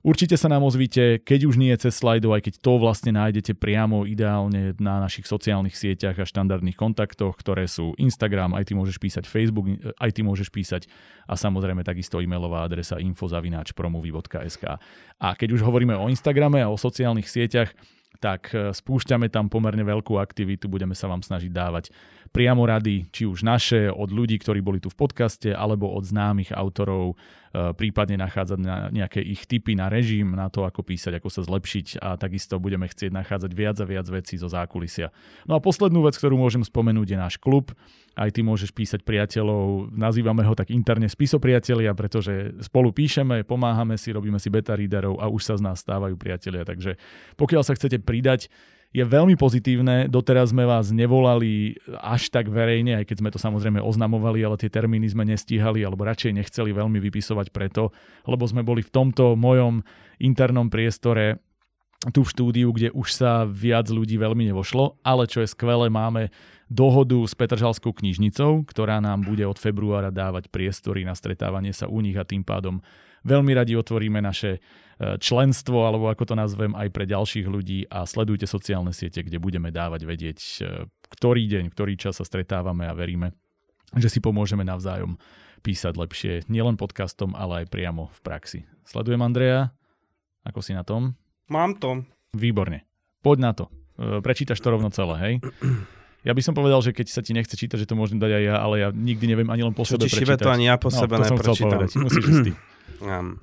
Určite 0.00 0.40
sa 0.40 0.48
nám 0.48 0.64
ozvíte, 0.64 1.20
keď 1.20 1.40
už 1.44 1.60
nie 1.60 1.76
cez 1.76 1.92
slajdov, 1.92 2.32
aj 2.32 2.48
keď 2.48 2.54
to 2.64 2.80
vlastne 2.80 3.12
nájdete 3.12 3.52
priamo 3.52 4.08
ideálne 4.08 4.72
na 4.80 4.96
našich 4.96 5.28
sociálnych 5.28 5.76
sieťach 5.76 6.16
a 6.16 6.24
štandardných 6.24 6.72
kontaktoch, 6.72 7.36
ktoré 7.36 7.68
sú 7.68 7.92
Instagram, 8.00 8.56
aj 8.56 8.64
ty 8.64 8.72
môžeš 8.72 8.96
písať 8.96 9.28
Facebook, 9.28 9.68
aj 10.00 10.10
ty 10.16 10.24
môžeš 10.24 10.48
písať 10.48 10.88
a 11.28 11.36
samozrejme 11.36 11.84
takisto 11.84 12.16
e-mailová 12.16 12.64
adresa 12.64 12.96
infozavináčpromovy.sk. 12.96 14.64
A 15.20 15.28
keď 15.36 15.48
už 15.60 15.68
hovoríme 15.68 15.92
o 15.92 16.08
Instagrame 16.08 16.64
a 16.64 16.72
o 16.72 16.80
sociálnych 16.80 17.28
sieťach, 17.28 17.76
tak 18.20 18.52
e, 18.52 18.72
spúšťame 18.72 19.32
tam 19.32 19.48
pomerne 19.48 19.84
veľkú 19.84 20.20
aktivitu, 20.20 20.68
budeme 20.68 20.92
sa 20.92 21.08
vám 21.08 21.24
snažiť 21.24 21.52
dávať 21.52 21.92
priamo 22.30 22.62
rady, 22.62 23.10
či 23.10 23.26
už 23.26 23.42
naše, 23.42 23.90
od 23.90 24.14
ľudí, 24.14 24.38
ktorí 24.38 24.62
boli 24.62 24.78
tu 24.78 24.86
v 24.86 24.98
podcaste, 24.98 25.50
alebo 25.50 25.90
od 25.90 26.06
známych 26.06 26.54
autorov, 26.54 27.18
e, 27.50 27.74
prípadne 27.74 28.14
nachádzať 28.22 28.58
na 28.62 28.86
nejaké 28.94 29.18
ich 29.18 29.50
typy 29.50 29.74
na 29.74 29.90
režim, 29.90 30.38
na 30.38 30.46
to, 30.46 30.62
ako 30.62 30.86
písať, 30.86 31.18
ako 31.18 31.28
sa 31.28 31.42
zlepšiť 31.42 31.98
a 31.98 32.14
takisto 32.14 32.62
budeme 32.62 32.86
chcieť 32.86 33.10
nachádzať 33.10 33.50
viac 33.50 33.76
a 33.82 33.86
viac 33.86 34.06
vecí 34.06 34.38
zo 34.38 34.46
zákulisia. 34.46 35.10
No 35.50 35.58
a 35.58 35.60
poslednú 35.60 36.06
vec, 36.06 36.14
ktorú 36.14 36.38
môžem 36.38 36.62
spomenúť, 36.62 37.08
je 37.10 37.18
náš 37.18 37.34
klub, 37.42 37.74
aj 38.14 38.30
ty 38.30 38.46
môžeš 38.46 38.70
písať 38.70 39.00
priateľov, 39.02 39.90
nazývame 39.90 40.46
ho 40.46 40.54
tak 40.54 40.70
interne 40.70 41.10
spisopriatelia, 41.10 41.90
pretože 41.98 42.54
spolu 42.62 42.94
píšeme, 42.94 43.42
pomáhame 43.42 43.98
si, 43.98 44.14
robíme 44.14 44.38
si 44.38 44.50
beta 44.50 44.78
readerov 44.78 45.18
a 45.18 45.26
už 45.26 45.42
sa 45.42 45.54
z 45.58 45.66
nás 45.66 45.82
stávajú 45.82 46.14
priatelia. 46.14 46.62
Takže 46.62 46.94
pokiaľ 47.34 47.62
sa 47.66 47.74
chcete 47.74 48.02
pridať, 48.02 48.50
je 48.90 49.04
veľmi 49.06 49.38
pozitívne. 49.38 50.10
Doteraz 50.10 50.50
sme 50.50 50.66
vás 50.66 50.90
nevolali 50.90 51.78
až 52.02 52.26
tak 52.34 52.50
verejne, 52.50 52.98
aj 52.98 53.06
keď 53.06 53.16
sme 53.22 53.30
to 53.30 53.38
samozrejme 53.38 53.78
oznamovali, 53.78 54.42
ale 54.42 54.58
tie 54.58 54.66
termíny 54.66 55.06
sme 55.06 55.22
nestíhali 55.22 55.86
alebo 55.86 56.02
radšej 56.02 56.34
nechceli 56.34 56.74
veľmi 56.74 56.98
vypisovať 56.98 57.54
preto, 57.54 57.94
lebo 58.26 58.42
sme 58.50 58.66
boli 58.66 58.82
v 58.82 58.90
tomto 58.90 59.38
mojom 59.38 59.86
internom 60.18 60.66
priestore 60.66 61.38
tu 62.10 62.24
v 62.24 62.32
štúdiu, 62.32 62.72
kde 62.72 62.88
už 62.96 63.12
sa 63.12 63.44
viac 63.44 63.86
ľudí 63.92 64.16
veľmi 64.16 64.48
nevošlo, 64.50 65.04
ale 65.04 65.28
čo 65.28 65.44
je 65.44 65.52
skvelé, 65.52 65.92
máme 65.92 66.32
dohodu 66.72 67.20
s 67.28 67.36
Petržalskou 67.36 67.92
knižnicou, 67.92 68.64
ktorá 68.64 69.04
nám 69.04 69.28
bude 69.28 69.44
od 69.44 69.60
februára 69.60 70.08
dávať 70.08 70.48
priestory 70.48 71.04
na 71.04 71.12
stretávanie 71.12 71.76
sa 71.76 71.92
u 71.92 72.00
nich 72.00 72.16
a 72.16 72.24
tým 72.24 72.40
pádom 72.40 72.80
veľmi 73.24 73.52
radi 73.52 73.76
otvoríme 73.76 74.20
naše 74.20 74.58
e, 74.58 74.60
členstvo, 75.20 75.84
alebo 75.86 76.08
ako 76.08 76.32
to 76.32 76.34
nazvem, 76.36 76.72
aj 76.76 76.88
pre 76.92 77.04
ďalších 77.08 77.46
ľudí 77.46 77.88
a 77.88 78.04
sledujte 78.04 78.44
sociálne 78.48 78.92
siete, 78.92 79.24
kde 79.24 79.40
budeme 79.42 79.68
dávať 79.72 80.04
vedieť, 80.04 80.38
e, 80.38 80.88
ktorý 81.18 81.42
deň, 81.48 81.64
ktorý 81.72 81.96
čas 81.96 82.20
sa 82.20 82.24
stretávame 82.24 82.88
a 82.88 82.96
veríme, 82.96 83.36
že 83.96 84.08
si 84.08 84.18
pomôžeme 84.22 84.62
navzájom 84.62 85.18
písať 85.60 85.94
lepšie 85.96 86.32
nielen 86.48 86.80
podcastom, 86.80 87.36
ale 87.36 87.64
aj 87.64 87.66
priamo 87.68 88.08
v 88.16 88.20
praxi. 88.24 88.60
Sledujem 88.88 89.20
Andreja, 89.20 89.76
ako 90.46 90.64
si 90.64 90.72
na 90.72 90.86
tom? 90.86 91.12
Mám 91.52 91.76
to. 91.82 92.06
Výborne. 92.32 92.86
Poď 93.20 93.38
na 93.42 93.52
to. 93.52 93.64
E, 94.00 94.24
prečítaš 94.24 94.62
to 94.64 94.72
rovno 94.72 94.88
celé, 94.88 95.16
hej? 95.20 95.34
Ja 96.20 96.36
by 96.36 96.42
som 96.44 96.52
povedal, 96.52 96.84
že 96.84 96.92
keď 96.92 97.06
sa 97.08 97.24
ti 97.24 97.32
nechce 97.32 97.56
čítať, 97.56 97.80
že 97.80 97.88
to 97.88 97.96
môžem 97.96 98.20
dať 98.20 98.28
aj 98.28 98.42
ja, 98.44 98.56
ale 98.60 98.74
ja 98.76 98.88
nikdy 98.92 99.24
neviem 99.24 99.48
ani 99.48 99.64
len 99.64 99.72
po 99.72 99.88
Čo 99.88 99.96
sebe 99.96 100.04
prečítať. 100.04 100.44
to 100.44 100.52
ani 100.52 100.68
ja 100.68 100.76
po 100.76 100.92
no, 100.92 101.00
sebe 101.00 101.16
to 101.16 101.56
povedať. 101.56 101.96
Musíš 101.96 102.24
ísť 102.28 102.46
Um, 103.00 103.40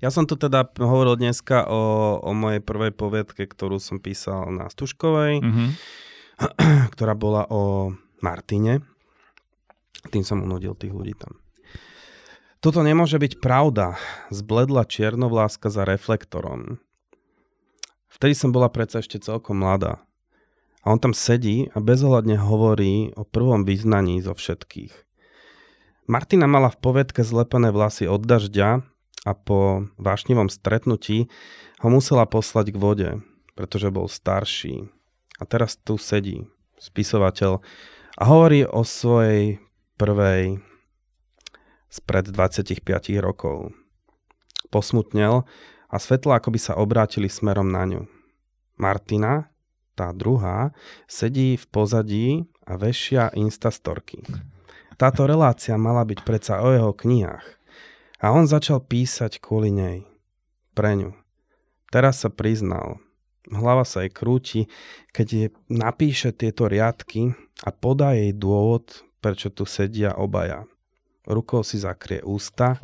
Ja 0.00 0.10
som 0.10 0.26
tu 0.26 0.34
teda 0.34 0.66
hovoril 0.80 1.14
dneska 1.20 1.68
o, 1.68 2.16
o 2.20 2.30
mojej 2.34 2.64
prvej 2.64 2.90
poviedke, 2.90 3.46
ktorú 3.46 3.78
som 3.78 4.02
písal 4.02 4.50
na 4.50 4.66
Stužkovej, 4.66 5.44
mm-hmm. 5.44 5.68
ktorá 6.96 7.14
bola 7.14 7.46
o 7.46 7.94
Martine. 8.24 8.82
Tým 10.08 10.24
som 10.24 10.40
unudil 10.40 10.72
tých 10.74 10.90
ľudí 10.90 11.12
tam. 11.14 11.36
Toto 12.60 12.84
nemôže 12.84 13.16
byť 13.16 13.40
pravda, 13.40 13.96
zbledla 14.28 14.84
čiernovláska 14.84 15.72
za 15.72 15.88
reflektorom. 15.88 16.80
Vtedy 18.12 18.36
som 18.36 18.52
bola 18.52 18.68
predsa 18.68 19.00
ešte 19.00 19.16
celkom 19.16 19.64
mladá. 19.64 20.04
A 20.84 20.92
on 20.92 21.00
tam 21.00 21.16
sedí 21.16 21.72
a 21.72 21.80
bezohľadne 21.80 22.40
hovorí 22.40 23.12
o 23.16 23.24
prvom 23.24 23.64
vyznaní 23.64 24.20
zo 24.20 24.36
všetkých. 24.36 25.09
Martina 26.08 26.48
mala 26.48 26.72
v 26.72 26.80
povedke 26.80 27.24
zlepené 27.24 27.72
vlasy 27.74 28.08
od 28.08 28.24
dažďa 28.24 28.84
a 29.28 29.32
po 29.36 29.90
vášnivom 30.00 30.48
stretnutí 30.48 31.28
ho 31.80 31.88
musela 31.92 32.24
poslať 32.24 32.72
k 32.72 32.80
vode, 32.80 33.10
pretože 33.56 33.92
bol 33.92 34.08
starší. 34.08 34.88
A 35.40 35.48
teraz 35.48 35.76
tu 35.76 35.96
sedí 35.96 36.44
spisovateľ 36.80 37.60
a 38.16 38.22
hovorí 38.24 38.64
o 38.64 38.84
svojej 38.84 39.60
prvej 40.00 40.64
spred 41.92 42.32
25 42.32 42.80
rokov. 43.20 43.76
Posmutnel 44.72 45.44
a 45.90 45.96
svetla 45.98 46.38
akoby 46.40 46.58
sa 46.62 46.78
obrátili 46.78 47.26
smerom 47.26 47.68
na 47.68 47.84
ňu. 47.84 48.02
Martina, 48.80 49.52
tá 49.98 50.14
druhá, 50.16 50.72
sedí 51.04 51.60
v 51.60 51.64
pozadí 51.68 52.28
a 52.64 52.80
vešia 52.80 53.28
instastorky. 53.36 54.24
Táto 55.00 55.24
relácia 55.24 55.80
mala 55.80 56.04
byť 56.04 56.20
predsa 56.20 56.60
o 56.60 56.68
jeho 56.76 56.92
knihách. 56.92 57.46
A 58.20 58.36
on 58.36 58.44
začal 58.44 58.84
písať 58.84 59.40
kvôli 59.40 59.72
nej. 59.72 60.04
Pre 60.76 60.92
ňu. 60.92 61.16
Teraz 61.88 62.20
sa 62.20 62.28
priznal. 62.28 63.00
Hlava 63.48 63.88
sa 63.88 64.04
jej 64.04 64.12
krúti, 64.12 64.68
keď 65.16 65.26
je 65.32 65.46
napíše 65.72 66.36
tieto 66.36 66.68
riadky 66.68 67.32
a 67.64 67.72
podá 67.72 68.12
jej 68.12 68.36
dôvod, 68.36 69.08
prečo 69.24 69.48
tu 69.48 69.64
sedia 69.64 70.12
obaja 70.12 70.68
rukou 71.30 71.62
si 71.62 71.78
zakrie 71.80 72.20
ústa, 72.24 72.80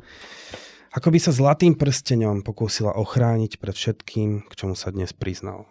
ako 0.95 1.12
by 1.12 1.19
sa 1.21 1.33
zlatým 1.35 1.77
prsteňom 1.77 2.41
pokúsila 2.41 2.97
ochrániť 2.97 3.61
pred 3.61 3.75
všetkým, 3.77 4.49
k 4.49 4.53
čomu 4.57 4.73
sa 4.73 4.95
dnes 4.95 5.12
priznal. 5.12 5.69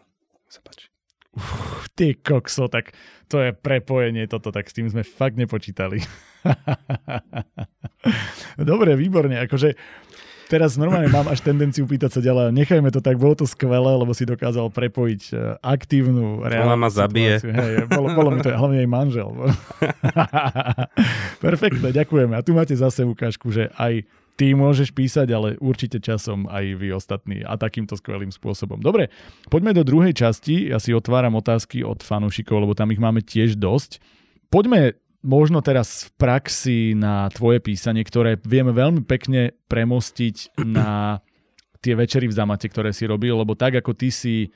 Sa 0.51 0.61
páči. 0.61 0.94
Uf, 1.35 1.91
ty 1.95 2.15
kokso, 2.15 2.71
tak 2.71 2.95
to 3.27 3.43
je 3.43 3.51
prepojenie 3.51 4.23
toto, 4.31 4.55
tak 4.55 4.71
s 4.71 4.75
tým 4.75 4.87
sme 4.87 5.03
fakt 5.03 5.35
nepočítali. 5.35 5.99
Dobre, 8.71 8.95
výborne, 8.95 9.43
akože 9.43 9.75
teraz 10.47 10.77
normálne 10.77 11.09
mám 11.09 11.27
až 11.27 11.41
tendenciu 11.41 11.89
pýtať 11.89 12.11
sa 12.15 12.21
ďalej, 12.21 12.53
nechajme 12.53 12.89
to 12.93 13.01
tak, 13.01 13.17
bolo 13.17 13.35
to 13.35 13.49
skvelé, 13.49 13.91
lebo 13.97 14.13
si 14.13 14.23
dokázal 14.23 14.69
prepojiť 14.69 15.21
e, 15.33 15.35
aktívnu 15.59 16.45
reálnu 16.45 16.69
Ona 16.71 16.77
ma 16.77 16.89
zabije. 16.93 17.41
Hej, 17.41 17.89
bolo, 17.89 18.07
bolo 18.13 18.29
mi 18.31 18.39
to 18.45 18.53
hlavne 18.53 18.79
jej 18.79 18.89
manžel. 18.89 19.29
Perfektne, 21.45 21.89
ďakujeme. 21.91 22.37
A 22.37 22.45
tu 22.45 22.53
máte 22.53 22.77
zase 22.77 23.03
ukážku, 23.03 23.49
že 23.49 23.73
aj 23.75 24.05
ty 24.35 24.51
môžeš 24.53 24.91
písať, 24.91 25.27
ale 25.31 25.55
určite 25.63 26.03
časom 26.03 26.47
aj 26.51 26.75
vy 26.75 26.91
ostatní 26.91 27.41
a 27.41 27.55
takýmto 27.55 27.95
skvelým 27.95 28.29
spôsobom. 28.29 28.79
Dobre, 28.83 29.09
poďme 29.47 29.71
do 29.71 29.87
druhej 29.87 30.11
časti. 30.11 30.69
Ja 30.71 30.79
si 30.79 30.91
otváram 30.91 31.39
otázky 31.39 31.81
od 31.81 32.03
fanúšikov, 32.03 32.67
lebo 32.67 32.73
tam 32.75 32.91
ich 32.91 32.99
máme 33.01 33.23
tiež 33.23 33.55
dosť. 33.55 34.03
Poďme 34.51 34.99
možno 35.25 35.63
teraz 35.65 36.05
v 36.05 36.09
praxi 36.21 36.93
na 36.93 37.31
tvoje 37.33 37.57
písanie, 37.63 38.05
ktoré 38.05 38.37
vieme 38.43 38.69
veľmi 38.75 39.01
pekne 39.07 39.57
premostiť 39.65 40.53
na 40.61 41.19
tie 41.81 41.97
večery 41.97 42.29
v 42.29 42.37
zamate, 42.37 42.69
ktoré 42.69 42.93
si 42.93 43.09
robil, 43.09 43.33
lebo 43.33 43.57
tak 43.57 43.81
ako 43.81 43.97
ty 43.97 44.13
si 44.13 44.53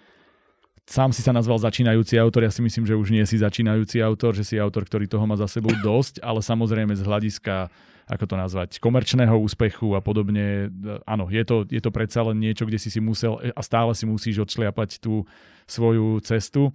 sám 0.89 1.13
si 1.13 1.21
sa 1.21 1.29
nazval 1.29 1.61
začínajúci 1.61 2.17
autor, 2.17 2.49
ja 2.49 2.49
si 2.49 2.65
myslím, 2.65 2.89
že 2.89 2.97
už 2.97 3.13
nie 3.13 3.21
si 3.29 3.37
začínajúci 3.37 4.01
autor, 4.01 4.33
že 4.33 4.41
si 4.41 4.57
autor, 4.57 4.89
ktorý 4.89 5.05
toho 5.05 5.21
má 5.29 5.37
za 5.37 5.45
sebou 5.45 5.69
dosť, 5.69 6.17
ale 6.25 6.41
samozrejme 6.41 6.97
z 6.97 7.05
hľadiska 7.05 7.69
ako 8.09 8.25
to 8.25 8.35
nazvať, 8.35 8.69
komerčného 8.81 9.37
úspechu 9.37 9.93
a 9.93 10.01
podobne. 10.01 10.73
Áno, 11.05 11.29
je 11.29 11.45
to, 11.45 11.61
je 11.69 11.77
to 11.77 11.93
predsa 11.93 12.25
len 12.25 12.41
niečo, 12.41 12.65
kde 12.65 12.81
si 12.81 12.89
si 12.89 12.97
musel 12.97 13.37
a 13.37 13.61
stále 13.61 13.93
si 13.93 14.09
musíš 14.09 14.41
odšliapať 14.41 14.97
tú 14.97 15.29
svoju 15.69 16.17
cestu. 16.25 16.73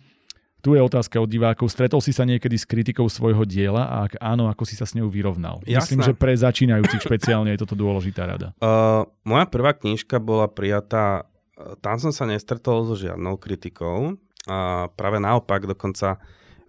Tu 0.64 0.72
je 0.72 0.80
otázka 0.80 1.20
od 1.20 1.28
divákov. 1.28 1.68
Stretol 1.68 2.00
si 2.00 2.14
sa 2.14 2.24
niekedy 2.24 2.56
s 2.56 2.64
kritikou 2.64 3.04
svojho 3.10 3.44
diela 3.44 3.84
a 3.84 3.96
ak 4.08 4.16
áno, 4.16 4.48
ako 4.48 4.64
si 4.64 4.78
sa 4.78 4.88
s 4.88 4.96
ňou 4.96 5.12
vyrovnal? 5.12 5.60
Jasné. 5.68 6.00
Myslím, 6.00 6.00
že 6.08 6.14
pre 6.16 6.32
začínajúcich 6.32 7.04
špeciálne 7.04 7.52
je 7.52 7.60
toto 7.60 7.76
dôležitá 7.76 8.24
rada. 8.24 8.48
Uh, 8.64 9.04
moja 9.28 9.44
prvá 9.44 9.76
knižka 9.76 10.16
bola 10.24 10.48
prijatá, 10.48 11.28
tam 11.84 12.00
som 12.00 12.16
sa 12.16 12.24
nestretol 12.24 12.88
so 12.88 12.96
žiadnou 12.96 13.36
kritikou. 13.36 14.16
A 14.48 14.88
práve 14.96 15.20
naopak, 15.20 15.68
dokonca 15.68 16.16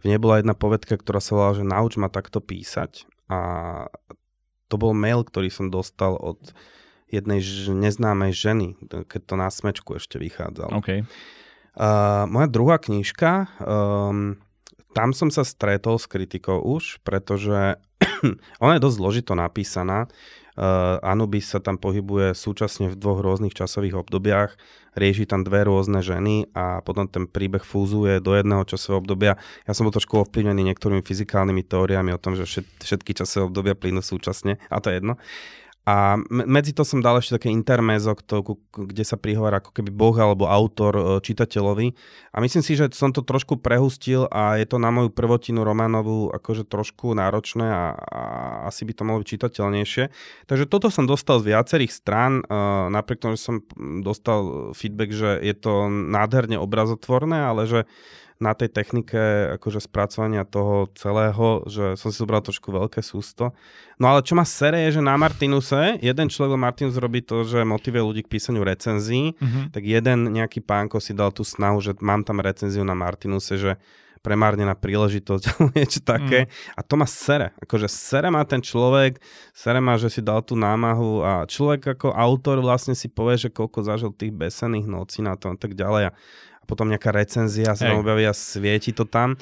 v 0.04 0.12
nej 0.12 0.20
bola 0.20 0.44
jedna 0.44 0.56
povedka, 0.56 1.00
ktorá 1.00 1.24
sa 1.24 1.32
volala, 1.40 1.56
že 1.56 1.64
nauč 1.64 1.96
ma 1.96 2.12
takto 2.12 2.44
písať. 2.44 3.08
A 3.32 3.40
to 4.76 4.84
bol 4.84 4.92
mail, 4.92 5.24
ktorý 5.24 5.48
som 5.48 5.72
dostal 5.72 6.20
od 6.20 6.52
jednej 7.08 7.40
ž- 7.40 7.72
neznámej 7.72 8.36
ženy, 8.36 8.68
keď 9.08 9.22
to 9.24 9.36
na 9.40 9.48
smečku 9.48 9.96
ešte 9.96 10.20
vychádzalo. 10.20 10.84
Okay. 10.84 11.08
Uh, 11.80 12.28
moja 12.28 12.52
druhá 12.52 12.76
knižka, 12.76 13.48
um, 13.64 14.36
tam 14.92 15.16
som 15.16 15.32
sa 15.32 15.48
stretol 15.48 15.96
s 15.96 16.12
kritikou 16.12 16.60
už, 16.60 17.00
pretože 17.08 17.80
ona 18.64 18.76
je 18.76 18.84
dosť 18.84 18.98
zložito 19.00 19.34
napísaná. 19.40 20.12
Uh, 20.56 21.04
Anubis 21.04 21.52
sa 21.52 21.60
tam 21.60 21.76
pohybuje 21.76 22.32
súčasne 22.32 22.88
v 22.88 22.96
dvoch 22.96 23.20
rôznych 23.20 23.52
časových 23.52 24.00
obdobiach, 24.00 24.56
rieši 24.96 25.28
tam 25.28 25.44
dve 25.44 25.68
rôzne 25.68 26.00
ženy 26.00 26.48
a 26.56 26.80
potom 26.80 27.12
ten 27.12 27.28
príbeh 27.28 27.60
fúzuje 27.60 28.24
do 28.24 28.32
jedného 28.32 28.64
časového 28.64 29.04
obdobia. 29.04 29.36
Ja 29.68 29.76
som 29.76 29.84
bol 29.84 29.92
trošku 29.92 30.16
ovplyvnený 30.24 30.72
niektorými 30.72 31.04
fyzikálnymi 31.04 31.68
teóriami 31.68 32.16
o 32.16 32.22
tom, 32.24 32.40
že 32.40 32.48
všetky 32.80 33.12
časové 33.12 33.52
obdobia 33.52 33.76
plynú 33.76 34.00
súčasne, 34.00 34.56
a 34.72 34.80
to 34.80 34.96
je 34.96 35.04
jedno. 35.04 35.20
A 35.86 36.18
medzi 36.30 36.74
to 36.74 36.82
som 36.82 36.98
dal 36.98 37.22
ešte 37.22 37.38
také 37.38 37.54
intermezo, 37.54 38.18
kde 38.74 39.06
sa 39.06 39.22
prihovára 39.22 39.62
ako 39.62 39.70
keby 39.70 39.94
boh 39.94 40.18
alebo 40.18 40.50
autor 40.50 40.94
e, 40.98 41.04
čitateľovi. 41.22 41.94
A 42.34 42.42
myslím 42.42 42.66
si, 42.66 42.74
že 42.74 42.90
som 42.98 43.14
to 43.14 43.22
trošku 43.22 43.62
prehustil 43.62 44.26
a 44.34 44.58
je 44.58 44.66
to 44.66 44.82
na 44.82 44.90
moju 44.90 45.14
prvotinu 45.14 45.62
románovú 45.62 46.34
akože 46.34 46.66
trošku 46.66 47.14
náročné 47.14 47.70
a, 47.70 47.86
a 47.94 48.22
asi 48.66 48.82
by 48.82 48.98
to 48.98 49.06
mohlo 49.06 49.22
byť 49.22 49.30
čitateľnejšie. 49.30 50.04
Takže 50.50 50.66
toto 50.66 50.90
som 50.90 51.06
dostal 51.06 51.38
z 51.38 51.54
viacerých 51.54 51.94
strán, 51.94 52.42
uh, 52.42 52.90
napriek 52.90 53.22
tomu, 53.22 53.38
že 53.38 53.46
som 53.46 53.62
dostal 54.02 54.74
feedback, 54.74 55.14
že 55.14 55.38
je 55.38 55.54
to 55.54 55.86
nádherne 55.86 56.58
obrazotvorné, 56.58 57.46
ale 57.46 57.70
že 57.70 57.80
na 58.36 58.52
tej 58.52 58.68
technike 58.68 59.56
akože 59.56 59.80
spracovania 59.80 60.44
toho 60.44 60.92
celého, 60.92 61.64
že 61.72 61.96
som 61.96 62.12
si 62.12 62.20
zobral 62.20 62.44
trošku 62.44 62.68
veľké 62.68 63.00
sústo. 63.00 63.56
No 63.96 64.12
ale 64.12 64.28
čo 64.28 64.36
ma 64.36 64.44
sere 64.44 64.84
je, 64.88 65.00
že 65.00 65.02
na 65.02 65.16
Martinuse, 65.16 65.96
jeden 66.04 66.28
človek 66.28 66.60
Martinus 66.60 67.00
robí 67.00 67.24
to, 67.24 67.48
že 67.48 67.64
motivuje 67.64 68.04
ľudí 68.04 68.22
k 68.28 68.32
písaniu 68.36 68.68
recenzií, 68.68 69.40
mm-hmm. 69.40 69.72
tak 69.72 69.84
jeden 69.88 70.36
nejaký 70.36 70.60
pánko 70.60 71.00
si 71.00 71.16
dal 71.16 71.32
tú 71.32 71.48
snahu, 71.48 71.80
že 71.80 71.96
mám 72.04 72.28
tam 72.28 72.44
recenziu 72.44 72.84
na 72.84 72.92
Martinuse, 72.92 73.56
že 73.56 73.80
premárnená 74.26 74.74
príležitosť 74.74 75.44
alebo 75.54 75.70
niečo 75.78 76.02
také. 76.02 76.50
Mm. 76.50 76.50
A 76.74 76.80
to 76.82 76.94
ma 76.98 77.06
sere. 77.06 77.54
Akože 77.62 77.86
sere 77.86 78.34
má 78.34 78.42
ten 78.42 78.66
človek, 78.66 79.22
sere 79.54 79.78
má, 79.78 80.02
že 80.02 80.10
si 80.10 80.26
dal 80.26 80.42
tú 80.42 80.58
námahu 80.58 81.22
a 81.22 81.46
človek 81.46 81.94
ako 81.94 82.10
autor 82.10 82.58
vlastne 82.66 82.98
si 82.98 83.06
povie, 83.06 83.38
že 83.38 83.54
koľko 83.54 83.86
zažil 83.86 84.10
tých 84.18 84.34
besených 84.34 84.90
nocí 84.90 85.22
na 85.22 85.38
to 85.38 85.54
a 85.54 85.56
tak 85.56 85.78
ďalej. 85.78 86.10
A 86.10 86.12
potom 86.66 86.90
nejaká 86.90 87.14
recenzia 87.14 87.78
sa 87.78 87.94
tam 87.94 88.02
objaví 88.02 88.26
a 88.26 88.34
svieti 88.34 88.92
to 88.92 89.06
tam. 89.06 89.38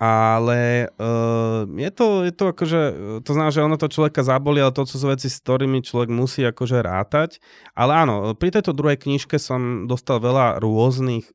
Ale 0.00 0.88
uh, 0.96 1.68
je, 1.76 1.90
to, 1.92 2.24
je 2.24 2.32
to 2.32 2.44
akože, 2.56 2.80
to 3.20 3.30
znamená, 3.36 3.52
že 3.52 3.60
ono 3.60 3.76
to 3.76 3.92
človeka 3.92 4.24
zaboli, 4.24 4.56
ale 4.56 4.72
to, 4.72 4.88
sú 4.88 4.96
veci, 5.04 5.28
s 5.28 5.44
ktorými 5.44 5.84
človek 5.84 6.08
musí 6.08 6.40
akože 6.40 6.80
rátať. 6.80 7.36
Ale 7.76 8.08
áno, 8.08 8.32
pri 8.32 8.48
tejto 8.48 8.72
druhej 8.72 8.96
knižke 8.96 9.36
som 9.36 9.84
dostal 9.84 10.24
veľa 10.24 10.56
rôznych 10.64 11.28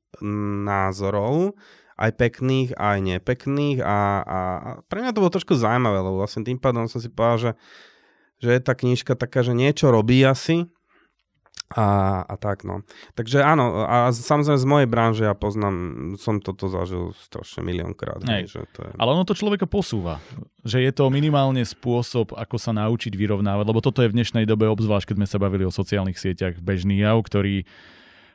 názorov, 0.66 1.54
aj 1.96 2.12
pekných, 2.18 2.76
aj 2.76 2.98
nepekných 3.00 3.80
a, 3.80 4.26
a, 4.26 4.40
a 4.60 4.70
pre 4.90 5.00
mňa 5.00 5.16
to 5.16 5.22
bolo 5.24 5.32
trošku 5.32 5.56
zaujímavé, 5.56 6.02
lebo 6.04 6.20
vlastne 6.20 6.44
tým 6.44 6.60
pádom 6.60 6.92
som 6.92 7.00
si 7.00 7.08
povedal, 7.08 7.38
že, 7.38 7.52
že 8.44 8.50
je 8.52 8.62
tá 8.66 8.74
knižka 8.76 9.16
taká, 9.16 9.48
že 9.48 9.56
niečo 9.56 9.94
robí 9.94 10.20
asi, 10.26 10.68
a, 11.74 12.22
a 12.22 12.36
tak 12.38 12.62
no. 12.62 12.86
Takže 13.18 13.42
áno, 13.42 13.90
a 13.90 14.14
samozrejme 14.14 14.62
z 14.62 14.70
mojej 14.70 14.90
branže 14.90 15.24
ja 15.26 15.34
poznám, 15.34 15.76
som 16.22 16.38
toto 16.38 16.70
zažil 16.70 17.18
strašne 17.18 17.66
miliónkrát. 17.66 18.22
Hej. 18.22 18.54
Že 18.54 18.62
to 18.70 18.80
je... 18.86 18.92
Ale 19.02 19.10
ono 19.18 19.26
to 19.26 19.34
človeka 19.34 19.66
posúva. 19.66 20.22
Že 20.62 20.86
je 20.86 20.92
to 20.94 21.10
minimálne 21.10 21.66
spôsob, 21.66 22.38
ako 22.38 22.62
sa 22.62 22.70
naučiť 22.70 23.18
vyrovnávať, 23.18 23.66
lebo 23.66 23.82
toto 23.82 24.06
je 24.06 24.14
v 24.14 24.18
dnešnej 24.22 24.46
dobe, 24.46 24.70
obzvlášť 24.70 25.10
keď 25.10 25.16
sme 25.26 25.28
sa 25.28 25.42
bavili 25.42 25.66
o 25.66 25.74
sociálnych 25.74 26.22
sieťach, 26.22 26.62
bežný 26.62 27.02
jav, 27.02 27.18
ktorý 27.26 27.66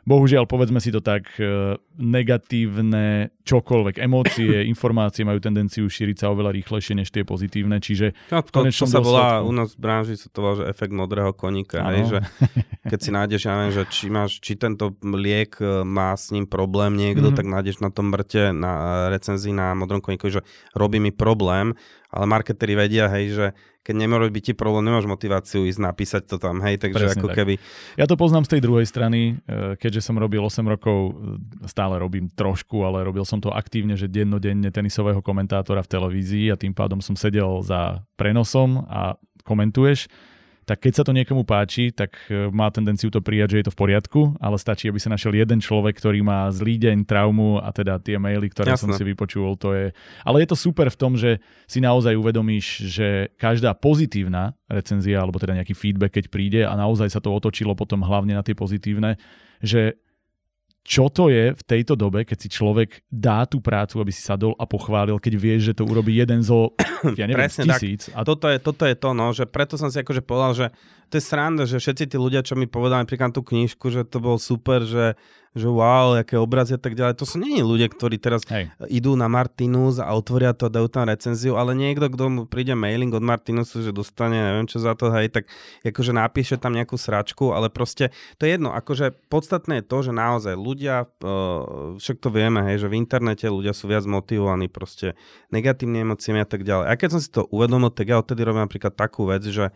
bohužiaľ, 0.08 0.48
povedzme 0.48 0.80
si 0.80 0.88
to 0.92 1.04
tak, 1.04 1.28
e, 1.36 1.76
negatívne 2.00 3.34
čokoľvek, 3.44 4.00
emócie, 4.00 4.64
informácie 4.72 5.24
majú 5.24 5.38
tendenciu 5.40 5.86
šíriť 5.88 6.16
sa 6.24 6.26
oveľa 6.32 6.56
rýchlejšie 6.56 6.94
než 6.96 7.08
tie 7.12 7.24
pozitívne, 7.24 7.80
čiže 7.80 8.16
no, 8.32 8.40
to, 8.44 8.68
to 8.68 8.86
sa 8.86 9.00
volá, 9.00 9.44
u 9.44 9.52
nás 9.52 9.76
v 9.76 9.80
branži 9.80 10.14
sa 10.16 10.28
to 10.32 10.38
volá, 10.40 10.54
že 10.60 10.64
efekt 10.70 10.94
modrého 10.94 11.32
koníka, 11.36 11.84
hej, 11.92 12.08
že 12.08 12.18
keď 12.90 12.98
si 12.98 13.10
nájdeš, 13.12 13.40
ja 13.44 13.52
neviem, 13.56 13.74
že 13.74 13.84
či, 13.92 14.06
máš, 14.08 14.40
či 14.40 14.56
tento 14.56 14.96
liek 15.04 15.60
e, 15.60 15.84
má 15.84 16.16
s 16.16 16.32
ním 16.32 16.48
problém 16.48 16.96
niekto, 16.96 17.30
mm-hmm. 17.30 17.38
tak 17.38 17.46
nájdeš 17.46 17.84
na 17.84 17.90
tom 17.92 18.08
mŕte 18.08 18.52
na 18.56 19.06
recenzii 19.12 19.52
na 19.52 19.76
modrom 19.76 20.00
koníku, 20.00 20.32
že 20.32 20.40
robí 20.72 20.98
mi 20.98 21.12
problém, 21.12 21.76
ale 22.10 22.24
marketeri 22.26 22.74
vedia, 22.74 23.06
hej, 23.06 23.26
že 23.30 23.46
keď 23.80 23.94
nemôže 23.96 24.28
byť 24.28 24.42
ti 24.42 24.52
problém, 24.52 24.84
nemáš 24.84 25.08
motiváciu 25.08 25.64
ísť 25.64 25.80
napísať 25.80 26.22
to 26.28 26.36
tam, 26.36 26.60
hej, 26.60 26.76
takže 26.76 27.06
Presne 27.06 27.22
ako 27.22 27.28
tak. 27.32 27.36
keby... 27.38 27.54
Ja 27.96 28.04
to 28.04 28.18
poznám 28.18 28.44
z 28.44 28.58
tej 28.58 28.60
druhej 28.66 28.86
strany, 28.86 29.40
e, 29.40 29.78
keďže 29.80 30.04
som 30.04 30.20
robil 30.20 30.42
8 30.44 30.66
rokov, 30.68 30.98
e, 31.10 31.12
stále 31.64 31.96
robím 31.96 32.28
trošku, 32.28 32.84
ale 32.84 33.06
robil 33.06 33.24
som 33.24 33.40
to 33.40 33.48
aktívne, 33.54 33.96
že 33.96 34.10
dennodenne 34.10 34.68
tenisového 34.68 35.24
komentátora 35.24 35.80
v 35.80 35.92
televízii 35.96 36.52
a 36.52 36.60
tým 36.60 36.76
pádom 36.76 37.00
som 37.00 37.16
sedel 37.16 37.64
za 37.64 38.04
prenosom 38.20 38.84
a 38.84 39.16
komentuješ 39.46 40.10
tak 40.70 40.86
keď 40.86 41.02
sa 41.02 41.02
to 41.02 41.10
niekomu 41.10 41.42
páči, 41.42 41.90
tak 41.90 42.14
e, 42.30 42.46
má 42.54 42.70
tendenciu 42.70 43.10
to 43.10 43.18
prijať, 43.18 43.50
že 43.50 43.58
je 43.58 43.66
to 43.66 43.74
v 43.74 43.80
poriadku, 43.82 44.20
ale 44.38 44.54
stačí, 44.54 44.86
aby 44.86 45.02
sa 45.02 45.10
našiel 45.10 45.34
jeden 45.34 45.58
človek, 45.58 45.98
ktorý 45.98 46.22
má 46.22 46.46
zlý 46.54 46.78
deň, 46.78 47.10
traumu 47.10 47.58
a 47.58 47.74
teda 47.74 47.98
tie 47.98 48.22
maily, 48.22 48.46
ktoré 48.54 48.78
Jasne. 48.78 48.86
som 48.86 48.90
si 48.94 49.02
vypočul, 49.02 49.58
to 49.58 49.74
je... 49.74 49.90
Ale 50.22 50.46
je 50.46 50.46
to 50.46 50.54
super 50.54 50.86
v 50.86 50.94
tom, 50.94 51.18
že 51.18 51.42
si 51.66 51.82
naozaj 51.82 52.14
uvedomíš, 52.14 52.86
že 52.86 53.34
každá 53.34 53.74
pozitívna 53.74 54.54
recenzia, 54.70 55.18
alebo 55.18 55.42
teda 55.42 55.58
nejaký 55.58 55.74
feedback, 55.74 56.22
keď 56.22 56.24
príde 56.30 56.62
a 56.62 56.70
naozaj 56.78 57.10
sa 57.10 57.18
to 57.18 57.34
otočilo 57.34 57.74
potom 57.74 58.06
hlavne 58.06 58.38
na 58.38 58.46
tie 58.46 58.54
pozitívne, 58.54 59.18
že 59.58 59.98
čo 60.80 61.12
to 61.12 61.28
je 61.28 61.52
v 61.52 61.62
tejto 61.62 61.92
dobe, 61.92 62.24
keď 62.24 62.38
si 62.40 62.48
človek 62.48 63.04
dá 63.12 63.44
tú 63.44 63.60
prácu, 63.60 64.00
aby 64.00 64.12
si 64.12 64.24
sadol 64.24 64.56
a 64.56 64.64
pochválil, 64.64 65.20
keď 65.20 65.34
vieš, 65.36 65.60
že 65.72 65.76
to 65.76 65.84
urobí 65.84 66.16
jeden 66.16 66.40
zo, 66.40 66.72
ja 67.20 67.28
neviem, 67.28 67.46
Presne 67.46 67.68
tisíc. 67.68 68.08
Tak. 68.08 68.16
A... 68.16 68.24
Toto, 68.24 68.46
je, 68.48 68.56
toto 68.58 68.82
je 68.88 68.96
to, 68.96 69.10
no, 69.12 69.30
že 69.36 69.44
preto 69.44 69.76
som 69.76 69.92
si 69.92 70.00
akože 70.00 70.24
povedal, 70.24 70.52
že 70.56 70.66
to 71.12 71.20
je 71.20 71.22
sranda, 71.22 71.68
že 71.68 71.82
všetci 71.82 72.04
tí 72.10 72.16
ľudia, 72.16 72.40
čo 72.40 72.56
mi 72.56 72.64
povedali 72.64 73.04
napríklad 73.04 73.34
tú 73.34 73.44
knižku, 73.44 73.92
že 73.92 74.08
to 74.08 74.18
bol 74.24 74.40
super, 74.40 74.82
že, 74.86 75.20
že 75.50 75.66
wow, 75.66 76.14
aké 76.14 76.38
obrazy 76.38 76.78
a 76.78 76.80
tak 76.80 76.94
ďalej. 76.94 77.18
To 77.18 77.26
sú 77.26 77.42
nie 77.42 77.58
ľudia, 77.58 77.90
ktorí 77.90 78.22
teraz 78.22 78.46
Hej. 78.46 78.70
idú 78.86 79.18
na 79.18 79.26
Martinus 79.26 79.98
a 79.98 80.14
otvoria 80.14 80.54
to 80.54 80.70
a 80.70 80.74
dajú 80.74 80.86
tam 80.86 81.10
recenziu, 81.10 81.58
ale 81.58 81.74
niekto, 81.74 82.06
kto 82.06 82.24
mu 82.30 82.42
príde 82.46 82.78
mailing 82.78 83.10
od 83.10 83.24
Martinusu, 83.26 83.82
že 83.82 83.90
dostane 83.90 84.38
neviem 84.38 84.70
čo 84.70 84.78
za 84.78 84.94
to, 84.94 85.10
hej, 85.10 85.26
tak 85.34 85.50
akože 85.82 86.14
napíše 86.14 86.54
tam 86.54 86.78
nejakú 86.78 86.94
sračku, 86.94 87.50
ale 87.50 87.66
proste 87.66 88.14
to 88.38 88.46
je 88.46 88.54
jedno, 88.54 88.70
akože 88.70 89.10
podstatné 89.26 89.82
je 89.82 89.84
to, 89.90 89.98
že 90.06 90.12
naozaj 90.14 90.54
ľudia, 90.54 91.10
uh, 91.26 91.98
však 91.98 92.22
to 92.22 92.30
vieme, 92.30 92.62
hej, 92.70 92.86
že 92.86 92.90
v 92.90 93.02
internete 93.02 93.50
ľudia 93.50 93.74
sú 93.74 93.90
viac 93.90 94.06
motivovaní 94.06 94.70
proste 94.70 95.18
negatívnymi 95.50 96.06
emóciami 96.06 96.40
a 96.42 96.46
tak 96.46 96.62
ďalej. 96.62 96.86
A 96.86 96.92
keď 96.94 97.18
som 97.18 97.20
si 97.20 97.30
to 97.30 97.50
uvedomil, 97.50 97.90
tak 97.90 98.06
ja 98.06 98.22
odtedy 98.22 98.46
robím 98.46 98.62
napríklad 98.70 98.94
takú 98.94 99.26
vec, 99.26 99.42
že 99.42 99.74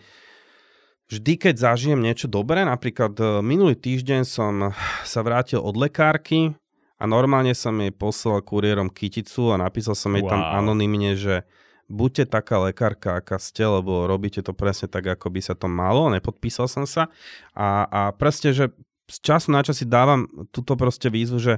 Vždy, 1.13 1.33
keď 1.37 1.55
zažijem 1.61 2.01
niečo 2.01 2.27
dobré, 2.27 2.65
napríklad 2.65 3.13
e, 3.21 3.25
minulý 3.45 3.77
týždeň 3.77 4.25
som 4.25 4.73
sa 5.05 5.21
vrátil 5.21 5.61
od 5.61 5.77
lekárky 5.77 6.57
a 6.97 7.05
normálne 7.05 7.53
som 7.53 7.77
jej 7.77 7.93
poslal 7.93 8.41
kuriérom 8.41 8.89
kyticu 8.89 9.53
a 9.53 9.61
napísal 9.61 9.93
som 9.93 10.17
jej 10.17 10.25
wow. 10.25 10.33
tam 10.33 10.41
anonymne, 10.41 11.13
že 11.13 11.45
buďte 11.93 12.33
taká 12.33 12.57
lekárka, 12.65 13.21
aká 13.21 13.37
ste, 13.37 13.69
lebo 13.69 14.09
robíte 14.09 14.41
to 14.41 14.57
presne 14.57 14.89
tak, 14.89 15.05
ako 15.05 15.29
by 15.29 15.41
sa 15.45 15.53
to 15.53 15.69
malo, 15.69 16.09
nepodpísal 16.09 16.65
som 16.65 16.89
sa 16.89 17.13
a, 17.53 17.85
a 17.85 18.01
presne, 18.17 18.57
že 18.57 18.73
z 19.05 19.17
času 19.21 19.53
na 19.53 19.61
čas 19.61 19.77
si 19.77 19.87
dávam 19.87 20.25
túto 20.49 20.81
proste 20.81 21.13
výzvu, 21.13 21.37
že 21.37 21.55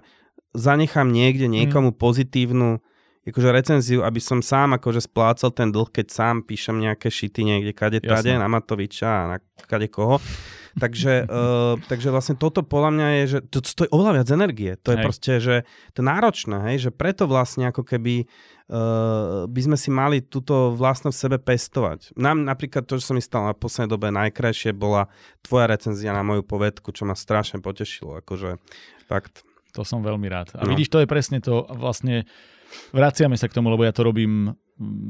zanechám 0.50 1.06
niekde 1.06 1.46
niekomu 1.46 1.94
mm. 1.94 1.98
pozitívnu 1.98 2.82
akože 3.26 3.48
recenziu, 3.50 4.00
aby 4.06 4.22
som 4.22 4.38
sám 4.38 4.78
akože 4.78 5.10
splácal 5.10 5.50
ten 5.50 5.74
dlh, 5.74 5.90
keď 5.90 6.06
sám 6.14 6.46
píšem 6.46 6.78
nejaké 6.78 7.10
šity 7.10 7.42
niekde, 7.42 7.74
kade 7.74 7.98
tade, 7.98 8.30
na 8.30 8.46
Matoviča 8.46 9.10
a 9.10 9.24
na 9.34 9.36
kade 9.66 9.90
koho. 9.90 10.22
Takže, 10.76 11.24
uh, 11.26 11.74
takže 11.90 12.12
vlastne 12.12 12.36
toto 12.38 12.62
podľa 12.62 12.90
mňa 12.94 13.08
je, 13.08 13.24
že 13.26 13.38
to 13.48 13.58
stojí 13.64 13.88
oveľa 13.90 14.22
viac 14.22 14.28
energie. 14.30 14.72
To 14.84 14.94
je 14.94 14.98
hej. 15.00 15.04
proste, 15.04 15.32
že 15.42 15.54
to 15.96 16.04
je 16.04 16.06
náročné, 16.06 16.56
hej, 16.70 16.76
že 16.88 16.90
preto 16.94 17.26
vlastne 17.26 17.66
ako 17.66 17.82
keby 17.82 18.28
uh, 18.70 19.50
by 19.50 19.60
sme 19.64 19.76
si 19.80 19.88
mali 19.90 20.22
túto 20.22 20.76
vlastnosť 20.76 21.16
v 21.16 21.24
sebe 21.26 21.38
pestovať. 21.42 22.14
Nám 22.14 22.44
napríklad 22.46 22.86
to, 22.86 23.00
čo 23.00 23.10
som 23.10 23.16
mi 23.18 23.24
stalo 23.24 23.50
na 23.50 23.56
poslednej 23.56 23.90
dobe 23.90 24.12
najkrajšie, 24.12 24.76
bola 24.76 25.10
tvoja 25.42 25.66
recenzia 25.66 26.12
na 26.12 26.22
moju 26.22 26.44
povedku, 26.44 26.92
čo 26.92 27.08
ma 27.08 27.16
strašne 27.16 27.58
potešilo. 27.58 28.22
Akože 28.22 28.60
fakt. 29.08 29.42
To 29.74 29.82
som 29.82 30.04
veľmi 30.04 30.28
rád. 30.28 30.54
A 30.56 30.64
no. 30.64 30.72
vidíš, 30.72 30.92
to 30.92 31.00
je 31.02 31.08
presne 31.08 31.40
to 31.40 31.64
vlastne 31.72 32.28
vraciame 32.92 33.36
sa 33.38 33.46
k 33.46 33.56
tomu, 33.56 33.70
lebo 33.72 33.84
ja 33.84 33.92
to 33.94 34.06
robím 34.06 34.52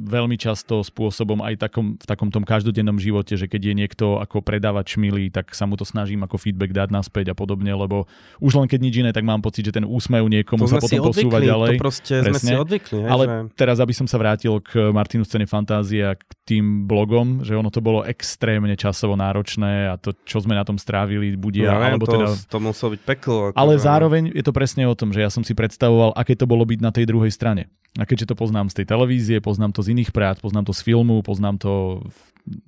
veľmi 0.07 0.39
často 0.39 0.79
spôsobom 0.79 1.43
aj 1.43 1.59
takom, 1.59 1.99
v 1.99 2.07
takom 2.07 2.31
tom 2.31 2.47
každodennom 2.47 3.03
živote, 3.03 3.35
že 3.35 3.51
keď 3.51 3.63
je 3.67 3.75
niekto 3.75 4.07
ako 4.23 4.39
predávač 4.39 4.95
milý, 4.95 5.27
tak 5.27 5.51
sa 5.59 5.67
mu 5.67 5.75
to 5.75 5.83
snažím 5.83 6.23
ako 6.23 6.39
feedback 6.39 6.71
dať 6.71 6.95
naspäť 6.95 7.35
a 7.35 7.37
podobne, 7.37 7.75
lebo 7.75 8.07
už 8.39 8.63
len 8.63 8.71
keď 8.71 8.81
nič 8.81 8.95
iné, 9.03 9.11
tak 9.11 9.27
mám 9.27 9.43
pocit, 9.43 9.67
že 9.67 9.75
ten 9.75 9.83
úsmev 9.83 10.23
niekomu 10.31 10.71
to 10.71 10.71
sa 10.71 10.79
potom 10.79 11.11
odvykli, 11.11 11.27
posúva 11.27 11.39
ďalej. 11.43 11.75
To 11.75 11.83
proste 11.83 12.15
Presne. 12.23 12.31
sme 12.31 12.39
si 12.39 12.55
odvykli. 12.55 12.99
Hej, 13.03 13.11
Ale 13.11 13.25
že... 13.27 13.35
teraz, 13.59 13.77
aby 13.83 13.95
som 13.95 14.07
sa 14.07 14.17
vrátil 14.23 14.55
k 14.63 14.95
Martinu 14.95 15.27
Scene 15.27 15.51
Fantázia, 15.51 16.15
k 16.15 16.23
tým 16.47 16.87
blogom, 16.87 17.43
že 17.43 17.59
ono 17.59 17.75
to 17.75 17.83
bolo 17.83 18.07
extrémne 18.07 18.79
časovo 18.79 19.19
náročné 19.19 19.91
a 19.91 19.99
to, 19.99 20.15
čo 20.23 20.39
sme 20.39 20.55
na 20.55 20.63
tom 20.63 20.79
strávili, 20.79 21.35
bude... 21.35 21.67
Ja 21.67 21.75
alebo 21.75 22.07
to, 22.07 22.15
teda... 22.15 22.27
to 22.47 22.59
muselo 22.63 22.95
byť 22.95 23.03
peklo. 23.03 23.51
Ako 23.51 23.59
Ale 23.59 23.75
zároveň 23.83 24.31
je 24.31 24.45
to 24.47 24.55
presne 24.55 24.87
o 24.87 24.95
tom, 24.95 25.11
že 25.11 25.27
ja 25.27 25.31
som 25.35 25.43
si 25.43 25.59
predstavoval, 25.59 26.15
aké 26.15 26.39
to 26.39 26.47
bolo 26.47 26.63
byť 26.63 26.79
na 26.79 26.95
tej 26.95 27.11
druhej 27.11 27.35
strane. 27.35 27.67
A 27.97 28.05
keďže 28.05 28.33
to 28.33 28.37
poznám 28.37 28.69
z 28.69 28.83
tej 28.83 28.87
televízie, 28.93 29.41
poznám 29.41 29.56
to 29.73 29.81
z 29.83 29.97
iných 29.97 30.11
prác, 30.13 30.39
poznám 30.39 30.69
to 30.69 30.75
z 30.77 30.81
filmu, 30.85 31.21
poznám 31.25 31.57
to 31.57 32.05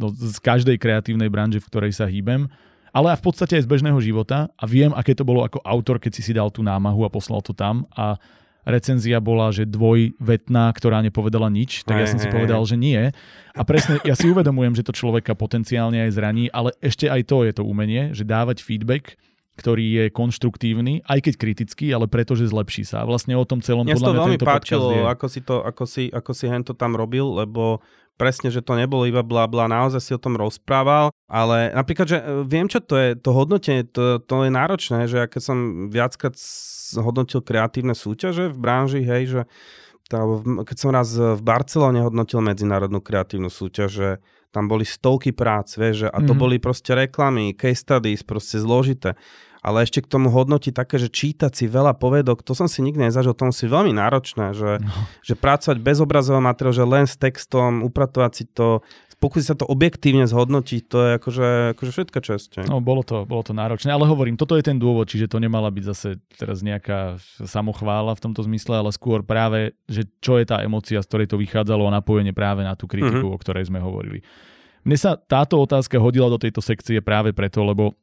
no, 0.00 0.08
z 0.10 0.38
každej 0.40 0.76
kreatívnej 0.80 1.28
branže, 1.28 1.60
v 1.60 1.68
ktorej 1.68 1.92
sa 1.94 2.08
hýbem, 2.08 2.48
ale 2.90 3.14
aj 3.14 3.20
v 3.20 3.26
podstate 3.28 3.54
aj 3.60 3.64
z 3.68 3.70
bežného 3.70 4.00
života 4.00 4.48
a 4.56 4.64
viem, 4.64 4.90
aké 4.96 5.12
to 5.12 5.22
bolo 5.22 5.44
ako 5.44 5.60
autor, 5.62 6.00
keď 6.00 6.12
si 6.16 6.22
si 6.24 6.32
dal 6.32 6.48
tú 6.48 6.64
námahu 6.64 7.04
a 7.04 7.12
poslal 7.12 7.44
to 7.44 7.52
tam. 7.52 7.84
A 7.92 8.16
recenzia 8.68 9.16
bola, 9.20 9.48
že 9.48 9.64
dvojvetná, 9.64 10.68
ktorá 10.76 11.00
nepovedala 11.00 11.48
nič, 11.48 11.88
tak 11.88 12.04
ja 12.04 12.06
som 12.08 12.20
si 12.20 12.28
povedal, 12.28 12.60
že 12.68 12.76
nie. 12.76 13.12
A 13.56 13.62
presne, 13.64 13.96
ja 14.04 14.12
si 14.12 14.28
uvedomujem, 14.28 14.76
že 14.76 14.84
to 14.84 14.92
človeka 14.92 15.32
potenciálne 15.32 16.04
aj 16.04 16.10
zraní, 16.12 16.52
ale 16.52 16.76
ešte 16.84 17.08
aj 17.08 17.22
to 17.24 17.48
je 17.48 17.52
to 17.56 17.62
umenie, 17.64 18.12
že 18.12 18.28
dávať 18.28 18.60
feedback 18.60 19.16
ktorý 19.58 19.86
je 19.90 20.04
konštruktívny, 20.14 21.02
aj 21.02 21.26
keď 21.26 21.34
kritický, 21.34 21.90
ale 21.90 22.06
pretože 22.06 22.46
zlepší 22.46 22.86
sa. 22.86 23.02
A 23.02 23.08
vlastne 23.10 23.34
o 23.34 23.42
tom 23.42 23.58
celom 23.58 23.82
Mne 23.82 23.98
podľa 23.98 24.06
to 24.06 24.18
veľmi 24.22 24.38
páčilo, 24.38 24.86
je... 24.94 25.02
ako 25.02 25.26
si 25.26 25.40
to, 25.42 25.56
ako 25.66 25.84
si, 25.84 26.04
ako 26.14 26.30
si 26.30 26.44
Hento 26.46 26.78
tam 26.78 26.94
robil, 26.94 27.26
lebo 27.26 27.82
presne, 28.14 28.50
že 28.50 28.62
to 28.62 28.74
nebolo 28.74 29.06
iba 29.06 29.22
bla 29.22 29.46
bla, 29.46 29.70
naozaj 29.70 30.02
si 30.02 30.12
o 30.14 30.22
tom 30.22 30.34
rozprával, 30.34 31.14
ale 31.30 31.70
napríklad, 31.70 32.06
že 32.10 32.18
e, 32.18 32.24
viem, 32.46 32.66
čo 32.66 32.82
to 32.82 32.94
je, 32.98 33.08
to 33.14 33.30
hodnotenie, 33.30 33.86
to, 33.86 34.18
to 34.22 34.46
je 34.46 34.50
náročné, 34.50 35.06
že 35.06 35.16
ja 35.22 35.26
keď 35.30 35.42
som 35.42 35.58
viackrát 35.90 36.34
hodnotil 36.98 37.42
kreatívne 37.42 37.94
súťaže 37.94 38.50
v 38.50 38.58
branži, 38.58 39.06
hej, 39.06 39.22
že 39.26 39.40
tá, 40.08 40.24
keď 40.64 40.76
som 40.76 40.90
raz 40.90 41.08
v 41.14 41.40
Barcelone 41.44 42.00
hodnotil 42.00 42.40
medzinárodnú 42.40 42.98
kreatívnu 42.98 43.52
súťaž, 43.52 43.90
že 43.92 44.08
tam 44.48 44.64
boli 44.64 44.88
stovky 44.88 45.36
prác, 45.36 45.76
vieš, 45.76 46.08
a 46.08 46.18
to 46.24 46.32
mm-hmm. 46.32 46.40
boli 46.40 46.56
proste 46.56 46.96
reklamy, 46.96 47.52
case 47.52 47.84
studies, 47.84 48.24
proste 48.24 48.56
zložité 48.56 49.14
ale 49.68 49.84
ešte 49.84 50.00
k 50.00 50.08
tomu 50.08 50.32
hodnotí 50.32 50.72
také, 50.72 50.96
že 50.96 51.12
čítať 51.12 51.52
si 51.52 51.68
veľa 51.68 52.00
povedok, 52.00 52.40
to 52.40 52.56
som 52.56 52.64
si 52.64 52.80
nikdy 52.80 53.12
nezažil, 53.12 53.36
to 53.36 53.52
si 53.52 53.68
veľmi 53.68 53.92
náročné, 53.92 54.56
že, 54.56 54.80
no. 54.80 54.92
že 55.20 55.36
pracovať 55.36 55.76
bez 55.76 56.00
obrazového 56.00 56.40
materiálu, 56.40 56.72
že 56.72 56.88
len 56.88 57.04
s 57.04 57.20
textom, 57.20 57.84
upratovať 57.84 58.32
si 58.32 58.44
to, 58.48 58.80
pokúsiť 59.20 59.48
sa 59.52 59.56
to 59.58 59.66
objektívne 59.68 60.24
zhodnotiť, 60.24 60.82
to 60.88 60.96
je 60.96 61.10
akože, 61.20 61.48
akože 61.76 61.90
všetko 61.90 62.18
čest. 62.24 62.56
No, 62.64 62.80
bolo 62.80 63.04
to, 63.04 63.28
bolo 63.28 63.44
to 63.44 63.52
náročné, 63.52 63.92
ale 63.92 64.08
hovorím, 64.08 64.40
toto 64.40 64.56
je 64.56 64.64
ten 64.64 64.78
dôvod, 64.80 65.10
čiže 65.10 65.28
to 65.28 65.42
nemala 65.42 65.68
byť 65.68 65.84
zase 65.84 66.08
teraz 66.38 66.64
nejaká 66.64 67.20
samochvála 67.42 68.16
v 68.16 68.22
tomto 68.24 68.46
zmysle, 68.46 68.78
ale 68.80 68.94
skôr 68.94 69.26
práve, 69.26 69.76
že 69.90 70.08
čo 70.22 70.40
je 70.40 70.48
tá 70.48 70.64
emocia, 70.64 71.02
z 71.02 71.08
ktorej 71.10 71.28
to 71.28 71.36
vychádzalo 71.36 71.90
a 71.90 71.96
napojenie 71.98 72.32
práve 72.32 72.62
na 72.62 72.78
tú 72.78 72.86
kritiku, 72.86 73.28
mm-hmm. 73.28 73.36
o 73.36 73.42
ktorej 73.42 73.68
sme 73.68 73.82
hovorili. 73.82 74.24
Mne 74.86 74.96
sa 74.96 75.18
táto 75.18 75.58
otázka 75.60 75.98
hodila 75.98 76.30
do 76.30 76.40
tejto 76.40 76.62
sekcie 76.62 77.02
práve 77.02 77.34
preto, 77.34 77.60
lebo 77.66 77.98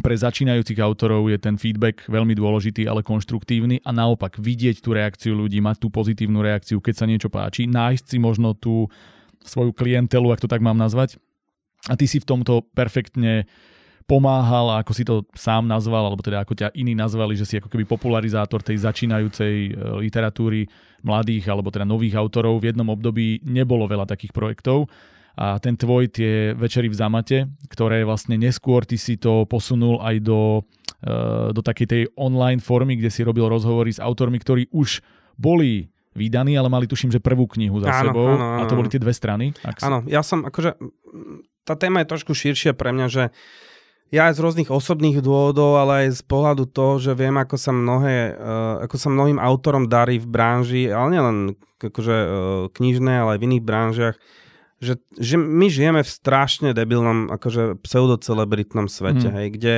pre 0.00 0.16
začínajúcich 0.16 0.80
autorov 0.80 1.28
je 1.28 1.36
ten 1.36 1.60
feedback 1.60 2.08
veľmi 2.08 2.32
dôležitý, 2.32 2.88
ale 2.88 3.04
konštruktívny 3.04 3.84
a 3.84 3.92
naopak 3.92 4.40
vidieť 4.40 4.80
tú 4.80 4.96
reakciu 4.96 5.36
ľudí, 5.36 5.60
mať 5.60 5.84
tú 5.84 5.92
pozitívnu 5.92 6.40
reakciu, 6.40 6.80
keď 6.80 6.94
sa 6.96 7.04
niečo 7.04 7.28
páči, 7.28 7.68
nájsť 7.68 8.04
si 8.08 8.16
možno 8.16 8.56
tú 8.56 8.88
svoju 9.44 9.76
klientelu, 9.76 10.32
ak 10.32 10.40
to 10.40 10.48
tak 10.48 10.64
mám 10.64 10.80
nazvať. 10.80 11.20
A 11.92 11.98
ty 11.98 12.08
si 12.08 12.22
v 12.22 12.28
tomto 12.28 12.64
perfektne 12.72 13.44
pomáhal, 14.08 14.80
ako 14.80 14.92
si 14.96 15.04
to 15.04 15.28
sám 15.36 15.68
nazval, 15.68 16.08
alebo 16.08 16.24
teda 16.24 16.40
ako 16.40 16.54
ťa 16.56 16.68
iní 16.72 16.96
nazvali, 16.96 17.36
že 17.36 17.44
si 17.44 17.54
ako 17.60 17.68
keby 17.68 17.84
popularizátor 17.84 18.64
tej 18.64 18.80
začínajúcej 18.82 19.54
e, 19.68 19.70
literatúry 20.00 20.66
mladých 21.02 21.50
alebo 21.50 21.68
teda 21.68 21.86
nových 21.86 22.16
autorov. 22.18 22.62
V 22.62 22.70
jednom 22.70 22.88
období 22.88 23.42
nebolo 23.44 23.86
veľa 23.86 24.06
takých 24.08 24.34
projektov 24.34 24.90
a 25.32 25.56
ten 25.58 25.80
tvoj 25.80 26.12
tie 26.12 26.52
večery 26.52 26.92
v 26.92 26.96
zamate, 26.96 27.38
ktoré 27.72 28.04
vlastne 28.04 28.36
neskôr 28.36 28.84
ty 28.84 29.00
si 29.00 29.16
to 29.16 29.48
posunul 29.48 30.00
aj 30.04 30.20
do, 30.20 30.60
uh, 30.60 31.50
do 31.56 31.64
takej 31.64 31.86
tej 31.88 32.02
online 32.20 32.60
formy, 32.60 33.00
kde 33.00 33.08
si 33.08 33.24
robil 33.24 33.48
rozhovory 33.48 33.92
s 33.92 34.00
autormi, 34.02 34.36
ktorí 34.36 34.68
už 34.72 35.00
boli 35.40 35.88
vydaní, 36.12 36.60
ale 36.60 36.68
mali 36.68 36.84
tuším, 36.84 37.08
že 37.08 37.24
prvú 37.24 37.48
knihu 37.48 37.80
za 37.80 37.88
áno, 37.88 38.12
sebou 38.12 38.28
áno, 38.36 38.44
áno, 38.44 38.60
a 38.60 38.68
to 38.68 38.76
boli 38.76 38.92
tie 38.92 39.00
dve 39.00 39.16
strany. 39.16 39.56
Áno, 39.80 40.04
ja 40.04 40.20
som 40.20 40.44
akože, 40.44 40.76
tá 41.64 41.74
téma 41.80 42.04
je 42.04 42.10
trošku 42.12 42.36
širšia 42.36 42.76
pre 42.76 42.92
mňa, 42.92 43.06
že 43.08 43.24
ja 44.12 44.28
aj 44.28 44.36
z 44.36 44.42
rôznych 44.44 44.68
osobných 44.68 45.24
dôvodov, 45.24 45.80
ale 45.80 46.04
aj 46.04 46.20
z 46.20 46.22
pohľadu 46.28 46.68
toho, 46.68 47.00
že 47.00 47.16
viem, 47.16 47.32
ako 47.32 47.56
sa, 47.56 47.72
mnohé, 47.72 48.36
uh, 48.36 48.84
ako 48.84 48.96
sa 49.00 49.08
mnohým 49.08 49.40
autorom 49.40 49.88
darí 49.88 50.20
v 50.20 50.28
branži, 50.28 50.92
ale 50.92 51.16
nielen 51.16 51.36
akože, 51.80 52.16
uh, 52.20 52.30
knižné, 52.76 53.24
ale 53.24 53.30
aj 53.34 53.38
v 53.40 53.46
iných 53.48 53.64
branžiach, 53.64 54.16
že, 54.82 54.98
že 55.14 55.38
my 55.38 55.70
žijeme 55.70 56.02
v 56.02 56.10
strašne 56.10 56.74
debilnom, 56.74 57.30
akože 57.30 57.78
pseudocelebritnom 57.86 58.90
svete, 58.90 59.30
mm. 59.30 59.34
hej, 59.38 59.46
kde 59.54 59.74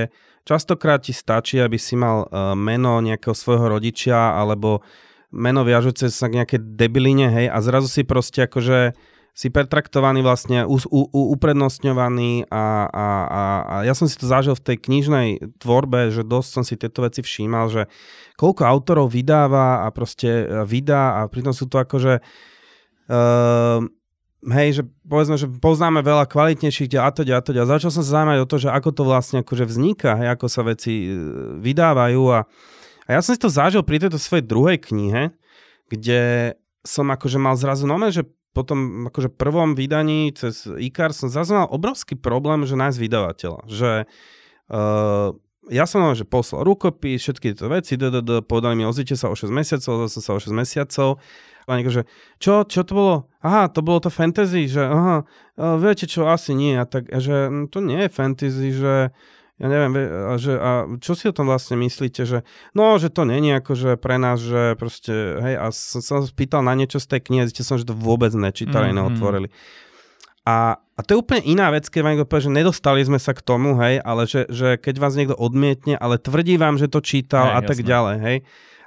častokrát 0.48 1.04
ti 1.04 1.12
stačí, 1.12 1.60
aby 1.60 1.76
si 1.76 1.92
mal 1.92 2.24
uh, 2.24 2.56
meno 2.56 2.96
nejakého 3.04 3.36
svojho 3.36 3.68
rodičia 3.68 4.32
alebo 4.32 4.80
meno 5.28 5.60
viažúce 5.60 6.08
sa 6.08 6.32
k 6.32 6.40
nejakej 6.40 6.60
debiline, 6.80 7.28
hej, 7.28 7.46
a 7.52 7.58
zrazu 7.60 7.92
si 7.92 8.00
proste 8.08 8.48
akože 8.48 8.96
si 9.34 9.50
pertraktovaný 9.50 10.22
vlastne, 10.22 10.62
u, 10.62 10.78
u, 10.78 11.00
u, 11.10 11.20
uprednostňovaný 11.34 12.46
a, 12.54 12.86
a, 12.86 13.06
a, 13.26 13.42
a 13.66 13.74
ja 13.82 13.90
som 13.90 14.06
si 14.06 14.14
to 14.14 14.30
zažil 14.30 14.54
v 14.54 14.62
tej 14.62 14.76
knižnej 14.78 15.58
tvorbe, 15.58 16.14
že 16.14 16.22
dosť 16.22 16.48
som 16.54 16.62
si 16.62 16.78
tieto 16.78 17.02
veci 17.02 17.18
všímal, 17.18 17.66
že 17.66 17.82
koľko 18.38 18.62
autorov 18.62 19.10
vydáva 19.10 19.82
a 19.82 19.90
proste 19.90 20.46
e, 20.46 20.62
vydá 20.62 21.18
a 21.18 21.26
pritom 21.26 21.50
sú 21.50 21.66
to 21.66 21.82
akože 21.82 22.22
uh, 23.10 23.82
hej, 24.52 24.80
že 24.80 24.82
povedzme, 25.08 25.36
že 25.40 25.48
poznáme 25.48 26.04
veľa 26.04 26.28
kvalitnejších 26.28 27.00
a 27.00 27.08
to 27.14 27.24
a 27.24 27.40
to 27.40 27.50
a 27.56 27.64
začal 27.64 27.88
som 27.88 28.04
sa 28.04 28.20
zaujímať 28.20 28.38
o 28.44 28.50
to, 28.50 28.56
že 28.60 28.68
ako 28.68 28.90
to 28.92 29.02
vlastne 29.06 29.38
akože 29.40 29.64
vzniká, 29.64 30.20
hej, 30.20 30.28
ako 30.36 30.46
sa 30.50 30.60
veci 30.66 31.08
e, 31.08 31.16
vydávajú 31.62 32.22
a, 32.28 32.44
a 33.04 33.08
ja 33.08 33.20
som 33.24 33.32
si 33.32 33.40
to 33.40 33.48
zažil 33.48 33.80
pri 33.80 34.04
tejto 34.04 34.20
svojej 34.20 34.44
druhej 34.44 34.78
knihe, 34.80 35.32
kde 35.88 36.52
som 36.84 37.08
akože 37.08 37.40
mal 37.40 37.56
zrazu 37.56 37.88
nome, 37.88 38.12
že 38.12 38.28
potom 38.54 39.10
akože 39.10 39.34
prvom 39.34 39.74
vydaní 39.74 40.30
cez 40.30 40.68
IKAR 40.68 41.10
som 41.10 41.26
zrazu 41.26 41.58
mal 41.58 41.66
obrovský 41.72 42.14
problém, 42.14 42.62
že 42.62 42.78
nájsť 42.78 42.98
vydavateľa, 43.02 43.60
že 43.66 43.90
uh, 44.70 45.34
ja 45.72 45.84
som 45.88 46.06
že 46.12 46.28
poslal 46.28 46.62
rukopis, 46.62 47.24
všetky 47.24 47.56
tieto 47.56 47.66
veci, 47.72 47.96
povedali 48.46 48.78
mi, 48.78 48.84
ozvite 48.86 49.16
sa 49.16 49.32
o 49.32 49.34
6 49.34 49.48
mesiacov, 49.48 50.06
zase 50.06 50.20
sa 50.20 50.36
o 50.36 50.40
6 50.40 50.52
mesiacov 50.52 51.18
a 51.64 51.76
niekto, 51.76 51.92
že 52.00 52.02
čo, 52.40 52.64
čo 52.68 52.84
to 52.84 52.92
bolo? 52.92 53.14
Aha, 53.40 53.68
to 53.72 53.80
bolo 53.80 54.00
to 54.00 54.12
fantasy, 54.12 54.68
že 54.68 54.84
aha, 54.84 55.24
viete 55.80 56.04
čo, 56.08 56.28
asi 56.28 56.52
nie. 56.52 56.76
A 56.76 56.84
tak, 56.84 57.08
že 57.08 57.48
no, 57.48 57.68
to 57.68 57.84
nie 57.84 58.04
je 58.04 58.10
fantasy, 58.12 58.68
že 58.72 59.12
ja 59.54 59.70
neviem, 59.70 59.94
a, 59.94 60.34
že, 60.34 60.58
a 60.58 60.90
čo 60.98 61.14
si 61.14 61.30
o 61.30 61.36
tom 61.36 61.46
vlastne 61.46 61.78
myslíte, 61.78 62.26
že 62.26 62.42
no, 62.74 62.98
že 62.98 63.06
to 63.06 63.22
není 63.22 63.54
ako, 63.54 63.72
že 63.78 63.90
pre 63.94 64.18
nás, 64.18 64.42
že 64.42 64.74
proste, 64.74 65.14
hej, 65.38 65.54
a 65.54 65.70
som 65.70 66.02
sa 66.02 66.18
spýtal 66.26 66.66
na 66.66 66.74
niečo 66.74 66.98
z 66.98 67.06
tej 67.06 67.20
knihy, 67.30 67.46
zistil 67.46 67.62
som, 67.62 67.78
že 67.78 67.86
to 67.86 67.94
vôbec 67.94 68.34
nečítali, 68.34 68.90
mm-hmm. 68.90 68.98
neotvorili. 68.98 69.48
A, 70.44 70.76
a 70.76 71.00
to 71.00 71.16
je 71.16 71.20
úplne 71.22 71.40
iná 71.46 71.70
vec, 71.70 71.88
keď 71.88 72.00
vám 72.02 72.12
niekto 72.18 72.28
povie, 72.28 72.50
že 72.50 72.52
nedostali 72.52 73.00
sme 73.06 73.16
sa 73.22 73.32
k 73.32 73.40
tomu, 73.40 73.78
hej, 73.80 74.02
ale 74.02 74.26
že, 74.26 74.44
že 74.50 74.76
keď 74.76 74.94
vás 75.00 75.14
niekto 75.14 75.38
odmietne, 75.38 75.96
ale 75.96 76.20
tvrdí 76.20 76.58
vám, 76.58 76.76
že 76.76 76.90
to 76.90 76.98
čítal 77.00 77.48
hej, 77.48 77.54
a 77.54 77.58
jasné. 77.62 77.68
tak 77.70 77.78
ďalej, 77.86 78.16
hej. 78.20 78.36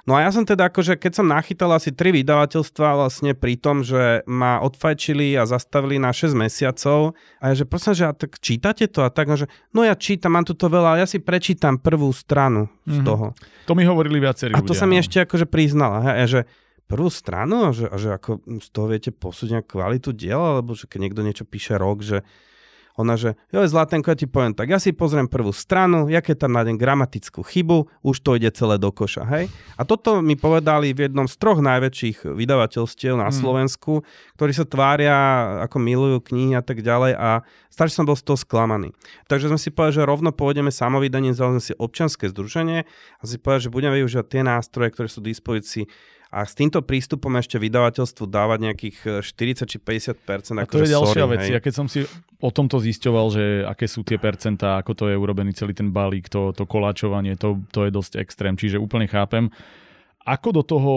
No 0.08 0.16
a 0.16 0.24
ja 0.24 0.32
som 0.32 0.48
teda 0.48 0.72
akože, 0.72 0.96
keď 0.96 1.20
som 1.20 1.28
nachytal 1.28 1.68
asi 1.76 1.92
tri 1.92 2.08
vydavateľstva 2.16 2.96
vlastne 2.96 3.36
pri 3.36 3.60
tom, 3.60 3.84
že 3.84 4.24
ma 4.24 4.56
odfajčili 4.64 5.36
a 5.36 5.44
zastavili 5.44 6.00
na 6.00 6.16
6 6.16 6.32
mesiacov 6.32 7.12
a 7.44 7.52
ja 7.52 7.54
že 7.60 7.68
prosím, 7.68 7.92
že 7.92 8.04
a 8.08 8.16
tak 8.16 8.40
čítate 8.40 8.88
to 8.88 9.04
a 9.04 9.12
tak, 9.12 9.28
že 9.36 9.52
no 9.76 9.84
ja 9.84 9.92
čítam, 9.92 10.32
mám 10.32 10.48
tu 10.48 10.56
to 10.56 10.72
veľa, 10.72 10.96
ale 10.96 11.04
ja 11.04 11.08
si 11.08 11.20
prečítam 11.20 11.76
prvú 11.76 12.08
stranu 12.16 12.72
z 12.88 12.96
mm-hmm. 12.96 13.04
toho. 13.04 13.36
To 13.68 13.76
mi 13.76 13.84
hovorili 13.84 14.16
viacerí 14.16 14.56
A 14.56 14.64
to 14.64 14.72
sa 14.72 14.88
mi 14.88 14.96
no. 14.96 15.04
ešte 15.04 15.20
akože 15.28 15.44
priznala, 15.44 16.00
hej, 16.16 16.24
že 16.24 16.40
prvú 16.88 17.12
stranu 17.12 17.68
a 17.68 17.70
že, 17.76 17.84
a 17.92 17.96
že 18.00 18.16
ako 18.16 18.40
z 18.64 18.68
toho 18.72 18.86
viete 18.88 19.12
posúdiť 19.12 19.60
kvalitu 19.68 20.16
diela, 20.16 20.56
alebo 20.56 20.72
že 20.72 20.88
keď 20.88 20.98
niekto 21.04 21.20
niečo 21.20 21.44
píše 21.44 21.76
rok, 21.76 22.00
že 22.00 22.24
ona, 22.98 23.14
že 23.14 23.38
jo, 23.54 23.62
Zlatenko, 23.62 24.10
ja 24.10 24.18
ti 24.18 24.26
poviem 24.26 24.58
tak, 24.58 24.74
ja 24.74 24.82
si 24.82 24.90
pozriem 24.90 25.30
prvú 25.30 25.54
stranu, 25.54 26.10
ja 26.10 26.18
keď 26.18 26.44
tam 26.44 26.58
nájdem 26.58 26.74
gramatickú 26.74 27.46
chybu, 27.46 27.86
už 28.02 28.16
to 28.26 28.34
ide 28.34 28.50
celé 28.50 28.74
do 28.74 28.90
koša, 28.90 29.22
hej? 29.30 29.46
A 29.78 29.86
toto 29.86 30.18
mi 30.18 30.34
povedali 30.34 30.90
v 30.90 31.06
jednom 31.06 31.30
z 31.30 31.38
troch 31.38 31.62
najväčších 31.62 32.26
vydavateľstiev 32.26 33.14
na 33.14 33.30
mm. 33.30 33.36
Slovensku, 33.38 34.02
ktorí 34.34 34.50
sa 34.50 34.66
tvária, 34.66 35.14
ako 35.62 35.78
milujú 35.78 36.18
knihy 36.26 36.58
a 36.58 36.62
tak 36.66 36.82
ďalej 36.82 37.14
a 37.14 37.46
strašne 37.70 38.02
som 38.02 38.08
bol 38.10 38.18
z 38.18 38.26
toho 38.26 38.38
sklamaný. 38.42 38.90
Takže 39.30 39.54
sme 39.54 39.62
si 39.62 39.70
povedali, 39.70 40.02
že 40.02 40.10
rovno 40.10 40.34
pôjdeme 40.34 40.74
samovydanie, 40.74 41.30
založíme 41.30 41.62
si 41.62 41.78
občianske 41.78 42.26
združenie 42.34 42.82
a 42.82 43.22
si 43.22 43.38
povedali, 43.38 43.70
že 43.70 43.74
budeme 43.74 43.94
využívať 44.02 44.26
tie 44.26 44.42
nástroje, 44.42 44.90
ktoré 44.90 45.06
sú 45.06 45.22
v 45.22 45.30
dispozícii 45.30 45.84
a 46.28 46.44
s 46.44 46.52
týmto 46.52 46.84
prístupom 46.84 47.32
ešte 47.40 47.56
vydavateľstvu 47.56 48.28
dávať 48.28 48.58
nejakých 48.60 48.96
40 49.24 49.24
e, 49.24 49.52
či 49.64 49.76
50 49.80 50.60
A 50.60 50.68
to 50.68 50.84
je 50.84 50.92
ďalšia 50.92 51.24
sorry, 51.24 51.32
vec. 51.32 51.40
Hej. 51.48 51.52
Ja 51.56 51.60
keď 51.64 51.72
som 51.72 51.86
si 51.88 52.04
o 52.38 52.50
tomto 52.52 52.76
zisťoval, 52.76 53.26
že 53.32 53.44
aké 53.64 53.88
sú 53.88 54.04
tie 54.04 54.20
percentá, 54.20 54.76
ako 54.76 54.92
to 54.92 55.04
je 55.08 55.16
urobený 55.16 55.56
celý 55.56 55.72
ten 55.72 55.88
balík, 55.88 56.28
to, 56.28 56.52
to 56.52 56.68
koláčovanie, 56.68 57.32
to, 57.40 57.64
to 57.72 57.88
je 57.88 57.90
dosť 57.90 58.20
extrém, 58.20 58.60
čiže 58.60 58.76
úplne 58.76 59.08
chápem. 59.08 59.48
Ako 60.28 60.52
do 60.52 60.62
toho 60.62 60.94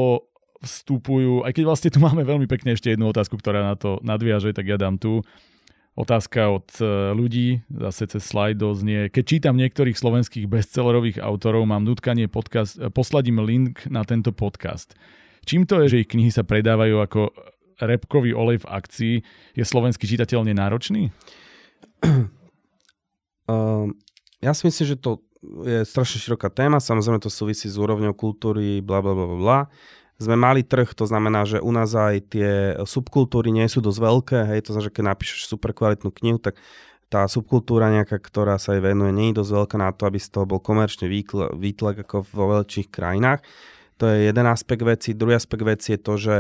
vstupujú, 0.59 1.47
aj 1.47 1.55
keď 1.55 1.63
vlastne 1.63 1.89
tu 1.95 2.03
máme 2.07 2.27
veľmi 2.27 2.51
pekne 2.51 2.75
ešte 2.75 2.91
jednu 2.91 3.07
otázku, 3.07 3.39
ktorá 3.39 3.63
na 3.63 3.79
to 3.79 4.03
nadviaže, 4.03 4.51
tak 4.51 4.67
ja 4.67 4.75
dám 4.75 4.99
tu. 4.99 5.23
Otázka 5.91 6.55
od 6.55 6.71
e, 6.79 7.11
ľudí, 7.11 7.67
zase 7.67 8.07
cez 8.07 8.23
slajdo 8.23 8.71
znie, 8.71 9.11
keď 9.11 9.23
čítam 9.27 9.59
niektorých 9.59 9.99
slovenských 9.99 10.47
bestsellerových 10.47 11.19
autorov, 11.19 11.67
mám 11.67 11.83
nutkanie 11.83 12.31
podcast, 12.31 12.79
e, 12.79 12.87
posladím 12.87 13.43
link 13.43 13.83
na 13.91 14.07
tento 14.07 14.31
podcast. 14.31 14.95
Čím 15.43 15.67
to 15.67 15.83
je, 15.83 15.91
že 15.91 15.99
ich 16.07 16.09
knihy 16.09 16.31
sa 16.31 16.47
predávajú 16.47 16.95
ako 16.95 17.35
repkový 17.83 18.31
olej 18.31 18.63
v 18.63 18.69
akcii? 18.71 19.15
Je 19.51 19.63
slovenský 19.67 20.07
čitateľ 20.07 20.47
nenáročný? 20.47 21.11
Uh, 23.51 23.91
ja 24.45 24.55
si 24.55 24.63
myslím, 24.71 24.95
že 24.95 25.01
to 25.01 25.19
je 25.65 25.83
strašne 25.83 26.21
široká 26.21 26.53
téma, 26.53 26.77
samozrejme 26.77 27.19
to 27.19 27.33
súvisí 27.33 27.65
s 27.67 27.75
úrovňou 27.75 28.13
kultúry, 28.13 28.79
bla 28.79 29.01
bla 29.01 29.11
bla 29.11 29.27
bla. 29.27 29.59
Sme 30.21 30.37
mali 30.37 30.61
trh, 30.61 30.93
to 30.93 31.09
znamená, 31.09 31.49
že 31.49 31.57
u 31.57 31.73
nás 31.73 31.89
aj 31.97 32.29
tie 32.29 32.77
subkultúry 32.85 33.49
nie 33.49 33.65
sú 33.65 33.81
dosť 33.81 33.99
veľké, 34.05 34.39
hej, 34.53 34.69
to 34.69 34.77
znamená, 34.77 34.85
že 34.85 34.93
keď 34.93 35.03
napíšeš 35.09 35.49
super 35.49 35.73
kvalitnú 35.73 36.13
knihu, 36.13 36.37
tak 36.37 36.61
tá 37.09 37.25
subkultúra 37.25 37.89
nejaká, 37.89 38.21
ktorá 38.21 38.61
sa 38.61 38.77
jej 38.77 38.85
venuje, 38.85 39.11
nie 39.11 39.33
je 39.33 39.41
dosť 39.41 39.51
veľká 39.51 39.77
na 39.81 39.89
to, 39.91 40.05
aby 40.05 40.21
z 40.21 40.29
toho 40.31 40.45
bol 40.45 40.61
komerčne 40.61 41.09
výtlak 41.57 42.05
ako 42.07 42.23
vo 42.29 42.45
veľkých 42.61 42.87
krajinách. 42.87 43.41
To 43.99 44.07
je 44.07 44.29
jeden 44.29 44.47
aspekt 44.47 44.85
veci. 44.85 45.17
Druhý 45.17 45.35
aspekt 45.35 45.65
veci 45.65 45.97
je 45.97 45.99
to, 45.99 46.13
že 46.15 46.35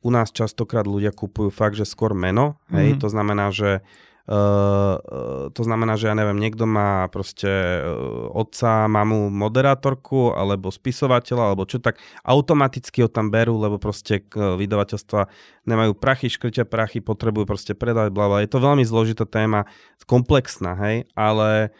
u 0.00 0.08
nás 0.08 0.32
častokrát 0.32 0.88
ľudia 0.88 1.12
kupujú 1.12 1.52
fakt, 1.52 1.76
že 1.76 1.84
skôr 1.84 2.16
meno. 2.16 2.56
Hej? 2.72 2.96
Mm-hmm. 2.96 3.02
To 3.04 3.08
znamená, 3.12 3.46
že 3.52 3.84
Uh, 4.24 5.52
to 5.52 5.62
znamená, 5.68 6.00
že 6.00 6.08
ja 6.08 6.16
neviem, 6.16 6.40
niekto 6.40 6.64
má 6.64 7.12
proste 7.12 7.84
uh, 7.84 8.32
otca, 8.32 8.88
mamu 8.88 9.28
moderátorku 9.28 10.32
alebo 10.32 10.72
spisovateľa 10.72 11.52
alebo 11.52 11.68
čo, 11.68 11.76
tak 11.76 12.00
automaticky 12.24 13.04
ho 13.04 13.12
tam 13.12 13.28
berú, 13.28 13.60
lebo 13.60 13.76
proste 13.76 14.24
uh, 14.32 14.56
vydavateľstva 14.56 15.28
nemajú 15.68 15.92
prachy, 16.00 16.32
škrtia 16.32 16.64
prachy, 16.64 17.04
potrebujú 17.04 17.44
proste 17.44 17.76
predať, 17.76 18.16
bla. 18.16 18.40
Je 18.40 18.48
to 18.48 18.64
veľmi 18.64 18.80
zložitá 18.88 19.28
téma, 19.28 19.68
komplexná, 20.08 20.72
hej, 20.88 21.04
ale 21.12 21.76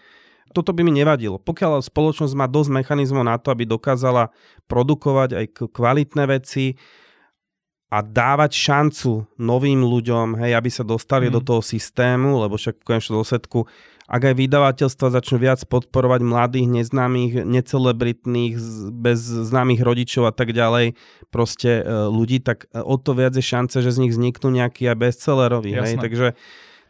toto 0.53 0.77
by 0.77 0.85
mi 0.85 0.93
nevadilo. 0.93 1.41
Pokiaľ 1.41 1.81
spoločnosť 1.81 2.37
má 2.37 2.45
dosť 2.45 2.77
mechanizmov 2.77 3.25
na 3.25 3.41
to, 3.41 3.57
aby 3.57 3.65
dokázala 3.65 4.29
produkovať 4.69 5.31
aj 5.33 5.45
kvalitné 5.73 6.29
veci 6.29 6.77
a 7.95 8.03
dávať 8.03 8.59
šancu 8.59 9.23
novým 9.39 9.87
ľuďom, 9.87 10.35
hej, 10.43 10.59
aby 10.59 10.67
sa 10.67 10.83
dostali 10.83 11.31
mm. 11.31 11.33
do 11.39 11.41
toho 11.47 11.63
systému, 11.63 12.43
lebo 12.43 12.59
však 12.59 12.83
v 12.83 12.87
konečnom 12.91 13.23
dôsledku, 13.23 13.71
ak 14.11 14.21
aj 14.21 14.35
vydavateľstva 14.35 15.15
začnú 15.15 15.39
viac 15.39 15.63
podporovať 15.65 16.21
mladých, 16.27 16.67
neznámych, 16.69 17.47
necelebritných, 17.47 18.59
bez 18.91 19.23
známych 19.23 19.81
rodičov 19.81 20.27
a 20.27 20.35
tak 20.35 20.51
ďalej, 20.51 20.99
proste 21.31 21.81
e, 21.81 21.83
ľudí, 22.11 22.43
tak 22.43 22.67
e, 22.75 22.83
o 22.83 22.99
to 22.99 23.15
viac 23.15 23.33
je 23.39 23.47
šance, 23.47 23.79
že 23.79 23.95
z 23.95 24.01
nich 24.03 24.13
vzniknú 24.13 24.51
nejakí 24.51 24.91
aj 24.91 24.99
bestselleroví. 24.99 25.73
Hej? 25.79 26.03
Takže 26.03 26.35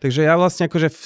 Takže 0.04 0.20
ja 0.20 0.36
vlastne 0.36 0.68
akože 0.68 0.92
v, 0.92 1.00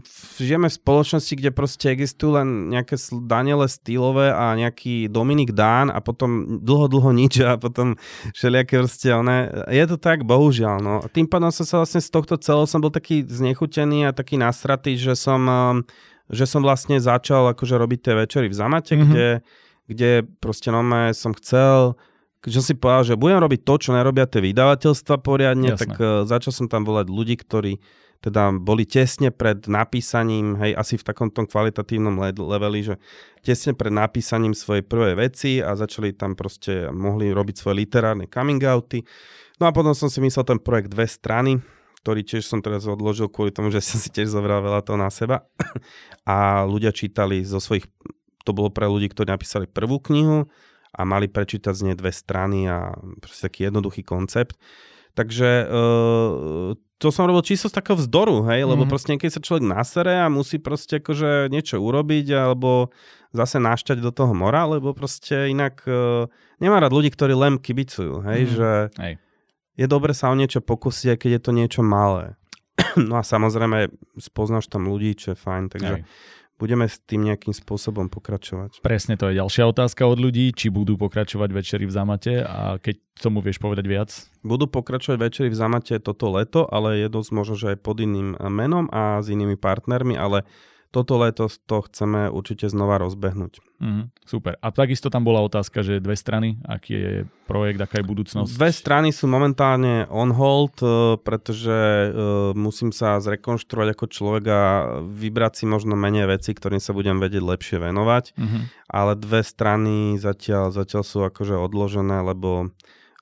v, 0.00 0.20
žijeme 0.40 0.72
v 0.72 0.78
spoločnosti, 0.80 1.36
kde 1.36 1.52
proste 1.52 1.92
existujú 1.92 2.40
len 2.40 2.72
nejaké 2.72 2.96
Daniele 3.28 3.68
Stýlové 3.68 4.32
a 4.32 4.56
nejaký 4.56 5.12
Dominik 5.12 5.52
Dán 5.52 5.92
a 5.92 6.00
potom 6.00 6.64
dlho, 6.64 6.88
dlho 6.88 7.12
nič 7.12 7.44
a 7.44 7.60
potom 7.60 8.00
všelijaké 8.32 8.80
proste 8.80 9.12
one. 9.12 9.52
Je 9.68 9.84
to 9.84 10.00
tak, 10.00 10.24
bohužiaľ. 10.24 10.80
No. 10.80 11.04
A 11.04 11.12
tým 11.12 11.28
pádom 11.28 11.52
som 11.52 11.68
sa 11.68 11.84
vlastne 11.84 12.00
z 12.00 12.08
tohto 12.08 12.40
celého 12.40 12.64
som 12.64 12.80
bol 12.80 12.88
taký 12.88 13.20
znechutený 13.20 14.08
a 14.08 14.16
taký 14.16 14.40
nasratý, 14.40 14.96
že 14.96 15.12
som, 15.12 15.44
um, 15.44 15.76
že 16.32 16.48
som 16.48 16.64
vlastne 16.64 16.96
začal 16.96 17.52
akože 17.52 17.76
robiť 17.76 18.00
tie 18.00 18.14
večery 18.16 18.48
v 18.48 18.56
Zamate, 18.56 18.96
mm-hmm. 18.96 19.12
kde, 19.12 19.28
kde 19.92 20.10
proste 20.40 20.72
normálne 20.72 21.12
som 21.12 21.36
chcel 21.36 22.00
že 22.42 22.58
si 22.58 22.74
povedal, 22.74 23.14
že 23.14 23.14
budem 23.14 23.38
robiť 23.38 23.62
to, 23.62 23.74
čo 23.78 23.94
nerobia 23.94 24.26
tie 24.26 24.42
vydavateľstva 24.42 25.14
poriadne, 25.22 25.78
Jasné. 25.78 25.78
tak 25.78 25.90
uh, 26.00 26.26
začal 26.26 26.50
som 26.50 26.66
tam 26.66 26.82
volať 26.82 27.06
ľudí, 27.06 27.38
ktorí 27.38 27.78
teda 28.22 28.54
boli 28.54 28.86
tesne 28.86 29.34
pred 29.34 29.66
napísaním, 29.66 30.54
hej, 30.62 30.78
asi 30.78 30.94
v 30.94 31.02
takomto 31.02 31.42
kvalitatívnom 31.42 32.14
leveli, 32.38 32.86
že 32.86 32.94
tesne 33.42 33.74
pred 33.74 33.90
napísaním 33.90 34.54
svojej 34.54 34.86
prvej 34.86 35.18
veci 35.18 35.58
a 35.58 35.74
začali 35.74 36.14
tam 36.14 36.38
proste, 36.38 36.86
mohli 36.94 37.34
robiť 37.34 37.58
svoje 37.58 37.82
literárne 37.82 38.30
coming 38.30 38.62
outy. 38.62 39.02
No 39.58 39.66
a 39.66 39.74
potom 39.74 39.90
som 39.90 40.06
si 40.06 40.22
myslel 40.22 40.46
ten 40.46 40.62
projekt 40.62 40.94
dve 40.94 41.10
strany, 41.10 41.58
ktorý 42.06 42.22
tiež 42.22 42.46
som 42.46 42.62
teraz 42.62 42.86
odložil 42.86 43.26
kvôli 43.26 43.50
tomu, 43.50 43.74
že 43.74 43.82
som 43.90 43.98
si 43.98 44.06
tiež 44.14 44.30
zobral 44.30 44.62
veľa 44.62 44.86
toho 44.86 44.98
na 45.02 45.10
seba. 45.10 45.42
A 46.22 46.62
ľudia 46.62 46.94
čítali 46.94 47.42
zo 47.42 47.58
svojich, 47.58 47.90
to 48.46 48.54
bolo 48.54 48.70
pre 48.70 48.86
ľudí, 48.86 49.10
ktorí 49.10 49.34
napísali 49.34 49.66
prvú 49.66 49.98
knihu 49.98 50.46
a 50.92 51.02
mali 51.08 51.26
prečítať 51.26 51.72
z 51.74 51.82
nej 51.90 51.96
dve 51.96 52.12
strany 52.12 52.68
a 52.68 52.92
proste 53.18 53.48
taký 53.48 53.66
jednoduchý 53.66 54.04
koncept. 54.04 54.54
Takže 55.16 55.66
uh, 55.66 56.76
to 57.02 57.10
som 57.10 57.26
robil 57.26 57.42
čisto 57.42 57.66
z 57.66 57.74
takého 57.74 57.98
vzdoru, 57.98 58.46
hej, 58.54 58.62
lebo 58.62 58.86
mm. 58.86 58.90
proste 58.94 59.18
keď 59.18 59.30
sa 59.34 59.42
človek 59.42 59.66
nasere 59.66 60.22
a 60.22 60.30
musí 60.30 60.62
proste 60.62 61.02
akože 61.02 61.50
niečo 61.50 61.82
urobiť 61.82 62.30
alebo 62.30 62.94
zase 63.34 63.58
našťať 63.58 63.98
do 63.98 64.14
toho 64.14 64.30
mora, 64.30 64.62
lebo 64.70 64.94
proste 64.94 65.50
inak 65.50 65.82
uh, 65.90 66.30
nemá 66.62 66.78
rád 66.78 66.94
ľudí, 66.94 67.10
ktorí 67.10 67.34
len 67.34 67.58
kibicujú, 67.58 68.22
hej, 68.22 68.40
mm. 68.46 68.50
že 68.54 68.70
hej. 69.02 69.14
je 69.82 69.86
dobre 69.90 70.14
sa 70.14 70.30
o 70.30 70.38
niečo 70.38 70.62
pokúsiť, 70.62 71.16
aj 71.16 71.18
keď 71.18 71.30
je 71.34 71.42
to 71.42 71.50
niečo 71.50 71.82
malé. 71.82 72.38
no 73.10 73.18
a 73.18 73.26
samozrejme 73.26 73.90
spoznáš 74.22 74.70
tam 74.70 74.86
ľudí, 74.86 75.18
čo 75.18 75.34
je 75.34 75.42
fajn, 75.42 75.64
takže 75.74 75.96
hej 75.98 76.04
budeme 76.62 76.86
s 76.86 77.02
tým 77.02 77.26
nejakým 77.26 77.50
spôsobom 77.50 78.06
pokračovať. 78.06 78.86
Presne 78.86 79.18
to 79.18 79.26
je 79.26 79.42
ďalšia 79.42 79.66
otázka 79.66 80.06
od 80.06 80.22
ľudí, 80.22 80.54
či 80.54 80.70
budú 80.70 80.94
pokračovať 80.94 81.50
večery 81.50 81.90
v 81.90 81.92
Zamate 81.92 82.34
a 82.46 82.78
keď 82.78 83.02
tomu 83.18 83.42
vieš 83.42 83.58
povedať 83.58 83.90
viac? 83.90 84.14
Budú 84.46 84.70
pokračovať 84.70 85.18
večery 85.18 85.48
v 85.50 85.58
Zamate 85.58 85.98
toto 85.98 86.30
leto, 86.30 86.62
ale 86.70 87.02
je 87.02 87.10
dosť 87.10 87.30
možno, 87.34 87.54
že 87.58 87.74
aj 87.74 87.82
pod 87.82 87.98
iným 87.98 88.38
menom 88.38 88.86
a 88.94 89.18
s 89.18 89.26
inými 89.26 89.58
partnermi, 89.58 90.14
ale 90.14 90.46
toto 90.92 91.16
leto 91.16 91.48
to 91.48 91.80
chceme 91.88 92.28
určite 92.28 92.68
znova 92.68 93.00
rozbehnúť. 93.00 93.64
Mm, 93.80 94.12
super. 94.22 94.60
A 94.60 94.70
takisto 94.70 95.08
tam 95.08 95.24
bola 95.24 95.40
otázka, 95.42 95.80
že 95.80 96.04
dve 96.04 96.14
strany, 96.14 96.60
aký 96.68 96.92
je 96.92 97.12
projekt, 97.48 97.80
aká 97.80 97.98
je 97.98 98.06
budúcnosť? 98.06 98.52
Dve 98.54 98.70
strany 98.70 99.08
sú 99.10 99.26
momentálne 99.26 100.06
on 100.12 100.30
hold, 100.30 100.78
e, 100.84 101.18
pretože 101.18 101.72
uh, 101.72 102.12
musím 102.54 102.94
sa 102.94 103.18
zrekonštruovať 103.18 103.88
ako 103.96 104.06
človek 104.06 104.44
a 104.52 104.62
vybrať 105.02 105.52
si 105.58 105.64
možno 105.66 105.98
menej 105.98 106.30
veci, 106.30 106.54
ktorým 106.54 106.78
sa 106.78 106.94
budem 106.94 107.18
vedieť 107.18 107.42
lepšie 107.42 107.82
venovať. 107.82 108.24
Mm-hmm. 108.38 108.62
Ale 108.92 109.12
dve 109.18 109.40
strany 109.42 110.20
zatiaľ, 110.20 110.70
zatiaľ 110.70 111.02
sú 111.02 111.24
akože 111.26 111.56
odložené, 111.56 112.22
lebo 112.22 112.70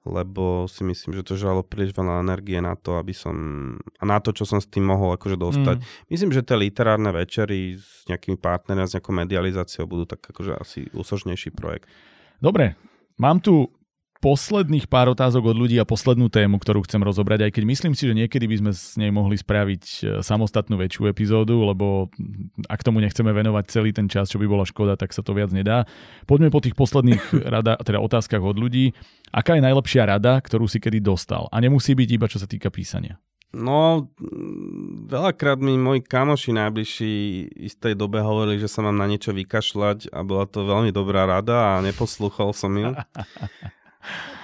lebo 0.09 0.64
si 0.64 0.80
myslím, 0.80 1.12
že 1.12 1.26
to 1.26 1.34
žalo 1.36 1.61
príliš 1.61 1.92
veľa 1.92 2.24
energie 2.24 2.57
na 2.61 2.72
to, 2.72 2.96
aby 2.96 3.12
som, 3.12 3.34
a 4.01 4.05
na 4.09 4.16
to, 4.16 4.32
čo 4.32 4.48
som 4.48 4.57
s 4.57 4.68
tým 4.68 4.88
mohol 4.88 5.12
akože 5.16 5.36
dostať. 5.36 5.76
Mm. 5.76 5.84
Myslím, 6.09 6.30
že 6.32 6.44
tie 6.44 6.57
literárne 6.57 7.11
večery 7.12 7.76
s 7.76 8.09
nejakými 8.09 8.40
partnermi 8.40 8.80
a 8.80 8.88
s 8.88 8.96
nejakou 8.96 9.12
medializáciou 9.12 9.84
budú 9.84 10.09
tak 10.09 10.24
akože 10.24 10.57
asi 10.57 10.88
úsožnejší 10.96 11.53
projekt. 11.53 11.84
Dobre, 12.40 12.80
mám 13.20 13.44
tu 13.44 13.68
posledných 14.20 14.84
pár 14.84 15.08
otázok 15.16 15.50
od 15.50 15.56
ľudí 15.56 15.80
a 15.80 15.88
poslednú 15.88 16.28
tému, 16.28 16.60
ktorú 16.60 16.84
chcem 16.84 17.00
rozobrať, 17.00 17.48
aj 17.48 17.52
keď 17.56 17.64
myslím 17.64 17.92
si, 17.96 18.04
že 18.04 18.12
niekedy 18.12 18.44
by 18.44 18.56
sme 18.60 18.70
s 18.76 18.94
nej 19.00 19.08
mohli 19.08 19.40
spraviť 19.40 19.84
e, 19.84 20.00
samostatnú 20.20 20.76
väčšiu 20.76 21.08
epizódu, 21.08 21.56
lebo 21.64 22.12
ak 22.68 22.84
tomu 22.84 23.00
nechceme 23.00 23.32
venovať 23.32 23.64
celý 23.72 23.96
ten 23.96 24.12
čas, 24.12 24.28
čo 24.28 24.36
by 24.36 24.44
bola 24.44 24.68
škoda, 24.68 25.00
tak 25.00 25.16
sa 25.16 25.24
to 25.24 25.32
viac 25.32 25.48
nedá. 25.56 25.88
Poďme 26.28 26.52
po 26.52 26.60
tých 26.60 26.76
posledných 26.76 27.32
rada, 27.56 27.80
teda 27.80 27.98
otázkach 27.98 28.44
od 28.44 28.60
ľudí. 28.60 28.92
Aká 29.32 29.56
je 29.56 29.64
najlepšia 29.64 30.04
rada, 30.04 30.36
ktorú 30.36 30.68
si 30.68 30.76
kedy 30.76 31.00
dostal? 31.00 31.48
A 31.48 31.56
nemusí 31.64 31.96
byť 31.96 32.08
iba 32.12 32.28
čo 32.28 32.36
sa 32.36 32.46
týka 32.46 32.68
písania. 32.68 33.16
No, 33.50 34.06
veľakrát 35.10 35.58
mi 35.58 35.74
moji 35.74 36.06
kamoši 36.06 36.54
najbližší 36.54 37.14
istej 37.66 37.98
dobe 37.98 38.22
hovorili, 38.22 38.62
že 38.62 38.70
sa 38.70 38.78
mám 38.78 38.94
na 38.94 39.10
niečo 39.10 39.34
vykašľať 39.34 40.14
a 40.14 40.22
bola 40.22 40.46
to 40.46 40.62
veľmi 40.62 40.94
dobrá 40.94 41.26
rada 41.26 41.74
a 41.74 41.82
neposlúchal 41.82 42.54
som 42.54 42.70
ju. 42.78 42.94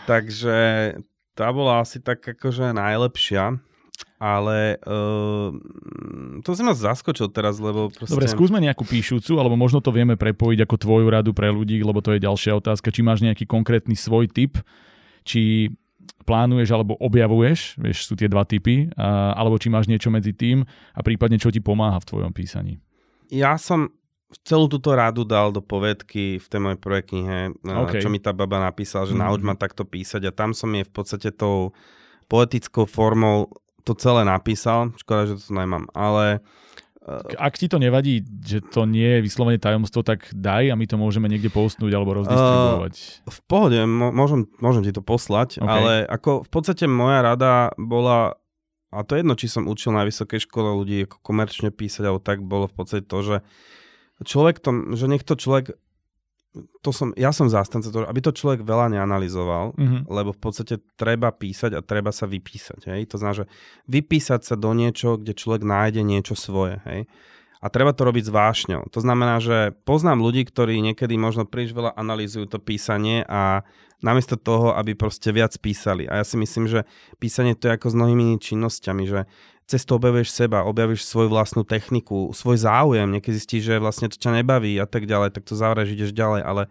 Takže 0.07 0.57
tá 1.37 1.49
bola 1.53 1.83
asi 1.83 2.01
tak 2.01 2.23
akože 2.25 2.73
najlepšia. 2.73 3.61
Ale 4.17 4.81
uh, 4.81 5.53
to 6.41 6.57
si 6.57 6.65
ma 6.65 6.73
zaskočil 6.73 7.29
teraz, 7.29 7.61
lebo 7.61 7.93
proste... 7.93 8.17
Dobre, 8.17 8.29
skúsme 8.29 8.61
nejakú 8.65 8.85
píšucu, 8.89 9.37
alebo 9.37 9.61
možno 9.61 9.85
to 9.85 9.93
vieme 9.93 10.17
prepojiť 10.17 10.65
ako 10.65 10.77
tvoju 10.81 11.07
radu 11.13 11.37
pre 11.37 11.53
ľudí, 11.53 11.81
lebo 11.85 12.01
to 12.01 12.17
je 12.17 12.25
ďalšia 12.25 12.57
otázka. 12.57 12.89
Či 12.93 13.05
máš 13.05 13.21
nejaký 13.21 13.45
konkrétny 13.45 13.93
svoj 13.93 14.29
typ, 14.33 14.57
či 15.25 15.69
plánuješ 16.25 16.69
alebo 16.73 16.97
objavuješ, 16.97 17.77
vieš, 17.77 18.09
sú 18.09 18.17
tie 18.17 18.29
dva 18.29 18.49
typy, 18.49 18.89
a, 18.97 19.37
alebo 19.37 19.61
či 19.61 19.69
máš 19.69 19.85
niečo 19.85 20.09
medzi 20.09 20.33
tým 20.33 20.65
a 20.97 21.01
prípadne 21.05 21.37
čo 21.37 21.53
ti 21.53 21.61
pomáha 21.61 22.01
v 22.01 22.09
tvojom 22.09 22.33
písaní. 22.33 22.81
Ja 23.29 23.61
som 23.61 23.93
celú 24.43 24.67
túto 24.67 24.91
radu 24.91 25.23
dal 25.23 25.55
do 25.55 25.63
povedky 25.63 26.43
v 26.43 26.47
tej 26.47 26.61
mojej 26.61 26.79
prvej 26.83 27.03
knihe, 27.07 27.39
okay. 27.63 28.03
čo 28.03 28.11
mi 28.11 28.19
tá 28.19 28.35
baba 28.35 28.59
napísala, 28.59 29.07
že 29.07 29.15
mm-hmm. 29.15 29.27
nauč 29.31 29.41
ma 29.47 29.55
takto 29.55 29.87
písať 29.87 30.27
a 30.27 30.35
tam 30.35 30.51
som 30.51 30.71
je 30.75 30.83
v 30.83 30.93
podstate 30.93 31.31
tou 31.31 31.71
poetickou 32.27 32.91
formou 32.91 33.55
to 33.87 33.95
celé 33.95 34.27
napísal. 34.27 34.91
Škoda, 34.99 35.31
že 35.31 35.39
to 35.39 35.55
nemám, 35.55 35.87
ale 35.95 36.43
ak 37.39 37.55
ti 37.55 37.71
to 37.71 37.79
nevadí, 37.79 38.27
že 38.43 38.59
to 38.67 38.83
nie 38.83 39.07
je 39.07 39.21
vyslovene 39.23 39.63
tajomstvo, 39.63 40.03
tak 40.03 40.27
daj 40.35 40.75
a 40.75 40.79
my 40.79 40.91
to 40.91 40.99
môžeme 40.99 41.31
niekde 41.31 41.55
postnúť 41.55 41.95
alebo 41.95 42.19
rozdistribuovať. 42.19 42.95
Uh, 42.99 43.31
v 43.31 43.41
pohode, 43.47 43.79
môžem, 43.87 44.51
môžem 44.59 44.83
ti 44.83 44.91
to 44.91 45.07
poslať, 45.07 45.63
okay. 45.63 45.71
ale 45.71 45.93
ako 46.03 46.43
v 46.43 46.51
podstate 46.51 46.91
moja 46.91 47.23
rada 47.23 47.71
bola, 47.79 48.35
a 48.91 49.07
to 49.07 49.15
je 49.15 49.23
jedno, 49.23 49.39
či 49.39 49.47
som 49.47 49.71
učil 49.71 49.95
na 49.95 50.03
vysokej 50.03 50.51
škole 50.51 50.75
ľudí 50.83 51.07
ako 51.07 51.23
komerčne 51.23 51.71
písať, 51.71 52.11
alebo 52.11 52.19
tak 52.19 52.43
bolo 52.43 52.67
v 52.67 52.75
podstate 52.75 53.07
to, 53.07 53.19
že 53.23 53.37
človek 54.25 54.63
to, 54.63 54.97
že 54.97 55.07
nech 55.11 55.27
to 55.27 55.35
človek 55.37 55.77
to 56.81 56.89
som, 56.89 57.13
ja 57.21 57.37
som 57.37 57.53
zástanca 57.53 57.93
toho, 57.93 58.09
aby 58.09 58.21
to 58.25 58.33
človek 58.33 58.65
veľa 58.65 58.97
neanalizoval, 58.97 59.77
mm-hmm. 59.77 60.09
lebo 60.09 60.33
v 60.33 60.41
podstate 60.41 60.81
treba 60.97 61.29
písať 61.29 61.77
a 61.77 61.85
treba 61.85 62.17
sa 62.17 62.25
vypísať. 62.25 62.89
Hej? 62.89 63.13
To 63.13 63.21
znamená, 63.21 63.45
že 63.45 63.51
vypísať 63.93 64.41
sa 64.41 64.55
do 64.57 64.73
niečo, 64.73 65.21
kde 65.21 65.37
človek 65.37 65.63
nájde 65.67 66.01
niečo 66.01 66.33
svoje. 66.33 66.81
Hej? 66.89 67.13
A 67.61 67.67
treba 67.73 67.93
to 67.93 68.09
robiť 68.09 68.29
s 68.29 68.33
vášňou. 68.33 68.83
To 68.93 69.01
znamená, 69.01 69.41
že 69.41 69.75
poznám 69.85 70.25
ľudí, 70.25 70.49
ktorí 70.49 70.81
niekedy 70.81 71.17
možno 71.17 71.49
príliš 71.49 71.77
veľa 71.77 71.97
analýzujú 71.97 72.49
to 72.49 72.59
písanie 72.61 73.25
a 73.27 73.65
namiesto 74.05 74.37
toho, 74.37 74.77
aby 74.77 74.93
proste 74.93 75.33
viac 75.33 75.57
písali. 75.57 76.05
A 76.05 76.21
ja 76.21 76.25
si 76.25 76.37
myslím, 76.37 76.69
že 76.69 76.85
písanie 77.17 77.57
to 77.57 77.73
je 77.73 77.77
ako 77.81 77.89
s 77.93 77.97
mnohými 77.97 78.37
činnosťami, 78.37 79.05
že 79.09 79.25
cez 79.67 79.83
to 79.83 79.99
objavíš 79.99 80.31
seba, 80.31 80.63
objavíš 80.63 81.03
svoju 81.03 81.27
vlastnú 81.27 81.67
techniku, 81.67 82.31
svoj 82.31 82.63
záujem, 82.63 83.11
niekedy 83.11 83.35
zistíš, 83.35 83.75
že 83.75 83.83
vlastne 83.83 84.07
to 84.07 84.15
ťa 84.15 84.43
nebaví 84.43 84.79
a 84.79 84.87
tak 84.87 85.11
ďalej, 85.11 85.35
tak 85.35 85.43
to 85.43 85.59
zavrieš, 85.59 85.91
ideš 85.91 86.15
ďalej, 86.15 86.47
ale 86.47 86.63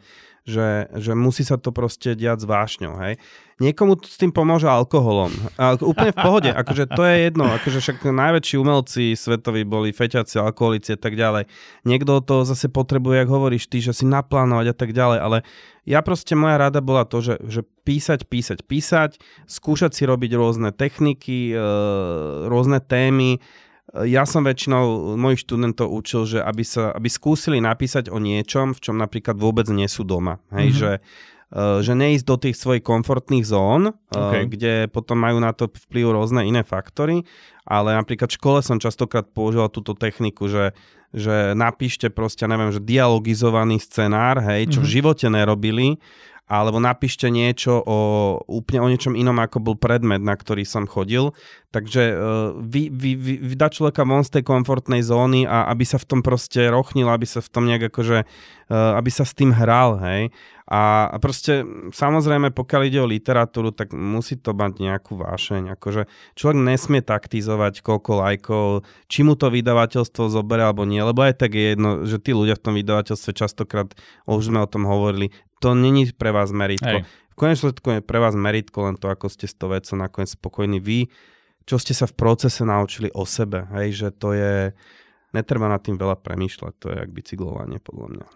že, 0.46 0.94
že 0.94 1.18
musí 1.18 1.42
sa 1.42 1.58
to 1.58 1.74
proste 1.74 2.14
diať 2.14 2.46
s 2.46 2.50
vášňou, 2.50 3.02
hej. 3.02 3.18
Niekomu 3.58 3.98
s 4.04 4.20
tým 4.20 4.30
pomôže 4.30 4.70
alkoholom. 4.70 5.32
A 5.58 5.74
úplne 5.80 6.12
v 6.14 6.22
pohode, 6.22 6.52
akože 6.54 6.92
to 6.92 7.02
je 7.02 7.16
jedno, 7.26 7.50
akože 7.50 7.80
však 7.82 7.98
najväčší 8.06 8.56
umelci 8.62 9.18
svetoví 9.18 9.66
boli 9.66 9.90
feťaci, 9.90 10.38
alkoholici 10.38 10.94
a 10.94 11.00
tak 11.00 11.18
ďalej. 11.18 11.50
Niekto 11.88 12.22
to 12.22 12.46
zase 12.46 12.70
potrebuje, 12.70 13.26
ako 13.26 13.32
hovoríš 13.42 13.66
ty, 13.72 13.82
že 13.82 13.96
si 13.96 14.06
naplánovať 14.06 14.70
a 14.70 14.76
tak 14.76 14.94
ďalej, 14.94 15.20
ale 15.24 15.38
ja 15.86 16.06
proste, 16.06 16.38
moja 16.38 16.62
rada 16.62 16.78
bola 16.82 17.10
to, 17.10 17.26
že, 17.26 17.42
že 17.46 17.62
písať, 17.86 18.30
písať, 18.30 18.60
písať, 18.66 19.12
skúšať 19.50 19.98
si 19.98 20.04
robiť 20.06 20.32
rôzne 20.38 20.70
techniky, 20.74 21.54
e, 21.54 21.58
rôzne 22.50 22.82
témy, 22.82 23.42
ja 24.04 24.28
som 24.28 24.44
väčšinou 24.44 25.16
mojich 25.16 25.48
študentov 25.48 25.88
učil, 25.88 26.28
že 26.28 26.40
aby, 26.44 26.68
sa, 26.68 26.92
aby 26.92 27.08
skúsili 27.08 27.64
napísať 27.64 28.12
o 28.12 28.20
niečom, 28.20 28.76
v 28.76 28.84
čom 28.84 29.00
napríklad 29.00 29.40
vôbec 29.40 29.72
nie 29.72 29.88
sú 29.88 30.04
doma. 30.04 30.44
Hej, 30.52 30.68
mm-hmm. 30.76 30.82
že 30.84 30.92
Eh, 31.56 31.80
že 31.86 31.94
neísť 31.94 32.26
do 32.26 32.36
tých 32.36 32.58
svojich 32.60 32.82
komfortných 32.82 33.46
zón, 33.48 33.94
eh, 33.94 34.18
okay. 34.18 34.44
kde 34.44 34.90
potom 34.90 35.16
majú 35.16 35.38
na 35.38 35.54
to 35.54 35.70
vplyv 35.70 36.18
rôzne 36.18 36.42
iné 36.44 36.66
faktory, 36.68 37.24
ale 37.64 37.96
napríklad 37.96 38.28
v 38.28 38.38
škole 38.42 38.60
som 38.60 38.82
častokrát 38.82 39.24
používal 39.30 39.72
túto 39.72 39.96
techniku, 39.96 40.52
že, 40.52 40.74
že 41.14 41.56
napíšte 41.56 42.10
proste, 42.10 42.50
neviem, 42.50 42.74
že 42.74 42.82
dialogizovaný 42.82 43.78
scenár, 43.78 44.42
hej, 44.42 44.74
čo 44.74 44.82
mm-hmm. 44.82 44.84
v 44.84 44.90
mhm. 44.90 44.96
živote 45.00 45.26
nerobili 45.30 45.88
alebo 46.46 46.78
napíšte 46.78 47.26
niečo 47.34 47.82
o 47.82 47.98
úplne 48.46 48.80
o 48.86 48.92
niečom 48.92 49.18
inom, 49.18 49.42
ako 49.42 49.58
bol 49.62 49.76
predmet, 49.78 50.22
na 50.22 50.38
ktorý 50.38 50.62
som 50.62 50.86
chodil. 50.86 51.34
Takže 51.74 52.04
uh, 52.14 52.18
vy, 52.56 52.88
vy, 52.88 53.12
vy, 53.20 53.34
vydať 53.52 53.72
človeka 53.82 54.08
von 54.08 54.24
z 54.24 54.40
tej 54.40 54.44
komfortnej 54.48 55.04
zóny 55.04 55.44
a 55.44 55.68
aby 55.74 55.84
sa 55.84 56.00
v 56.00 56.08
tom 56.08 56.22
proste 56.24 56.72
rochnil, 56.72 57.10
aby 57.10 57.28
sa 57.28 57.44
v 57.44 57.50
tom 57.52 57.68
nejak 57.68 57.92
akože, 57.92 58.24
uh, 58.24 58.96
aby 58.96 59.10
sa 59.12 59.28
s 59.28 59.36
tým 59.36 59.52
hral, 59.52 60.00
hej. 60.00 60.32
A, 60.66 61.14
a 61.14 61.22
proste 61.22 61.62
samozrejme, 61.94 62.50
pokiaľ 62.50 62.82
ide 62.90 62.98
o 62.98 63.06
literatúru, 63.06 63.70
tak 63.70 63.94
musí 63.94 64.34
to 64.34 64.58
mať 64.58 64.82
nejakú 64.82 65.14
vášeň. 65.14 65.78
Akože 65.78 66.10
človek 66.34 66.58
nesmie 66.58 67.06
taktizovať, 67.06 67.86
koľko 67.86 68.12
lajkov, 68.26 68.66
či 69.06 69.22
mu 69.22 69.38
to 69.38 69.54
vydavateľstvo 69.54 70.26
zoberie 70.26 70.66
alebo 70.66 70.82
nie, 70.90 71.06
lebo 71.06 71.22
aj 71.22 71.38
tak 71.38 71.54
je 71.54 71.78
jedno, 71.78 71.90
že 72.10 72.18
tí 72.18 72.34
ľudia 72.34 72.58
v 72.58 72.66
tom 72.66 72.74
vydavateľstve 72.82 73.32
častokrát, 73.38 73.94
už 74.26 74.50
sme 74.50 74.66
o 74.66 74.72
tom 74.72 74.90
hovorili, 74.90 75.30
to 75.60 75.76
není 75.76 76.10
pre 76.16 76.32
vás 76.32 76.52
meritko. 76.52 77.04
Hej. 77.04 77.08
V 77.36 77.36
konečnom 77.36 77.76
je 77.76 78.00
pre 78.00 78.20
vás 78.24 78.32
meritko 78.32 78.88
len 78.88 78.96
to, 78.96 79.12
ako 79.12 79.28
ste 79.28 79.44
s 79.44 79.56
to 79.60 79.68
vecou 79.68 80.00
nakoniec 80.00 80.32
spokojní 80.32 80.80
vy, 80.80 81.12
čo 81.68 81.76
ste 81.76 81.92
sa 81.92 82.08
v 82.08 82.16
procese 82.16 82.64
naučili 82.64 83.12
o 83.12 83.28
sebe. 83.28 83.68
Hej, 83.76 84.08
že 84.08 84.08
to 84.16 84.32
je, 84.32 84.72
netreba 85.36 85.68
nad 85.68 85.84
tým 85.84 86.00
veľa 86.00 86.16
premýšľať, 86.24 86.74
to 86.80 86.86
je 86.94 86.96
jak 86.96 87.12
bicyklovanie 87.12 87.84
podľa 87.84 88.08
mňa. 88.16 88.28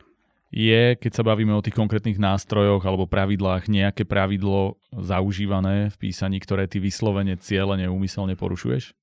Je, 0.49 0.97
keď 0.97 1.11
sa 1.13 1.23
bavíme 1.23 1.53
o 1.53 1.61
tých 1.61 1.77
konkrétnych 1.77 2.17
nástrojoch 2.17 2.81
alebo 2.81 3.05
pravidlách, 3.05 3.69
nejaké 3.69 4.01
pravidlo 4.01 4.81
zaužívané 4.89 5.93
v 5.93 5.95
písaní, 5.95 6.41
ktoré 6.41 6.65
ty 6.65 6.81
vyslovene 6.81 7.37
cieľene 7.37 7.85
úmyselne 7.85 8.33
porušuješ? 8.33 8.97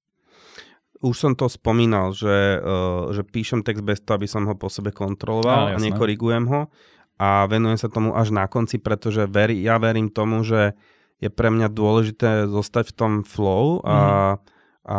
Už 1.07 1.15
som 1.15 1.39
to 1.39 1.47
spomínal, 1.47 2.11
že, 2.11 2.59
uh, 2.59 3.15
že 3.15 3.23
píšem 3.23 3.63
text 3.63 3.87
bez 3.87 4.03
toho, 4.03 4.19
aby 4.19 4.27
som 4.27 4.43
ho 4.45 4.59
po 4.59 4.67
sebe 4.67 4.91
kontroloval 4.91 5.71
a, 5.71 5.77
a 5.77 5.79
nekorigujem 5.79 6.51
ho 6.51 6.67
a 7.17 7.49
venujem 7.49 7.81
sa 7.81 7.89
tomu 7.89 8.13
až 8.13 8.33
na 8.33 8.45
konci, 8.45 8.77
pretože 8.77 9.25
veri, 9.25 9.61
ja 9.65 9.81
verím 9.81 10.13
tomu, 10.13 10.45
že 10.45 10.77
je 11.17 11.33
pre 11.33 11.49
mňa 11.49 11.73
dôležité 11.73 12.45
zostať 12.45 12.93
v 12.93 12.97
tom 12.97 13.13
flow 13.25 13.81
a, 13.89 13.97
mm. 13.97 14.37
a 14.85 14.99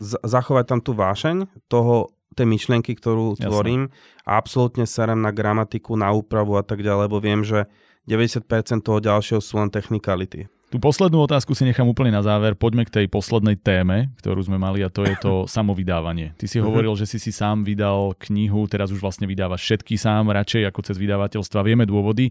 z- 0.00 0.20
zachovať 0.24 0.64
tam 0.64 0.80
tú 0.80 0.96
vášeň 0.96 1.68
toho, 1.68 2.12
tej 2.30 2.46
myšlienky, 2.46 2.94
ktorú 2.94 3.34
Jasne. 3.34 3.44
tvorím 3.50 3.82
a 4.22 4.38
absolútne 4.38 4.86
serem 4.86 5.18
na 5.18 5.34
gramatiku, 5.34 5.98
na 5.98 6.14
úpravu 6.14 6.54
a 6.56 6.62
tak 6.62 6.80
ďalej, 6.80 7.10
lebo 7.10 7.18
viem, 7.18 7.42
že 7.42 7.66
90% 8.06 8.86
toho 8.86 8.98
ďalšieho 9.02 9.42
sú 9.42 9.58
len 9.58 9.68
technikality. 9.68 10.46
Tú 10.70 10.78
poslednú 10.78 11.26
otázku 11.26 11.50
si 11.58 11.66
nechám 11.66 11.82
úplne 11.90 12.14
na 12.14 12.22
záver. 12.22 12.54
Poďme 12.54 12.86
k 12.86 13.02
tej 13.02 13.06
poslednej 13.10 13.58
téme, 13.58 14.14
ktorú 14.22 14.38
sme 14.46 14.54
mali 14.54 14.86
a 14.86 14.88
to 14.88 15.02
je 15.02 15.18
to 15.18 15.32
samovydávanie. 15.50 16.38
Ty 16.38 16.46
si 16.46 16.62
uh-huh. 16.62 16.70
hovoril, 16.70 16.94
že 16.94 17.10
si 17.10 17.18
si 17.18 17.34
sám 17.34 17.66
vydal 17.66 18.14
knihu, 18.30 18.70
teraz 18.70 18.94
už 18.94 19.02
vlastne 19.02 19.26
vydávaš 19.26 19.66
všetky 19.66 19.98
sám, 19.98 20.30
radšej 20.30 20.70
ako 20.70 20.80
cez 20.86 20.94
vydavateľstva. 20.94 21.66
Vieme 21.66 21.90
dôvody. 21.90 22.30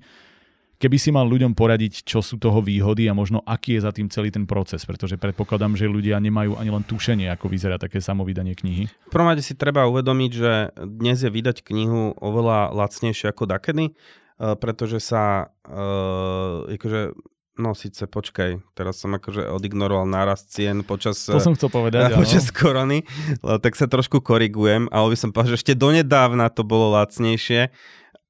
Keby 0.80 0.96
si 0.96 1.12
mal 1.12 1.28
ľuďom 1.28 1.52
poradiť, 1.60 2.08
čo 2.08 2.24
sú 2.24 2.40
toho 2.40 2.64
výhody 2.64 3.12
a 3.12 3.14
možno 3.14 3.44
aký 3.44 3.76
je 3.76 3.84
za 3.84 3.92
tým 3.92 4.08
celý 4.08 4.32
ten 4.32 4.48
proces, 4.48 4.88
pretože 4.88 5.20
predpokladám, 5.20 5.76
že 5.76 5.92
ľudia 5.92 6.16
nemajú 6.24 6.56
ani 6.56 6.72
len 6.72 6.88
tušenie, 6.88 7.28
ako 7.36 7.52
vyzerá 7.52 7.76
také 7.76 8.00
samovydanie 8.00 8.56
knihy. 8.56 8.88
V 8.88 9.12
prvom 9.12 9.28
rade 9.28 9.44
si 9.44 9.60
treba 9.60 9.92
uvedomiť, 9.92 10.32
že 10.32 10.72
dnes 10.80 11.20
je 11.20 11.28
vydať 11.28 11.68
knihu 11.68 12.16
oveľa 12.16 12.72
lacnejšie 12.72 13.28
ako 13.28 13.52
dakedy, 13.52 13.92
eh, 13.92 14.56
pretože 14.56 15.04
sa 15.04 15.52
uh, 15.68 16.64
akože 16.72 17.12
No 17.60 17.76
síce, 17.76 18.08
počkaj, 18.08 18.64
teraz 18.72 19.04
som 19.04 19.12
akože 19.12 19.52
odignoroval 19.52 20.08
nárast 20.08 20.48
cien 20.48 20.80
počas... 20.88 21.28
To 21.28 21.44
som 21.44 21.60
chcel 21.60 21.68
povedať, 21.68 22.16
Počas 22.24 22.48
áno. 22.48 22.56
korony, 22.56 23.00
tak 23.44 23.76
sa 23.76 23.92
trošku 23.92 24.24
korigujem, 24.24 24.88
ale 24.96 25.12
by 25.12 25.18
som 25.20 25.36
povedal, 25.36 25.60
že 25.60 25.68
ešte 25.68 25.74
donedávna 25.76 26.48
to 26.56 26.64
bolo 26.64 26.96
lacnejšie, 26.96 27.68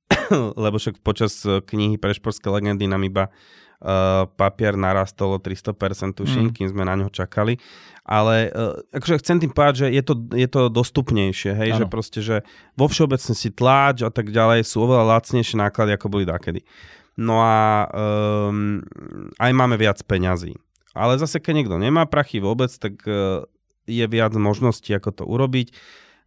lebo 0.65 0.81
však 0.81 1.05
počas 1.05 1.45
eh, 1.45 1.61
knihy 1.61 2.01
Prešporské 2.01 2.49
legendy 2.49 2.89
nám 2.89 3.05
iba 3.05 3.29
uh, 3.29 4.25
papier 4.33 4.73
narastol 4.73 5.37
o 5.37 5.39
300%, 5.39 6.17
tuším, 6.17 6.49
mm. 6.49 6.53
kým 6.57 6.67
sme 6.73 6.83
na 6.89 6.97
ňo 6.97 7.13
čakali. 7.13 7.61
Ale 8.09 8.49
uh, 8.49 8.81
akože 8.89 9.21
chcem 9.21 9.37
tým 9.45 9.53
povedať, 9.53 9.85
že 9.85 9.87
je 9.93 10.03
to, 10.03 10.13
je 10.33 10.47
to 10.49 10.61
dostupnejšie, 10.73 11.53
hej, 11.53 11.77
ano. 11.77 11.79
že 11.79 11.85
proste, 11.85 12.19
že 12.25 12.41
vo 12.73 12.89
všeobecnosti 12.89 13.53
tláč 13.53 14.01
a 14.01 14.09
tak 14.09 14.33
ďalej 14.33 14.65
sú 14.65 14.81
oveľa 14.89 15.21
lacnejšie 15.21 15.61
náklady, 15.61 15.93
ako 15.93 16.07
boli 16.09 16.25
dakedy. 16.25 16.65
No 17.19 17.43
a 17.43 17.83
um, 17.91 18.79
aj 19.35 19.51
máme 19.51 19.75
viac 19.75 19.99
peňazí. 20.07 20.55
Ale 20.95 21.19
zase, 21.19 21.43
keď 21.43 21.53
niekto 21.59 21.75
nemá 21.75 22.07
prachy 22.07 22.39
vôbec, 22.39 22.71
tak 22.71 22.95
uh, 23.03 23.43
je 23.83 24.05
viac 24.07 24.31
možností, 24.39 24.95
ako 24.95 25.11
to 25.11 25.23
urobiť. 25.27 25.75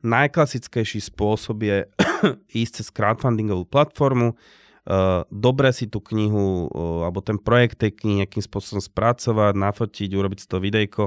Najklasickejší 0.04 1.00
spôsob 1.00 1.64
je 1.64 1.88
ísť 2.60 2.84
cez 2.84 2.86
crowdfundingovú 2.92 3.64
platformu, 3.64 4.36
uh, 4.36 5.24
dobre 5.32 5.72
si 5.72 5.88
tú 5.88 6.04
knihu 6.12 6.68
uh, 6.68 7.08
alebo 7.08 7.24
ten 7.24 7.40
projekt 7.40 7.80
tej 7.80 7.96
knihy 7.96 8.28
nejakým 8.28 8.44
spôsobom 8.44 8.84
spracovať, 8.84 9.56
nafotiť, 9.56 10.10
urobiť 10.12 10.38
z 10.44 10.46
toho 10.46 10.60
videjko 10.60 11.02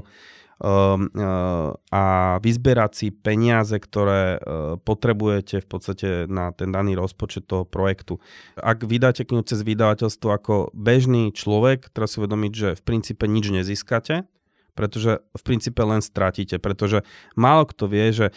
a 0.60 2.04
vyzberať 2.40 2.92
si 2.96 3.08
peniaze, 3.12 3.76
ktoré 3.76 4.40
uh, 4.40 4.80
potrebujete 4.80 5.60
v 5.60 5.68
podstate 5.68 6.08
na 6.32 6.56
ten 6.56 6.72
daný 6.72 6.96
rozpočet 6.96 7.44
toho 7.44 7.68
projektu. 7.68 8.24
Ak 8.56 8.88
vydáte 8.88 9.28
knihu 9.28 9.44
cez 9.44 9.60
vydavateľstvo 9.68 10.30
ako 10.32 10.72
bežný 10.72 11.36
človek, 11.36 11.92
treba 11.92 12.08
si 12.08 12.24
uvedomiť, 12.24 12.52
že 12.56 12.70
v 12.80 12.82
princípe 12.88 13.28
nič 13.28 13.52
nezískate, 13.52 14.24
pretože 14.80 15.20
v 15.36 15.42
princípe 15.44 15.84
len 15.84 16.00
stratíte, 16.00 16.56
pretože 16.56 17.04
málo 17.36 17.68
kto 17.68 17.92
vie, 17.92 18.16
že 18.16 18.28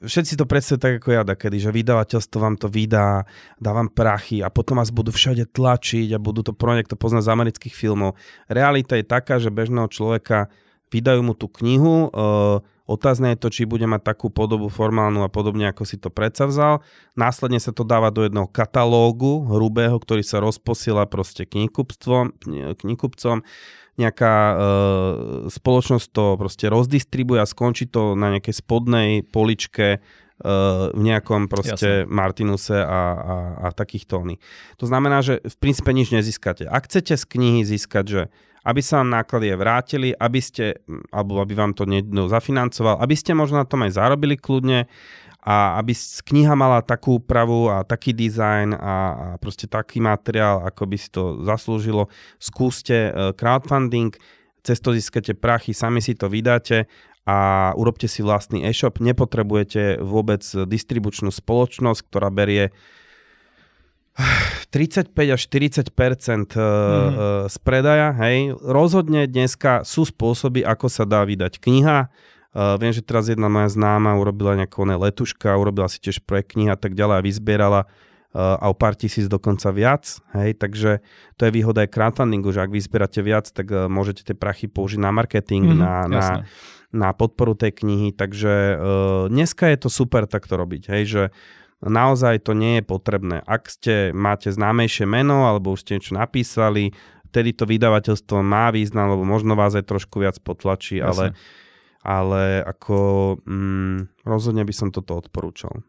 všetci 0.00 0.40
to 0.40 0.48
predstavujú 0.48 0.80
tak 0.80 0.92
ako 0.98 1.08
ja, 1.12 1.22
kedy, 1.22 1.58
že 1.60 1.76
vydavateľstvo 1.76 2.38
vám 2.40 2.56
to 2.56 2.72
vydá, 2.72 3.28
dá 3.60 3.70
vám 3.70 3.92
prachy 3.92 4.40
a 4.40 4.48
potom 4.48 4.80
vás 4.80 4.88
budú 4.90 5.12
všade 5.12 5.52
tlačiť 5.52 6.16
a 6.16 6.22
budú 6.22 6.40
to 6.40 6.52
pro 6.56 6.72
niekto 6.72 6.96
poznať 6.96 7.28
z 7.28 7.32
amerických 7.36 7.74
filmov. 7.76 8.16
Realita 8.48 8.96
je 8.96 9.04
taká, 9.04 9.36
že 9.36 9.52
bežného 9.52 9.86
človeka 9.92 10.48
vydajú 10.90 11.20
mu 11.22 11.38
tú 11.38 11.46
knihu, 11.62 12.10
uh, 12.10 12.60
otázne 12.90 13.32
je 13.32 13.38
to, 13.38 13.48
či 13.54 13.70
bude 13.70 13.86
mať 13.86 14.02
takú 14.02 14.34
podobu 14.34 14.66
formálnu 14.66 15.22
a 15.22 15.30
podobne, 15.30 15.70
ako 15.70 15.86
si 15.86 15.96
to 15.96 16.10
predsavzal. 16.10 16.82
Následne 17.14 17.62
sa 17.62 17.70
to 17.70 17.86
dáva 17.86 18.10
do 18.10 18.26
jedného 18.26 18.50
katalógu 18.50 19.46
hrubého, 19.46 19.94
ktorý 20.02 20.26
sa 20.26 20.42
rozposiela 20.42 21.06
proste 21.06 21.46
knihkupcom, 21.46 22.34
knihkupcom 22.82 23.46
nejaká 24.00 24.34
e, 24.34 24.54
spoločnosť 25.52 26.06
to 26.08 26.24
proste 26.40 26.66
rozdistribuje 26.72 27.38
a 27.42 27.48
skončí 27.48 27.84
to 27.90 28.16
na 28.16 28.32
nejakej 28.32 28.54
spodnej 28.56 29.10
poličke 29.28 29.86
e, 29.96 29.98
v 30.96 31.02
nejakom 31.04 31.52
proste 31.52 32.06
Jasne. 32.06 32.08
Martinuse 32.08 32.80
a, 32.80 33.02
a, 33.12 33.36
a 33.60 33.76
takých 33.76 34.08
tóny. 34.08 34.40
To 34.80 34.88
znamená, 34.88 35.20
že 35.20 35.44
v 35.44 35.56
princípe 35.60 35.92
nič 35.92 36.16
nezískate. 36.16 36.64
Ak 36.64 36.88
chcete 36.88 37.20
z 37.20 37.24
knihy 37.28 37.60
získať, 37.68 38.04
že 38.08 38.22
aby 38.64 38.80
sa 38.84 39.00
vám 39.00 39.10
náklady 39.16 39.56
vrátili, 39.56 40.08
aby 40.12 40.40
ste, 40.40 40.76
alebo 41.10 41.40
aby 41.40 41.56
vám 41.56 41.72
to 41.72 41.88
niekto 41.88 42.28
zafinancoval, 42.28 43.00
aby 43.00 43.14
ste 43.16 43.32
možno 43.32 43.60
na 43.62 43.66
tom 43.68 43.84
aj 43.84 43.96
zarobili 43.96 44.36
kľudne, 44.36 44.88
a 45.40 45.80
aby 45.80 45.96
kniha 45.96 46.52
mala 46.52 46.84
takú 46.84 47.16
úpravu 47.16 47.72
a 47.72 47.80
taký 47.80 48.12
dizajn 48.12 48.76
a, 48.76 48.76
a 48.76 48.94
proste 49.40 49.64
taký 49.64 49.96
materiál, 49.96 50.60
ako 50.68 50.82
by 50.84 50.96
si 51.00 51.08
to 51.08 51.40
zaslúžilo, 51.48 52.12
skúste 52.36 53.08
e, 53.08 53.10
crowdfunding, 53.32 54.12
cez 54.60 54.76
to 54.84 54.92
získate 54.92 55.32
prachy, 55.32 55.72
sami 55.72 56.04
si 56.04 56.12
to 56.12 56.28
vydáte 56.28 56.84
a 57.24 57.70
urobte 57.72 58.04
si 58.04 58.20
vlastný 58.20 58.68
e-shop. 58.68 59.00
Nepotrebujete 59.00 60.04
vôbec 60.04 60.44
distribučnú 60.44 61.32
spoločnosť, 61.32 62.00
ktorá 62.12 62.28
berie 62.28 62.68
35 64.74 65.14
až 65.16 65.40
40 65.48 65.90
mm. 65.90 67.10
z 67.48 67.56
predaja. 67.60 68.14
Hej. 68.16 68.56
Rozhodne 68.60 69.26
dneska 69.26 69.82
sú 69.82 70.06
spôsoby, 70.06 70.62
ako 70.62 70.86
sa 70.86 71.08
dá 71.08 71.24
vydať 71.24 71.58
kniha 71.58 72.12
Uh, 72.50 72.74
viem, 72.82 72.90
že 72.90 72.98
teraz 72.98 73.30
jedna 73.30 73.46
moja 73.46 73.70
známa 73.70 74.18
urobila 74.18 74.58
nejakú 74.58 74.82
letuška, 74.82 75.54
urobila 75.54 75.86
si 75.86 76.02
tiež 76.02 76.26
projekt 76.26 76.58
kniha 76.58 76.74
a 76.74 76.80
tak 76.82 76.98
ďalej 76.98 77.22
a 77.22 77.22
vyzbierala 77.22 77.80
a 78.30 78.70
o 78.70 78.74
pár 78.78 78.94
tisíc 78.94 79.26
dokonca 79.26 79.74
viac. 79.74 80.22
Hej, 80.30 80.54
takže 80.62 81.02
to 81.34 81.46
je 81.46 81.54
výhoda 81.54 81.82
aj 81.82 81.90
crowdfundingu, 81.90 82.54
že 82.54 82.62
ak 82.62 82.70
vyzbierate 82.70 83.26
viac, 83.26 83.50
tak 83.50 83.66
môžete 83.70 84.22
tie 84.22 84.36
prachy 84.38 84.70
použiť 84.70 85.02
na 85.02 85.10
marketing, 85.10 85.74
mm, 85.74 85.78
na, 85.78 85.94
na, 86.06 86.26
na 86.94 87.10
podporu 87.10 87.58
tej 87.58 87.74
knihy. 87.82 88.14
Takže 88.14 88.54
uh, 88.54 88.78
dneska 89.26 89.66
je 89.74 89.78
to 89.82 89.88
super 89.90 90.30
takto 90.30 90.54
robiť. 90.54 90.82
Hej, 90.94 91.02
že 91.10 91.22
naozaj 91.84 92.44
to 92.44 92.52
nie 92.52 92.80
je 92.80 92.84
potrebné. 92.84 93.40
Ak 93.44 93.72
ste, 93.72 94.12
máte 94.12 94.52
známejšie 94.52 95.08
meno 95.08 95.48
alebo 95.48 95.72
už 95.72 95.84
ste 95.84 95.96
niečo 95.96 96.16
napísali, 96.16 96.92
vtedy 97.32 97.56
to 97.56 97.64
vydavateľstvo 97.64 98.40
má 98.44 98.68
význam, 98.74 99.16
lebo 99.16 99.24
možno 99.24 99.56
vás 99.56 99.72
aj 99.76 99.88
trošku 99.88 100.20
viac 100.20 100.36
potlačí, 100.40 101.00
Jasne. 101.00 101.08
ale 101.08 101.24
ale 102.00 102.64
ako 102.64 102.96
mm, 103.44 104.24
rozhodne 104.24 104.64
by 104.64 104.72
som 104.72 104.88
toto 104.88 105.20
odporúčal. 105.20 105.84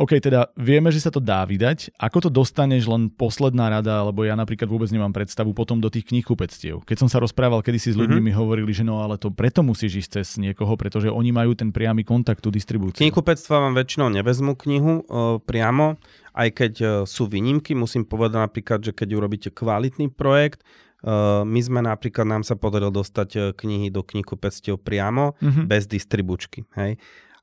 OK, 0.00 0.16
teda 0.16 0.48
vieme, 0.56 0.88
že 0.88 1.04
sa 1.04 1.12
to 1.12 1.20
dá 1.20 1.44
vydať. 1.44 1.92
Ako 2.00 2.24
to 2.24 2.30
dostaneš 2.32 2.88
len 2.88 3.12
posledná 3.12 3.68
rada, 3.68 4.00
lebo 4.00 4.24
ja 4.24 4.32
napríklad 4.32 4.64
vôbec 4.64 4.88
nemám 4.88 5.12
predstavu 5.12 5.52
potom 5.52 5.76
do 5.76 5.92
tých 5.92 6.08
knihkupectiev. 6.08 6.80
Keď 6.88 6.96
som 7.04 7.08
sa 7.12 7.20
rozprával 7.20 7.60
kedysi 7.60 7.92
s 7.92 8.00
ľuďmi, 8.00 8.16
mm-hmm. 8.16 8.32
mi 8.32 8.40
hovorili, 8.40 8.72
že 8.72 8.80
no 8.80 9.04
ale 9.04 9.20
to 9.20 9.28
preto 9.28 9.60
musíš 9.60 10.08
ísť 10.08 10.10
cez 10.24 10.40
niekoho, 10.40 10.72
pretože 10.80 11.12
oni 11.12 11.36
majú 11.36 11.52
ten 11.52 11.68
priamy 11.68 12.00
kontakt, 12.00 12.40
tú 12.40 12.48
distribúciu. 12.48 13.04
Knihkupectva 13.04 13.68
vám 13.68 13.76
väčšinou 13.76 14.08
nevezmú 14.08 14.56
knihu 14.64 15.04
o, 15.04 15.36
priamo, 15.36 16.00
aj 16.32 16.48
keď 16.48 16.72
o, 16.80 16.84
sú 17.04 17.28
výnimky. 17.28 17.76
Musím 17.76 18.08
povedať 18.08 18.40
napríklad, 18.40 18.80
že 18.80 18.96
keď 18.96 19.08
urobíte 19.20 19.48
kvalitný 19.52 20.08
projekt, 20.08 20.64
Uh, 21.00 21.48
my 21.48 21.56
sme 21.64 21.80
napríklad, 21.80 22.28
nám 22.28 22.44
sa 22.44 22.60
podarilo 22.60 22.92
dostať 22.92 23.56
knihy 23.56 23.88
do 23.88 24.04
knihkupectiev 24.04 24.76
priamo, 24.84 25.32
mm-hmm. 25.40 25.64
bez 25.64 25.88
distribučky. 25.88 26.68
Hej? 26.76 27.00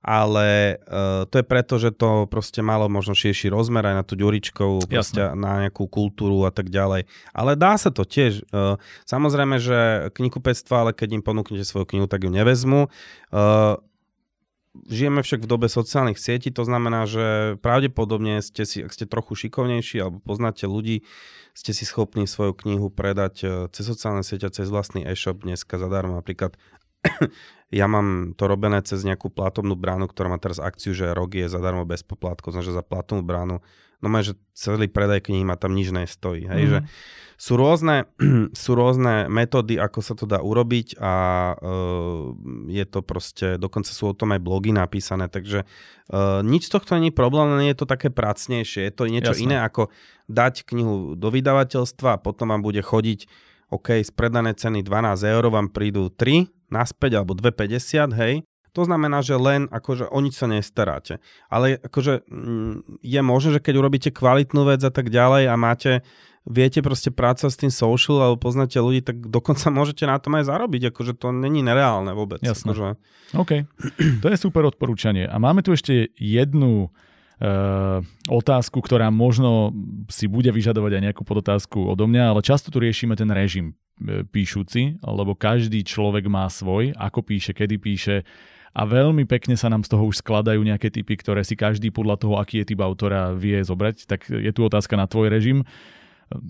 Ale 0.07 0.79
uh, 0.87 1.27
to 1.27 1.43
je 1.43 1.45
preto, 1.45 1.75
že 1.75 1.91
to 1.91 2.31
proste 2.31 2.63
malo 2.63 2.87
možno 2.87 3.11
širší 3.11 3.51
rozmer 3.51 3.83
aj 3.83 3.95
na 3.99 4.03
tú 4.07 4.15
ďuričkovú, 4.15 4.87
proste 4.87 5.35
na 5.35 5.67
nejakú 5.67 5.83
kultúru 5.91 6.47
a 6.47 6.51
tak 6.55 6.71
ďalej. 6.71 7.11
Ale 7.35 7.59
dá 7.59 7.75
sa 7.75 7.91
to 7.91 8.07
tiež. 8.07 8.47
Uh, 8.55 8.79
samozrejme, 9.03 9.59
že 9.59 10.07
knihkupectva, 10.15 10.87
ale 10.87 10.91
keď 10.95 11.19
im 11.19 11.23
ponúknete 11.27 11.67
svoju 11.67 11.83
knihu, 11.91 12.07
tak 12.07 12.23
ju 12.23 12.31
nevezmu. 12.31 12.87
Uh, 13.35 13.75
žijeme 14.87 15.19
však 15.19 15.43
v 15.43 15.51
dobe 15.51 15.67
sociálnych 15.67 16.15
sietí, 16.15 16.55
to 16.55 16.63
znamená, 16.63 17.03
že 17.03 17.59
pravdepodobne 17.59 18.39
ste 18.39 18.63
si, 18.63 18.87
ak 18.87 18.95
ste 18.95 19.09
trochu 19.09 19.35
šikovnejší 19.35 19.99
alebo 19.99 20.23
poznáte 20.23 20.71
ľudí, 20.71 21.03
ste 21.57 21.73
si 21.73 21.83
schopní 21.83 22.29
svoju 22.29 22.53
knihu 22.63 22.93
predať 22.93 23.67
cez 23.73 23.83
sociálne 23.83 24.21
siete, 24.21 24.45
cez 24.53 24.69
vlastný 24.69 25.01
e-shop 25.01 25.41
dneska 25.41 25.81
zadarmo. 25.81 26.21
Napríklad 26.21 26.53
ja 27.67 27.85
mám 27.85 28.37
to 28.39 28.47
robené 28.47 28.79
cez 28.83 29.03
nejakú 29.03 29.27
platobnú 29.27 29.75
bránu, 29.75 30.07
ktorá 30.07 30.31
má 30.31 30.39
teraz 30.39 30.57
akciu, 30.61 30.95
že 30.95 31.11
rok 31.11 31.35
je 31.35 31.51
zadarmo 31.51 31.83
bez 31.83 32.03
poplatkov, 32.03 32.55
znamená, 32.55 32.67
že 32.71 32.77
za 32.79 32.83
platobnú 32.83 33.23
bránu 33.27 33.59
no 34.01 34.07
že 34.21 34.37
celý 34.53 34.85
predaj 34.85 35.25
knihy 35.25 35.41
ma 35.41 35.57
tam 35.57 35.73
nič 35.73 35.89
nestojí. 35.89 36.45
Hej, 36.45 36.63
mm. 36.63 36.69
že 36.69 36.79
sú 37.37 37.53
rôzne, 37.57 38.09
sú 38.53 38.77
rôzne 38.77 39.25
metódy, 39.29 39.77
ako 39.77 39.99
sa 40.01 40.13
to 40.13 40.29
dá 40.29 40.41
urobiť 40.41 40.97
a 41.01 41.13
uh, 41.57 42.33
je 42.69 42.85
to 42.85 42.99
proste, 43.01 43.57
dokonca 43.57 43.89
sú 43.89 44.13
o 44.13 44.17
tom 44.17 44.33
aj 44.37 44.41
blogy 44.41 44.73
napísané, 44.73 45.29
takže 45.29 45.65
uh, 45.65 46.41
nič 46.45 46.69
z 46.69 46.73
tohto 46.77 46.97
není 46.97 47.09
problém, 47.09 47.57
len 47.57 47.69
je 47.69 47.77
to 47.77 47.89
také 47.89 48.13
pracnejšie. 48.13 48.89
Je 48.89 48.93
to 48.93 49.09
niečo 49.09 49.33
Jasné. 49.33 49.45
iné 49.49 49.57
ako 49.65 49.89
dať 50.29 50.65
knihu 50.69 51.17
do 51.17 51.29
vydavateľstva 51.33 52.17
a 52.17 52.21
potom 52.21 52.53
vám 52.53 52.61
bude 52.61 52.81
chodiť 52.81 53.29
OK, 53.67 53.99
z 53.99 54.11
predané 54.15 54.55
ceny 54.55 54.79
12 54.79 55.27
eur 55.27 55.43
vám 55.51 55.67
prídu 55.73 56.07
3 56.07 56.56
naspäť 56.67 57.21
alebo 57.21 57.33
2,50, 57.33 58.13
hej, 58.15 58.33
to 58.77 58.85
znamená, 58.85 59.25
že 59.25 59.33
len 59.33 59.65
akože 59.73 60.05
o 60.05 60.19
nič 60.21 60.37
sa 60.37 60.45
nestaráte. 60.45 61.17
Ale 61.49 61.81
akože 61.81 62.29
mm, 62.29 63.01
je 63.01 63.21
možné, 63.25 63.49
že 63.57 63.63
keď 63.65 63.73
urobíte 63.81 64.09
kvalitnú 64.13 64.69
vec 64.69 64.85
a 64.85 64.93
tak 64.93 65.09
ďalej 65.09 65.49
a 65.49 65.55
máte 65.57 66.05
viete 66.45 66.85
proste 66.85 67.09
pracovať 67.09 67.51
s 67.51 67.61
tým 67.65 67.73
social 67.73 68.21
alebo 68.21 68.37
poznáte 68.37 68.77
ľudí, 68.77 69.01
tak 69.01 69.17
dokonca 69.19 69.67
môžete 69.77 70.05
na 70.05 70.21
tom 70.21 70.37
aj 70.37 70.53
zarobiť, 70.53 70.93
akože 70.93 71.17
to 71.17 71.33
není 71.33 71.65
nereálne 71.65 72.13
vôbec. 72.13 72.37
Jasné. 72.45 72.69
Akože... 72.69 72.85
OK, 73.33 73.51
to 74.21 74.27
je 74.29 74.37
super 74.37 74.61
odporúčanie. 74.69 75.25
A 75.25 75.41
máme 75.41 75.65
tu 75.65 75.73
ešte 75.73 76.13
jednu 76.15 76.93
otázku, 78.27 78.81
ktorá 78.81 79.13
možno 79.13 79.69
si 80.09 80.25
bude 80.25 80.49
vyžadovať 80.49 80.91
aj 80.97 81.03
nejakú 81.11 81.21
podotázku 81.21 81.93
odo 81.93 82.09
mňa, 82.09 82.33
ale 82.33 82.41
často 82.41 82.73
tu 82.73 82.81
riešime 82.81 83.13
ten 83.13 83.29
režim 83.29 83.77
e, 84.01 84.25
píšuci, 84.25 85.05
lebo 85.05 85.37
každý 85.37 85.85
človek 85.85 86.25
má 86.25 86.49
svoj, 86.49 86.97
ako 86.97 87.21
píše, 87.21 87.53
kedy 87.53 87.75
píše, 87.77 88.25
a 88.77 88.85
veľmi 88.85 89.25
pekne 89.25 89.57
sa 89.57 89.73
nám 89.73 89.81
z 89.81 89.89
toho 89.89 90.05
už 90.05 90.21
skladajú 90.21 90.61
nejaké 90.61 90.93
typy, 90.93 91.17
ktoré 91.17 91.41
si 91.41 91.57
každý 91.57 91.89
podľa 91.89 92.21
toho, 92.21 92.37
aký 92.37 92.61
je 92.61 92.73
typ 92.73 92.79
autora, 92.85 93.33
vie 93.33 93.57
zobrať. 93.57 94.05
Tak 94.05 94.29
je 94.29 94.53
tu 94.53 94.61
otázka 94.61 94.93
na 94.93 95.09
tvoj 95.09 95.33
režim. 95.33 95.65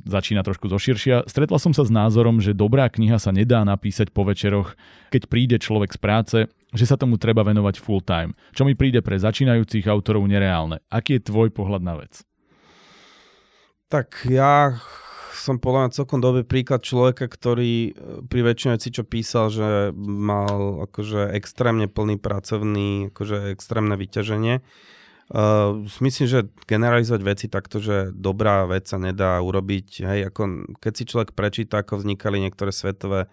Začína 0.04 0.44
trošku 0.44 0.68
zoširšia. 0.68 1.24
Stretla 1.24 1.56
som 1.56 1.72
sa 1.72 1.88
s 1.88 1.92
názorom, 1.94 2.44
že 2.44 2.52
dobrá 2.52 2.92
kniha 2.92 3.16
sa 3.16 3.32
nedá 3.32 3.64
napísať 3.64 4.12
po 4.12 4.28
večeroch, 4.28 4.76
keď 5.08 5.22
príde 5.32 5.56
človek 5.56 5.96
z 5.96 6.00
práce, 6.04 6.38
že 6.78 6.86
sa 6.86 6.96
tomu 6.96 7.18
treba 7.18 7.42
venovať 7.42 7.82
full 7.82 8.06
time. 8.06 8.38
Čo 8.54 8.64
mi 8.64 8.78
príde 8.78 9.02
pre 9.02 9.18
začínajúcich 9.18 9.90
autorov 9.90 10.30
nereálne. 10.30 10.80
Aký 10.94 11.18
je 11.18 11.28
tvoj 11.28 11.50
pohľad 11.50 11.82
na 11.82 11.98
vec? 11.98 12.22
Tak 13.90 14.30
ja 14.30 14.78
som 15.38 15.64
podľa 15.64 15.88
mňa 15.88 15.96
celkom 15.96 16.20
dobrý 16.20 16.44
príklad 16.44 16.84
človeka, 16.84 17.30
ktorý 17.30 17.74
e, 17.88 17.92
pri 18.26 18.42
väčšine 18.52 18.76
veci, 18.76 18.90
čo 18.92 19.08
písal, 19.08 19.48
že 19.48 19.70
mal 19.96 20.84
akože 20.90 21.32
extrémne 21.38 21.88
plný 21.88 22.20
pracovný, 22.20 23.14
akože 23.16 23.56
extrémne 23.56 23.96
vyťaženie. 23.96 24.56
Uh, 25.28 25.84
myslím, 26.00 26.24
že 26.24 26.48
generalizovať 26.72 27.22
veci 27.28 27.46
takto, 27.52 27.84
že 27.84 28.16
dobrá 28.16 28.64
vec 28.64 28.88
sa 28.88 28.96
nedá 28.96 29.44
urobiť. 29.44 30.08
Hej, 30.08 30.32
ako 30.32 30.72
keď 30.80 30.94
si 30.96 31.04
človek 31.04 31.36
prečíta, 31.36 31.84
ako 31.84 32.00
vznikali 32.00 32.40
niektoré 32.40 32.72
svetové 32.72 33.28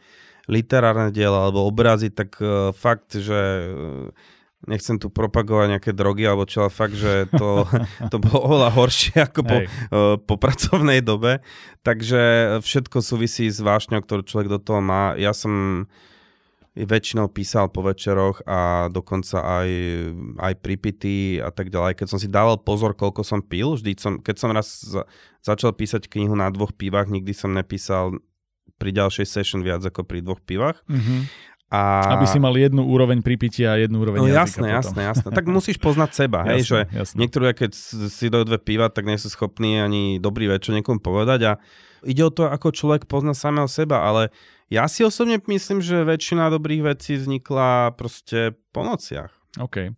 literárne 0.51 1.11
diela 1.15 1.49
alebo 1.49 1.65
obrazy, 1.65 2.13
tak 2.13 2.37
uh, 2.41 2.71
fakt, 2.77 3.17
že 3.17 3.41
uh, 3.69 4.13
nechcem 4.65 4.97
tu 4.97 5.13
propagovať 5.13 5.77
nejaké 5.77 5.91
drogy 5.93 6.25
alebo 6.25 6.49
čo, 6.49 6.65
ale 6.65 6.73
fakt, 6.73 6.97
že 6.97 7.29
to, 7.33 7.69
to 8.13 8.17
bolo 8.21 8.39
oveľa 8.53 8.71
horšie 8.73 9.17
ako 9.29 9.41
po, 9.45 9.57
uh, 9.61 10.17
po 10.21 10.35
pracovnej 10.37 11.05
dobe. 11.05 11.45
Takže 11.85 12.57
všetko 12.65 13.05
súvisí 13.05 13.49
s 13.49 13.61
vášňou, 13.61 14.01
ktorú 14.05 14.25
človek 14.25 14.49
do 14.49 14.61
toho 14.61 14.81
má. 14.81 15.17
Ja 15.21 15.37
som 15.37 15.87
väčšinou 16.75 17.31
písal 17.31 17.71
po 17.71 17.87
večeroch 17.87 18.43
a 18.51 18.91
dokonca 18.91 19.39
aj, 19.39 19.71
aj 20.43 20.53
pripity 20.59 21.39
a 21.39 21.55
tak 21.55 21.71
ďalej. 21.71 21.95
Keď 22.03 22.07
som 22.11 22.19
si 22.19 22.27
dával 22.27 22.59
pozor, 22.59 22.99
koľko 22.99 23.23
som 23.23 23.39
pil, 23.39 23.79
vždy 23.79 23.95
som, 23.95 24.19
keď 24.19 24.37
som 24.37 24.51
raz 24.51 24.83
za, 24.83 25.07
začal 25.39 25.71
písať 25.71 26.11
knihu 26.11 26.35
na 26.35 26.51
dvoch 26.51 26.75
pivách, 26.75 27.07
nikdy 27.07 27.31
som 27.31 27.55
nepísal 27.55 28.19
pri 28.79 28.91
ďalšej 28.91 29.27
session 29.27 29.61
viac 29.63 29.83
ako 29.83 30.03
pri 30.05 30.21
dvoch 30.21 30.43
pivách. 30.43 30.83
Mm-hmm. 30.87 31.21
A... 31.75 31.81
Aby 32.15 32.31
si 32.31 32.39
mal 32.39 32.55
jednu 32.55 32.87
úroveň 32.87 33.19
pripitia 33.19 33.75
a 33.75 33.81
jednu 33.81 33.99
úroveň 33.99 34.23
no, 34.23 34.31
jasné, 34.31 34.71
potom. 34.71 34.79
jasné, 34.79 35.01
jasné. 35.11 35.29
Tak 35.35 35.45
musíš 35.59 35.83
poznať 35.83 36.11
seba, 36.15 36.47
hej, 36.47 36.63
jasné, 36.63 36.69
že 36.69 36.79
jasné. 36.95 37.17
niektorí, 37.19 37.45
keď 37.51 37.71
si 38.13 38.25
dajú 38.31 38.45
dve 38.47 38.59
piva, 38.63 38.87
tak 38.93 39.11
nie 39.11 39.19
sú 39.19 39.27
schopní 39.27 39.83
ani 39.83 40.23
dobrý 40.23 40.47
večer 40.47 40.71
niekomu 40.77 41.03
povedať 41.03 41.41
a 41.43 41.53
ide 42.07 42.23
o 42.23 42.31
to, 42.31 42.47
ako 42.47 42.71
človek 42.71 43.11
pozná 43.11 43.35
samého 43.35 43.67
seba, 43.67 44.07
ale 44.07 44.31
ja 44.71 44.87
si 44.87 45.03
osobne 45.03 45.43
myslím, 45.51 45.83
že 45.83 46.07
väčšina 46.07 46.53
dobrých 46.53 46.95
vecí 46.95 47.19
vznikla 47.19 47.97
proste 47.99 48.55
po 48.71 48.87
nociach. 48.87 49.33
OK. 49.59 49.91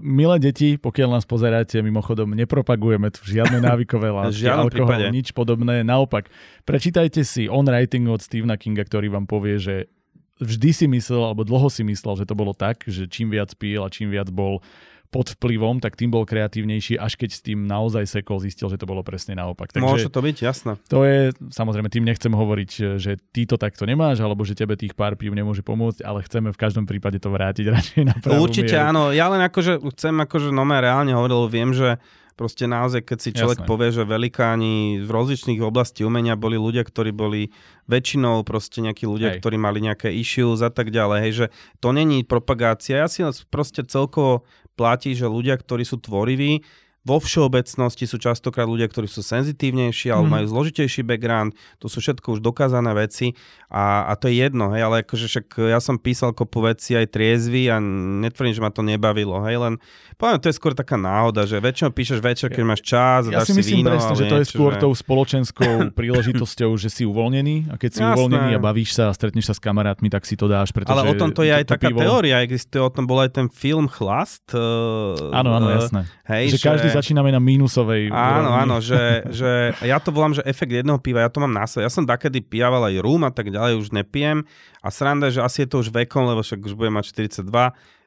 Milé 0.00 0.36
deti, 0.40 0.80
pokiaľ 0.80 1.20
nás 1.20 1.28
pozeráte, 1.28 1.84
mimochodom 1.84 2.32
nepropagujeme 2.32 3.12
tu 3.12 3.20
žiadne 3.28 3.60
návykové 3.68 4.08
látky, 4.08 4.48
alkohol, 4.48 4.72
prípade. 4.72 5.12
nič 5.12 5.36
podobné. 5.36 5.84
Naopak, 5.84 6.32
prečítajte 6.64 7.20
si 7.20 7.52
On 7.52 7.68
Writing 7.68 8.08
od 8.08 8.24
Stephena 8.24 8.56
Kinga, 8.56 8.88
ktorý 8.88 9.12
vám 9.12 9.28
povie, 9.28 9.60
že 9.60 9.92
vždy 10.40 10.70
si 10.72 10.86
myslel, 10.88 11.20
alebo 11.20 11.44
dlho 11.44 11.68
si 11.68 11.84
myslel, 11.84 12.24
že 12.24 12.24
to 12.24 12.32
bolo 12.32 12.56
tak, 12.56 12.86
že 12.88 13.10
čím 13.10 13.28
viac 13.28 13.52
pil 13.60 13.84
a 13.84 13.92
čím 13.92 14.08
viac 14.08 14.32
bol 14.32 14.64
pod 15.08 15.32
vplyvom, 15.36 15.80
tak 15.80 15.96
tým 15.96 16.12
bol 16.12 16.28
kreatívnejší, 16.28 17.00
až 17.00 17.16
keď 17.16 17.30
s 17.32 17.40
tým 17.40 17.64
naozaj 17.64 18.04
sekol, 18.04 18.44
zistil, 18.44 18.68
že 18.68 18.76
to 18.76 18.84
bolo 18.84 19.00
presne 19.00 19.40
naopak. 19.40 19.72
Takže 19.72 19.84
Môže 19.84 20.08
to 20.12 20.20
byť, 20.20 20.36
jasné. 20.44 20.72
To 20.92 21.00
je, 21.08 21.32
samozrejme, 21.48 21.88
tým 21.88 22.04
nechcem 22.04 22.28
hovoriť, 22.28 22.70
že 23.00 23.16
ty 23.32 23.48
to 23.48 23.56
takto 23.56 23.88
nemáš, 23.88 24.20
alebo 24.20 24.44
že 24.44 24.52
tebe 24.52 24.76
tých 24.76 24.92
pár 24.92 25.16
pív 25.16 25.32
nemôže 25.32 25.64
pomôcť, 25.64 26.04
ale 26.04 26.20
chceme 26.28 26.52
v 26.52 26.60
každom 26.60 26.84
prípade 26.84 27.16
to 27.24 27.32
vrátiť 27.32 27.66
radšej 27.74 28.02
na 28.04 28.14
pravú 28.20 28.44
Určite 28.44 28.76
mieru. 28.76 28.88
áno, 28.92 29.02
ja 29.16 29.32
len 29.32 29.40
akože 29.40 29.80
chcem, 29.96 30.12
akože 30.12 30.52
no 30.52 30.64
reálne 30.68 31.16
hovoril, 31.16 31.48
viem, 31.48 31.72
že 31.72 31.96
Proste 32.38 32.70
naozaj, 32.70 33.02
keď 33.02 33.18
si 33.18 33.34
človek 33.34 33.66
Jasné. 33.66 33.68
povie, 33.68 33.90
že 33.90 34.06
velikáni 34.06 35.02
v 35.02 35.10
rozličných 35.10 35.58
oblasti 35.58 36.06
umenia 36.06 36.38
boli 36.38 36.54
ľudia, 36.54 36.86
ktorí 36.86 37.10
boli 37.10 37.50
väčšinou 37.90 38.46
proste 38.46 38.78
nejakí 38.78 39.10
ľudia, 39.10 39.34
Hej. 39.34 39.42
ktorí 39.42 39.58
mali 39.58 39.82
nejaké 39.82 40.14
issues 40.14 40.62
a 40.62 40.70
tak 40.70 40.94
ďalej, 40.94 41.18
hej, 41.26 41.32
že 41.34 41.46
to 41.82 41.90
není 41.90 42.22
propagácia. 42.22 43.02
Ja 43.02 43.10
si 43.10 43.26
proste 43.50 43.82
celkovo 43.82 44.46
platí, 44.78 45.18
že 45.18 45.26
ľudia, 45.26 45.58
ktorí 45.58 45.82
sú 45.82 45.98
tvoriví, 45.98 46.62
vo 47.08 47.16
všeobecnosti 47.16 48.04
sú 48.04 48.20
častokrát 48.20 48.68
ľudia, 48.68 48.84
ktorí 48.84 49.08
sú 49.08 49.24
senzitívnejší 49.24 50.12
alebo 50.12 50.28
mm. 50.28 50.34
majú 50.36 50.46
zložitejší 50.52 51.00
background, 51.08 51.56
to 51.80 51.88
sú 51.88 52.04
všetko 52.04 52.36
už 52.36 52.40
dokázané 52.44 52.92
veci 52.92 53.32
a, 53.72 54.04
a 54.04 54.12
to 54.20 54.28
je 54.28 54.44
jedno, 54.44 54.76
hej, 54.76 54.84
ale 54.84 55.00
akože 55.00 55.24
však 55.24 55.46
ja 55.72 55.80
som 55.80 55.96
písal 55.96 56.36
kopu 56.36 56.60
veci 56.68 56.92
aj 56.92 57.08
triezvy 57.08 57.72
a 57.72 57.80
netvrdím, 58.20 58.52
že 58.52 58.60
ma 58.60 58.68
to 58.68 58.84
nebavilo, 58.84 59.40
hej, 59.48 59.56
len 59.56 59.74
poviem, 60.20 60.36
to 60.36 60.52
je 60.52 60.56
skôr 60.60 60.76
taká 60.76 61.00
náhoda, 61.00 61.48
že 61.48 61.56
väčšinou 61.56 61.96
píšeš 61.96 62.20
večer, 62.20 62.48
keď 62.52 62.64
máš 62.68 62.82
čas 62.84 63.32
ja 63.32 63.40
dáš 63.40 63.54
si, 63.54 63.56
myslím 63.56 63.88
víno, 63.88 63.96
presne, 63.96 64.14
že 64.18 64.24
to 64.28 64.36
je 64.42 64.46
skôr 64.46 64.76
že... 64.76 64.84
tou 64.84 64.92
spoločenskou 64.92 65.72
príležitosťou, 65.98 66.70
že 66.76 66.92
si 66.92 67.08
uvoľnený 67.08 67.72
a 67.72 67.74
keď 67.80 67.90
si 67.96 68.00
Jasné. 68.04 68.12
uvoľnený 68.12 68.50
a 68.52 68.60
bavíš 68.60 68.90
sa 68.98 69.08
a 69.08 69.12
stretneš 69.16 69.48
sa 69.48 69.54
s 69.56 69.60
kamarátmi, 69.62 70.12
tak 70.12 70.28
si 70.28 70.36
to 70.36 70.50
dáš, 70.50 70.74
pretože 70.74 70.92
Ale 70.92 71.08
o 71.08 71.14
tom 71.16 71.32
to 71.32 71.46
je 71.46 71.52
aj 71.54 71.64
to 71.64 71.72
taká 71.78 71.88
pivo... 71.88 72.04
teória, 72.04 72.44
existuje 72.44 72.82
o 72.82 72.90
tom 72.92 73.08
bol 73.08 73.22
aj 73.22 73.30
ten 73.32 73.46
film 73.48 73.86
Chlast. 73.86 74.44
Áno, 74.52 75.50
áno, 75.54 75.66
jasné. 75.70 76.04
Hej, 76.26 76.56
že, 76.56 76.58
že 76.60 76.66
každý 76.66 76.88
začíname 76.98 77.30
na 77.30 77.38
mínusovej 77.38 78.10
Áno, 78.10 78.50
úrovni. 78.50 78.60
áno, 78.66 78.76
že, 78.82 79.22
že 79.30 79.72
ja 79.86 80.02
to 80.02 80.10
volám, 80.10 80.34
že 80.34 80.42
efekt 80.42 80.74
jedného 80.74 80.98
piva, 80.98 81.22
ja 81.24 81.30
to 81.30 81.38
mám 81.40 81.54
na 81.54 81.64
sebe. 81.64 81.86
Ja 81.86 81.92
som 81.92 82.02
dakedy 82.04 82.42
pijával 82.42 82.90
aj 82.90 83.00
rum 83.00 83.22
a 83.24 83.32
tak 83.32 83.48
ďalej, 83.48 83.78
už 83.78 83.94
nepijem. 83.94 84.42
A 84.82 84.88
sranda, 84.90 85.30
že 85.30 85.40
asi 85.40 85.64
je 85.64 85.68
to 85.70 85.80
už 85.80 85.94
vekom, 85.94 86.26
lebo 86.26 86.42
však 86.42 86.60
už 86.60 86.74
budem 86.74 86.98
mať 86.98 87.14
42, 87.40 87.48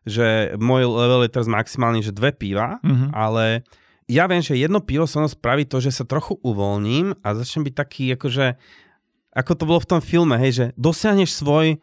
že 0.06 0.58
môj 0.58 0.84
level 0.86 1.24
je 1.26 1.32
teraz 1.32 1.48
maximálny, 1.48 2.02
že 2.02 2.12
dve 2.14 2.34
piva, 2.34 2.82
mm-hmm. 2.82 3.10
ale 3.14 3.66
ja 4.10 4.28
viem, 4.28 4.44
že 4.44 4.60
jedno 4.60 4.84
pivo 4.84 5.08
som 5.08 5.24
spraví 5.24 5.64
to, 5.64 5.80
že 5.80 5.94
sa 5.94 6.04
trochu 6.04 6.36
uvoľním 6.44 7.16
a 7.24 7.28
začnem 7.32 7.70
byť 7.70 7.76
taký, 7.78 8.06
akože, 8.20 8.60
ako 9.32 9.52
to 9.56 9.64
bolo 9.64 9.80
v 9.80 9.90
tom 9.90 10.02
filme, 10.04 10.36
hej, 10.36 10.52
že 10.52 10.66
dosiahneš 10.76 11.32
svoj 11.32 11.80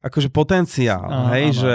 akože 0.00 0.30
potenciál, 0.30 1.04
Aha, 1.10 1.34
hej, 1.34 1.46
áno. 1.50 1.60
že 1.66 1.74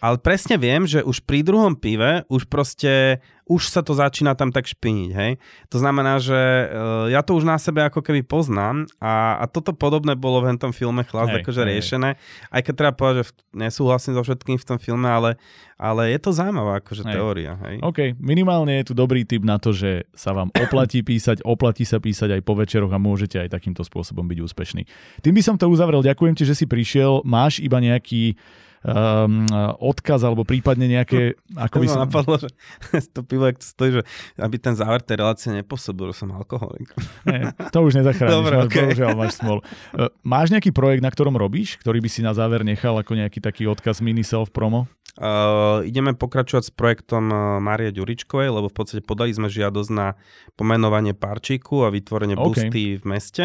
ale 0.00 0.16
presne 0.16 0.56
viem, 0.56 0.88
že 0.88 1.04
už 1.04 1.20
pri 1.28 1.44
druhom 1.44 1.76
pive 1.76 2.24
už 2.32 2.48
proste 2.48 3.20
už 3.50 3.66
sa 3.66 3.82
to 3.82 3.98
začína 3.98 4.38
tam 4.38 4.54
tak 4.54 4.70
špiniť, 4.70 5.10
hej. 5.10 5.32
To 5.74 5.82
znamená, 5.82 6.22
že 6.22 6.38
uh, 6.38 7.10
ja 7.10 7.18
to 7.26 7.34
už 7.34 7.42
na 7.42 7.58
sebe 7.58 7.82
ako 7.82 7.98
keby 7.98 8.22
poznám 8.22 8.86
a, 9.02 9.42
a 9.42 9.44
toto 9.50 9.74
podobné 9.74 10.14
bolo 10.14 10.38
v 10.38 10.54
tom 10.54 10.70
filme 10.70 11.02
Chlast 11.02 11.34
hej, 11.34 11.42
akože 11.42 11.62
hej. 11.66 11.68
riešené. 11.74 12.10
Aj 12.46 12.60
keď 12.62 12.74
treba 12.78 12.94
povedať, 12.94 13.14
že 13.26 13.34
nesúhlasím 13.50 14.14
so 14.14 14.22
všetkým 14.22 14.54
v 14.54 14.66
tom 14.70 14.78
filme, 14.78 15.10
ale, 15.10 15.34
ale 15.74 16.14
je 16.14 16.18
to 16.22 16.30
zaujímavá 16.30 16.78
akože 16.78 17.02
hej. 17.02 17.10
teória, 17.10 17.52
hej. 17.66 17.82
OK, 17.82 18.14
minimálne 18.22 18.78
je 18.78 18.84
tu 18.86 18.94
dobrý 18.94 19.26
tip 19.26 19.42
na 19.42 19.58
to, 19.58 19.74
že 19.74 20.06
sa 20.14 20.30
vám 20.30 20.54
oplatí 20.54 21.02
písať, 21.10 21.42
oplatí 21.42 21.82
sa 21.82 21.98
písať 21.98 22.38
aj 22.38 22.42
po 22.46 22.54
večeroch 22.54 22.94
a 22.94 23.02
môžete 23.02 23.42
aj 23.42 23.50
takýmto 23.50 23.82
spôsobom 23.82 24.30
byť 24.30 24.38
úspešný. 24.46 24.82
Tým 25.26 25.34
by 25.34 25.42
som 25.42 25.58
to 25.58 25.66
uzavrel. 25.66 26.06
Ďakujem 26.06 26.38
ti, 26.38 26.46
že 26.46 26.54
si 26.54 26.70
prišiel. 26.70 27.26
Máš 27.26 27.58
iba 27.58 27.82
nejaký 27.82 28.38
um, 28.84 29.44
odkaz 29.80 30.24
alebo 30.24 30.46
prípadne 30.48 30.88
nejaké... 30.88 31.36
Ako 31.68 31.84
by 31.84 31.86
som... 31.88 32.00
napadlo, 32.06 32.40
že 32.40 32.48
to 33.14 33.20
pivo, 33.24 33.48
ak 33.48 33.60
to 33.60 33.66
stojí, 33.66 33.90
že 34.00 34.02
aby 34.40 34.56
ten 34.56 34.74
záver 34.76 35.04
tej 35.04 35.20
relácie 35.20 35.52
nepôsobil, 35.52 36.12
že 36.12 36.24
som 36.24 36.32
alkoholik. 36.32 36.92
Nie, 37.28 37.52
to 37.72 37.84
už 37.84 38.00
nezachrániš, 38.00 38.32
Dobre, 38.32 38.54
máš, 38.56 38.66
okay. 38.68 38.84
bohužiaľ 38.88 39.10
máš 39.16 39.32
smol. 39.40 39.58
Uh, 39.92 40.08
máš 40.36 40.48
nejaký 40.54 40.70
projekt, 40.72 41.04
na 41.04 41.10
ktorom 41.12 41.36
robíš, 41.36 41.76
ktorý 41.80 42.00
by 42.00 42.08
si 42.08 42.20
na 42.24 42.32
záver 42.32 42.64
nechal 42.64 42.96
ako 42.96 43.16
nejaký 43.16 43.42
taký 43.42 43.68
odkaz 43.68 44.00
mini 44.00 44.24
self 44.24 44.52
promo? 44.54 44.88
Uh, 45.20 45.82
ideme 45.84 46.14
pokračovať 46.14 46.70
s 46.70 46.72
projektom 46.72 47.28
uh, 47.28 47.38
Márie 47.58 47.90
Ďuričkovej, 47.92 48.48
lebo 48.56 48.70
v 48.70 48.76
podstate 48.78 49.02
podali 49.02 49.34
sme 49.34 49.50
žiadosť 49.50 49.90
na 49.90 50.14
pomenovanie 50.54 51.12
parčíku 51.12 51.82
a 51.84 51.92
vytvorenie 51.92 52.38
okay. 52.38 52.46
busty 52.46 52.82
v 52.96 53.04
meste. 53.04 53.44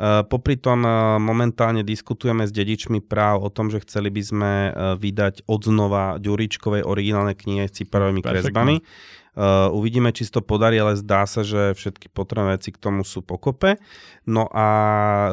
Eh, 0.00 0.24
popri 0.24 0.56
tom 0.56 0.80
eh, 0.80 1.20
momentálne 1.20 1.84
diskutujeme 1.84 2.48
s 2.48 2.52
dedičmi 2.56 3.04
práv 3.04 3.44
o 3.44 3.52
tom, 3.52 3.68
že 3.68 3.84
chceli 3.84 4.08
by 4.08 4.22
sme 4.24 4.52
eh, 4.52 4.72
vydať 4.96 5.44
odznova 5.44 6.16
Ďuričkovej 6.16 6.88
originálne 6.88 7.36
knihy 7.36 7.68
s 7.68 7.84
ciparovými 7.84 8.24
kresbami. 8.24 8.80
Uh, 9.38 9.70
uvidíme, 9.70 10.10
či 10.10 10.26
to 10.26 10.42
podarí, 10.42 10.82
ale 10.82 10.98
zdá 10.98 11.22
sa, 11.22 11.46
že 11.46 11.78
všetky 11.78 12.10
potrebné 12.10 12.58
veci 12.58 12.74
k 12.74 12.82
tomu 12.82 13.06
sú 13.06 13.22
pokope. 13.22 13.78
No 14.26 14.50
a 14.50 14.66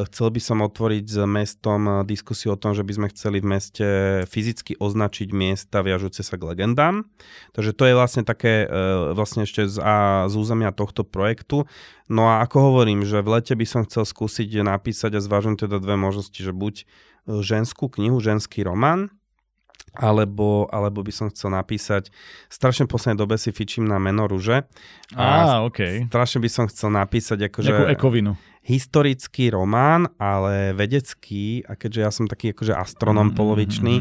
chcel 0.06 0.30
by 0.30 0.42
som 0.42 0.62
otvoriť 0.62 1.06
s 1.06 1.18
mestom 1.26 2.06
diskusiu 2.06 2.54
o 2.54 2.62
tom, 2.62 2.78
že 2.78 2.86
by 2.86 2.94
sme 2.94 3.08
chceli 3.10 3.42
v 3.42 3.50
meste 3.58 3.88
fyzicky 4.30 4.78
označiť 4.78 5.34
miesta 5.34 5.82
viažúce 5.82 6.22
sa 6.22 6.38
k 6.38 6.46
legendám. 6.46 7.10
Takže 7.58 7.74
to 7.74 7.84
je 7.90 7.98
vlastne 7.98 8.22
také 8.22 8.70
uh, 8.70 9.18
vlastne 9.18 9.50
ešte 9.50 9.66
z, 9.66 9.82
a, 9.82 10.30
z 10.30 10.34
územia 10.38 10.70
tohto 10.70 11.02
projektu. 11.02 11.66
No 12.06 12.30
a 12.30 12.46
ako 12.46 12.72
hovorím, 12.72 13.02
že 13.02 13.26
v 13.26 13.42
lete 13.42 13.58
by 13.58 13.66
som 13.66 13.82
chcel 13.90 14.06
skúsiť 14.06 14.62
napísať 14.62 15.18
a 15.18 15.26
zvážujem 15.26 15.58
teda 15.58 15.82
dve 15.82 15.98
možnosti, 15.98 16.38
že 16.38 16.54
buď 16.54 16.86
ženskú 17.28 17.92
knihu, 17.92 18.24
ženský 18.24 18.64
román, 18.64 19.12
alebo, 19.98 20.70
alebo 20.70 21.02
by 21.02 21.10
som 21.10 21.28
chcel 21.34 21.58
napísať, 21.58 22.14
strašne 22.54 22.86
v 22.86 22.94
poslednej 22.94 23.18
dobe 23.18 23.36
si 23.42 23.50
fičím 23.50 23.90
na 23.90 23.98
meno 23.98 24.30
Ruže. 24.30 24.70
A 25.18 25.26
ah, 25.26 25.58
okay. 25.66 26.06
strašne 26.06 26.46
by 26.46 26.50
som 26.54 26.66
chcel 26.70 26.94
napísať 26.94 27.50
akože... 27.50 27.72
Nejakú 27.74 27.90
ekovinu. 27.98 28.32
Historický 28.62 29.50
román, 29.50 30.12
ale 30.20 30.76
vedecký, 30.76 31.66
a 31.66 31.74
keďže 31.74 32.00
ja 32.04 32.12
som 32.14 32.30
taký 32.30 32.54
akože 32.54 32.76
astronom 32.76 33.32
mm-hmm. 33.32 33.40
polovičný, 33.40 33.96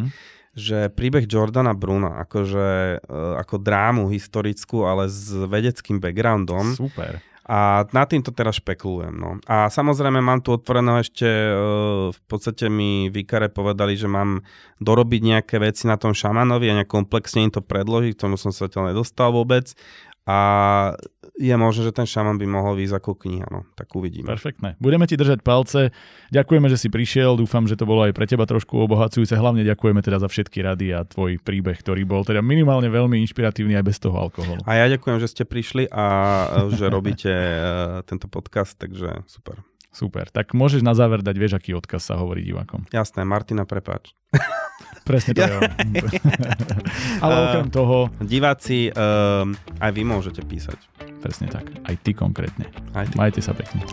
že 0.57 0.91
príbeh 0.91 1.29
Jordana 1.29 1.73
Bruna, 1.77 2.25
akože 2.27 2.69
uh, 3.01 3.41
ako 3.41 3.57
drámu 3.61 4.09
historickú, 4.11 4.85
ale 4.89 5.07
s 5.07 5.33
vedeckým 5.33 6.03
backgroundom. 6.03 6.77
Super 6.77 7.23
a 7.47 7.87
na 7.95 8.03
týmto 8.11 8.35
teraz 8.35 8.59
špekulujem. 8.59 9.15
No. 9.15 9.39
A 9.47 9.71
samozrejme 9.71 10.19
mám 10.19 10.43
tu 10.43 10.51
otvorené 10.51 10.99
ešte, 10.99 11.27
e, 11.27 11.55
v 12.11 12.21
podstate 12.27 12.67
mi 12.67 13.07
výkare 13.07 13.55
povedali, 13.55 13.95
že 13.95 14.11
mám 14.11 14.43
dorobiť 14.83 15.21
nejaké 15.23 15.57
veci 15.63 15.87
na 15.87 15.95
tom 15.95 16.11
šamanovi 16.11 16.67
a 16.67 16.77
nejak 16.83 16.91
komplexne 16.91 17.47
im 17.47 17.55
to 17.55 17.63
predložiť, 17.63 18.19
k 18.19 18.23
tomu 18.27 18.35
som 18.35 18.51
sa 18.51 18.67
zatiaľ 18.67 18.91
nedostal 18.91 19.31
vôbec 19.31 19.79
a 20.27 20.39
je 21.37 21.53
možné, 21.55 21.87
že 21.87 21.93
ten 21.93 22.09
šaman 22.09 22.41
by 22.41 22.47
mohol 22.49 22.75
výjsť 22.81 22.97
ako 22.97 23.13
kniha, 23.15 23.47
no, 23.53 23.69
tak 23.77 23.93
uvidíme. 23.93 24.27
Perfektné. 24.27 24.81
Budeme 24.81 25.05
ti 25.05 25.21
držať 25.21 25.45
palce. 25.45 25.93
Ďakujeme, 26.33 26.67
že 26.73 26.81
si 26.81 26.89
prišiel. 26.89 27.37
Dúfam, 27.37 27.69
že 27.69 27.77
to 27.77 27.85
bolo 27.85 28.09
aj 28.09 28.17
pre 28.17 28.25
teba 28.25 28.49
trošku 28.49 28.75
obohacujúce. 28.81 29.37
Hlavne 29.37 29.63
ďakujeme 29.63 30.01
teda 30.01 30.17
za 30.17 30.29
všetky 30.33 30.65
rady 30.65 30.97
a 30.97 31.05
tvoj 31.05 31.37
príbeh, 31.45 31.77
ktorý 31.77 32.09
bol 32.09 32.25
teda 32.25 32.41
minimálne 32.41 32.89
veľmi 32.89 33.21
inšpiratívny 33.29 33.77
aj 33.77 33.85
bez 33.85 34.01
toho 34.01 34.17
alkoholu. 34.17 34.65
A 34.65 34.81
ja 34.81 34.89
ďakujem, 34.89 35.21
že 35.21 35.29
ste 35.29 35.45
prišli 35.45 35.93
a 35.93 36.05
že 36.73 36.89
robíte 36.89 37.31
e, 37.31 37.61
tento 38.09 38.33
podcast, 38.33 38.73
takže 38.81 39.29
super. 39.29 39.61
Super. 39.93 40.29
Tak 40.29 40.53
môžeš 40.53 40.85
na 40.85 40.93
záver 40.93 41.25
dať, 41.25 41.37
vieš, 41.37 41.57
aký 41.57 41.73
odkaz 41.73 42.13
sa 42.13 42.21
hovorí 42.21 42.45
divákom. 42.45 42.85
Jasné, 42.93 43.25
Martina, 43.25 43.69
prepáč. 43.69 44.13
Presne 45.07 45.39
to 45.39 45.47
je. 45.47 45.59
Ale 47.23 47.35
okrem 47.47 47.71
toho... 47.71 48.11
Diváci, 48.19 48.91
uh, 48.91 49.47
aj 49.79 49.91
vy 49.95 50.03
môžete 50.03 50.43
písať. 50.43 50.83
Presne 51.23 51.47
tak. 51.47 51.71
Aj 51.87 51.95
ty 51.95 52.11
konkrétne. 52.11 52.67
Aj 52.91 53.07
ty. 53.07 53.15
Majte 53.15 53.39
sa 53.39 53.55
pekne. 53.55 53.87